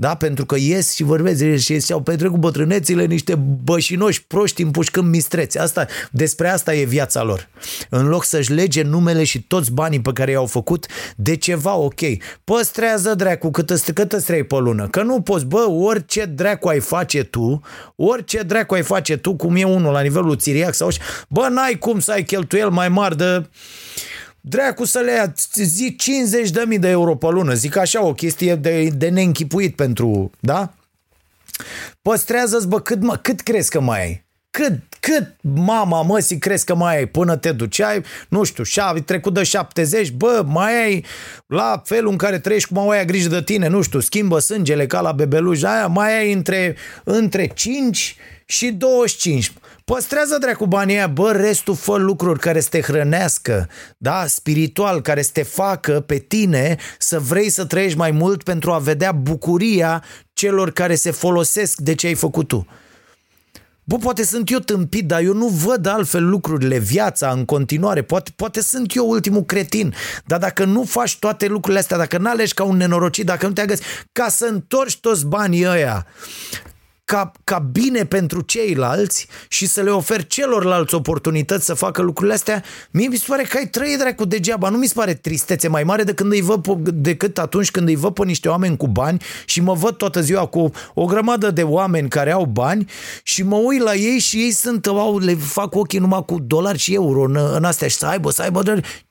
da? 0.00 0.14
pentru 0.14 0.46
că 0.46 0.56
ies 0.58 0.94
și 0.94 1.02
vorbesc 1.02 1.56
și 1.56 1.80
și-au 1.80 2.00
petrecut 2.00 2.38
bătrânețile 2.38 3.04
niște 3.04 3.34
bășinoși 3.64 4.24
proști 4.24 4.62
împușcând 4.62 5.08
mistreți. 5.08 5.58
Asta, 5.58 5.86
despre 6.10 6.48
asta 6.48 6.74
e 6.74 6.84
viața 6.84 7.22
lor. 7.22 7.48
În 7.88 8.08
loc 8.08 8.24
să-și 8.24 8.52
lege 8.52 8.82
numele 8.82 9.24
și 9.24 9.42
toți 9.42 9.72
banii 9.72 10.00
pe 10.00 10.12
care 10.12 10.30
i-au 10.30 10.46
făcut 10.46 10.86
de 11.16 11.36
ceva 11.36 11.74
ok. 11.74 12.00
Păstrează 12.44 13.14
dracu 13.14 13.50
cât 13.50 13.70
îți, 13.70 13.92
cât 13.92 14.12
îți 14.12 14.24
trei 14.24 14.44
pe 14.44 14.56
lună. 14.56 14.88
Că 14.88 15.02
nu 15.02 15.20
poți, 15.20 15.44
bă, 15.44 15.68
orice 15.68 16.24
dracu 16.24 16.68
ai 16.68 16.80
face 16.80 17.22
tu, 17.22 17.60
orice 17.96 18.42
dracu 18.42 18.74
ai 18.74 18.82
face 18.82 19.16
tu, 19.16 19.34
cum 19.34 19.56
e 19.56 19.64
unul 19.64 19.92
la 19.92 20.00
nivelul 20.00 20.36
țiriac 20.36 20.74
sau 20.74 20.88
bă, 21.28 21.48
n-ai 21.50 21.78
cum 21.78 22.00
să 22.00 22.12
ai 22.12 22.22
cheltuiel 22.22 22.68
mai 22.68 22.88
mari 22.88 23.16
de 23.16 23.44
Dracu 24.40 24.84
să 24.84 24.98
le 24.98 25.12
ia, 25.12 25.34
zi 25.54 25.96
50 25.96 26.50
de 26.50 26.64
mii 26.66 26.78
de 26.78 26.88
euro 26.88 27.16
pe 27.16 27.26
lună, 27.26 27.54
zic 27.54 27.76
așa, 27.76 28.04
o 28.04 28.12
chestie 28.12 28.54
de, 28.54 28.88
de 28.88 29.08
neînchipuit 29.08 29.76
pentru, 29.76 30.30
da? 30.40 30.74
Păstrează-ți, 32.02 32.68
bă, 32.68 32.80
cât, 32.80 33.02
mă, 33.02 33.16
cât 33.16 33.40
crezi 33.40 33.70
că 33.70 33.80
mai 33.80 34.00
ai? 34.00 34.24
Cât, 34.50 34.78
cât 35.00 35.36
mama 35.40 36.02
măsii 36.02 36.38
crezi 36.38 36.64
că 36.64 36.74
mai 36.74 36.96
ai 36.96 37.06
până 37.06 37.36
te 37.36 37.52
duceai, 37.52 38.02
nu 38.28 38.44
știu, 38.44 38.62
și 38.62 38.80
trecut 39.04 39.34
de 39.34 39.42
70, 39.42 40.10
bă, 40.10 40.42
mai 40.46 40.82
ai 40.84 41.04
la 41.46 41.82
felul 41.84 42.10
în 42.10 42.16
care 42.16 42.38
trăiești 42.38 42.68
cum 42.68 42.90
ai 42.90 43.04
grijă 43.04 43.28
de 43.28 43.42
tine, 43.42 43.68
nu 43.68 43.82
știu, 43.82 44.00
schimbă 44.00 44.38
sângele 44.38 44.86
ca 44.86 45.00
la 45.00 45.12
bebeluș, 45.12 45.62
aia 45.62 45.86
mai 45.86 46.18
ai 46.18 46.32
între, 46.32 46.76
între 47.04 47.46
5 47.46 48.16
și 48.44 48.70
25. 48.70 49.52
Păstrează 49.94 50.38
dracu 50.38 50.66
banii 50.66 50.94
aia, 50.94 51.06
bă, 51.06 51.32
restul 51.32 51.74
fă 51.74 51.96
lucruri 51.96 52.38
care 52.38 52.60
să 52.60 52.68
te 52.68 52.80
hrănească, 52.80 53.68
da, 53.98 54.26
spiritual, 54.26 55.00
care 55.00 55.22
să 55.22 55.30
te 55.32 55.42
facă 55.42 56.00
pe 56.00 56.18
tine 56.18 56.76
să 56.98 57.18
vrei 57.18 57.48
să 57.48 57.64
trăiești 57.64 57.98
mai 57.98 58.10
mult 58.10 58.42
pentru 58.42 58.72
a 58.72 58.78
vedea 58.78 59.12
bucuria 59.12 60.04
celor 60.32 60.70
care 60.70 60.94
se 60.94 61.10
folosesc 61.10 61.78
de 61.78 61.94
ce 61.94 62.06
ai 62.06 62.14
făcut 62.14 62.48
tu. 62.48 62.66
Bă, 63.84 63.96
poate 63.96 64.24
sunt 64.24 64.50
eu 64.50 64.58
tâmpit, 64.58 65.06
dar 65.06 65.20
eu 65.20 65.34
nu 65.34 65.46
văd 65.46 65.86
altfel 65.86 66.28
lucrurile, 66.28 66.78
viața 66.78 67.30
în 67.30 67.44
continuare. 67.44 68.02
Poate, 68.02 68.32
poate 68.36 68.62
sunt 68.62 68.94
eu 68.94 69.08
ultimul 69.08 69.44
cretin. 69.44 69.94
Dar 70.26 70.38
dacă 70.38 70.64
nu 70.64 70.82
faci 70.82 71.18
toate 71.18 71.46
lucrurile 71.46 71.80
astea, 71.80 71.96
dacă 71.96 72.18
nu 72.18 72.28
alegi 72.28 72.54
ca 72.54 72.64
un 72.64 72.76
nenorocit, 72.76 73.26
dacă 73.26 73.46
nu 73.46 73.52
te 73.52 73.60
agăți, 73.60 73.82
ca 74.12 74.28
să 74.28 74.44
întorci 74.44 75.00
toți 75.00 75.26
banii 75.26 75.66
ăia 75.66 76.06
ca, 77.10 77.32
ca 77.44 77.58
bine 77.58 78.04
pentru 78.04 78.40
ceilalți 78.40 79.26
și 79.48 79.66
să 79.66 79.80
le 79.80 79.90
oferi 79.90 80.26
celorlalți 80.26 80.94
oportunități 80.94 81.64
să 81.64 81.74
facă 81.74 82.02
lucrurile 82.02 82.34
astea, 82.34 82.64
mie 82.90 83.08
mi 83.08 83.16
se 83.16 83.24
pare 83.26 83.42
că 83.42 83.56
ai 83.56 83.68
trăit 83.68 83.98
dracu 83.98 84.24
degeaba. 84.24 84.68
Nu 84.68 84.76
mi 84.76 84.86
se 84.86 84.92
pare 84.96 85.14
tristețe 85.14 85.68
mai 85.68 85.84
mare 85.84 86.02
decât, 86.02 86.32
îi 86.32 86.40
văd, 86.40 86.88
decât 86.88 87.38
atunci 87.38 87.70
când 87.70 87.88
îi 87.88 87.96
văd 87.96 88.14
pe 88.14 88.24
niște 88.24 88.48
oameni 88.48 88.76
cu 88.76 88.88
bani 88.88 89.22
și 89.44 89.60
mă 89.60 89.74
văd 89.74 89.96
toată 89.96 90.20
ziua 90.20 90.46
cu 90.46 90.70
o 90.94 91.04
grămadă 91.04 91.50
de 91.50 91.62
oameni 91.62 92.08
care 92.08 92.30
au 92.30 92.44
bani 92.44 92.90
și 93.22 93.42
mă 93.42 93.56
uit 93.56 93.82
la 93.82 93.94
ei 93.94 94.18
și 94.18 94.36
ei 94.36 94.50
sunt, 94.50 94.86
au, 94.86 95.18
le 95.18 95.34
fac 95.34 95.74
ochii 95.74 95.98
numai 95.98 96.24
cu 96.24 96.38
dolari 96.38 96.78
și 96.78 96.94
euro 96.94 97.22
în, 97.22 97.36
în 97.54 97.64
astea 97.64 97.88
și 97.88 97.96
să 97.96 98.06
aibă, 98.06 98.30
să 98.30 98.42
aibă 98.42 98.62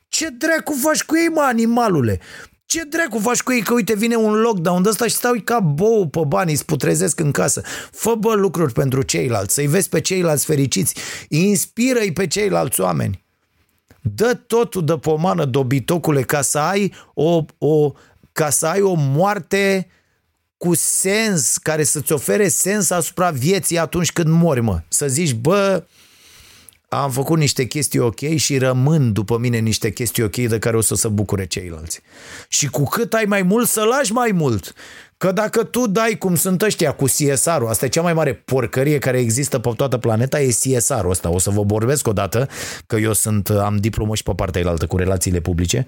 ce 0.07 0.27
dracu 0.29 0.77
faci 0.81 1.03
cu 1.03 1.17
ei, 1.17 1.27
mă, 1.27 1.41
animalule? 1.41 2.19
Ce 2.71 2.83
dracu 2.83 3.19
faci 3.19 3.41
cu 3.41 3.51
ei 3.51 3.61
că 3.61 3.73
uite 3.73 3.95
vine 3.95 4.15
un 4.15 4.33
lockdown 4.33 4.81
de 4.81 4.89
ăsta 4.89 5.07
și 5.07 5.13
stau 5.13 5.33
ca 5.43 5.59
bou 5.59 6.07
pe 6.07 6.19
bani, 6.27 6.51
îți 6.51 6.65
putrezesc 6.65 7.19
în 7.19 7.31
casă. 7.31 7.61
Fă 7.91 8.15
bă 8.15 8.33
lucruri 8.33 8.73
pentru 8.73 9.01
ceilalți, 9.01 9.53
să-i 9.53 9.67
vezi 9.67 9.89
pe 9.89 10.01
ceilalți 10.01 10.45
fericiți, 10.45 10.95
inspiră-i 11.27 12.13
pe 12.13 12.27
ceilalți 12.27 12.81
oameni. 12.81 13.23
Dă 14.01 14.33
totul 14.47 14.85
de 14.85 14.97
pomană, 14.97 15.45
dobitocule, 15.45 16.21
ca 16.21 16.41
să 16.41 16.59
ai 16.59 16.93
o, 17.13 17.45
o, 17.57 17.91
ca 18.31 18.49
să 18.49 18.67
ai 18.67 18.81
o 18.81 18.93
moarte 18.93 19.87
cu 20.57 20.75
sens, 20.75 21.57
care 21.57 21.83
să-ți 21.83 22.11
ofere 22.11 22.47
sens 22.47 22.89
asupra 22.89 23.29
vieții 23.29 23.77
atunci 23.77 24.11
când 24.11 24.27
mori, 24.27 24.61
mă. 24.61 24.81
Să 24.87 25.07
zici, 25.07 25.33
bă, 25.33 25.83
am 26.89 27.11
făcut 27.11 27.37
niște 27.37 27.65
chestii 27.65 27.99
ok 27.99 28.19
și 28.35 28.57
rămân 28.57 29.13
după 29.13 29.37
mine 29.37 29.57
niște 29.57 29.91
chestii 29.91 30.23
ok 30.23 30.35
de 30.35 30.59
care 30.59 30.77
o 30.77 30.81
să 30.81 30.95
se 30.95 31.07
bucure 31.07 31.45
ceilalți. 31.45 32.01
Și 32.47 32.67
cu 32.67 32.83
cât 32.83 33.13
ai 33.13 33.25
mai 33.27 33.41
mult, 33.41 33.67
să 33.67 33.83
lași 33.83 34.11
mai 34.11 34.31
mult. 34.33 34.73
Că 35.17 35.31
dacă 35.31 35.63
tu 35.63 35.87
dai 35.87 36.15
cum 36.19 36.35
sunt 36.35 36.61
ăștia 36.61 36.91
cu 36.91 37.03
CSR-ul, 37.03 37.67
asta 37.67 37.85
e 37.85 37.89
cea 37.89 38.01
mai 38.01 38.13
mare 38.13 38.33
porcărie 38.33 38.97
care 38.97 39.19
există 39.19 39.59
pe 39.59 39.71
toată 39.75 39.97
planeta, 39.97 40.41
e 40.41 40.47
CSR-ul 40.47 41.09
ăsta. 41.09 41.29
O 41.29 41.39
să 41.39 41.49
vă 41.49 41.61
vorbesc 41.61 42.07
odată, 42.07 42.47
că 42.87 42.95
eu 42.95 43.13
sunt, 43.13 43.49
am 43.49 43.77
diplomă 43.77 44.15
și 44.15 44.23
pe 44.23 44.31
partea 44.35 44.69
altă 44.69 44.87
cu 44.87 44.97
relațiile 44.97 45.39
publice 45.39 45.87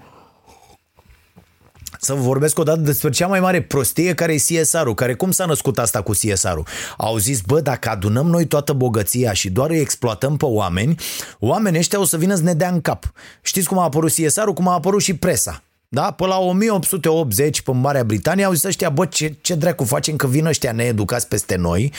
să 2.00 2.14
vorbesc 2.14 2.58
o 2.58 2.62
dată 2.62 2.80
despre 2.80 3.10
cea 3.10 3.26
mai 3.26 3.40
mare 3.40 3.62
prostie 3.62 4.14
care 4.14 4.32
e 4.32 4.36
CSR-ul, 4.36 4.94
care 4.94 5.14
cum 5.14 5.30
s-a 5.30 5.44
născut 5.44 5.78
asta 5.78 6.02
cu 6.02 6.10
CSR-ul? 6.10 6.66
Au 6.96 7.16
zis, 7.16 7.40
bă, 7.40 7.60
dacă 7.60 7.88
adunăm 7.88 8.26
noi 8.26 8.46
toată 8.46 8.72
bogăția 8.72 9.32
și 9.32 9.50
doar 9.50 9.70
îi 9.70 9.80
exploatăm 9.80 10.36
pe 10.36 10.44
oameni, 10.44 10.94
oamenii 11.38 11.78
ăștia 11.78 12.00
o 12.00 12.04
să 12.04 12.16
vină 12.16 12.34
să 12.34 12.42
ne 12.42 12.54
dea 12.54 12.68
în 12.68 12.80
cap. 12.80 13.12
Știți 13.42 13.68
cum 13.68 13.78
a 13.78 13.82
apărut 13.82 14.12
CSR-ul? 14.12 14.52
Cum 14.52 14.68
a 14.68 14.72
apărut 14.72 15.02
și 15.02 15.16
presa. 15.16 15.62
Da? 15.94 16.10
Până 16.10 16.28
la 16.28 16.38
1880 16.38 17.60
pe 17.60 17.72
Marea 17.72 18.04
Britanie 18.04 18.44
au 18.44 18.52
zis 18.52 18.62
ăștia, 18.62 18.90
bă, 18.90 19.06
ce, 19.06 19.34
ce 19.40 19.54
dracu 19.54 19.84
facem 19.84 20.16
că 20.16 20.26
vin 20.26 20.46
ăștia 20.46 20.72
needucați 20.72 21.28
peste 21.28 21.56
noi 21.56 21.92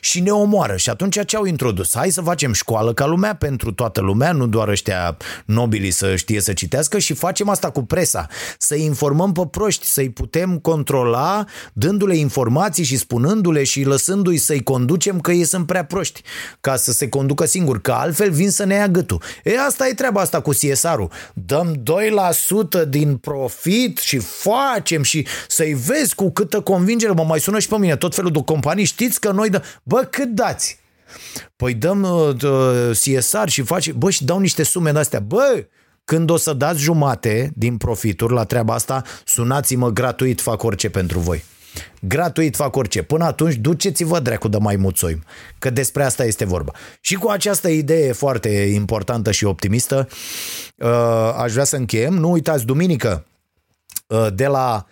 și 0.00 0.20
ne 0.20 0.30
omoară. 0.30 0.76
Și 0.76 0.90
atunci 0.90 1.24
ce 1.24 1.36
au 1.36 1.44
introdus? 1.44 1.96
Hai 1.96 2.10
să 2.10 2.20
facem 2.20 2.52
școală 2.52 2.92
ca 2.92 3.06
lumea 3.06 3.34
pentru 3.34 3.72
toată 3.72 4.00
lumea, 4.00 4.32
nu 4.32 4.46
doar 4.46 4.68
ăștia 4.68 5.16
nobili 5.44 5.90
să 5.90 6.16
știe 6.16 6.40
să 6.40 6.52
citească 6.52 6.98
și 6.98 7.14
facem 7.14 7.48
asta 7.48 7.70
cu 7.70 7.82
presa. 7.84 8.26
Să 8.58 8.74
informăm 8.74 9.32
pe 9.32 9.46
proști, 9.50 9.86
să-i 9.86 10.10
putem 10.10 10.58
controla 10.58 11.44
dându-le 11.72 12.16
informații 12.16 12.84
și 12.84 12.96
spunându-le 12.96 13.64
și 13.64 13.84
lăsându-i 13.84 14.36
să-i 14.36 14.62
conducem 14.62 15.20
că 15.20 15.32
ei 15.32 15.44
sunt 15.44 15.66
prea 15.66 15.84
proști 15.84 16.22
ca 16.60 16.76
să 16.76 16.92
se 16.92 17.08
conducă 17.08 17.44
singur, 17.46 17.80
că 17.80 17.92
altfel 17.92 18.30
vin 18.30 18.50
să 18.50 18.64
ne 18.64 18.74
ia 18.74 18.88
gâtul. 18.88 19.22
E, 19.44 19.60
asta 19.60 19.88
e 19.88 19.94
treaba 19.94 20.20
asta 20.20 20.40
cu 20.40 20.50
CSR-ul. 20.50 21.10
Dăm 21.34 21.82
2% 22.84 22.88
din 22.88 23.16
pro 23.16 23.38
profit 23.40 23.98
și 23.98 24.18
facem 24.18 25.02
și 25.02 25.26
să-i 25.48 25.74
vezi 25.74 26.14
cu 26.14 26.30
câtă 26.30 26.60
convingere, 26.60 27.12
mă 27.12 27.24
mai 27.24 27.40
sună 27.40 27.58
și 27.58 27.68
pe 27.68 27.78
mine 27.78 27.96
tot 27.96 28.14
felul 28.14 28.30
de 28.30 28.42
companii, 28.44 28.84
știți 28.84 29.20
că 29.20 29.30
noi 29.30 29.48
dă... 29.48 29.62
Bă, 29.82 30.06
cât 30.10 30.28
dați? 30.28 30.78
Păi 31.56 31.74
dăm 31.74 32.02
uh, 32.02 32.90
CSR 32.90 33.48
și 33.48 33.62
face, 33.62 33.92
bă, 33.92 34.10
și 34.10 34.24
dau 34.24 34.38
niște 34.38 34.62
sume 34.62 34.92
de 34.92 34.98
astea. 34.98 35.20
Bă, 35.20 35.66
când 36.04 36.30
o 36.30 36.36
să 36.36 36.52
dați 36.52 36.80
jumate 36.80 37.52
din 37.54 37.76
profituri 37.76 38.32
la 38.32 38.44
treaba 38.44 38.74
asta, 38.74 39.02
sunați-mă 39.24 39.90
gratuit, 39.90 40.40
fac 40.40 40.62
orice 40.62 40.90
pentru 40.90 41.18
voi. 41.18 41.44
Gratuit 42.00 42.56
fac 42.56 42.76
orice. 42.76 43.02
Până 43.02 43.24
atunci, 43.24 43.54
duceți-vă 43.54 44.20
dracu 44.20 44.48
de 44.48 44.58
mai 44.58 44.76
muțoim, 44.76 45.24
că 45.58 45.70
despre 45.70 46.04
asta 46.04 46.24
este 46.24 46.44
vorba. 46.44 46.72
Și 47.00 47.14
cu 47.14 47.28
această 47.28 47.68
idee 47.68 48.12
foarte 48.12 48.48
importantă 48.48 49.30
și 49.30 49.44
optimistă, 49.44 50.08
uh, 50.76 51.34
aș 51.36 51.52
vrea 51.52 51.64
să 51.64 51.76
încheiem. 51.76 52.14
Nu 52.14 52.30
uitați, 52.30 52.64
duminică, 52.64 53.26
uh, 54.06 54.26
de 54.34 54.46
la 54.46 54.86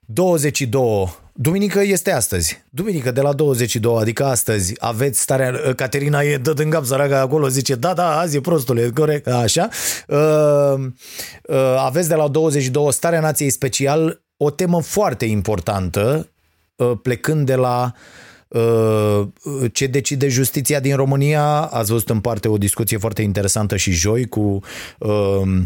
22 0.00 1.22
Duminică 1.36 1.80
este 1.82 2.12
astăzi. 2.12 2.64
Duminică 2.70 3.10
de 3.10 3.20
la 3.20 3.32
22, 3.32 3.96
adică 4.00 4.24
astăzi, 4.24 4.74
aveți 4.78 5.20
starea... 5.20 5.72
Caterina 5.76 6.22
e 6.22 6.36
dă 6.36 6.52
în 6.56 6.70
cap 6.70 6.84
săraca 6.84 7.20
acolo, 7.20 7.48
zice, 7.48 7.74
da, 7.74 7.92
da, 7.92 8.18
azi 8.18 8.36
e 8.36 8.40
prostule, 8.40 8.90
corect, 8.90 9.26
așa. 9.26 9.68
Uh, 10.08 10.74
uh, 11.42 11.76
aveți 11.78 12.08
de 12.08 12.14
la 12.14 12.28
22 12.28 12.92
starea 12.92 13.20
nației 13.20 13.50
special, 13.50 14.23
o 14.36 14.50
temă 14.50 14.82
foarte 14.82 15.24
importantă, 15.24 16.28
uh, 16.76 16.92
plecând 17.02 17.46
de 17.46 17.54
la 17.54 17.92
uh, 18.48 19.22
ce 19.72 19.86
decide 19.86 20.28
justiția 20.28 20.80
din 20.80 20.96
România. 20.96 21.44
Ați 21.60 21.90
văzut 21.90 22.10
în 22.10 22.20
parte 22.20 22.48
o 22.48 22.58
discuție 22.58 22.96
foarte 22.96 23.22
interesantă 23.22 23.76
și 23.76 23.92
joi 23.92 24.28
cu 24.28 24.60
uh, 24.98 25.62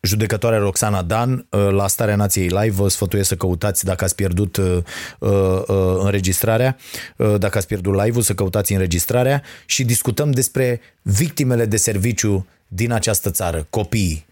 judecătoarea 0.00 0.58
Roxana 0.58 1.02
Dan 1.02 1.46
la 1.70 1.88
Starea 1.88 2.16
Nației 2.16 2.48
Live. 2.48 2.70
Vă 2.70 2.88
sfătuiesc 2.88 3.28
să 3.28 3.36
căutați 3.36 3.84
dacă 3.84 4.04
ați 4.04 4.14
pierdut 4.14 4.56
uh, 4.56 4.78
uh, 5.18 5.62
înregistrarea, 5.98 6.76
uh, 7.16 7.34
dacă 7.38 7.58
ați 7.58 7.66
pierdut 7.66 7.94
live-ul, 7.94 8.22
să 8.22 8.34
căutați 8.34 8.72
înregistrarea 8.72 9.42
și 9.66 9.84
discutăm 9.84 10.30
despre 10.30 10.80
victimele 11.02 11.64
de 11.64 11.76
serviciu 11.76 12.46
din 12.68 12.92
această 12.92 13.30
țară, 13.30 13.66
copiii. 13.70 14.26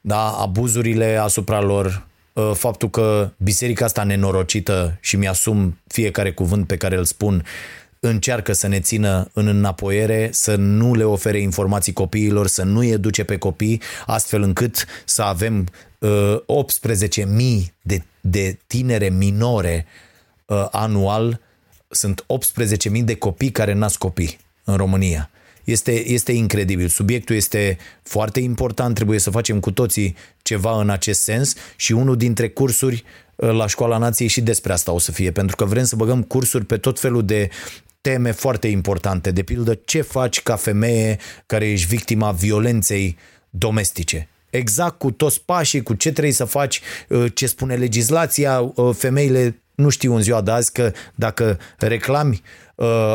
Da, 0.00 0.28
abuzurile 0.28 1.16
asupra 1.16 1.60
lor, 1.60 1.86
Uh, 1.86 2.12
faptul 2.54 2.90
că 2.90 3.30
biserica 3.36 3.84
asta 3.84 4.02
nenorocită 4.02 4.98
și 5.00 5.16
mi-asum 5.16 5.78
fiecare 5.86 6.32
cuvânt 6.32 6.66
pe 6.66 6.76
care 6.76 6.96
îl 6.96 7.04
spun 7.04 7.44
încearcă 8.00 8.52
să 8.52 8.66
ne 8.66 8.80
țină 8.80 9.30
în 9.32 9.46
înapoiere, 9.46 10.28
să 10.32 10.54
nu 10.54 10.94
le 10.94 11.04
ofere 11.04 11.38
informații 11.40 11.92
copiilor, 11.92 12.46
să 12.46 12.62
nu 12.62 12.84
educe 12.84 13.24
pe 13.24 13.36
copii, 13.38 13.80
astfel 14.06 14.42
încât 14.42 14.86
să 15.04 15.22
avem 15.22 15.66
uh, 15.98 16.36
18.000 17.20 17.24
de, 17.82 18.02
de 18.20 18.58
tinere 18.66 19.08
minore 19.08 19.86
uh, 20.46 20.66
anual. 20.70 21.40
Sunt 21.88 22.24
18.000 22.96 23.02
de 23.04 23.16
copii 23.16 23.50
care 23.50 23.72
nasc 23.72 23.98
copii 23.98 24.38
în 24.64 24.76
România. 24.76 25.30
Este, 25.66 26.08
este 26.08 26.32
incredibil. 26.32 26.88
Subiectul 26.88 27.36
este 27.36 27.78
foarte 28.02 28.40
important, 28.40 28.94
trebuie 28.94 29.18
să 29.18 29.30
facem 29.30 29.60
cu 29.60 29.70
toții 29.70 30.16
ceva 30.42 30.80
în 30.80 30.90
acest 30.90 31.22
sens 31.22 31.54
și 31.76 31.92
unul 31.92 32.16
dintre 32.16 32.48
cursuri 32.48 33.04
uh, 33.36 33.50
la 33.50 33.66
Școala 33.66 33.98
Nației 33.98 34.28
și 34.28 34.40
despre 34.40 34.72
asta 34.72 34.92
o 34.92 34.98
să 34.98 35.12
fie, 35.12 35.30
pentru 35.30 35.56
că 35.56 35.64
vrem 35.64 35.84
să 35.84 35.96
băgăm 35.96 36.22
cursuri 36.22 36.64
pe 36.64 36.76
tot 36.76 37.00
felul 37.00 37.24
de 37.24 37.48
teme 38.00 38.30
foarte 38.30 38.66
importante, 38.66 39.30
de 39.30 39.42
pildă 39.42 39.78
ce 39.84 40.00
faci 40.00 40.42
ca 40.42 40.56
femeie 40.56 41.18
care 41.46 41.70
ești 41.70 41.86
victima 41.86 42.32
violenței 42.32 43.16
domestice? 43.50 44.28
Exact 44.50 44.98
cu 44.98 45.10
toți 45.10 45.42
pașii, 45.44 45.82
cu 45.82 45.94
ce 45.94 46.12
trebuie 46.12 46.32
să 46.32 46.44
faci, 46.44 46.80
uh, 47.08 47.26
ce 47.34 47.46
spune 47.46 47.74
legislația, 47.74 48.60
uh, 48.60 48.94
femeile 48.94 49.60
nu 49.74 49.88
știu 49.88 50.14
în 50.14 50.22
ziua 50.22 50.40
de 50.40 50.50
azi 50.50 50.72
că 50.72 50.92
dacă 51.14 51.58
reclami 51.78 52.42
uh, 52.44 52.65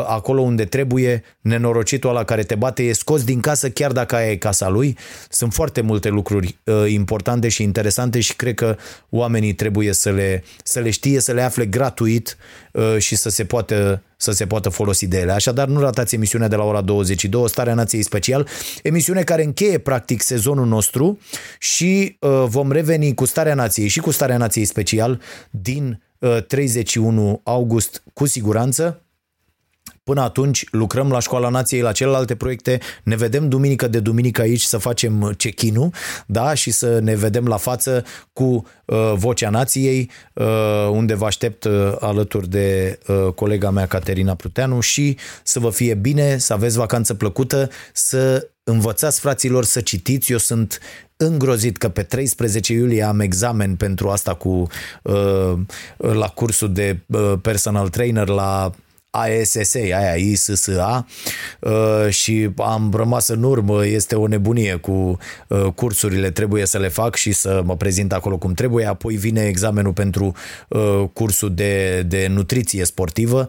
acolo 0.06 0.40
unde 0.40 0.64
trebuie, 0.64 1.22
nenorocitul 1.40 2.10
ăla 2.10 2.24
care 2.24 2.42
te 2.42 2.54
bate 2.54 2.82
e 2.82 2.92
scos 2.92 3.24
din 3.24 3.40
casă 3.40 3.70
chiar 3.70 3.92
dacă 3.92 4.14
aia 4.14 4.30
e 4.30 4.36
casa 4.36 4.68
lui. 4.68 4.96
Sunt 5.28 5.52
foarte 5.52 5.80
multe 5.80 6.08
lucruri 6.08 6.56
uh, 6.64 6.84
importante 6.90 7.48
și 7.48 7.62
interesante 7.62 8.20
și 8.20 8.36
cred 8.36 8.54
că 8.54 8.76
oamenii 9.10 9.54
trebuie 9.54 9.92
să 9.92 10.10
le, 10.10 10.44
să 10.64 10.80
le 10.80 10.90
știe, 10.90 11.20
să 11.20 11.32
le 11.32 11.42
afle 11.42 11.66
gratuit 11.66 12.36
uh, 12.72 12.96
și 12.98 13.16
să 13.16 13.28
se 13.28 13.44
poată 13.44 14.02
să 14.16 14.32
se 14.32 14.46
poată 14.46 14.68
folosi 14.68 15.06
de 15.06 15.18
ele. 15.18 15.32
Așadar, 15.32 15.68
nu 15.68 15.80
ratați 15.80 16.14
emisiunea 16.14 16.48
de 16.48 16.56
la 16.56 16.64
ora 16.64 16.80
22, 16.80 17.48
Starea 17.48 17.74
Nației 17.74 18.02
Special, 18.02 18.48
emisiune 18.82 19.22
care 19.22 19.44
încheie 19.44 19.78
practic 19.78 20.22
sezonul 20.22 20.66
nostru 20.66 21.18
și 21.58 22.16
uh, 22.20 22.44
vom 22.46 22.72
reveni 22.72 23.14
cu 23.14 23.24
Starea 23.24 23.54
Nației 23.54 23.88
și 23.88 24.00
cu 24.00 24.10
Starea 24.10 24.36
Nației 24.36 24.64
Special 24.64 25.20
din 25.50 26.02
31 26.46 27.30
uh, 27.30 27.38
august 27.42 28.02
cu 28.12 28.26
siguranță. 28.26 29.02
Până 30.04 30.20
atunci 30.20 30.64
lucrăm 30.70 31.10
la 31.10 31.18
Școala 31.18 31.48
Nației 31.48 31.80
la 31.80 31.92
celelalte 31.92 32.36
proiecte, 32.36 32.78
ne 33.02 33.16
vedem 33.16 33.48
duminică 33.48 33.88
de 33.88 34.00
duminică 34.00 34.40
aici 34.40 34.62
să 34.62 34.78
facem 34.78 35.34
check 35.36 35.62
da? 36.26 36.54
și 36.54 36.70
să 36.70 36.98
ne 36.98 37.14
vedem 37.14 37.46
la 37.46 37.56
față 37.56 38.04
cu 38.32 38.66
uh, 38.84 39.12
Vocea 39.14 39.50
Nației, 39.50 40.10
uh, 40.34 40.88
unde 40.90 41.14
vă 41.14 41.24
aștept 41.24 41.64
uh, 41.64 41.94
alături 42.00 42.48
de 42.48 42.98
uh, 43.06 43.32
colega 43.34 43.70
mea 43.70 43.86
Caterina 43.86 44.34
Pruteanu 44.34 44.80
și 44.80 45.16
să 45.42 45.58
vă 45.58 45.70
fie 45.70 45.94
bine, 45.94 46.38
să 46.38 46.52
aveți 46.52 46.76
vacanță 46.76 47.14
plăcută, 47.14 47.70
să 47.92 48.48
învățați 48.64 49.20
fraților 49.20 49.64
să 49.64 49.80
citiți. 49.80 50.32
Eu 50.32 50.38
sunt 50.38 50.78
îngrozit 51.16 51.76
că 51.76 51.88
pe 51.88 52.02
13 52.02 52.72
iulie 52.72 53.02
am 53.02 53.20
examen 53.20 53.76
pentru 53.76 54.08
asta 54.08 54.34
cu 54.34 54.66
uh, 55.02 55.52
la 55.96 56.28
cursul 56.28 56.72
de 56.72 56.98
uh, 57.06 57.32
personal 57.42 57.88
trainer 57.88 58.28
la 58.28 58.72
ASSA, 59.14 59.78
aia 59.78 60.14
ISSA 60.14 61.06
uh, 61.60 62.08
și 62.08 62.50
am 62.56 62.92
rămas 62.94 63.28
în 63.28 63.42
urmă, 63.42 63.86
este 63.86 64.14
o 64.14 64.26
nebunie 64.26 64.74
cu 64.74 65.18
uh, 65.48 65.66
cursurile, 65.74 66.30
trebuie 66.30 66.66
să 66.66 66.78
le 66.78 66.88
fac 66.88 67.14
și 67.14 67.32
să 67.32 67.62
mă 67.64 67.76
prezint 67.76 68.12
acolo 68.12 68.38
cum 68.38 68.52
trebuie, 68.52 68.86
apoi 68.86 69.14
vine 69.16 69.46
examenul 69.46 69.92
pentru 69.92 70.32
uh, 70.68 71.04
cursul 71.12 71.54
de, 71.54 72.02
de 72.02 72.26
nutriție 72.26 72.84
sportivă 72.84 73.48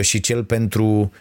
și 0.00 0.20
cel 0.20 0.44
pentru 0.44 1.12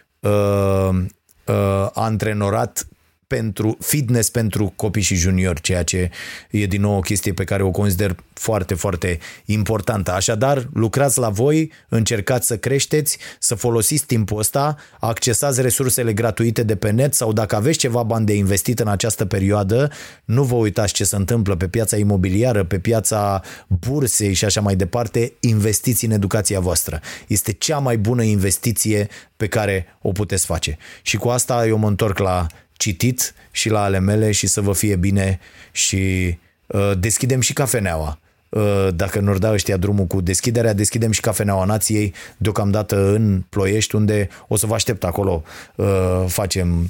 antrenorat 1.94 2.88
pentru 3.32 3.78
fitness 3.80 4.30
pentru 4.30 4.74
copii 4.76 5.02
și 5.02 5.16
juniori, 5.16 5.62
ceea 5.62 5.84
ce 5.84 6.10
e 6.50 6.66
din 6.66 6.82
nou 6.82 6.98
o 6.98 7.00
chestie 7.00 7.34
pe 7.34 7.44
care 7.44 7.64
o 7.64 7.72
consider 7.72 8.16
foarte, 8.34 8.74
foarte 8.74 9.20
importantă. 9.46 10.12
Așadar, 10.14 10.70
lucrați 10.74 11.20
la 11.20 11.30
voi, 11.30 11.72
încercați 11.90 12.48
să 12.48 12.58
creșteți, 12.58 13.18
să 13.40 13.56
folosiți 13.56 14.06
timpul 14.06 14.40
ăsta, 14.40 14.76
accesați 15.00 15.62
resursele 15.62 16.14
gratuite 16.14 16.64
de 16.64 16.76
pe 16.76 16.90
net 16.90 17.14
sau 17.14 17.34
dacă 17.34 17.56
aveți 17.56 17.78
ceva 17.78 18.04
bani 18.04 18.26
de 18.26 18.34
investit 18.34 18.80
în 18.80 18.88
această 18.88 19.26
perioadă, 19.26 19.92
nu 20.26 20.44
vă 20.44 20.56
uitați 20.56 20.94
ce 20.94 21.04
se 21.04 21.16
întâmplă 21.16 21.56
pe 21.56 21.68
piața 21.68 21.98
imobiliară, 21.98 22.64
pe 22.64 22.80
piața 22.80 23.42
bursei 23.68 24.34
și 24.34 24.46
așa 24.46 24.62
mai 24.62 24.76
departe, 24.76 25.34
investiți 25.40 26.06
în 26.06 26.12
educația 26.12 26.60
voastră. 26.60 27.00
Este 27.28 27.52
cea 27.52 27.78
mai 27.78 27.98
bună 27.98 28.24
investiție 28.24 29.08
pe 29.38 29.48
care 29.48 29.86
o 30.02 30.12
puteți 30.12 30.46
face. 30.46 30.78
Și 31.02 31.18
cu 31.18 31.28
asta 31.30 31.68
eu 31.68 31.78
mă 31.78 31.88
întorc 31.88 32.18
la 32.18 32.48
citit 32.82 33.34
și 33.52 33.70
la 33.70 33.84
ale 33.84 34.00
mele 34.00 34.32
și 34.32 34.48
să 34.48 34.62
vă 34.62 34.74
fie 34.74 34.96
bine 34.96 35.40
și 35.72 36.38
uh, 36.68 36.92
deschidem 37.00 37.42
și 37.42 37.54
cafeneaua. 37.54 38.20
Uh, 38.50 38.88
dacă 38.96 39.20
nu 39.20 39.38
da 39.38 39.52
ăștia 39.52 39.78
drumul 39.78 40.06
cu 40.06 40.22
deschiderea, 40.22 40.74
deschidem 40.74 41.12
și 41.12 41.22
Cafeneaua 41.22 41.66
Nației 41.66 42.14
deocamdată 42.38 43.14
în 43.14 43.44
Ploiești, 43.50 43.96
unde 43.96 44.30
o 44.48 44.56
să 44.56 44.66
vă 44.66 44.74
aștept 44.74 45.04
acolo. 45.04 45.44
Uh, 45.76 46.24
facem 46.28 46.82
uh, 46.82 46.90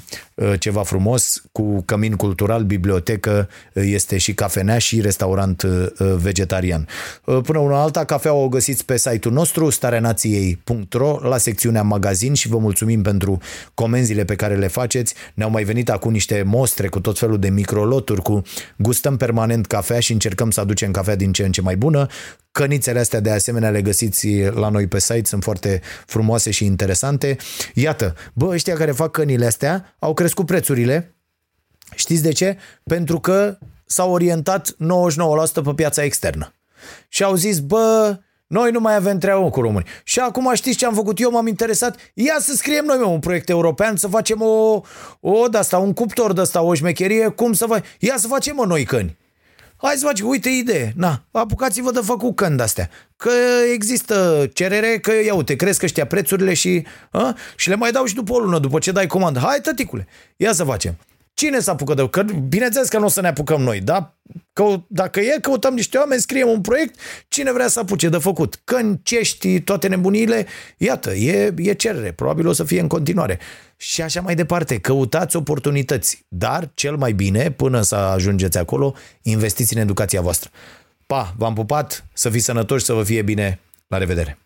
ceva 0.58 0.82
frumos 0.82 1.42
cu 1.52 1.82
cămin 1.82 2.16
cultural, 2.16 2.62
bibliotecă, 2.62 3.48
este 3.72 4.18
și 4.18 4.34
cafenea 4.34 4.78
și 4.78 5.00
restaurant 5.00 5.62
vegetarian. 5.98 6.86
Până 7.42 7.58
una 7.58 7.82
alta, 7.82 8.04
cafea 8.04 8.32
o 8.32 8.48
găsiți 8.48 8.84
pe 8.84 8.96
site-ul 8.96 9.34
nostru, 9.34 9.70
stareanației.ro, 9.70 11.18
la 11.22 11.36
secțiunea 11.36 11.82
magazin 11.82 12.34
și 12.34 12.48
vă 12.48 12.58
mulțumim 12.58 13.02
pentru 13.02 13.38
comenzile 13.74 14.24
pe 14.24 14.34
care 14.34 14.56
le 14.56 14.66
faceți. 14.66 15.14
Ne-au 15.34 15.50
mai 15.50 15.64
venit 15.64 15.90
acum 15.90 16.12
niște 16.12 16.42
mostre 16.46 16.88
cu 16.88 17.00
tot 17.00 17.18
felul 17.18 17.38
de 17.38 17.48
microloturi, 17.48 18.22
cu 18.22 18.42
gustăm 18.76 19.16
permanent 19.16 19.66
cafea 19.66 20.00
și 20.00 20.12
încercăm 20.12 20.50
să 20.50 20.60
aducem 20.60 20.90
cafea 20.90 21.16
din 21.16 21.32
ce 21.32 21.44
în 21.44 21.52
ce 21.52 21.60
mai 21.60 21.76
bună. 21.76 22.06
Cănițele 22.52 22.98
astea 22.98 23.20
de 23.20 23.30
asemenea 23.30 23.70
le 23.70 23.82
găsiți 23.82 24.38
la 24.40 24.68
noi 24.68 24.86
pe 24.86 25.00
site, 25.00 25.24
sunt 25.24 25.42
foarte 25.42 25.80
frumoase 26.06 26.50
și 26.50 26.64
interesante. 26.64 27.36
Iată, 27.74 28.14
bă, 28.32 28.46
ăștia 28.46 28.74
care 28.74 28.92
fac 28.92 29.10
cănile 29.10 29.46
astea 29.46 29.96
au 29.98 30.14
crescut 30.14 30.46
prețurile. 30.46 31.14
Știți 31.94 32.22
de 32.22 32.32
ce? 32.32 32.56
Pentru 32.84 33.20
că 33.20 33.58
s-au 33.86 34.12
orientat 34.12 34.70
99% 34.70 34.74
pe 35.64 35.72
piața 35.74 36.02
externă. 36.02 36.54
Și 37.08 37.22
au 37.22 37.34
zis, 37.34 37.58
bă, 37.58 38.18
noi 38.46 38.70
nu 38.70 38.80
mai 38.80 38.94
avem 38.94 39.18
treabă 39.18 39.50
cu 39.50 39.60
români. 39.60 39.84
Și 40.04 40.18
acum 40.18 40.50
știți 40.54 40.76
ce 40.76 40.86
am 40.86 40.94
făcut 40.94 41.20
eu? 41.20 41.30
M-am 41.30 41.46
interesat. 41.46 41.96
Ia 42.14 42.36
să 42.38 42.54
scriem 42.54 42.84
noi 42.84 42.98
un 43.02 43.18
proiect 43.18 43.48
european, 43.48 43.96
să 43.96 44.08
facem 44.08 44.42
o, 44.42 44.80
o 45.20 45.48
de 45.48 45.58
asta, 45.58 45.78
un 45.78 45.92
cuptor 45.92 46.32
de 46.32 46.40
asta, 46.40 46.62
o 46.62 46.74
șmecherie, 46.74 47.28
cum 47.28 47.52
să 47.52 47.66
fac. 47.66 47.84
Ia 47.98 48.14
să 48.16 48.26
facem 48.26 48.58
o 48.58 48.64
noi 48.64 48.84
căni. 48.84 49.18
Hai 49.82 49.94
să 49.96 50.06
faci, 50.06 50.20
uite 50.20 50.48
idee. 50.48 50.92
Na, 50.96 51.22
apucați-vă 51.30 51.90
de 51.92 52.00
făcut 52.02 52.36
când 52.36 52.60
astea. 52.60 52.90
Că 53.16 53.30
există 53.72 54.48
cerere, 54.52 54.98
că 54.98 55.12
ia 55.24 55.34
uite, 55.34 55.56
cresc 55.56 55.82
ăștia 55.82 56.06
prețurile 56.06 56.54
și, 56.54 56.86
a? 57.10 57.36
și 57.56 57.68
le 57.68 57.74
mai 57.74 57.90
dau 57.90 58.04
și 58.04 58.14
după 58.14 58.32
o 58.32 58.38
lună, 58.38 58.58
după 58.58 58.78
ce 58.78 58.92
dai 58.92 59.06
comandă. 59.06 59.38
Hai, 59.38 59.58
tăticule, 59.62 60.06
ia 60.36 60.52
să 60.52 60.64
facem. 60.64 60.96
Cine 61.34 61.60
să 61.60 61.70
apucă 61.70 61.94
de... 61.94 62.08
Că, 62.08 62.22
bineînțeles 62.48 62.88
că 62.88 62.98
nu 62.98 63.04
o 63.04 63.08
să 63.08 63.20
ne 63.20 63.28
apucăm 63.28 63.60
noi, 63.60 63.80
da? 63.80 64.14
Că, 64.52 64.82
dacă 64.86 65.20
e, 65.20 65.38
căutăm 65.40 65.74
niște 65.74 65.98
oameni, 65.98 66.20
scriem 66.20 66.48
un 66.48 66.60
proiect, 66.60 66.98
cine 67.28 67.52
vrea 67.52 67.68
să 67.68 67.78
apuce 67.78 68.08
de 68.08 68.18
făcut. 68.18 68.60
Căncești, 68.64 69.60
toate 69.60 69.88
nebunile, 69.88 70.46
iată, 70.76 71.14
e, 71.14 71.54
e 71.56 71.72
cerere, 71.72 72.12
probabil 72.12 72.46
o 72.46 72.52
să 72.52 72.64
fie 72.64 72.80
în 72.80 72.88
continuare. 72.88 73.38
Și 73.76 74.02
așa 74.02 74.20
mai 74.20 74.34
departe, 74.34 74.78
căutați 74.78 75.36
oportunități, 75.36 76.24
dar 76.28 76.70
cel 76.74 76.96
mai 76.96 77.12
bine, 77.12 77.50
până 77.50 77.80
să 77.80 77.94
ajungeți 77.94 78.58
acolo, 78.58 78.94
investiți 79.22 79.74
în 79.74 79.80
educația 79.80 80.20
voastră. 80.20 80.50
Pa, 81.06 81.34
v-am 81.36 81.54
pupat, 81.54 82.04
să 82.12 82.30
fiți 82.30 82.44
sănătoși, 82.44 82.84
să 82.84 82.92
vă 82.92 83.02
fie 83.02 83.22
bine, 83.22 83.60
la 83.86 83.98
revedere! 83.98 84.41